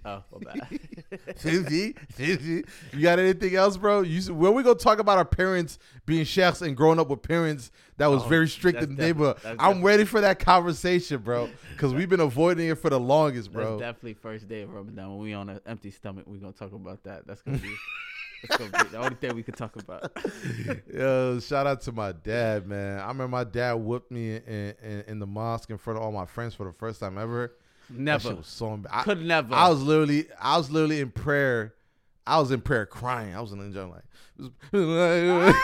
Oh, 0.03 0.23
my 0.39 0.53
bad. 0.53 0.79
Fifty. 1.37 1.95
You 2.93 3.01
got 3.01 3.19
anything 3.19 3.55
else, 3.55 3.77
bro? 3.77 4.01
You 4.01 4.33
we 4.33 4.63
gonna 4.63 4.75
talk 4.75 4.99
about 4.99 5.17
our 5.17 5.25
parents 5.25 5.77
being 6.05 6.25
chefs 6.25 6.61
and 6.61 6.75
growing 6.75 6.99
up 6.99 7.09
with 7.09 7.21
parents 7.21 7.71
that 7.97 8.07
was 8.07 8.23
Oh, 8.23 8.27
very 8.27 8.47
strict 8.47 8.79
that's 8.79 8.89
in 8.89 8.95
the 8.95 9.01
neighborhood? 9.03 9.37
I'm 9.59 9.75
defi- 9.75 9.83
ready 9.83 10.05
for 10.05 10.21
that 10.21 10.39
conversation, 10.39 11.19
bro. 11.19 11.49
Because 11.73 11.93
we've 11.93 12.09
been 12.09 12.19
avoiding 12.19 12.67
it 12.69 12.79
for 12.79 12.89
the 12.89 12.99
longest, 12.99 13.51
That's 13.53 13.63
bro. 13.63 13.79
definitely 13.79 14.15
first 14.15 14.47
day 14.47 14.61
of 14.63 14.71
Ramadan. 14.73 15.09
When 15.11 15.19
we 15.19 15.33
on 15.33 15.49
an 15.49 15.59
empty 15.65 15.91
stomach, 15.91 16.25
we 16.27 16.39
gonna 16.39 16.53
talk 16.53 16.73
about 16.73 17.03
that. 17.03 17.27
That's 17.27 17.41
gonna 17.43 17.59
be. 17.59 17.75
that's 18.47 18.57
gonna 18.57 18.83
be 18.85 18.89
the 18.89 18.97
only 18.97 19.15
thing 19.15 19.35
we 19.35 19.43
could 19.43 19.55
talk 19.57 19.75
about. 19.75 20.11
Yo, 20.93 21.39
shout 21.39 21.67
out 21.67 21.81
to 21.81 21.91
my 21.91 22.11
dad, 22.11 22.65
man. 22.67 22.97
I 22.99 23.07
remember 23.07 23.27
my 23.27 23.43
dad 23.43 23.73
whooped 23.73 24.11
me 24.11 24.37
in, 24.37 24.73
in, 24.83 25.03
in 25.07 25.19
the 25.19 25.27
mosque 25.27 25.69
in 25.69 25.77
front 25.77 25.99
of 25.99 26.03
all 26.05 26.11
my 26.11 26.25
friends 26.25 26.55
for 26.55 26.65
the 26.65 26.73
first 26.73 26.99
time 26.99 27.19
ever. 27.19 27.53
That 27.91 27.99
Never. 27.99 28.29
shit 28.29 28.37
was 28.37 28.47
so 28.47 28.67
emb- 28.67 28.85
I, 28.89 29.03
Could 29.03 29.25
never. 29.25 29.53
I 29.53 29.67
was 29.69 29.81
literally, 29.81 30.27
I 30.39 30.57
was 30.57 30.71
literally 30.71 31.01
in 31.01 31.11
prayer. 31.11 31.73
I 32.25 32.39
was 32.39 32.51
in 32.51 32.61
prayer 32.61 32.85
crying. 32.85 33.35
I 33.35 33.41
was 33.41 33.51
in 33.51 33.59
the 33.59 33.69
joint 33.73 33.91
like, 33.91 34.03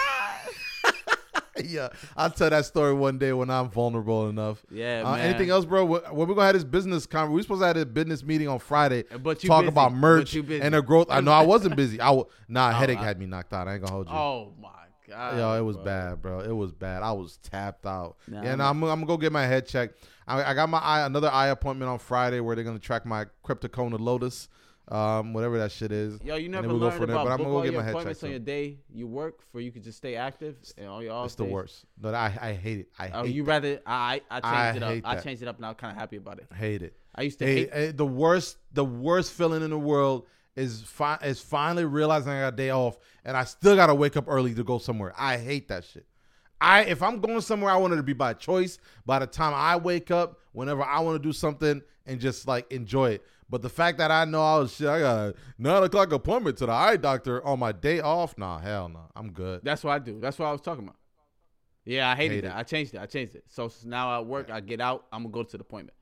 yeah. 1.63 1.89
I'll 2.15 2.29
tell 2.29 2.49
that 2.51 2.65
story 2.65 2.93
one 2.93 3.17
day 3.17 3.33
when 3.33 3.49
I'm 3.49 3.69
vulnerable 3.69 4.29
enough. 4.29 4.63
yeah, 4.69 5.03
Uh, 5.05 5.15
man. 5.15 5.21
anything 5.29 5.49
else, 5.49 5.65
bro? 5.65 5.85
When 5.85 6.01
when 6.01 6.27
we 6.27 6.35
gonna 6.35 6.45
have 6.47 6.55
this 6.55 6.63
business 6.63 7.05
conference? 7.05 7.35
We 7.35 7.41
supposed 7.41 7.61
to 7.61 7.67
have 7.67 7.77
a 7.77 7.85
business 7.85 8.23
meeting 8.23 8.47
on 8.47 8.59
Friday. 8.59 9.03
But 9.23 9.43
you 9.43 9.49
talk 9.49 9.61
busy. 9.63 9.71
about 9.71 9.93
merch 9.93 10.35
and 10.35 10.73
the 10.73 10.81
growth. 10.81 11.07
I 11.09 11.21
know 11.21 11.31
I 11.31 11.45
wasn't 11.45 11.75
busy. 11.75 11.99
I 11.99 12.07
w- 12.07 12.25
nah, 12.47 12.69
Oh, 12.69 12.73
headache 12.73 12.99
I- 12.99 13.03
had 13.05 13.19
me 13.19 13.25
knocked 13.25 13.53
out. 13.53 13.67
I 13.67 13.73
ain't 13.73 13.81
gonna 13.81 13.93
hold 13.93 14.07
you. 14.07 14.13
Oh 14.15 14.53
my 14.61 14.69
god. 15.07 15.37
Yo, 15.37 15.53
it 15.57 15.61
was 15.65 15.77
bro. 15.77 15.85
bad, 15.85 16.21
bro. 16.21 16.39
It 16.41 16.55
was 16.55 16.73
bad. 16.73 17.01
I 17.01 17.11
was 17.13 17.37
tapped 17.37 17.85
out. 17.85 18.17
Nah, 18.27 18.43
yeah, 18.43 18.53
and 18.53 18.61
I'm, 18.61 18.83
I'm 18.83 18.99
gonna 18.99 19.05
go 19.07 19.17
get 19.17 19.31
my 19.31 19.45
head 19.45 19.67
checked. 19.67 20.03
I, 20.27 20.51
I 20.51 20.53
got 20.53 20.69
my 20.69 20.79
eye, 20.79 21.05
another 21.05 21.29
eye 21.29 21.47
appointment 21.47 21.89
on 21.89 21.99
Friday 21.99 22.39
where 22.39 22.55
they're 22.55 22.65
gonna 22.65 22.79
track 22.79 23.05
my 23.05 23.25
Cryptocona 23.45 23.99
Lotus, 23.99 24.49
um, 24.89 25.33
whatever 25.33 25.57
that 25.59 25.71
shit 25.71 25.91
is. 25.91 26.19
Yo, 26.23 26.35
you 26.35 26.49
never 26.49 26.67
we'll 26.67 26.79
go 26.79 26.85
learned 26.85 26.97
from 26.97 27.07
there, 27.07 27.15
about 27.15 27.25
but 27.25 27.31
I'm 27.33 27.37
gonna 27.39 27.49
go 27.51 27.63
get 27.63 27.73
my 27.73 27.81
head 27.83 27.89
appointments 27.91 28.19
checked 28.19 28.25
on 28.25 28.31
your 28.31 28.39
day 28.39 28.77
you 28.93 29.07
work 29.07 29.39
for 29.51 29.59
you 29.59 29.71
could 29.71 29.83
just 29.83 29.97
stay 29.97 30.15
active 30.15 30.55
and 30.77 30.87
all 30.87 31.01
your 31.03 31.13
off 31.13 31.25
It's 31.27 31.35
the 31.35 31.43
days? 31.45 31.53
worst. 31.53 31.85
No, 32.01 32.13
I 32.13 32.25
I 32.41 32.53
hate 32.53 32.79
it. 32.79 32.89
I 32.99 33.09
Oh, 33.13 33.23
you 33.23 33.43
that. 33.43 33.49
rather 33.49 33.81
I 33.85 34.21
I 34.29 34.39
I 34.43 34.71
changed 34.71 34.83
it 34.83 34.87
hate 34.87 35.05
up. 35.05 35.11
I 35.11 35.19
changed 35.21 35.41
it 35.43 35.47
up 35.47 35.57
and 35.57 35.65
I'm 35.65 35.75
kind 35.75 35.91
of 35.91 35.97
happy 35.97 36.17
about 36.17 36.39
it. 36.39 36.47
hate 36.55 36.81
it. 36.81 36.95
I 37.15 37.21
used 37.23 37.39
to 37.39 37.45
hate. 37.45 37.73
hey, 37.73 37.91
the 37.91 38.05
worst 38.05 38.57
the 38.73 38.85
worst 38.85 39.31
feeling 39.33 39.63
in 39.63 39.69
the 39.71 39.79
world 39.79 40.27
is 40.55 40.81
fi- 40.81 41.19
is 41.23 41.39
finally 41.39 41.85
realizing 41.85 42.31
I 42.31 42.41
got 42.41 42.53
a 42.53 42.55
day 42.57 42.69
off 42.71 42.97
and 43.23 43.37
I 43.37 43.43
still 43.43 43.75
gotta 43.75 43.93
wake 43.95 44.17
up 44.17 44.25
early 44.27 44.53
to 44.55 44.63
go 44.63 44.77
somewhere. 44.77 45.13
I 45.17 45.37
hate 45.37 45.67
that 45.69 45.83
shit. 45.85 46.05
I 46.59 46.83
if 46.83 47.01
I'm 47.03 47.19
going 47.19 47.41
somewhere, 47.41 47.71
I 47.71 47.77
want 47.77 47.93
it 47.93 47.97
to 47.97 48.03
be 48.03 48.13
by 48.13 48.33
choice. 48.33 48.79
By 49.05 49.19
the 49.19 49.27
time 49.27 49.53
I 49.55 49.75
wake 49.75 50.11
up, 50.11 50.39
whenever 50.53 50.83
I 50.83 50.99
want 50.99 51.21
to 51.21 51.27
do 51.27 51.33
something 51.33 51.81
and 52.05 52.19
just 52.19 52.47
like 52.47 52.71
enjoy 52.71 53.11
it. 53.11 53.25
But 53.49 53.61
the 53.61 53.69
fact 53.69 53.97
that 53.99 54.11
I 54.11 54.25
know 54.25 54.41
I 54.43 54.57
was 54.59 54.75
shit, 54.75 54.87
I 54.87 54.99
got 54.99 55.17
a 55.19 55.35
nine 55.57 55.83
o'clock 55.83 56.11
appointment 56.11 56.57
to 56.57 56.65
the 56.65 56.71
eye 56.73 56.97
doctor 56.97 57.45
on 57.45 57.59
my 57.59 57.71
day 57.71 57.99
off. 58.01 58.37
Nah, 58.37 58.59
hell 58.59 58.89
no, 58.89 59.09
I'm 59.15 59.31
good. 59.31 59.61
That's 59.63 59.83
what 59.83 59.91
I 59.91 59.99
do. 59.99 60.19
That's 60.19 60.37
what 60.37 60.47
I 60.47 60.51
was 60.51 60.61
talking 60.61 60.83
about. 60.83 60.97
Yeah, 61.85 62.09
I 62.09 62.15
hated 62.15 62.35
Hate 62.35 62.41
that. 62.41 62.55
it. 62.55 62.59
I 62.59 62.63
changed 62.63 62.93
it. 62.95 62.99
I 62.99 63.05
changed 63.05 63.35
it. 63.35 63.45
So 63.47 63.71
now 63.85 64.09
I 64.09 64.19
work, 64.19 64.49
I 64.51 64.59
get 64.59 64.81
out. 64.81 65.05
I'm 65.13 65.23
gonna 65.23 65.31
go 65.31 65.43
to 65.43 65.57
the 65.57 65.61
appointment 65.61 65.95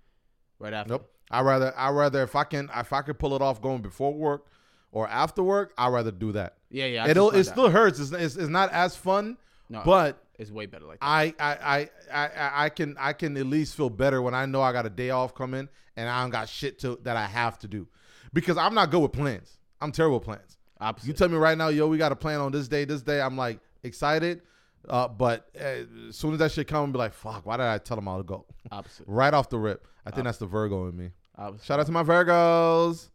right 0.58 0.74
after. 0.74 0.94
Nope. 0.94 1.12
I 1.30 1.42
rather 1.42 1.74
I 1.78 1.90
rather 1.92 2.24
if 2.24 2.36
I 2.36 2.44
can 2.44 2.70
if 2.76 2.92
I 2.94 3.02
could 3.02 3.20
pull 3.20 3.36
it 3.36 3.42
off 3.42 3.62
going 3.62 3.82
before 3.82 4.14
work 4.14 4.48
or 4.92 5.08
after 5.08 5.44
work, 5.44 5.74
I 5.78 5.90
rather 5.90 6.12
do 6.12 6.32
that. 6.32 6.56
Yeah, 6.72 6.86
yeah. 6.86 7.06
I 7.06 7.10
It'll 7.10 7.30
it 7.32 7.44
still 7.44 7.70
hurts. 7.70 8.00
It's, 8.00 8.12
it's 8.12 8.36
it's 8.36 8.48
not 8.50 8.72
as 8.72 8.96
fun, 8.96 9.38
No, 9.70 9.84
but 9.86 10.24
it's 10.38 10.52
way 10.52 10.66
better 10.66 10.86
like 10.86 11.00
that. 11.00 11.06
I, 11.06 11.34
I 11.40 11.54
I 11.54 11.90
I 12.14 12.66
I 12.66 12.70
can 12.70 12.96
I 13.00 13.14
can 13.14 13.38
at 13.38 13.46
least 13.46 13.76
feel 13.76 13.90
better 13.90 14.22
when 14.22 14.34
I 14.34 14.46
know 14.46 14.62
I 14.62 14.72
got 14.72 14.86
a 14.86 14.90
day 14.90 15.10
off 15.10 15.34
coming 15.34 15.70
and 15.96 16.10
I 16.10 16.22
don't 16.22 16.30
got 16.30 16.50
shit 16.50 16.80
to 16.80 17.00
that 17.04 17.18
I 17.18 17.26
have 17.26 17.58
to 17.60 17.68
do, 17.68 17.88
because 18.34 18.58
I'm 18.58 18.74
not 18.74 18.92
good 18.92 19.00
with 19.00 19.14
plans. 19.14 19.58
I'm 19.82 19.92
terrible 19.92 20.18
with 20.18 20.26
plans. 20.26 20.58
Opposite. 20.80 21.08
You 21.08 21.14
tell 21.14 21.30
me 21.30 21.38
right 21.38 21.58
now, 21.58 21.70
yo, 21.70 21.88
we 21.88 21.98
got 21.98 22.12
a 22.12 22.16
plan 22.16 22.42
on 22.42 22.52
this 22.52 22.68
day, 22.68 22.84
this 22.86 23.02
day. 23.02 23.22
I'm 23.22 23.38
like 23.38 23.60
excited, 23.84 24.42
uh, 24.90 25.08
but 25.08 25.48
uh, 25.58 25.84
as 26.10 26.18
soon 26.18 26.34
as 26.34 26.40
that 26.40 26.52
shit 26.52 26.68
come, 26.68 26.84
I'm 26.84 26.92
be 26.92 26.98
like, 26.98 27.14
fuck, 27.14 27.46
why 27.46 27.56
did 27.58 27.66
I 27.66 27.78
tell 27.78 27.96
them 27.96 28.08
I'll 28.08 28.24
go? 28.24 28.46
Opposite. 28.72 29.06
Right 29.08 29.34
off 29.34 29.50
the 29.50 29.58
rip. 29.58 29.88
I 30.06 30.12
think 30.12 30.26
that's 30.26 30.38
the 30.38 30.48
Virgo 30.48 30.88
in 30.88 30.98
me. 30.98 31.12
Opposite. 31.38 31.66
Shout 31.66 31.80
out 31.80 31.86
to 31.86 31.92
my 31.94 32.04
Virgos. 32.04 33.10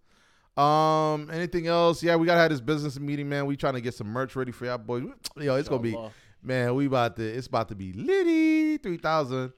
Um, 0.60 1.30
anything 1.30 1.66
else? 1.68 2.02
Yeah, 2.02 2.16
we 2.16 2.26
gotta 2.26 2.40
have 2.40 2.50
this 2.50 2.60
business 2.60 2.98
meeting, 2.98 3.28
man. 3.28 3.46
We 3.46 3.56
trying 3.56 3.74
to 3.74 3.80
get 3.80 3.94
some 3.94 4.08
merch 4.08 4.34
ready 4.36 4.52
for 4.52 4.64
y'all 4.64 4.78
boys. 4.78 5.04
Yo, 5.36 5.56
it's 5.56 5.68
gonna 5.68 5.82
be. 5.82 5.96
Man. 6.42 6.74
We 6.74 6.86
about 6.86 7.16
to. 7.16 7.22
It's 7.24 7.46
about 7.46 7.68
to 7.68 7.74
be 7.74 7.92
litty 7.92 8.76
three 8.78 8.96
thousand. 8.98 9.52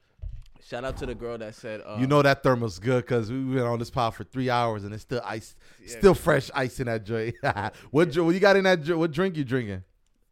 Shout 0.64 0.84
out 0.84 0.96
to 0.98 1.06
the 1.06 1.14
girl 1.14 1.36
that 1.38 1.56
said, 1.56 1.82
uh, 1.84 1.96
You 1.98 2.06
know 2.06 2.22
that 2.22 2.42
thermos 2.44 2.78
good 2.78 3.04
because 3.04 3.30
we've 3.32 3.52
been 3.52 3.62
on 3.64 3.80
this 3.80 3.90
pod 3.90 4.14
for 4.14 4.22
three 4.22 4.48
hours 4.48 4.84
and 4.84 4.94
it's 4.94 5.02
still 5.02 5.20
ice, 5.24 5.56
Yeah. 5.84 5.98
still 5.98 6.14
fresh 6.14 6.50
ice 6.54 6.78
in 6.78 6.86
that 6.86 7.04
joint. 7.04 7.34
what 7.90 8.12
dr- 8.12 8.24
what 8.24 8.32
you 8.32 8.40
got 8.40 8.54
in 8.56 8.62
that? 8.64 8.86
What 8.96 9.10
drink 9.10 9.36
you 9.36 9.44
drinking? 9.44 9.82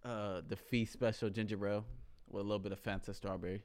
uh, 0.05 0.41
the 0.49 0.57
feast 0.57 0.93
special 0.93 1.29
ginger 1.31 1.59
ale 1.67 1.85
with 2.31 2.41
a 2.41 2.45
little 2.45 2.61
bit 2.61 2.71
of 2.73 2.83
Fanta 2.83 3.15
strawberry. 3.15 3.63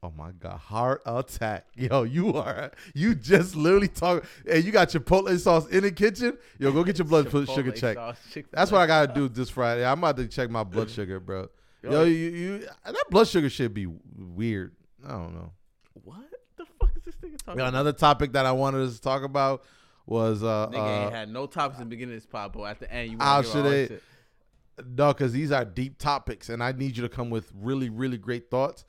Oh 0.00 0.12
my 0.16 0.30
god, 0.30 0.58
heart 0.58 1.02
attack. 1.06 1.66
Yo, 1.74 2.04
you 2.04 2.34
are 2.34 2.70
you 2.94 3.14
just 3.16 3.56
literally 3.56 3.88
talk 3.88 4.24
and 4.48 4.64
you 4.64 4.70
got 4.70 4.90
Chipotle 4.90 5.36
sauce 5.38 5.66
in 5.68 5.82
the 5.82 5.90
kitchen. 5.90 6.38
Yo, 6.58 6.70
go 6.70 6.84
get 6.84 6.98
your 6.98 7.06
blood 7.06 7.26
Chipotle 7.30 7.52
sugar 7.52 7.72
check. 7.72 7.96
sauce. 7.96 8.18
That's 8.52 8.70
what 8.70 8.80
I 8.80 8.86
gotta 8.86 9.12
do 9.12 9.28
this 9.28 9.50
Friday. 9.50 9.84
I'm 9.84 9.98
about 9.98 10.16
to 10.18 10.28
check 10.28 10.50
my 10.50 10.62
blood 10.62 10.88
sugar, 10.90 11.18
bro. 11.18 11.48
Yo, 11.82 12.04
you, 12.04 12.12
you 12.12 12.68
that 12.84 13.04
blood 13.10 13.26
sugar 13.26 13.50
should 13.50 13.74
be 13.74 13.86
weird. 14.16 14.74
I 15.04 15.10
don't 15.10 15.34
know. 15.34 15.52
What 16.04 16.18
the 16.56 16.66
fuck 16.78 16.90
is 16.96 17.02
this 17.02 17.14
nigga 17.16 17.38
talking 17.38 17.60
about? 17.60 17.68
another 17.68 17.92
topic 17.92 18.32
that 18.32 18.46
I 18.46 18.52
wanted 18.52 18.86
us 18.86 18.94
to 18.96 19.00
talk 19.00 19.24
about 19.24 19.64
was 20.06 20.42
uh, 20.42 20.68
Nigga 20.68 20.74
ain't 20.74 21.06
uh 21.06 21.10
had 21.10 21.28
no 21.28 21.46
topics 21.46 21.80
in 21.80 21.84
the 21.86 21.90
beginning 21.90 22.14
of 22.14 22.22
this 22.22 22.26
pod, 22.26 22.52
but 22.52 22.62
at 22.64 22.78
the 22.80 22.92
end 22.92 23.10
you 23.10 23.18
want 23.18 23.46
to 23.46 23.52
hear 23.52 23.90
all 23.92 23.98
no, 24.86 25.12
because 25.12 25.32
these 25.32 25.50
are 25.50 25.64
deep 25.64 25.98
topics, 25.98 26.48
and 26.48 26.62
I 26.62 26.70
need 26.72 26.96
you 26.96 27.02
to 27.02 27.08
come 27.08 27.30
with 27.30 27.50
really, 27.54 27.88
really 27.88 28.18
great 28.18 28.50
thoughts. 28.50 28.84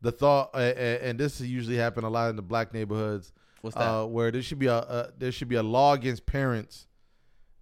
The 0.00 0.12
thought, 0.12 0.50
uh, 0.54 0.58
uh, 0.58 0.98
and 1.02 1.18
this 1.18 1.40
usually 1.40 1.76
happen 1.76 2.04
a 2.04 2.08
lot 2.10 2.30
in 2.30 2.36
the 2.36 2.42
black 2.42 2.72
neighborhoods, 2.72 3.32
What's 3.62 3.74
that? 3.76 3.82
uh, 3.82 4.04
where 4.06 4.30
there 4.30 4.42
should 4.42 4.58
be 4.60 4.66
a 4.66 4.76
uh, 4.76 5.10
there 5.18 5.32
should 5.32 5.48
be 5.48 5.56
a 5.56 5.62
law 5.62 5.94
against 5.94 6.24
parents 6.24 6.86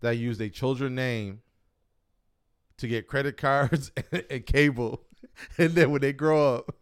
that 0.01 0.19
use 0.19 0.37
their 0.37 0.51
children 0.51 0.95
name 0.95 1.41
to 2.79 2.89
get 2.89 3.07
credit 3.07 3.37
cards 3.39 3.91
and, 4.31 4.45
cable, 4.45 5.03
and 5.59 5.71
then 5.71 5.91
when 5.91 6.03
they 6.03 6.13
grow 6.13 6.57
up, 6.57 6.77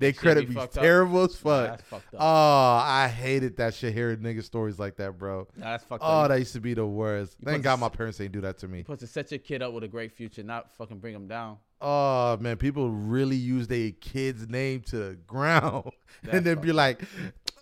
their 0.00 0.12
Shit 0.12 0.20
credit 0.20 0.40
be 0.42 0.46
be 0.48 0.54
fucked 0.54 0.76
up. 0.78 0.82
terrible 0.82 1.22
as 1.22 1.44
Nah, 1.44 1.50
fuck. 1.50 1.78
that's 1.78 1.92
up. 1.92 2.02
Oh, 2.14 2.80
I 2.82 3.06
hated 3.08 3.58
that 3.58 3.74
shit. 3.74 3.94
Hearing 3.94 4.18
nigga 4.18 4.42
stories 4.42 4.78
like 4.80 4.96
that, 4.96 5.16
bro. 5.18 5.46
Nah, 5.56 5.66
that's 5.72 5.84
fucked 5.84 6.02
Oh, 6.04 6.22
up. 6.22 6.28
that 6.30 6.38
used 6.40 6.54
to 6.54 6.60
be 6.60 6.74
the 6.74 6.84
worst. 6.86 7.36
You 7.38 7.44
Thank 7.44 7.62
God 7.62 7.78
my 7.78 7.88
parents 7.90 8.20
ain't 8.20 8.32
do 8.32 8.40
that 8.40 8.58
to 8.58 8.68
me. 8.68 8.80
Supposed 8.80 9.00
to 9.00 9.06
set 9.06 9.30
your 9.30 9.38
kid 9.38 9.62
up 9.62 9.72
with 9.72 9.84
a 9.84 9.88
great 9.88 10.10
future, 10.12 10.42
not 10.42 10.72
fucking 10.76 10.98
bring 10.98 11.14
him 11.14 11.28
down. 11.28 11.58
Oh 11.80 12.36
man, 12.38 12.56
people 12.56 12.90
really 12.90 13.36
use 13.36 13.68
their 13.68 13.90
kid's 13.92 14.48
name 14.48 14.80
to 14.82 14.96
the 14.96 15.14
ground 15.26 15.90
That's 16.22 16.38
and 16.38 16.46
then 16.46 16.58
be 16.60 16.72
like, 16.72 17.02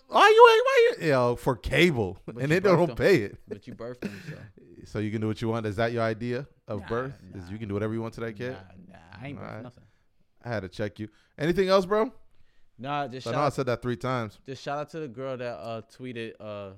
Why 0.07 0.27
you 0.29 0.49
ain't 0.53 0.65
why 0.65 0.77
you, 1.01 1.05
you 1.07 1.11
know 1.11 1.35
for 1.35 1.55
cable 1.55 2.17
But 2.25 2.37
and 2.37 2.49
they 2.51 2.59
don't 2.61 2.87
them. 2.87 2.95
pay 2.95 3.17
it. 3.23 3.37
But 3.47 3.67
you 3.67 3.73
birthed 3.75 4.03
him, 4.03 4.19
so. 4.29 4.35
So 4.85 4.99
you 4.99 5.09
can 5.09 5.19
do 5.19 5.25
what 5.27 5.41
you 5.41 5.49
want. 5.49 5.65
Is 5.65 5.77
that 5.77 5.91
your 5.93 6.03
idea 6.03 6.45
of 6.67 6.81
Nah, 6.81 6.87
birth? 6.87 7.13
Is 7.33 7.49
you 7.49 7.57
can 7.57 7.67
do 7.67 7.73
whatever 7.73 7.93
you 7.95 8.01
want 8.03 8.13
to 8.15 8.21
that 8.21 8.33
kid? 8.37 8.51
Nah, 8.51 8.93
nah, 8.93 8.99
I 9.19 9.27
ain't 9.27 9.39
birthed 9.39 9.47
Alright. 9.47 9.63
nothing. 9.63 9.83
I 10.43 10.49
had 10.49 10.59
to 10.59 10.69
check 10.69 10.99
you. 10.99 11.09
Anything 11.39 11.69
else, 11.69 11.87
bro? 11.87 12.13
Nah, 12.77 13.07
just 13.07 13.25
I 13.25 13.31
shout 13.31 13.35
know 13.35 13.41
I 13.41 13.45
out, 13.47 13.53
said 13.53 13.65
that 13.65 13.81
three 13.81 13.95
times. 13.97 14.37
just 14.45 14.61
shout 14.61 14.77
out 14.77 14.89
to 14.91 14.99
the 14.99 15.07
girl 15.07 15.37
that 15.37 15.55
uh 15.55 15.81
tweeted 15.97 16.33
uh 16.39 16.71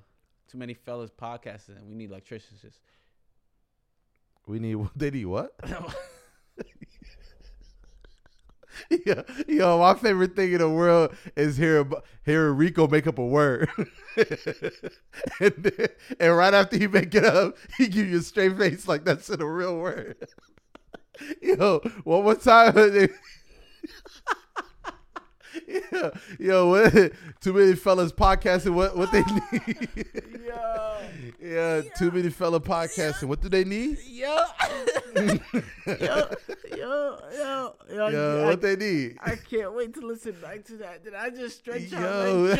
too 0.50 0.58
many 0.58 0.74
fellas 0.74 1.12
podcasting 1.12 1.76
and 1.78 1.88
we 1.90 1.96
need 1.96 2.10
electricians. 2.10 2.64
We 4.48 4.60
need. 4.60 4.78
They 4.96 5.12
need 5.12 5.26
what? 5.26 5.52
yeah, 9.06 9.22
yo, 9.48 9.80
my 9.80 9.94
favorite 9.96 10.36
thing 10.36 10.54
in 10.54 10.60
the 10.60 10.70
world 10.70 11.14
is 11.36 11.58
hearing 11.58 11.92
hearing 12.26 12.56
Rico 12.58 12.88
make 12.88 13.08
up 13.08 13.18
a 13.18 13.26
word, 13.26 13.70
and, 14.18 15.54
then- 15.58 15.88
and 16.20 16.36
right 16.38 16.54
after 16.54 16.78
he 16.78 16.88
make 16.88 17.14
it 17.16 17.26
up, 17.26 17.58
he 17.78 17.88
give 17.88 18.08
you 18.08 18.18
a 18.20 18.22
straight 18.22 18.58
face 18.58 18.88
like 18.88 19.04
that's 19.06 19.30
in 19.30 19.42
a 19.42 19.46
real 19.50 19.78
word. 19.78 20.16
yo, 21.42 21.80
one 22.04 22.24
more 22.24 22.36
time. 22.36 22.76
yeah, 25.68 26.10
yo, 26.40 26.68
what, 26.70 26.94
too 27.42 27.54
many 27.54 27.76
fellas 27.76 28.12
podcasting. 28.12 28.74
What 28.74 28.96
what 28.96 29.12
they 29.12 29.24
need? 29.24 30.06
Yo, 30.46 30.98
yeah, 31.48 31.82
too 31.98 32.12
many 32.12 32.30
fella 32.30 32.60
podcasting. 32.60 33.26
What 33.26 33.42
do 33.42 33.50
they 33.50 33.64
need? 33.64 33.98
yo, 34.06 34.46
yo, 35.16 35.40
yo, 36.76 37.18
yo, 37.32 37.74
yo, 37.90 38.08
Yo, 38.10 38.44
I, 38.44 38.46
what 38.46 38.62
they 38.62 38.76
need? 38.76 39.18
I 39.22 39.36
can't 39.36 39.74
wait 39.74 39.94
to 39.94 40.02
listen 40.02 40.36
back 40.42 40.66
to 40.66 40.78
that. 40.78 41.04
Did 41.04 41.14
I 41.14 41.30
just 41.30 41.60
stretch 41.60 41.94
out 41.94 42.28
Yo. 42.28 42.44
like 42.44 42.60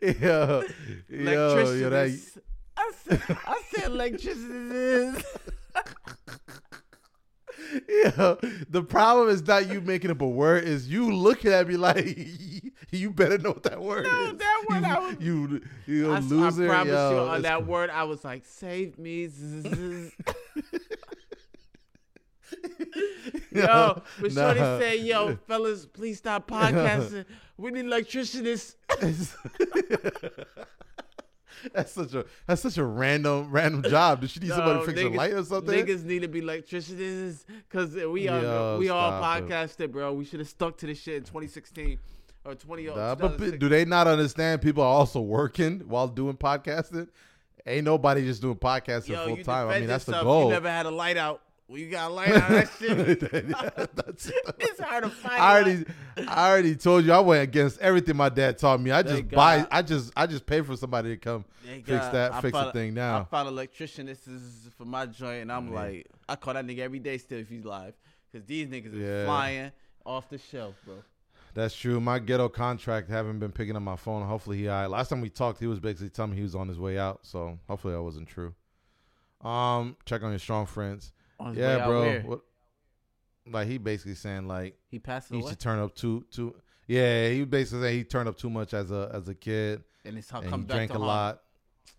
yo, 0.20 0.62
yo, 1.08 1.72
yo, 1.72 1.90
that, 1.90 2.20
I 2.76 2.92
said, 3.04 3.22
I 3.28 3.62
said 3.74 3.84
electricians. 3.86 5.24
yo, 7.88 8.38
the 8.70 8.82
problem 8.82 9.28
is 9.28 9.46
not 9.46 9.68
you 9.68 9.80
making 9.80 10.10
up 10.10 10.20
a 10.20 10.28
word, 10.28 10.64
is 10.64 10.88
you 10.88 11.12
looking 11.14 11.52
at 11.52 11.66
me 11.68 11.76
like 11.76 12.16
you 12.90 13.10
better 13.10 13.38
know 13.38 13.50
what 13.50 13.62
that 13.64 13.80
word 13.82 14.06
is. 14.06 14.12
No, 14.12 14.24
is. 14.30 14.36
that 14.38 14.64
word 14.70 14.80
you, 14.80 14.86
I 14.86 14.98
was- 14.98 15.16
you, 15.20 15.60
you 15.86 16.12
I, 16.12 16.16
I 16.16 16.20
loser. 16.20 16.66
promise 16.66 16.92
yo, 16.92 17.10
you 17.10 17.18
on 17.30 17.42
that 17.42 17.58
cool. 17.58 17.66
word, 17.66 17.90
I 17.90 18.04
was 18.04 18.24
like, 18.24 18.44
save 18.46 18.98
me. 18.98 19.28
Yo, 23.52 24.02
but 24.20 24.32
Shorty 24.32 24.60
Nah. 24.60 24.78
said, 24.78 25.00
yo, 25.00 25.36
fellas, 25.46 25.84
please 25.86 26.18
stop 26.18 26.48
podcasting. 26.48 27.24
We 27.56 27.70
need 27.70 27.86
electricians. 27.86 28.76
that's 31.72 31.92
such 31.92 32.14
a 32.14 32.24
that's 32.46 32.62
such 32.62 32.78
a 32.78 32.84
random 32.84 33.50
random 33.50 33.82
job. 33.82 34.20
Does 34.20 34.30
she 34.30 34.40
need 34.40 34.50
somebody 34.50 34.72
to 34.72 34.78
No, 34.78 34.84
fix 34.86 35.00
a 35.00 35.08
light 35.08 35.32
or 35.32 35.44
something? 35.44 35.74
Niggas 35.74 36.04
need 36.04 36.22
to 36.22 36.28
be 36.28 36.40
electricians 36.40 37.44
because 37.68 37.94
we 37.94 38.28
are 38.28 38.40
Yo, 38.40 38.76
we 38.78 38.88
all 38.88 39.10
stop 39.10 39.42
it. 39.42 39.48
podcasted, 39.48 39.92
bro. 39.92 40.12
We 40.12 40.24
should 40.24 40.40
have 40.40 40.48
stuck 40.48 40.76
to 40.78 40.86
this 40.86 41.00
shit 41.00 41.16
in 41.16 41.22
2016 41.22 41.98
or 42.44 42.54
20. 42.54 42.86
Nah, 42.86 42.92
uh, 42.92 43.14
but 43.14 43.58
do 43.58 43.68
they 43.68 43.84
not 43.84 44.06
understand 44.06 44.62
people 44.62 44.82
are 44.82 44.86
also 44.86 45.20
working 45.20 45.80
while 45.80 46.08
doing 46.08 46.36
podcasting? 46.36 47.08
Ain't 47.66 47.84
nobody 47.84 48.24
just 48.24 48.40
doing 48.40 48.56
podcasting 48.56 49.08
Yo, 49.10 49.26
full 49.26 49.44
time. 49.44 49.68
I 49.68 49.80
mean, 49.80 49.88
that's 49.88 50.04
the 50.04 50.22
goal. 50.22 50.44
You 50.44 50.50
never 50.50 50.70
had 50.70 50.86
a 50.86 50.90
light 50.90 51.16
out. 51.16 51.42
Well, 51.68 51.78
you 51.78 51.90
got 51.90 52.10
light 52.12 52.30
out. 52.30 52.48
That 52.48 52.70
shit. 52.78 53.20
That's- 53.30 54.32
it's 54.58 54.80
hard 54.80 55.04
to 55.04 55.10
find. 55.10 55.34
I 55.40 55.54
already, 55.60 55.84
I 56.26 56.50
already 56.50 56.76
told 56.76 57.04
you 57.04 57.12
I 57.12 57.20
went 57.20 57.42
against 57.42 57.78
everything 57.80 58.16
my 58.16 58.30
dad 58.30 58.56
taught 58.56 58.80
me. 58.80 58.90
I 58.90 59.02
just 59.02 59.14
Thank 59.14 59.30
buy, 59.32 59.58
God. 59.58 59.68
I 59.70 59.82
just, 59.82 60.12
I 60.16 60.26
just 60.26 60.46
pay 60.46 60.62
for 60.62 60.76
somebody 60.76 61.10
to 61.10 61.16
come 61.18 61.44
Thank 61.66 61.84
fix 61.84 61.98
God. 62.06 62.14
that, 62.14 62.32
I 62.32 62.40
fix 62.40 62.56
the 62.56 62.72
thing 62.72 62.92
I 62.92 62.94
now. 62.94 63.24
found 63.30 63.48
an 63.48 63.54
electrician. 63.54 64.06
This 64.06 64.26
is 64.26 64.70
for 64.78 64.86
my 64.86 65.04
joint, 65.06 65.42
and 65.42 65.52
I'm 65.52 65.68
Yeah. 65.68 65.74
like, 65.80 66.06
I 66.28 66.36
call 66.36 66.54
that 66.54 66.66
nigga 66.66 66.78
every 66.78 67.00
day 67.00 67.18
still 67.18 67.38
if 67.38 67.50
he's 67.50 67.64
live, 67.66 67.94
because 68.32 68.46
these 68.46 68.66
niggas 68.68 68.94
Yeah. 68.94 69.06
is 69.06 69.24
flying 69.26 69.72
off 70.06 70.30
the 70.30 70.38
shelf, 70.38 70.74
bro. 70.86 70.94
That's 71.52 71.76
true. 71.76 72.00
My 72.00 72.18
ghetto 72.18 72.48
contract 72.48 73.10
haven't 73.10 73.40
been 73.40 73.52
picking 73.52 73.76
up 73.76 73.82
my 73.82 73.96
phone. 73.96 74.26
Hopefully 74.26 74.56
he. 74.58 74.68
alright. 74.70 74.88
Last 74.88 75.08
time 75.08 75.20
we 75.20 75.28
talked, 75.28 75.60
he 75.60 75.66
was 75.66 75.80
basically 75.80 76.08
telling 76.08 76.30
me 76.30 76.36
he 76.38 76.42
was 76.44 76.54
on 76.54 76.68
his 76.68 76.78
way 76.78 76.98
out. 76.98 77.20
So 77.26 77.58
hopefully 77.68 77.92
that 77.94 78.02
wasn't 78.02 78.28
true. 78.28 78.54
Um, 79.42 79.96
check 80.06 80.22
on 80.22 80.30
your 80.30 80.38
strong 80.38 80.66
friends. 80.66 81.12
On 81.40 81.48
his 81.54 81.58
way 81.58 81.62
Yeah, 81.62 81.86
bro. 81.86 82.20
What, 82.20 82.40
like 83.50 83.66
he 83.68 83.78
basically 83.78 84.14
saying 84.14 84.46
like 84.46 84.76
He 84.90 84.98
passed 84.98 85.32
he 85.32 85.40
should 85.46 85.58
turn 85.58 85.78
up 85.78 85.94
too 85.94 86.24
too. 86.30 86.54
Yeah, 86.86 87.28
he 87.30 87.44
basically 87.44 87.82
saying 87.82 87.98
he 87.98 88.04
turned 88.04 88.28
up 88.28 88.36
too 88.38 88.50
much 88.50 88.74
as 88.74 88.90
a 88.90 89.10
as 89.12 89.28
a 89.28 89.34
kid 89.34 89.82
and 90.04 90.16
it's 90.18 90.30
how 90.30 90.40
and 90.40 90.50
come 90.50 90.60
he 90.60 90.66
back 90.66 90.74
drank 90.76 90.90
to 90.92 90.96
a 90.96 91.00
harm. 91.00 91.08
lot. 91.08 91.42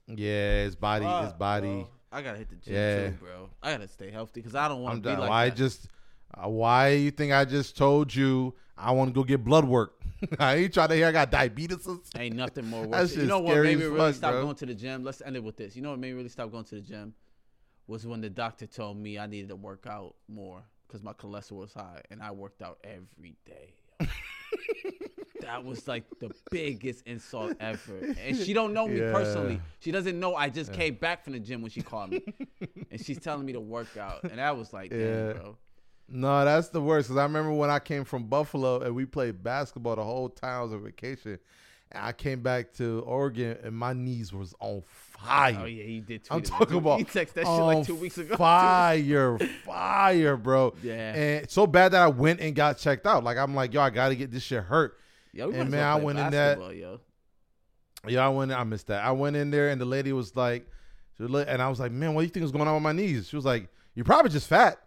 Yeah, 0.07 0.63
his 0.63 0.75
body, 0.75 1.05
his 1.05 1.33
body. 1.33 1.67
bro. 1.67 1.89
I 2.11 2.21
gotta 2.23 2.37
hit 2.39 2.49
the 2.49 2.55
gym 2.55 2.73
Yeah. 2.73 3.09
too, 3.09 3.15
bro. 3.21 3.49
I 3.61 3.71
gotta 3.71 3.87
stay 3.87 4.09
healthy 4.11 4.41
because 4.41 4.55
I 4.55 4.67
don't 4.67 4.81
want 4.81 5.03
to 5.03 5.09
be 5.09 5.15
like 5.15 5.29
why 5.29 5.49
that. 5.49 5.55
just 5.57 5.87
uh, 6.33 6.47
why 6.49 6.89
you 6.89 7.11
think 7.11 7.33
I 7.33 7.45
just 7.45 7.77
told 7.77 8.13
you 8.13 8.53
I 8.77 8.91
want 8.91 9.09
to 9.09 9.13
go 9.13 9.23
get 9.23 9.43
blood 9.43 9.65
work? 9.65 9.93
I 10.39 10.55
ain't 10.55 10.73
trying 10.73 10.89
to 10.89 10.95
hear 10.95 11.07
I 11.07 11.11
got 11.11 11.31
diabetes. 11.31 11.87
Ain't 12.17 12.35
nothing 12.35 12.65
more 12.67 12.85
worse. 12.85 13.15
You 13.15 13.25
know 13.25 13.39
what 13.39 13.57
made 13.61 13.77
me 13.77 13.85
really 13.85 13.97
fuck, 13.97 14.15
stop 14.15 14.31
bro. 14.33 14.43
going 14.43 14.55
to 14.55 14.65
the 14.65 14.73
gym? 14.75 15.03
Let's 15.03 15.21
end 15.21 15.35
it 15.35 15.43
with 15.43 15.55
this. 15.57 15.75
You 15.75 15.81
know 15.81 15.91
what 15.91 15.99
made 15.99 16.11
me 16.11 16.17
really 16.17 16.29
stop 16.29 16.51
going 16.51 16.65
to 16.65 16.75
the 16.75 16.81
gym 16.81 17.13
was 17.89 18.05
when 18.05 18.21
the 18.21 18.29
doctor 18.29 18.67
told 18.67 18.97
me 18.97 19.17
I 19.17 19.25
needed 19.25 19.49
to 19.49 19.55
work 19.55 19.85
out 19.87 20.15
more 20.27 20.61
because 20.87 21.01
my 21.03 21.13
cholesterol 21.13 21.57
was 21.61 21.73
high, 21.73 22.01
and 22.11 22.21
I 22.21 22.31
worked 22.31 22.61
out 22.61 22.77
every 22.83 23.35
day. 23.45 23.73
that 25.41 25.63
was 25.63 25.87
like 25.87 26.03
the 26.19 26.29
biggest 26.51 27.05
insult 27.07 27.53
ever. 27.59 28.13
And 28.23 28.35
she 28.37 28.53
don't 28.53 28.73
know 28.73 28.87
me 28.87 28.99
Yeah. 28.99 29.11
personally. 29.11 29.59
She 29.79 29.91
doesn't 29.91 30.19
know 30.19 30.35
I 30.35 30.49
just 30.49 30.71
came 30.73 30.95
back 30.95 31.23
from 31.23 31.33
the 31.33 31.39
gym 31.39 31.61
when 31.61 31.71
she 31.71 31.81
called 31.81 32.11
me, 32.11 32.21
and 32.91 32.99
she's 33.03 33.19
telling 33.19 33.45
me 33.45 33.53
to 33.53 33.59
work 33.59 33.97
out, 33.97 34.23
and 34.23 34.37
that 34.39 34.55
was 34.57 34.71
like, 34.71 34.91
Yeah. 34.91 35.33
bro. 35.33 35.57
No, 36.11 36.43
that's 36.43 36.69
the 36.69 36.81
worst. 36.81 37.07
Cause 37.09 37.17
I 37.17 37.23
remember 37.23 37.53
when 37.53 37.69
I 37.69 37.77
came 37.79 38.03
from 38.03 38.23
Buffalo 38.23 38.79
and 38.81 38.95
we 38.95 39.05
played 39.05 39.43
basketball 39.43 39.95
the 39.95 40.03
whole 40.03 40.27
time 40.29 40.59
I 40.59 40.63
was 40.63 40.73
on 40.73 40.83
vacation. 40.83 41.37
And 41.91 42.05
I 42.05 42.11
came 42.11 42.41
back 42.41 42.73
to 42.73 43.03
Oregon 43.05 43.57
and 43.63 43.75
my 43.75 43.93
knees 43.93 44.31
was 44.31 44.53
on 44.59 44.69
oh, 44.69 44.83
fire. 44.87 45.57
Oh 45.61 45.65
yeah, 45.65 45.83
he 45.83 45.99
did. 46.01 46.23
Too. 46.23 46.33
I'm 46.33 46.39
it. 46.39 46.45
talking 46.45 46.77
about 46.77 46.99
He 46.99 47.05
texted 47.05 47.33
that 47.33 47.45
shit 47.45 47.47
like 47.47 47.85
two 47.85 47.95
weeks 47.95 48.17
ago. 48.17 48.35
Fire, 48.35 49.39
fire, 49.65 50.37
bro. 50.37 50.73
Yeah. 50.83 51.15
And 51.15 51.49
so 51.49 51.65
bad 51.65 51.93
that 51.93 52.01
I 52.01 52.07
went 52.07 52.41
and 52.41 52.55
got 52.55 52.77
checked 52.77 53.07
out. 53.07 53.23
Like 53.23 53.37
I'm 53.37 53.55
like, 53.55 53.73
yo, 53.73 53.81
I 53.81 53.89
gotta 53.89 54.15
get 54.15 54.31
this 54.31 54.43
shit 54.43 54.63
hurt. 54.63 54.97
Yo, 55.33 55.49
we 55.49 55.55
And 55.55 55.71
man, 55.71 55.83
I 55.83 55.95
went 55.95 56.19
in 56.19 56.31
that- 56.31 56.59
Yo. 56.75 56.99
Yeah, 58.07 58.25
I 58.25 58.29
went. 58.29 58.51
I 58.51 58.63
missed 58.63 58.87
that. 58.87 59.03
I 59.03 59.11
went 59.11 59.35
in 59.35 59.51
there 59.51 59.69
and 59.69 59.81
the 59.81 59.85
lady 59.85 60.13
was 60.13 60.35
like, 60.35 60.67
she 61.17 61.23
was 61.23 61.31
like- 61.31 61.47
and 61.49 61.61
I 61.61 61.69
was 61.69 61.79
like, 61.79 61.91
man, 61.91 62.13
what 62.13 62.21
do 62.21 62.25
you 62.25 62.31
think 62.31 62.45
is 62.45 62.51
going 62.51 62.67
on 62.67 62.75
with 62.75 62.83
my 62.83 62.93
knees? 62.93 63.27
She 63.27 63.35
was 63.35 63.45
like, 63.45 63.67
you're 63.95 64.05
probably 64.05 64.31
just 64.31 64.47
fat. 64.47 64.79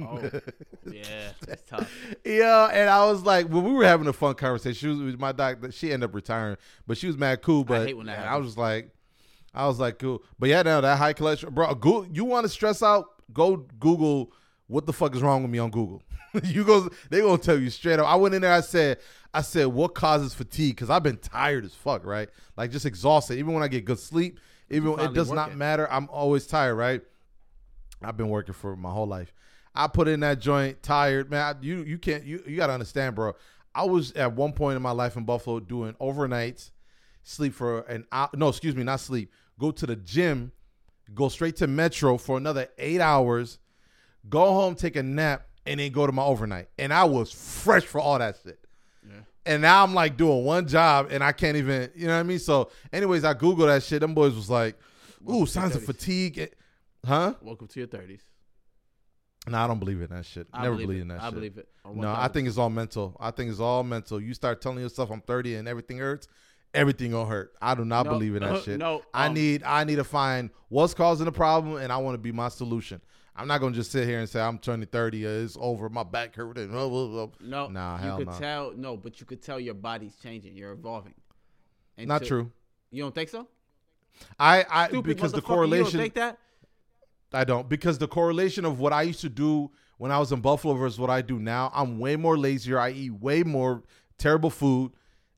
Oh, 0.00 0.30
yeah, 0.90 1.30
that's 1.46 1.62
tough. 1.68 1.90
Yeah, 2.24 2.66
and 2.66 2.90
I 2.90 3.06
was 3.06 3.22
like, 3.22 3.48
when 3.48 3.64
we 3.64 3.72
were 3.72 3.84
having 3.84 4.06
a 4.06 4.12
fun 4.12 4.34
conversation, 4.34 4.74
she 4.74 5.02
was, 5.04 5.18
my 5.18 5.32
doctor. 5.32 5.72
She 5.72 5.92
ended 5.92 6.10
up 6.10 6.14
retiring, 6.14 6.56
but 6.86 6.98
she 6.98 7.06
was 7.06 7.16
mad 7.16 7.42
cool. 7.42 7.64
But 7.64 7.86
hate 7.86 7.96
when 7.96 8.06
that 8.06 8.26
I 8.26 8.36
was 8.36 8.58
like, 8.58 8.90
I 9.54 9.66
was 9.66 9.78
like, 9.78 9.98
cool. 9.98 10.22
But 10.38 10.48
yeah, 10.48 10.62
now 10.62 10.80
that 10.80 10.98
high 10.98 11.14
cholesterol, 11.14 11.52
bro. 11.52 11.74
Go, 11.74 12.06
you 12.12 12.24
want 12.24 12.44
to 12.44 12.48
stress 12.48 12.82
out? 12.82 13.06
Go 13.32 13.56
Google 13.56 14.32
what 14.66 14.86
the 14.86 14.92
fuck 14.92 15.14
is 15.14 15.22
wrong 15.22 15.42
with 15.42 15.50
me 15.50 15.58
on 15.58 15.70
Google. 15.70 16.02
you 16.44 16.64
go, 16.64 16.88
they 17.10 17.20
gonna 17.20 17.38
tell 17.38 17.58
you 17.58 17.70
straight 17.70 17.98
up. 17.98 18.06
I 18.06 18.16
went 18.16 18.34
in 18.34 18.42
there. 18.42 18.52
I 18.52 18.60
said, 18.60 18.98
I 19.32 19.42
said, 19.42 19.66
what 19.66 19.94
causes 19.94 20.34
fatigue? 20.34 20.76
Because 20.76 20.90
I've 20.90 21.02
been 21.02 21.18
tired 21.18 21.64
as 21.64 21.74
fuck, 21.74 22.04
right? 22.04 22.28
Like 22.56 22.70
just 22.70 22.86
exhausted. 22.86 23.38
Even 23.38 23.54
when 23.54 23.62
I 23.62 23.68
get 23.68 23.84
good 23.84 23.98
sleep, 23.98 24.40
even 24.70 24.98
it 24.98 25.14
does 25.14 25.30
not 25.30 25.54
matter. 25.54 25.90
I'm 25.90 26.08
always 26.10 26.46
tired, 26.46 26.74
right? 26.74 27.02
I've 28.02 28.16
been 28.16 28.28
working 28.28 28.54
for 28.54 28.76
my 28.76 28.90
whole 28.90 29.06
life. 29.06 29.32
I 29.74 29.86
put 29.88 30.06
in 30.08 30.20
that 30.20 30.40
joint 30.40 30.82
tired, 30.82 31.30
man. 31.30 31.56
I- 31.56 31.60
you 31.64 31.82
you 31.82 31.98
can't 31.98 32.24
you 32.24 32.42
you 32.46 32.56
gotta 32.56 32.72
understand, 32.72 33.14
bro. 33.16 33.34
I 33.74 33.84
was 33.84 34.12
at 34.12 34.34
one 34.34 34.52
point 34.52 34.76
in 34.76 34.82
my 34.82 34.92
life 34.92 35.16
in 35.16 35.24
Buffalo 35.24 35.58
doing 35.60 35.94
overnights, 36.00 36.70
sleep 37.24 37.54
for 37.54 37.80
an 37.82 38.06
hour. 38.12 38.30
No, 38.34 38.48
excuse 38.48 38.76
me, 38.76 38.84
not 38.84 39.00
sleep. 39.00 39.32
Go 39.58 39.70
to 39.72 39.86
the 39.86 39.96
gym, 39.96 40.52
go 41.12 41.28
straight 41.28 41.56
to 41.56 41.66
Metro 41.66 42.16
for 42.16 42.36
another 42.36 42.68
eight 42.78 43.00
hours, 43.00 43.58
go 44.28 44.44
home, 44.52 44.74
take 44.76 44.94
a 44.96 45.02
nap, 45.02 45.46
and 45.66 45.80
then 45.80 45.90
go 45.90 46.06
to 46.06 46.12
my 46.12 46.22
overnight. 46.22 46.68
And 46.78 46.92
I 46.92 47.04
was 47.04 47.32
fresh 47.32 47.84
for 47.84 48.00
all 48.00 48.18
that 48.18 48.38
shit. 48.44 48.58
Yeah. 49.04 49.20
And 49.46 49.62
now 49.62 49.82
I'm 49.82 49.92
like 49.92 50.16
doing 50.16 50.44
one 50.44 50.68
job 50.68 51.08
and 51.10 51.22
I 51.22 51.32
can't 51.32 51.56
even, 51.56 51.90
you 51.96 52.06
know 52.06 52.14
what 52.14 52.20
I 52.20 52.22
mean? 52.22 52.38
So, 52.38 52.70
anyways, 52.92 53.24
I 53.24 53.34
Googled 53.34 53.66
that 53.66 53.82
shit. 53.82 54.00
Them 54.00 54.14
boys 54.14 54.34
was 54.34 54.48
like, 54.48 54.76
ooh, 55.22 55.26
Welcome 55.30 55.46
signs 55.46 55.74
of 55.76 55.84
fatigue. 55.84 56.50
Huh? 57.04 57.34
Welcome 57.42 57.66
to 57.68 57.80
your 57.80 57.88
thirties. 57.88 58.22
No, 59.46 59.58
I 59.58 59.66
don't 59.66 59.78
believe 59.78 60.00
in 60.00 60.08
that 60.10 60.24
shit. 60.24 60.46
I 60.52 60.62
Never 60.62 60.74
believe 60.76 60.88
believe 60.88 61.02
in 61.02 61.08
that 61.08 61.14
shit. 61.16 61.22
I 61.22 61.26
shit. 61.26 61.34
believe 61.34 61.58
it. 61.58 61.68
No, 61.94 62.08
I 62.12 62.28
think 62.28 62.48
it's 62.48 62.56
all 62.56 62.70
mental. 62.70 63.14
I 63.20 63.30
think 63.30 63.50
it's 63.50 63.60
all 63.60 63.82
mental. 63.84 64.20
You 64.20 64.32
start 64.32 64.60
telling 64.62 64.78
yourself 64.78 65.10
I'm 65.10 65.20
30 65.20 65.56
and 65.56 65.68
everything 65.68 65.98
hurts, 65.98 66.28
everything 66.72 67.10
gonna 67.10 67.28
hurt. 67.28 67.52
I 67.60 67.74
do 67.74 67.84
not 67.84 68.06
No, 68.06 68.12
believe 68.12 68.36
in 68.36 68.42
that 68.42 68.62
shit. 68.64 68.78
no, 68.78 69.02
I 69.12 69.26
um, 69.26 69.34
need 69.34 69.62
I 69.64 69.84
need 69.84 69.96
to 69.96 70.04
find 70.04 70.48
what's 70.70 70.94
causing 70.94 71.26
the 71.26 71.32
problem 71.32 71.76
and 71.76 71.92
I 71.92 71.98
want 71.98 72.14
to 72.14 72.18
be 72.18 72.32
my 72.32 72.48
solution. 72.48 73.00
I'm 73.36 73.46
not 73.48 73.60
gonna 73.60 73.74
just 73.74 73.90
sit 73.92 74.06
here 74.08 74.20
and 74.20 74.28
say 74.28 74.40
I'm 74.40 74.58
turning 74.58 74.86
30. 74.86 75.26
Uh, 75.26 75.30
it's 75.30 75.58
over. 75.60 75.88
My 75.90 76.04
back 76.04 76.36
hurt. 76.36 76.56
And, 76.56 76.72
uh. 76.74 77.26
No, 77.40 77.66
Nah, 77.68 77.96
you 77.96 78.02
hell 78.02 78.16
could 78.18 78.26
no. 78.28 78.38
tell. 78.38 78.72
No, 78.76 78.96
but 78.96 79.20
you 79.20 79.26
could 79.26 79.42
tell 79.42 79.58
your 79.60 79.74
body's 79.74 80.14
changing. 80.22 80.56
You're 80.56 80.72
evolving. 80.72 81.14
And 81.98 82.08
Not 82.08 82.22
to- 82.22 82.28
true. 82.28 82.52
You 82.92 83.02
don't 83.02 83.14
think 83.14 83.28
so? 83.28 83.48
I, 84.38 84.64
I 84.70 84.86
Stupid 84.88 85.08
because 85.08 85.32
the 85.32 85.38
motherfucker, 85.38 85.42
You 85.42 85.46
correlation. 85.48 85.92
don't 85.98 86.00
think 86.02 86.14
that? 86.14 86.38
I 87.34 87.44
don't 87.44 87.68
because 87.68 87.98
the 87.98 88.08
correlation 88.08 88.64
of 88.64 88.80
what 88.80 88.92
I 88.92 89.02
used 89.02 89.20
to 89.20 89.28
do 89.28 89.70
when 89.98 90.10
I 90.10 90.18
was 90.18 90.32
in 90.32 90.40
Buffalo 90.40 90.74
versus 90.74 90.98
what 90.98 91.10
I 91.10 91.22
do 91.22 91.38
now, 91.38 91.70
I'm 91.74 91.98
way 91.98 92.16
more 92.16 92.36
lazier. 92.36 92.78
I 92.78 92.90
eat 92.90 93.12
way 93.12 93.42
more 93.42 93.82
terrible 94.18 94.50
food, 94.50 94.92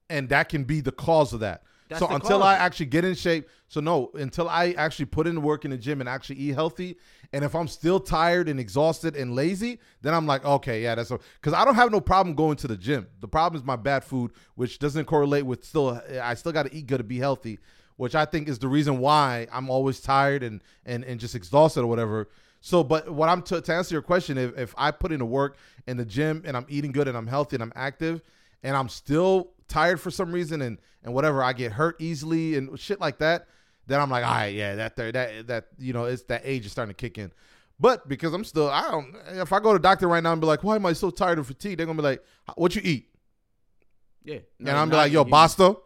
and 0.09 0.29
that 0.31 0.49
can 0.49 0.65
be 0.65 0.81
the 0.81 0.93
cause 0.93 1.33
of 1.33 1.41
that. 1.41 1.63
That's 1.89 2.01
so 2.01 2.09
until 2.09 2.41
cause. 2.41 2.47
I 2.47 2.55
actually 2.55 2.87
get 2.87 3.05
in 3.05 3.15
shape, 3.15 3.49
so 3.69 3.81
no, 3.81 4.11
until 4.15 4.49
I 4.49 4.73
actually 4.73 5.05
put 5.05 5.27
in 5.27 5.37
the 5.37 5.41
work 5.41 5.65
in 5.65 5.71
the 5.71 5.79
gym 5.79 6.01
and 6.01 6.09
actually 6.09 6.37
eat 6.37 6.55
healthy, 6.55 6.97
and 7.33 7.45
if 7.45 7.55
I'm 7.55 7.69
still 7.69 8.01
tired 8.01 8.49
and 8.49 8.59
exhausted 8.59 9.15
and 9.15 9.37
lazy, 9.37 9.79
then 10.03 10.13
I'm 10.13 10.27
like, 10.27 10.45
okay, 10.45 10.83
yeah, 10.83 10.97
that's 10.97 11.11
because 11.11 11.53
I 11.53 11.65
don't 11.65 11.77
have 11.77 11.93
no 11.93 12.01
problem 12.01 12.35
going 12.35 12.57
to 12.57 12.67
the 12.67 12.77
gym. 12.77 13.07
The 13.21 13.29
problem 13.29 13.61
is 13.61 13.65
my 13.65 13.77
bad 13.77 14.03
food, 14.03 14.33
which 14.57 14.81
doesn't 14.81 15.05
correlate 15.05 15.47
with 15.47 15.65
still. 15.65 16.03
I 16.21 16.35
still 16.35 16.53
got 16.53 16.67
to 16.67 16.75
eat 16.75 16.89
good 16.89 16.99
to 16.99 17.05
be 17.05 17.19
healthy, 17.19 17.61
which 17.97 18.15
I 18.15 18.25
think 18.25 18.49
is 18.49 18.59
the 18.59 18.69
reason 18.69 18.99
why 18.99 19.47
I'm 19.53 19.71
always 19.71 20.01
tired 20.01 20.43
and 20.43 20.63
and 20.85 21.05
and 21.05 21.19
just 21.21 21.35
exhausted 21.35 21.81
or 21.81 21.87
whatever. 21.87 22.29
So, 22.61 22.83
but 22.83 23.09
what 23.11 23.29
I'm 23.29 23.43
to, 23.43 23.61
to 23.61 23.75
answer 23.75 23.95
your 23.95 24.03
question, 24.03 24.39
if 24.39 24.57
if 24.59 24.75
I 24.77 24.91
put 24.91 25.13
in 25.13 25.19
the 25.19 25.27
work 25.27 25.57
in 25.87 25.97
the 25.97 26.05
gym 26.05 26.43
and 26.45 26.57
I'm 26.57 26.67
eating 26.69 26.93
good 26.93 27.09
and 27.09 27.17
I'm 27.17 27.27
healthy 27.27 27.57
and 27.57 27.63
I'm 27.63 27.73
active, 27.75 28.23
and 28.63 28.77
I'm 28.77 28.89
still 28.89 29.51
tired 29.69 30.01
for 30.01 30.11
some 30.11 30.33
reason 30.33 30.63
and 30.63 30.79
and 31.03 31.15
whatever, 31.15 31.43
I 31.43 31.53
get 31.53 31.73
hurt 31.73 31.97
easily 32.01 32.57
and 32.57 32.79
shit 32.79 33.01
like 33.01 33.19
that, 33.19 33.47
then 33.87 34.01
I'm 34.01 34.11
like, 34.11 34.25
all 34.25 34.35
right, 34.35 34.55
yeah, 34.55 34.75
that 34.75 34.97
there, 34.97 35.13
that 35.13 35.47
that 35.47 35.67
you 35.79 35.93
know, 35.93 36.05
it's 36.05 36.25
that 36.25 36.43
age 36.45 36.67
is 36.67 36.73
starting 36.73 36.95
to 36.95 36.97
kick 36.97 37.19
in. 37.19 37.31
But 37.79 38.09
because 38.09 38.33
I'm 38.33 38.45
still, 38.45 38.71
I 38.71 38.91
don't. 38.91 39.15
If 39.33 39.53
I 39.53 39.61
go 39.61 39.73
to 39.73 39.79
the 39.79 39.83
doctor 39.83 40.09
right 40.09 40.23
now 40.23 40.33
and 40.33 40.41
be 40.41 40.47
like, 40.47 40.65
why 40.65 40.77
am 40.77 40.87
I 40.87 40.95
so 40.95 41.11
tired 41.11 41.39
and 41.39 41.47
fatigued? 41.47 41.79
They're 41.79 41.87
gonna 41.87 41.97
be 41.97 42.03
like, 42.03 42.25
what 42.57 42.75
you 42.75 42.83
eat? 42.85 43.11
Yeah. 44.25 44.39
and 44.59 44.71
I'm 44.71 44.91
like, 44.91 45.13
yo, 45.13 45.25
Basta. 45.25 45.77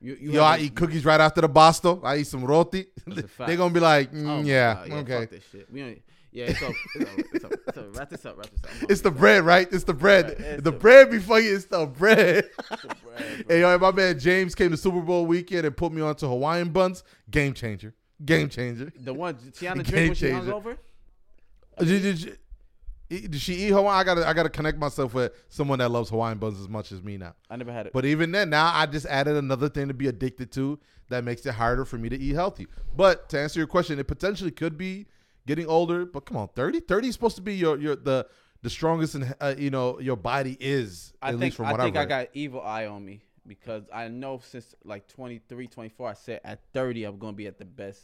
You, 0.00 0.16
you 0.20 0.32
Yo, 0.32 0.42
I 0.42 0.58
eat 0.58 0.74
cookies 0.74 1.04
right 1.04 1.20
after 1.20 1.42
the 1.42 1.48
Basta. 1.48 1.98
I 2.02 2.16
eat 2.18 2.26
some 2.26 2.44
roti. 2.44 2.86
They're 3.06 3.56
gonna 3.56 3.74
be 3.74 3.80
like, 3.80 4.08
Oh 4.12 4.16
mm, 4.16 4.24
my 4.24 4.40
yeah, 4.40 4.74
God, 4.88 4.98
okay. 5.00 5.20
Fuck 5.20 5.30
this 5.30 5.44
shit. 5.52 5.70
We 5.70 5.80
don't, 5.80 6.02
yeah, 6.32 6.44
it's 6.46 6.62
over. 6.62 6.74
It's 6.94 7.10
over. 7.10 7.20
It's 7.34 7.44
over. 7.44 7.54
It's 7.68 7.78
over. 7.78 7.90
Wrap 7.90 8.08
this 8.10 8.24
up. 8.24 8.36
Wrap 8.38 8.46
this 8.50 8.82
up. 8.82 8.90
It's 8.90 9.00
the 9.02 9.10
bread, 9.10 9.44
right? 9.44 9.68
It's 9.70 9.84
the 9.84 9.92
bread. 9.92 10.26
Right, 10.26 10.40
it's 10.40 10.62
the 10.62 10.70
the- 10.70 10.78
bread 10.78 11.10
be 11.10 11.18
fucking. 11.18 11.44
It's 11.54 11.64
the 11.66 11.86
bread. 11.86 12.44
It's 12.70 12.82
the 12.82 12.96
bread, 13.04 13.44
hey, 13.48 13.60
yo, 13.60 13.78
my 13.78 13.90
man 13.90 14.18
James 14.18 14.54
came 14.54 14.70
to 14.70 14.76
Super 14.76 15.00
Bowl 15.00 15.26
weekend 15.26 15.66
and 15.66 15.76
put 15.76 15.92
me 15.92 16.00
onto 16.00 16.26
Hawaiian 16.26 16.70
buns. 16.70 17.02
Game 17.30 17.52
changer. 17.52 17.94
Game 18.24 18.48
changer. 18.48 18.92
The 18.98 19.12
one 19.12 19.34
Tiana 19.34 19.74
Game 19.82 19.84
drink 19.84 20.08
when 20.08 20.14
she 20.14 20.26
hungover. 20.28 20.76
Did, 21.78 22.02
did, 22.02 22.22
you- 22.22 22.36
did 23.10 23.40
she 23.40 23.54
eat 23.54 23.70
Hawaiian? 23.70 24.00
I 24.00 24.04
gotta, 24.04 24.28
I 24.28 24.32
gotta 24.32 24.48
connect 24.48 24.78
myself 24.78 25.14
with 25.14 25.32
someone 25.48 25.80
that 25.80 25.90
loves 25.90 26.10
Hawaiian 26.10 26.38
buns 26.38 26.60
as 26.60 26.68
much 26.68 26.92
as 26.92 27.02
me 27.02 27.18
now. 27.18 27.34
I 27.50 27.56
never 27.56 27.72
had 27.72 27.86
it. 27.86 27.92
But 27.92 28.04
even 28.04 28.30
then, 28.30 28.50
now 28.50 28.72
I 28.74 28.86
just 28.86 29.06
added 29.06 29.36
another 29.36 29.68
thing 29.68 29.88
to 29.88 29.94
be 29.94 30.06
addicted 30.06 30.52
to 30.52 30.78
that 31.08 31.24
makes 31.24 31.44
it 31.44 31.54
harder 31.54 31.84
for 31.84 31.98
me 31.98 32.08
to 32.08 32.18
eat 32.18 32.34
healthy. 32.34 32.68
But 32.96 33.28
to 33.30 33.38
answer 33.40 33.58
your 33.58 33.66
question, 33.66 33.98
it 33.98 34.06
potentially 34.06 34.52
could 34.52 34.78
be 34.78 35.06
getting 35.46 35.66
older. 35.66 36.06
But 36.06 36.24
come 36.24 36.36
on, 36.36 36.48
30? 36.54 36.80
30 36.80 37.08
is 37.08 37.14
supposed 37.14 37.36
to 37.36 37.42
be 37.42 37.54
your 37.54 37.78
your 37.78 37.96
the 37.96 38.26
the 38.62 38.70
strongest 38.70 39.14
and 39.14 39.34
uh, 39.40 39.54
you 39.56 39.70
know 39.70 39.98
your 40.00 40.16
body 40.16 40.56
is 40.60 41.12
I 41.20 41.28
at 41.28 41.32
think 41.32 41.40
least 41.42 41.56
from 41.56 41.66
I 41.66 41.72
what 41.72 41.80
think 41.80 41.96
I've 41.96 42.02
I 42.04 42.06
got 42.06 42.28
evil 42.34 42.62
eye 42.62 42.86
on 42.86 43.04
me 43.04 43.22
because 43.46 43.84
I 43.92 44.08
know 44.08 44.40
since 44.44 44.74
like 44.84 45.08
23, 45.08 45.66
24, 45.66 46.08
I 46.08 46.12
said 46.12 46.40
at 46.44 46.60
30 46.72 47.04
I'm 47.04 47.18
going 47.18 47.32
to 47.32 47.36
be 47.36 47.46
at 47.46 47.58
the 47.58 47.64
best 47.64 48.00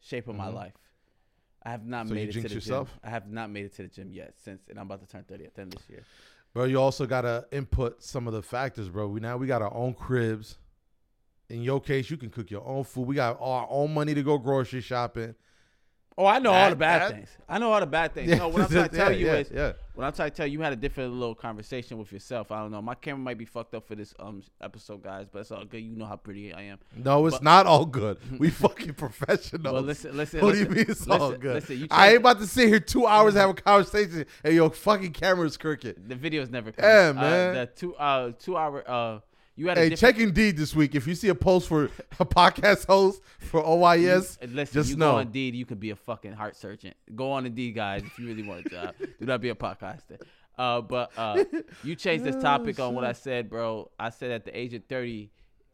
shape 0.00 0.28
of 0.28 0.36
my 0.36 0.48
life. 0.48 0.74
I 1.66 1.70
have 1.70 1.84
not. 1.84 2.06
So 2.06 2.14
you 2.14 2.20
made 2.20 2.28
it 2.28 2.42
to 2.42 2.48
the 2.48 2.54
yourself? 2.54 2.90
gym. 2.90 3.00
I 3.02 3.10
have 3.10 3.28
not 3.28 3.50
made 3.50 3.64
it 3.64 3.74
to 3.74 3.82
the 3.82 3.88
gym 3.88 4.12
yet 4.12 4.34
since, 4.42 4.68
and 4.68 4.78
I'm 4.78 4.86
about 4.86 5.00
to 5.00 5.06
turn 5.08 5.24
30 5.24 5.46
at 5.46 5.54
the 5.54 5.62
end 5.62 5.74
of 5.74 5.80
this 5.80 5.90
year. 5.90 6.04
Bro, 6.54 6.66
you 6.66 6.80
also 6.80 7.06
gotta 7.06 7.46
input 7.50 8.02
some 8.04 8.28
of 8.28 8.32
the 8.32 8.40
factors, 8.40 8.88
bro. 8.88 9.08
We 9.08 9.18
now 9.18 9.36
we 9.36 9.48
got 9.48 9.62
our 9.62 9.74
own 9.74 9.92
cribs. 9.92 10.58
In 11.48 11.62
your 11.62 11.80
case, 11.80 12.08
you 12.08 12.16
can 12.16 12.30
cook 12.30 12.50
your 12.50 12.64
own 12.64 12.84
food. 12.84 13.08
We 13.08 13.16
got 13.16 13.36
our 13.40 13.66
own 13.68 13.92
money 13.92 14.14
to 14.14 14.22
go 14.22 14.38
grocery 14.38 14.80
shopping. 14.80 15.34
Oh, 16.18 16.24
I 16.24 16.38
know 16.38 16.50
all 16.52 16.70
the 16.70 16.76
bad 16.76 17.12
things. 17.12 17.28
I 17.46 17.58
know 17.58 17.70
all 17.72 17.80
the 17.80 17.86
bad 17.86 18.14
things. 18.14 18.30
No, 18.38 18.48
what 18.48 18.62
I'm 18.62 18.68
trying 18.68 18.88
to 18.88 18.96
tell 18.96 19.12
Yeah, 19.12 19.18
you 19.18 19.26
yeah, 19.26 19.32
is, 19.34 19.50
yeah. 19.52 19.72
what 19.94 20.04
I'm 20.06 20.12
trying 20.14 20.30
to 20.30 20.36
tell 20.36 20.46
you, 20.46 20.54
you 20.54 20.60
had 20.62 20.72
a 20.72 20.76
different 20.76 21.12
little 21.12 21.34
conversation 21.34 21.98
with 21.98 22.10
yourself. 22.10 22.50
I 22.50 22.60
don't 22.62 22.70
know. 22.70 22.80
My 22.80 22.94
camera 22.94 23.18
might 23.20 23.36
be 23.36 23.44
fucked 23.44 23.74
up 23.74 23.86
for 23.86 23.94
this 23.94 24.14
um 24.18 24.42
episode, 24.62 25.02
guys, 25.02 25.26
but 25.30 25.40
it's 25.40 25.50
all 25.50 25.64
good. 25.66 25.82
You 25.82 25.94
know 25.94 26.06
how 26.06 26.16
pretty 26.16 26.54
I 26.54 26.62
am. 26.62 26.78
No, 26.96 27.26
it's 27.26 27.36
But- 27.36 27.42
not 27.44 27.66
all 27.66 27.84
good. 27.84 28.16
We 28.38 28.48
fucking 28.50 28.94
professionals. 28.94 29.72
Well, 29.74 29.82
listen, 29.82 30.16
listen. 30.16 30.40
what 30.40 30.52
do 30.54 30.60
listen, 30.60 30.70
you 30.70 30.76
mean 30.76 30.86
it's 30.88 31.06
all 31.08 31.32
good? 31.32 31.54
Listen, 31.56 31.78
you 31.80 31.86
I 31.90 32.08
ain't 32.08 32.16
about 32.18 32.38
to 32.38 32.46
sit 32.46 32.68
here 32.68 32.80
two 32.80 33.06
hours 33.06 33.34
and 33.34 33.40
have 33.42 33.50
a 33.50 33.54
conversation 33.54 34.24
and 34.42 34.54
your 34.54 34.70
fucking 34.70 35.12
camera's 35.12 35.56
crooked. 35.58 36.08
the 36.08 36.14
video's 36.14 36.48
never 36.48 36.72
coming. 36.72 36.90
Yeah, 36.90 37.10
Uh, 37.10 37.12
man. 37.12 37.54
the 37.54 37.66
two 37.66 37.94
uh 37.96 38.32
two 38.38 38.56
hour 38.56 38.82
uh 38.88 39.18
you 39.56 39.68
had 39.68 39.78
a 39.78 39.80
Hey, 39.80 39.88
different 39.90 40.16
check 40.16 40.22
Indeed 40.22 40.56
this 40.56 40.74
week. 40.74 40.94
If 40.94 41.06
you 41.06 41.14
see 41.14 41.28
a 41.28 41.34
post 41.34 41.68
for 41.68 41.84
a 42.20 42.24
podcast 42.24 42.86
host 42.86 43.22
for 43.38 43.62
OYS, 43.62 44.38
Uh, 44.42 44.46
Listen, 44.48 44.74
just 44.74 44.90
you 44.90 44.96
know. 44.96 45.12
go 45.12 45.16
on 45.16 45.22
Indeed, 45.26 45.54
you 45.54 45.66
could 45.66 45.80
be 45.80 45.90
a 45.90 45.96
fucking 45.96 46.32
heart 46.32 46.56
surgeon. 46.56 46.94
Go 47.14 47.32
on 47.32 47.46
Indeed, 47.46 47.74
guys, 47.74 48.02
if 48.04 48.18
you 48.18 48.26
really 48.26 48.42
want 48.46 48.66
a 48.66 48.68
job. 48.68 48.94
Do 49.18 49.26
not 49.26 49.40
be 49.40 49.48
a 49.48 49.54
podcaster. 49.54 50.20
Uh, 50.58 50.80
but 50.80 51.10
uh, 51.18 51.44
you 51.84 51.94
changed 51.94 52.24
this 52.24 52.36
topic 52.36 52.80
on 52.80 52.94
what 52.94 53.04
I 53.04 53.12
said, 53.12 53.50
bro. 53.50 53.90
I 53.98 54.08
said 54.10 54.30
at 54.30 54.44
the 54.46 54.58
age 54.58 54.72
of 54.72 54.84
30, 54.86 55.30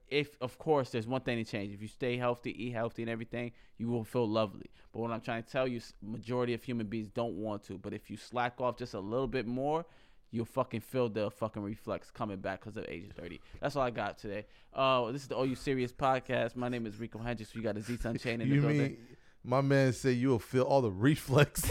if, 0.08 0.36
of 0.40 0.58
course, 0.58 0.90
there's 0.90 1.06
one 1.06 1.20
thing 1.22 1.42
to 1.42 1.50
change. 1.50 1.72
If 1.72 1.80
you 1.80 1.88
stay 1.88 2.16
healthy, 2.16 2.50
eat 2.66 2.72
healthy, 2.72 3.02
and 3.02 3.10
everything, 3.10 3.52
you 3.78 3.88
will 3.88 4.04
feel 4.04 4.28
lovely. 4.28 4.66
But 4.92 4.98
what 5.00 5.10
I'm 5.12 5.20
trying 5.20 5.42
to 5.44 5.48
tell 5.50 5.66
you, 5.68 5.80
majority 6.02 6.52
of 6.52 6.62
human 6.62 6.86
beings 6.88 7.08
don't 7.08 7.34
want 7.34 7.62
to. 7.68 7.78
But 7.78 7.94
if 7.94 8.10
you 8.10 8.16
slack 8.16 8.60
off 8.60 8.76
just 8.76 8.92
a 8.94 9.00
little 9.00 9.28
bit 9.28 9.46
more, 9.46 9.86
you'll 10.32 10.44
fucking 10.46 10.80
feel 10.80 11.08
the 11.08 11.30
fucking 11.30 11.62
reflex 11.62 12.10
coming 12.10 12.38
back 12.38 12.60
because 12.60 12.76
of 12.76 12.84
age 12.88 13.04
of 13.04 13.12
30. 13.12 13.40
That's 13.60 13.76
all 13.76 13.82
I 13.82 13.90
got 13.90 14.18
today. 14.18 14.46
Uh, 14.74 15.12
this 15.12 15.22
is 15.22 15.28
the 15.28 15.38
OU 15.38 15.54
Serious 15.54 15.92
Podcast. 15.92 16.56
My 16.56 16.68
name 16.68 16.86
is 16.86 16.98
Rico 16.98 17.18
Hendricks. 17.20 17.54
We 17.54 17.62
got 17.62 17.76
a 17.76 17.80
Z 17.80 17.98
Sun 17.98 18.18
chain 18.18 18.40
in 18.40 18.48
the 18.48 18.54
you 18.56 18.60
building. 18.60 18.78
mean 18.78 18.96
my 19.44 19.60
man 19.60 19.92
said 19.92 20.16
you'll 20.16 20.38
feel 20.38 20.62
all 20.62 20.80
the 20.82 20.90
reflex? 20.90 21.70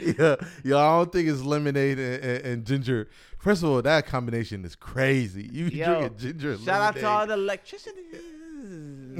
yeah, 0.00 0.36
yeah. 0.64 0.76
I 0.76 0.98
don't 0.98 1.12
think 1.12 1.28
it's 1.28 1.42
lemonade 1.42 1.98
and, 1.98 2.24
and, 2.24 2.44
and 2.44 2.64
ginger. 2.66 3.08
First 3.38 3.62
of 3.62 3.70
all, 3.70 3.80
that 3.82 4.06
combination 4.06 4.64
is 4.64 4.74
crazy. 4.74 5.48
You 5.50 5.66
Yo, 5.66 5.86
drinking 5.86 6.18
ginger 6.18 6.52
and 6.52 6.60
Shout 6.60 6.82
out 6.82 6.96
to 6.96 7.06
all 7.06 7.26
the 7.26 7.34
electricians. 7.34 7.96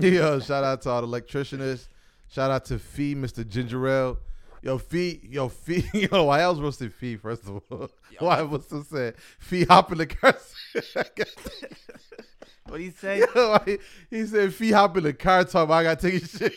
Yo, 0.05 0.41
shout 0.41 0.65
out 0.65 0.83
to 0.83 0.91
all 0.91 1.01
the 1.03 1.07
electricians. 1.07 1.89
Shout 2.29 2.51
out 2.51 2.65
to 2.67 2.79
Fee, 2.79 3.15
Mr. 3.15 3.47
Ginger 3.47 3.89
Ale. 3.89 4.19
Yo, 4.63 4.77
Fee, 4.79 5.21
yo, 5.25 5.49
Fee, 5.49 5.85
yo, 6.13 6.25
why 6.25 6.43
else 6.43 6.59
roasted 6.59 6.93
Fee, 6.93 7.17
first 7.17 7.45
of 7.45 7.63
all? 7.71 7.89
Why 8.19 8.43
was 8.43 8.67
to 8.67 8.85
say 8.85 9.13
Fee 9.39 9.65
hop 9.65 9.91
in 9.93 9.99
the 9.99 10.07
car? 10.07 10.37
What 12.69 12.79
he 12.81 12.91
say? 12.91 13.19
Yo, 13.35 13.59
he- 13.65 13.79
he 14.11 14.25
said 14.27 14.55
Fee 14.55 14.71
hop 14.71 14.97
in 14.97 15.03
the 15.03 15.13
car 15.13 15.43
talking 15.43 15.63
about 15.63 15.75
I 15.79 15.83
gotta 15.83 16.09
take 16.11 16.23
a 16.23 16.27
shit. 16.29 16.55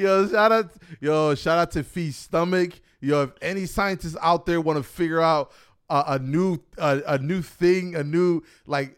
Yo, 0.00 0.28
shout 0.28 0.52
out, 0.52 0.70
yo, 1.00 1.34
shout 1.34 1.58
out 1.58 1.70
to 1.72 1.82
Fee's 1.82 2.16
stomach. 2.16 2.80
Yo, 3.00 3.22
if 3.22 3.30
any 3.42 3.66
scientists 3.66 4.16
out 4.22 4.46
there 4.46 4.60
want 4.60 4.76
to 4.76 4.82
figure 4.84 5.20
out 5.20 5.50
a, 5.92 6.04
a 6.14 6.18
new, 6.18 6.58
a, 6.78 7.02
a 7.06 7.18
new 7.18 7.42
thing, 7.42 7.94
a 7.94 8.02
new 8.02 8.42
like, 8.66 8.96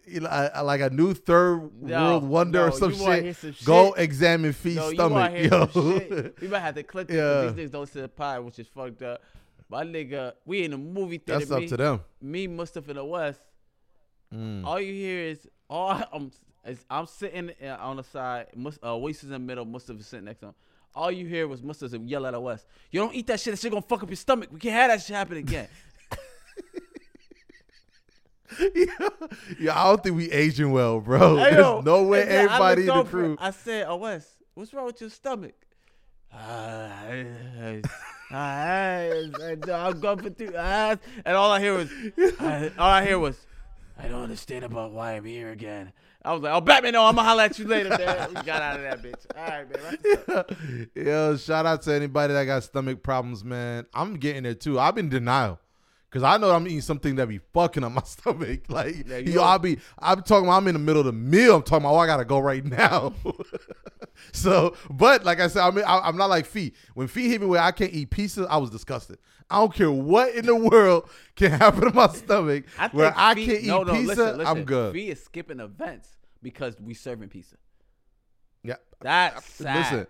a, 0.54 0.62
like 0.62 0.80
a 0.80 0.90
new 0.90 1.14
third 1.14 1.58
world 1.80 2.24
wonder 2.24 2.68
or 2.68 2.72
some 2.72 2.94
shit, 2.94 3.36
some 3.36 3.54
go 3.64 3.94
shit? 3.94 4.04
examine 4.04 4.52
Fee's 4.52 4.76
No, 4.76 4.88
you 4.90 4.94
stomach. 4.94 5.12
want 5.12 5.32
to 5.34 5.40
hear 5.40 5.50
Yo, 5.50 5.66
some 5.68 5.98
shit? 5.98 6.40
We 6.40 6.48
might 6.48 6.60
have 6.60 6.74
to 6.76 6.82
clip 6.82 7.08
this. 7.08 7.16
Yeah. 7.16 7.50
These 7.50 7.68
niggas 7.68 7.72
don't 7.72 7.88
sit 7.88 8.02
the 8.02 8.08
pod, 8.08 8.44
which 8.44 8.58
is 8.58 8.68
fucked 8.68 9.02
up. 9.02 9.20
My 9.68 9.82
nigga, 9.84 10.32
we 10.44 10.64
in 10.64 10.72
a 10.72 10.78
movie 10.78 11.18
theater. 11.18 11.40
that's 11.40 11.50
up 11.50 11.60
me, 11.60 11.68
to 11.68 11.76
them. 11.76 12.00
Me, 12.20 12.46
Mustafa, 12.46 12.90
in 12.90 12.96
the 12.96 13.04
West. 13.04 13.40
Mm. 14.32 14.64
All 14.64 14.80
you 14.80 14.92
hear 14.92 15.20
is 15.30 15.48
all 15.68 16.02
I'm. 16.12 16.30
Is 16.66 16.82
I'm 16.88 17.06
sitting 17.06 17.50
uh, 17.62 17.76
on 17.80 17.96
the 17.96 18.02
side. 18.02 18.46
Mus- 18.54 18.78
uh, 18.86 18.96
Waste 18.96 19.22
in 19.24 19.30
the 19.30 19.38
middle. 19.38 19.64
Mustafa 19.66 20.02
sitting 20.02 20.24
next 20.24 20.40
to 20.40 20.46
him. 20.46 20.54
All 20.94 21.10
you 21.10 21.26
hear 21.26 21.46
was 21.46 21.62
Mustafa 21.62 21.98
yell 21.98 22.24
at 22.24 22.32
the 22.32 22.40
West. 22.40 22.66
You 22.90 23.00
don't 23.00 23.14
eat 23.14 23.26
that 23.26 23.40
shit. 23.40 23.52
That 23.52 23.60
shit 23.60 23.70
gonna 23.70 23.82
fuck 23.82 24.02
up 24.02 24.08
your 24.08 24.16
stomach. 24.16 24.48
We 24.52 24.60
can't 24.60 24.74
have 24.74 24.90
that 24.90 25.04
shit 25.04 25.14
happen 25.16 25.36
again. 25.38 25.68
yeah, 29.59 29.78
I 29.78 29.85
don't 29.85 30.02
think 30.02 30.16
we 30.16 30.31
aging 30.31 30.72
well, 30.72 31.01
bro. 31.01 31.36
Hey, 31.36 31.44
There's 31.44 31.56
yo, 31.56 31.81
no 31.81 32.02
way 32.05 32.22
everybody 32.22 32.82
in 32.82 32.86
the 32.89 32.94
over, 32.94 33.10
crew. 33.10 33.36
I 33.40 33.51
said, 33.51 33.86
"Oh 33.89 33.97
Wes, 33.97 34.26
what's 34.55 34.72
wrong 34.72 34.86
with 34.86 35.01
your 35.01 35.10
stomach?" 35.10 35.55
Uh, 36.32 36.36
I, 36.36 37.26
I, 37.60 37.82
I, 38.31 39.31
I, 39.40 39.89
am 39.89 40.01
going 40.01 40.18
for 40.18 40.31
two. 40.31 40.55
Uh, 40.55 40.97
and 41.24 41.36
all 41.36 41.51
I 41.51 41.60
hear 41.60 41.76
was, 41.76 41.90
I, 42.40 42.72
all 42.78 42.90
I 42.90 43.05
hear 43.05 43.18
was, 43.18 43.39
"I 43.98 44.09
don't 44.09 44.22
understand 44.22 44.64
about 44.64 44.93
why 44.93 45.12
I'm 45.12 45.24
here 45.24 45.51
again." 45.51 45.93
I 46.24 46.32
was 46.32 46.43
like, 46.43 46.55
"Oh, 46.55 46.60
Batman, 46.60 46.94
no, 46.94 47.05
I'm 47.05 47.16
gonna 47.16 47.28
holler 47.28 47.44
at 47.44 47.59
you 47.59 47.66
later, 47.66 47.90
man." 47.90 48.28
We 48.31 48.43
got 48.43 48.62
out 48.62 48.76
of 48.76 48.82
that 48.82 49.02
bitch. 49.02 49.26
All 49.36 49.47
right, 49.47 49.70
man. 49.70 50.36
Up. 50.36 50.52
Yo, 50.94 51.36
shout 51.36 51.66
out 51.66 51.82
to 51.82 51.93
anybody 51.93 52.32
that 52.32 52.44
got 52.44 52.64
stomach 52.64 53.02
problems, 53.02 53.44
man. 53.44 53.86
I'm 53.93 54.16
getting 54.16 54.44
there 54.44 54.55
too. 54.55 54.81
I've 54.81 54.94
been 54.94 55.06
in 55.06 55.10
denial. 55.10 55.60
Cause 56.15 56.23
I 56.23 56.36
know 56.36 56.53
I'm 56.53 56.65
eating 56.69 56.81
something 56.81 57.16
that 57.16 57.28
be 57.28 57.39
fucking 57.53 57.82
up 57.82 57.91
my 57.91 58.03
stomach. 58.05 58.61
Like, 58.69 59.05
Yeah, 59.09 59.16
you 59.19 59.32
yo, 59.32 59.43
I'll 59.43 59.59
be, 59.59 59.78
I'm 59.99 60.23
talking. 60.23 60.47
About 60.47 60.59
I'm 60.59 60.69
in 60.69 60.74
the 60.74 60.78
middle 60.78 61.01
of 61.01 61.07
the 61.07 61.12
meal. 61.12 61.57
I'm 61.57 61.62
talking 61.65 61.85
about, 61.85 61.95
oh, 61.95 61.99
I 61.99 62.07
gotta 62.07 62.24
go 62.24 62.39
right 62.39 62.65
now. 62.65 63.12
so, 64.32 64.77
but 64.91 65.24
like 65.24 65.41
I 65.41 65.49
said, 65.49 65.62
I 65.62 65.70
mean, 65.73 65.85
I, 65.85 65.99
I'm 65.99 66.16
not 66.16 66.31
like 66.31 66.47
Fee. 66.47 66.73
When 66.95 67.09
Fee 67.09 67.28
hit 67.28 67.41
me 67.41 67.49
where 67.49 67.61
I 67.61 67.73
can't 67.73 67.93
eat 67.93 68.11
pizza, 68.11 68.47
I 68.49 68.59
was 68.59 68.70
disgusted. 68.70 69.19
I 69.51 69.59
don't 69.59 69.74
care 69.74 69.91
what 69.91 70.32
in 70.36 70.47
the 70.47 70.55
world 70.70 71.11
can 71.35 71.51
happen 71.51 71.81
to 71.82 71.93
my 71.93 72.07
stomach 72.07 72.65
I 72.78 72.89
where 72.91 73.12
I 73.16 73.35
can't 73.35 73.49
eat 73.49 73.66
no, 73.66 73.82
no, 73.82 73.93
pizza. 73.93 74.07
listen, 74.07 74.39
listen. 74.39 74.57
I'm 74.59 74.65
good. 74.65 74.93
Fee 74.95 75.11
is 75.11 75.20
skipping 75.24 75.59
events 75.59 76.11
because 76.43 76.81
we 76.81 76.95
serving 76.95 77.28
pizza. 77.28 77.57
yeah, 78.62 78.77
That's 79.01 79.45
sad. 79.47 79.77
listen. 79.77 80.07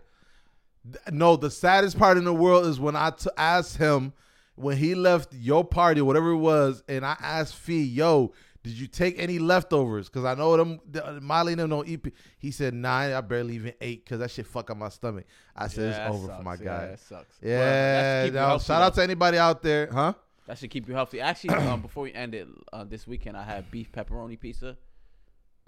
No, 1.16 1.36
the 1.36 1.50
saddest 1.50 1.98
part 1.98 2.18
in 2.18 2.24
the 2.24 2.34
world 2.34 2.66
is 2.66 2.78
when 2.78 2.94
I 2.94 3.08
t- 3.08 3.30
asked 3.38 3.78
him 3.78 4.12
when 4.56 4.76
he 4.76 4.94
left 4.94 5.32
your 5.32 5.64
party, 5.64 6.00
whatever 6.00 6.30
it 6.30 6.38
was, 6.38 6.82
and 6.88 7.04
I 7.04 7.16
asked 7.20 7.54
Fee, 7.56 7.82
"Yo, 7.82 8.32
did 8.62 8.72
you 8.72 8.86
take 8.86 9.18
any 9.18 9.38
leftovers? 9.38 10.08
Because 10.08 10.24
I 10.24 10.34
know 10.34 10.56
them, 10.56 10.80
the, 10.90 11.20
Miley 11.20 11.52
and 11.54 11.60
them 11.60 11.70
don't 11.70 11.88
eat." 11.88 12.06
He 12.38 12.50
said, 12.50 12.74
"Nah, 12.74 13.16
I 13.16 13.20
barely 13.20 13.54
even 13.56 13.74
ate 13.80 14.04
because 14.04 14.20
that 14.20 14.30
shit 14.30 14.46
fuck 14.46 14.70
up 14.70 14.76
my 14.76 14.88
stomach." 14.88 15.24
I 15.56 15.68
said, 15.68 15.92
Yeah, 15.92 16.06
"It's 16.08 16.16
over 16.16 16.28
for 16.34 16.42
my 16.42 16.54
sucks. 16.54 16.64
guy." 16.64 16.80
Yeah, 16.82 16.86
that 16.86 17.00
sucks. 17.00 17.38
Yeah, 17.42 18.22
should 18.22 18.26
keep 18.26 18.34
you 18.34 18.40
no, 18.40 18.46
healthy, 18.46 18.64
shout 18.64 18.82
out 18.82 18.94
to 18.94 19.02
anybody 19.02 19.38
out 19.38 19.62
there, 19.62 19.88
huh? 19.92 20.12
That 20.46 20.58
should 20.58 20.70
keep 20.70 20.88
you 20.88 20.94
healthy. 20.94 21.20
Actually, 21.20 21.54
um, 21.68 21.80
before 21.80 22.04
we 22.04 22.12
end 22.12 22.34
it 22.34 22.46
uh, 22.72 22.84
this 22.84 23.06
weekend, 23.06 23.36
I 23.36 23.42
had 23.42 23.70
beef 23.70 23.90
pepperoni 23.92 24.38
pizza. 24.38 24.76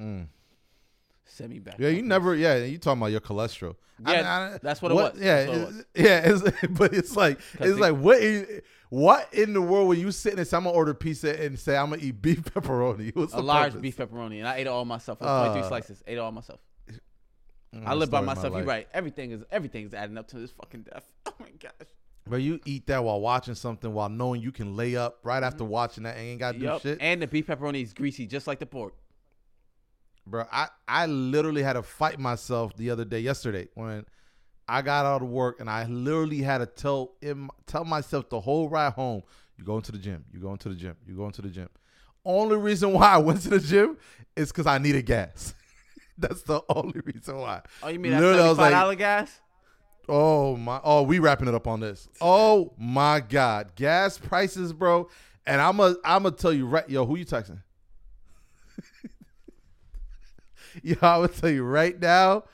Mm. 0.01 0.27
Send 1.25 1.51
me 1.51 1.59
back. 1.59 1.77
Yeah, 1.79 1.89
you 1.89 2.03
never. 2.03 2.35
Yeah, 2.35 2.57
you 2.59 2.79
talking 2.79 3.01
about 3.01 3.11
your 3.11 3.21
cholesterol? 3.21 3.75
Yeah, 4.07 4.59
that's 4.63 4.81
what 4.81 4.93
it 4.93 4.95
was. 4.95 5.19
Yeah, 5.19 5.47
what 5.47 5.57
it 5.57 5.61
it's- 5.61 5.85
yeah. 5.95 6.33
It's, 6.63 6.69
but 6.71 6.95
it's 6.95 7.17
like 7.17 7.41
it's 7.59 7.79
like 7.79 7.97
what? 7.97 8.23
In, 8.23 8.61
what 8.91 9.33
in 9.33 9.53
the 9.53 9.61
world 9.63 9.89
when 9.89 9.99
you 10.01 10.11
sitting 10.13 10.39
and 10.39 10.47
say 10.47 10.57
I'm 10.57 10.65
gonna 10.65 10.77
order 10.77 10.95
pizza 10.95 11.41
and 11.43 11.59
say 11.59 11.77
I'm 11.77 11.91
gonna 11.91 12.03
eat 12.03 12.21
beef 12.23 12.43
pepperoni? 12.55 13.15
What's 13.15 13.35
a 13.35 13.41
large 13.41 13.73
purpose? 13.73 13.83
beef 13.83 13.97
pepperoni, 13.97 14.39
and 14.39 14.49
I 14.49 14.57
ate 14.57 14.63
it 14.63 14.67
all 14.69 14.85
myself. 14.85 15.21
Was 15.21 15.29
Uh, 15.29 15.49
23 15.49 15.69
slices. 15.69 16.03
Ate 16.07 16.15
it 16.15 16.21
all 16.21 16.33
myself. 16.33 16.61
I 17.85 17.95
live 17.95 18.11
by 18.11 18.21
of 18.21 18.25
my 18.25 18.35
myself. 18.35 18.55
You're 18.55 18.65
right. 18.65 18.89
Everything 18.95 19.33
is 19.33 19.43
everything 19.51 19.85
is 19.87 19.93
adding 19.93 20.17
up 20.17 20.29
to 20.29 20.39
this 20.39 20.51
fucking 20.53 20.83
death. 20.83 21.05
Oh 21.27 21.33
my 21.41 21.51
gosh. 21.61 21.73
But 22.29 22.37
you 22.37 22.59
eat 22.65 22.87
that 22.87 23.05
while 23.05 23.21
watching 23.21 23.55
something, 23.55 23.93
while 23.93 24.09
knowing 24.09 24.41
you 24.41 24.51
can 24.51 24.75
lay 24.75 24.97
up 24.97 25.19
right 25.23 25.43
after 25.43 25.65
watching 25.65 26.05
that 26.05 26.17
and 26.17 26.27
ain't 26.27 26.41
got 26.41 26.53
to 26.53 26.59
do 26.59 26.79
shit. 26.81 26.99
And 27.01 27.21
the 27.23 27.27
beef 27.27 27.47
pepperoni 27.47 27.83
is 27.83 27.93
greasy, 27.93 28.27
just 28.27 28.47
like 28.47 28.59
the 28.59 28.67
pork. 28.67 28.95
bro. 30.27 30.45
I 30.51 30.69
I 30.89 31.07
literally 31.07 31.63
had 31.63 31.75
to 31.75 31.83
fight 31.83 32.19
myself 32.19 32.75
the 32.77 32.91
other 32.91 33.05
day, 33.05 33.21
yesterday, 33.21 33.69
when 33.75 34.07
I 34.69 34.83
got 34.83 35.07
out 35.07 35.23
of 35.23 35.29
work 35.29 35.61
and 35.61 35.71
I 35.71 35.85
literally 35.85 36.43
had 36.43 36.59
to 36.59 36.67
tell 36.67 37.13
him, 37.21 37.51
tell 37.67 37.85
myself 37.85 38.29
the 38.29 38.41
whole 38.41 38.69
ride 38.69 38.93
home, 38.95 39.23
you 39.57 39.65
going 39.65 39.83
to 39.83 39.93
the 39.93 39.99
gym, 39.99 40.25
you 40.33 40.41
going 40.41 40.59
to 40.59 40.69
the 40.69 40.75
gym, 40.75 40.97
you 41.07 41.15
going 41.17 41.33
to 41.33 41.43
the 41.43 41.49
gym. 41.49 41.69
Only 42.25 42.57
reason 42.57 42.93
why 42.93 43.13
I 43.13 43.19
went 43.19 43.43
to 43.43 43.51
the 43.51 43.61
gym 43.61 43.97
is 44.35 44.49
because 44.51 44.67
I 44.67 44.79
needed 44.79 45.07
gas. 45.07 45.55
That's 46.19 46.43
the 46.43 46.63
only 46.69 47.01
reason 47.05 47.37
why. 47.39 47.63
Oh, 47.83 47.89
you 47.89 47.99
mean 47.99 48.13
that 48.13 48.21
Literally, 48.21 48.43
I 48.43 48.49
was 48.49 48.57
seventy-five 48.57 48.73
like- 48.73 48.81
dollar 48.83 48.95
gas? 48.97 49.41
Oh 50.09 50.57
my! 50.57 50.81
Oh, 50.85 51.03
we 51.03 51.19
wrapping 51.19 51.49
it 51.49 51.55
up 51.55 51.67
on 51.67 51.81
this. 51.81 52.09
Oh 52.21 52.73
my 52.79 53.19
God, 53.19 53.75
gas 53.75 54.17
prices, 54.19 54.73
bro. 54.73 55.09
And 55.47 55.61
I'm 55.61 55.81
a, 55.81 55.97
I'm 56.05 56.23
gonna 56.23 56.31
tell 56.37 56.53
you 56.53 56.65
right, 56.67 56.89
yo, 56.89 57.05
who 57.05 57.17
you 57.17 57.27
texting? 57.27 57.61
yo, 60.83 60.95
I 61.03 61.19
would 61.19 61.35
tell 61.35 61.51
you 61.51 61.65
right 61.65 61.99
now. 61.99 62.45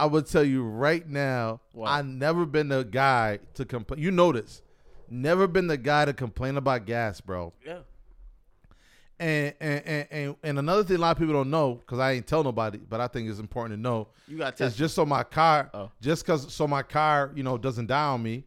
I 0.00 0.06
would 0.06 0.24
tell 0.24 0.42
you 0.42 0.62
right 0.62 1.06
now. 1.06 1.60
What? 1.72 1.90
I 1.90 2.00
never 2.00 2.46
been 2.46 2.68
the 2.68 2.84
guy 2.84 3.38
to 3.52 3.66
complain. 3.66 4.00
You 4.00 4.10
know 4.10 4.32
this. 4.32 4.62
Never 5.10 5.46
been 5.46 5.66
the 5.66 5.76
guy 5.76 6.06
to 6.06 6.14
complain 6.14 6.56
about 6.56 6.86
gas, 6.86 7.20
bro. 7.20 7.52
Yeah. 7.66 7.80
And 9.18 9.52
and 9.60 9.82
and 9.84 10.06
and, 10.10 10.36
and 10.42 10.58
another 10.58 10.84
thing 10.84 10.96
a 10.96 11.00
lot 11.00 11.10
of 11.10 11.18
people 11.18 11.34
don't 11.34 11.50
know 11.50 11.74
because 11.74 11.98
I 11.98 12.12
ain't 12.12 12.26
tell 12.26 12.42
nobody, 12.42 12.78
but 12.78 13.02
I 13.02 13.08
think 13.08 13.28
it's 13.28 13.40
important 13.40 13.76
to 13.76 13.82
know. 13.82 14.08
You 14.26 14.38
got 14.38 14.58
It's 14.58 14.74
just 14.74 14.94
so 14.94 15.04
my 15.04 15.22
car, 15.22 15.68
Oh. 15.74 15.90
just 16.00 16.24
cause 16.24 16.50
so 16.50 16.66
my 16.66 16.82
car, 16.82 17.30
you 17.34 17.42
know, 17.42 17.58
doesn't 17.58 17.88
die 17.88 18.06
on 18.06 18.22
me. 18.22 18.44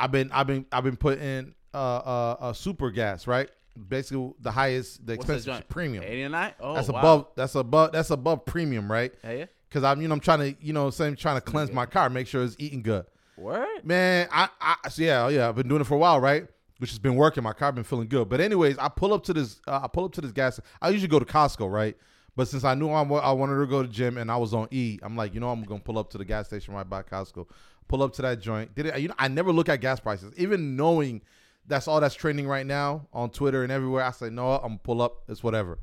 I've 0.00 0.10
been, 0.10 0.32
I've 0.32 0.48
been, 0.48 0.66
I've 0.72 0.82
been 0.82 0.96
putting 0.96 1.54
uh, 1.72 1.76
uh, 1.76 2.36
uh 2.40 2.52
super 2.52 2.90
gas, 2.90 3.28
right? 3.28 3.48
Basically, 3.88 4.32
the 4.40 4.50
highest, 4.50 5.06
the 5.06 5.12
expensive 5.12 5.68
premium. 5.68 6.02
89? 6.02 6.54
Oh, 6.58 6.74
that's 6.74 6.88
wow. 6.88 6.98
above, 6.98 7.26
that's 7.36 7.54
above, 7.54 7.92
that's 7.92 8.10
above 8.10 8.44
premium, 8.44 8.90
right? 8.90 9.14
Yeah. 9.22 9.46
Because 9.74 9.82
I'm, 9.82 10.00
you 10.00 10.06
know, 10.06 10.14
I'm 10.14 10.20
trying 10.20 10.38
to, 10.38 10.64
you 10.64 10.72
know, 10.72 10.88
saying 10.90 11.16
trying 11.16 11.34
to 11.34 11.40
cleanse 11.40 11.72
my 11.72 11.84
car, 11.84 12.08
make 12.08 12.28
sure 12.28 12.44
it's 12.44 12.54
eating 12.60 12.80
good. 12.80 13.06
What? 13.34 13.84
Man, 13.84 14.28
I, 14.30 14.48
I, 14.60 14.88
so 14.88 15.02
yeah, 15.02 15.26
yeah, 15.30 15.48
I've 15.48 15.56
been 15.56 15.66
doing 15.66 15.80
it 15.80 15.84
for 15.84 15.94
a 15.94 15.98
while, 15.98 16.20
right? 16.20 16.46
Which 16.78 16.90
has 16.90 17.00
been 17.00 17.16
working. 17.16 17.42
My 17.42 17.54
car 17.54 17.72
been 17.72 17.82
feeling 17.82 18.06
good. 18.06 18.28
But 18.28 18.40
anyways, 18.40 18.78
I 18.78 18.88
pull 18.88 19.12
up 19.12 19.24
to 19.24 19.32
this, 19.32 19.60
uh, 19.66 19.80
I 19.82 19.88
pull 19.88 20.04
up 20.04 20.12
to 20.12 20.20
this 20.20 20.30
gas. 20.30 20.60
I 20.80 20.90
usually 20.90 21.08
go 21.08 21.18
to 21.18 21.24
Costco, 21.24 21.68
right? 21.68 21.96
But 22.36 22.46
since 22.46 22.62
I 22.62 22.74
knew 22.74 22.88
I, 22.88 23.02
wa- 23.02 23.18
I 23.18 23.32
wanted 23.32 23.58
to 23.58 23.66
go 23.66 23.82
to 23.82 23.88
the 23.88 23.92
gym 23.92 24.16
and 24.16 24.30
I 24.30 24.36
was 24.36 24.54
on 24.54 24.68
E, 24.70 25.00
I'm 25.02 25.16
like, 25.16 25.34
you 25.34 25.40
know, 25.40 25.50
I'm 25.50 25.64
gonna 25.64 25.80
pull 25.80 25.98
up 25.98 26.08
to 26.10 26.18
the 26.18 26.24
gas 26.24 26.46
station 26.46 26.72
right 26.72 26.88
by 26.88 27.02
Costco. 27.02 27.48
Pull 27.88 28.00
up 28.04 28.12
to 28.12 28.22
that 28.22 28.40
joint. 28.40 28.76
Did 28.76 28.86
it? 28.86 29.00
You 29.00 29.08
know, 29.08 29.14
I 29.18 29.26
never 29.26 29.50
look 29.50 29.68
at 29.68 29.80
gas 29.80 29.98
prices, 29.98 30.32
even 30.36 30.76
knowing 30.76 31.20
that's 31.66 31.88
all 31.88 32.00
that's 32.00 32.14
trending 32.14 32.46
right 32.46 32.64
now 32.64 33.08
on 33.12 33.30
Twitter 33.30 33.64
and 33.64 33.72
everywhere. 33.72 34.04
I 34.04 34.12
say, 34.12 34.30
no, 34.30 34.52
I'm 34.52 34.62
gonna 34.62 34.78
pull 34.84 35.02
up. 35.02 35.24
It's 35.28 35.42
whatever. 35.42 35.80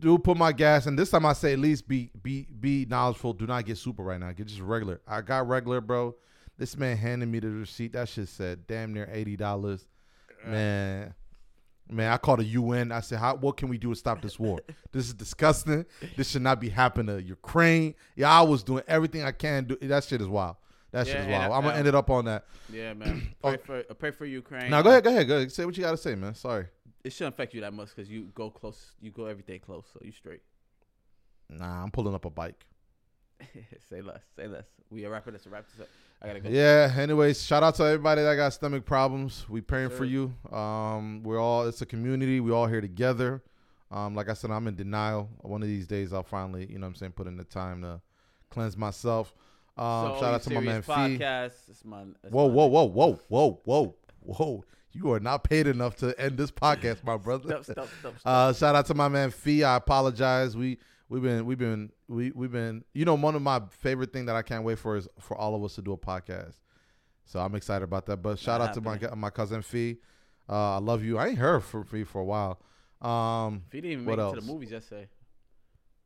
Do 0.00 0.18
put 0.18 0.36
my 0.36 0.52
gas, 0.52 0.86
and 0.86 0.98
this 0.98 1.10
time 1.10 1.26
I 1.26 1.34
say 1.34 1.52
at 1.52 1.58
least 1.58 1.86
be 1.86 2.10
be 2.22 2.46
be 2.58 2.86
knowledgeable. 2.88 3.34
Do 3.34 3.46
not 3.46 3.64
get 3.66 3.76
super 3.78 4.02
right 4.02 4.18
now. 4.18 4.32
Get 4.32 4.46
just 4.46 4.60
regular. 4.60 5.00
I 5.06 5.20
got 5.20 5.46
regular, 5.46 5.80
bro. 5.80 6.16
This 6.58 6.76
man 6.76 6.96
handed 6.96 7.28
me 7.28 7.38
the 7.38 7.48
receipt. 7.50 7.92
That 7.92 8.08
shit 8.08 8.28
said 8.28 8.66
damn 8.66 8.92
near 8.92 9.08
eighty 9.12 9.36
dollars. 9.36 9.86
Man, 10.46 11.14
man, 11.90 12.10
I 12.12 12.16
called 12.16 12.40
the 12.40 12.44
UN. 12.44 12.92
I 12.92 13.00
said, 13.00 13.18
"How? 13.18 13.36
What 13.36 13.56
can 13.58 13.68
we 13.68 13.76
do 13.78 13.90
to 13.90 13.94
stop 13.94 14.22
this 14.22 14.38
war? 14.38 14.60
this 14.92 15.06
is 15.06 15.14
disgusting. 15.14 15.84
This 16.16 16.30
should 16.30 16.42
not 16.42 16.60
be 16.60 16.70
happening 16.70 17.14
to 17.14 17.22
Ukraine." 17.22 17.94
Yeah, 18.16 18.30
I 18.30 18.42
was 18.42 18.62
doing 18.62 18.82
everything 18.88 19.22
I 19.22 19.32
can 19.32 19.64
do. 19.64 19.76
That 19.82 20.04
shit 20.04 20.20
is 20.22 20.28
wild. 20.28 20.56
That 20.92 21.06
shit 21.06 21.16
Yeah, 21.16 21.22
is 21.22 21.28
wild. 21.28 21.52
I- 21.52 21.56
I'm 21.56 21.62
gonna 21.62 21.76
end 21.76 21.88
it 21.88 21.94
up 21.94 22.08
on 22.10 22.24
that. 22.24 22.46
Yeah, 22.72 22.94
man. 22.94 23.34
Oh. 23.44 23.50
Pray 23.56 23.58
for 23.58 23.78
uh, 23.90 23.94
pray 23.94 24.10
for 24.12 24.24
Ukraine. 24.24 24.70
Now 24.70 24.82
go 24.82 24.90
ahead, 24.90 25.04
go 25.04 25.10
ahead, 25.10 25.28
go 25.28 25.36
ahead. 25.36 25.52
Say 25.52 25.64
what 25.66 25.76
you 25.76 25.82
gotta 25.82 25.96
say, 25.96 26.14
man. 26.14 26.34
Sorry. 26.34 26.66
It 27.04 27.12
shouldn't 27.12 27.34
affect 27.34 27.54
you 27.54 27.62
that 27.62 27.72
much 27.72 27.88
because 27.94 28.10
you 28.10 28.24
go 28.34 28.50
close. 28.50 28.92
You 29.00 29.10
go 29.10 29.26
every 29.26 29.42
day 29.42 29.58
close, 29.58 29.84
so 29.92 30.00
you 30.02 30.12
straight. 30.12 30.42
Nah, 31.48 31.82
I'm 31.82 31.90
pulling 31.90 32.14
up 32.14 32.24
a 32.24 32.30
bike. 32.30 32.66
say 33.88 34.02
less. 34.02 34.20
Say 34.36 34.46
less. 34.46 34.66
We 34.90 35.04
are 35.06 35.10
wrapping 35.10 35.32
this. 35.32 35.46
Wrap 35.46 35.64
this 35.70 35.80
up. 35.80 35.88
I 36.22 36.26
gotta 36.26 36.40
go. 36.40 36.50
Yeah. 36.50 36.92
Anyways, 36.96 37.42
shout 37.42 37.62
out 37.62 37.74
to 37.76 37.84
everybody 37.84 38.22
that 38.22 38.34
got 38.36 38.52
stomach 38.52 38.84
problems. 38.84 39.48
We 39.48 39.60
praying 39.62 39.90
for 39.90 40.04
you. 40.04 40.34
Um, 40.52 41.22
we're 41.22 41.40
all 41.40 41.66
it's 41.66 41.80
a 41.80 41.86
community. 41.86 42.40
We 42.40 42.52
all 42.52 42.66
here 42.66 42.80
together. 42.82 43.42
Um, 43.90 44.14
like 44.14 44.28
I 44.28 44.34
said, 44.34 44.50
I'm 44.50 44.68
in 44.68 44.76
denial. 44.76 45.28
One 45.40 45.62
of 45.62 45.68
these 45.68 45.86
days, 45.86 46.12
I'll 46.12 46.22
finally, 46.22 46.66
you 46.70 46.78
know, 46.78 46.86
what 46.86 46.90
I'm 46.90 46.94
saying, 46.96 47.12
put 47.12 47.26
in 47.26 47.36
the 47.36 47.44
time 47.44 47.82
to 47.82 48.00
cleanse 48.50 48.76
myself. 48.76 49.34
Um, 49.76 50.12
So, 50.14 50.20
shout 50.20 50.34
out 50.34 50.42
to 50.42 50.50
my 50.50 50.60
man 50.60 50.82
Serious 50.82 50.86
Fee. 50.86 51.18
Podcast. 51.24 51.70
It's 51.70 51.84
my, 51.84 52.02
it's 52.22 52.32
Whoa, 52.32 52.48
my- 52.48 52.54
whoa, 52.54 52.66
whoa, 52.66 52.84
whoa, 52.84 53.20
whoa, 53.28 53.60
whoa, 53.64 53.94
whoa! 54.20 54.64
You 54.92 55.12
are 55.12 55.20
not 55.20 55.44
paid 55.44 55.66
enough 55.66 55.96
to 55.96 56.18
end 56.20 56.36
this 56.36 56.50
podcast, 56.50 57.04
my 57.04 57.16
brother. 57.16 57.48
Stop, 57.48 57.64
stop, 57.64 57.88
stop, 58.00 58.18
stop. 58.18 58.22
Uh, 58.24 58.52
shout 58.52 58.74
out 58.74 58.86
to 58.86 58.94
my 58.94 59.08
man 59.08 59.30
Fee. 59.30 59.62
I 59.62 59.76
apologize. 59.76 60.56
We 60.56 60.78
we've 61.08 61.22
been 61.22 61.46
we've 61.46 61.58
been 61.58 61.92
we 62.08 62.32
we've 62.32 62.50
been 62.50 62.84
you 62.92 63.04
know 63.04 63.14
one 63.14 63.34
of 63.36 63.42
my 63.42 63.62
favorite 63.70 64.12
thing 64.12 64.26
that 64.26 64.34
I 64.36 64.42
can't 64.42 64.64
wait 64.64 64.78
for 64.78 64.96
is 64.96 65.08
for 65.20 65.36
all 65.36 65.54
of 65.54 65.62
us 65.62 65.76
to 65.76 65.82
do 65.82 65.92
a 65.92 65.98
podcast. 65.98 66.54
So 67.24 67.38
I'm 67.38 67.54
excited 67.54 67.84
about 67.84 68.06
that. 68.06 68.16
But 68.18 68.38
shout 68.40 68.60
Not 68.60 68.70
out 68.70 68.74
to 68.74 68.80
my 68.80 68.98
my 69.14 69.30
cousin 69.30 69.62
Fee. 69.62 69.98
Uh, 70.48 70.74
I 70.74 70.78
love 70.78 71.04
you. 71.04 71.18
I 71.18 71.28
ain't 71.28 71.38
heard 71.38 71.62
from 71.62 71.84
Fee 71.84 72.02
for 72.02 72.20
a 72.20 72.24
while. 72.24 72.60
Um, 73.00 73.62
If 73.68 73.72
he 73.72 73.80
didn't 73.80 73.92
even 73.92 74.04
make 74.06 74.18
it 74.18 74.34
to 74.34 74.40
the 74.40 74.46
movies 74.52 74.72
yesterday, 74.72 75.08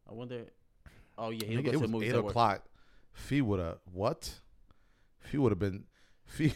I 0.09 0.13
wonder. 0.13 0.45
Oh 1.17 1.31
yeah, 1.31 1.47
he 1.47 1.55
nigga, 1.55 1.65
didn't 1.65 1.65
go 1.65 1.71
it 1.71 1.73
to 1.73 1.87
the 1.87 1.97
was 1.97 2.07
eight 2.07 2.15
o'clock. 2.15 2.65
Fee 3.15 3.41
would 3.41 3.61
have 3.61 3.79
what? 3.93 4.41
Fee 5.21 5.39
would 5.39 5.53
have 5.53 5.59
been 5.59 5.85
Fee. 6.27 6.53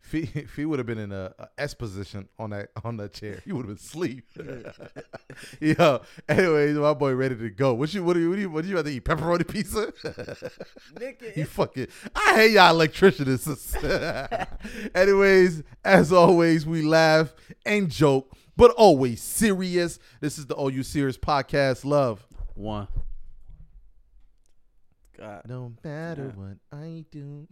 Fee, 0.00 0.24
Fee 0.54 0.64
would 0.64 0.78
have 0.78 0.86
been 0.86 0.98
in 0.98 1.12
a, 1.12 1.32
a 1.38 1.48
S 1.58 1.74
position 1.74 2.28
on 2.38 2.50
that 2.50 2.70
on 2.84 2.96
that 2.98 3.12
chair. 3.12 3.42
He 3.44 3.52
would 3.52 3.66
have 3.66 3.76
been 3.76 3.84
asleep. 3.84 4.24
yeah. 5.60 5.98
Anyways, 6.28 6.76
my 6.76 6.94
boy 6.94 7.14
ready 7.14 7.36
to 7.36 7.50
go. 7.50 7.74
What 7.74 7.92
you 7.92 8.02
what 8.04 8.14
do 8.14 8.20
you 8.20 8.30
what 8.30 8.36
do 8.36 8.40
you 8.40 8.50
what 8.50 8.62
do 8.64 8.68
you 8.70 8.76
have 8.76 8.86
to 8.86 8.92
eat? 8.92 9.04
Pepperoni 9.04 9.46
pizza? 9.46 9.92
Nigga, 10.94 11.36
you 11.36 11.44
fucking 11.44 11.88
I 12.14 12.34
hate 12.36 12.52
y'all 12.52 12.70
electricians. 12.70 13.46
Anyways, 14.94 15.62
as 15.84 16.12
always, 16.12 16.64
we 16.66 16.82
laugh 16.82 17.34
and 17.66 17.90
joke, 17.90 18.32
but 18.56 18.70
always 18.72 19.20
serious. 19.22 19.98
This 20.20 20.38
is 20.38 20.46
the 20.46 20.58
OU 20.58 20.82
Serious 20.84 21.18
Podcast. 21.18 21.84
Love. 21.84 22.26
One. 22.54 22.88
God. 25.18 25.42
No 25.48 25.72
matter 25.84 26.32
Yeah. 26.36 26.42
what 26.42 26.58
I 26.72 27.04
do. 27.10 27.48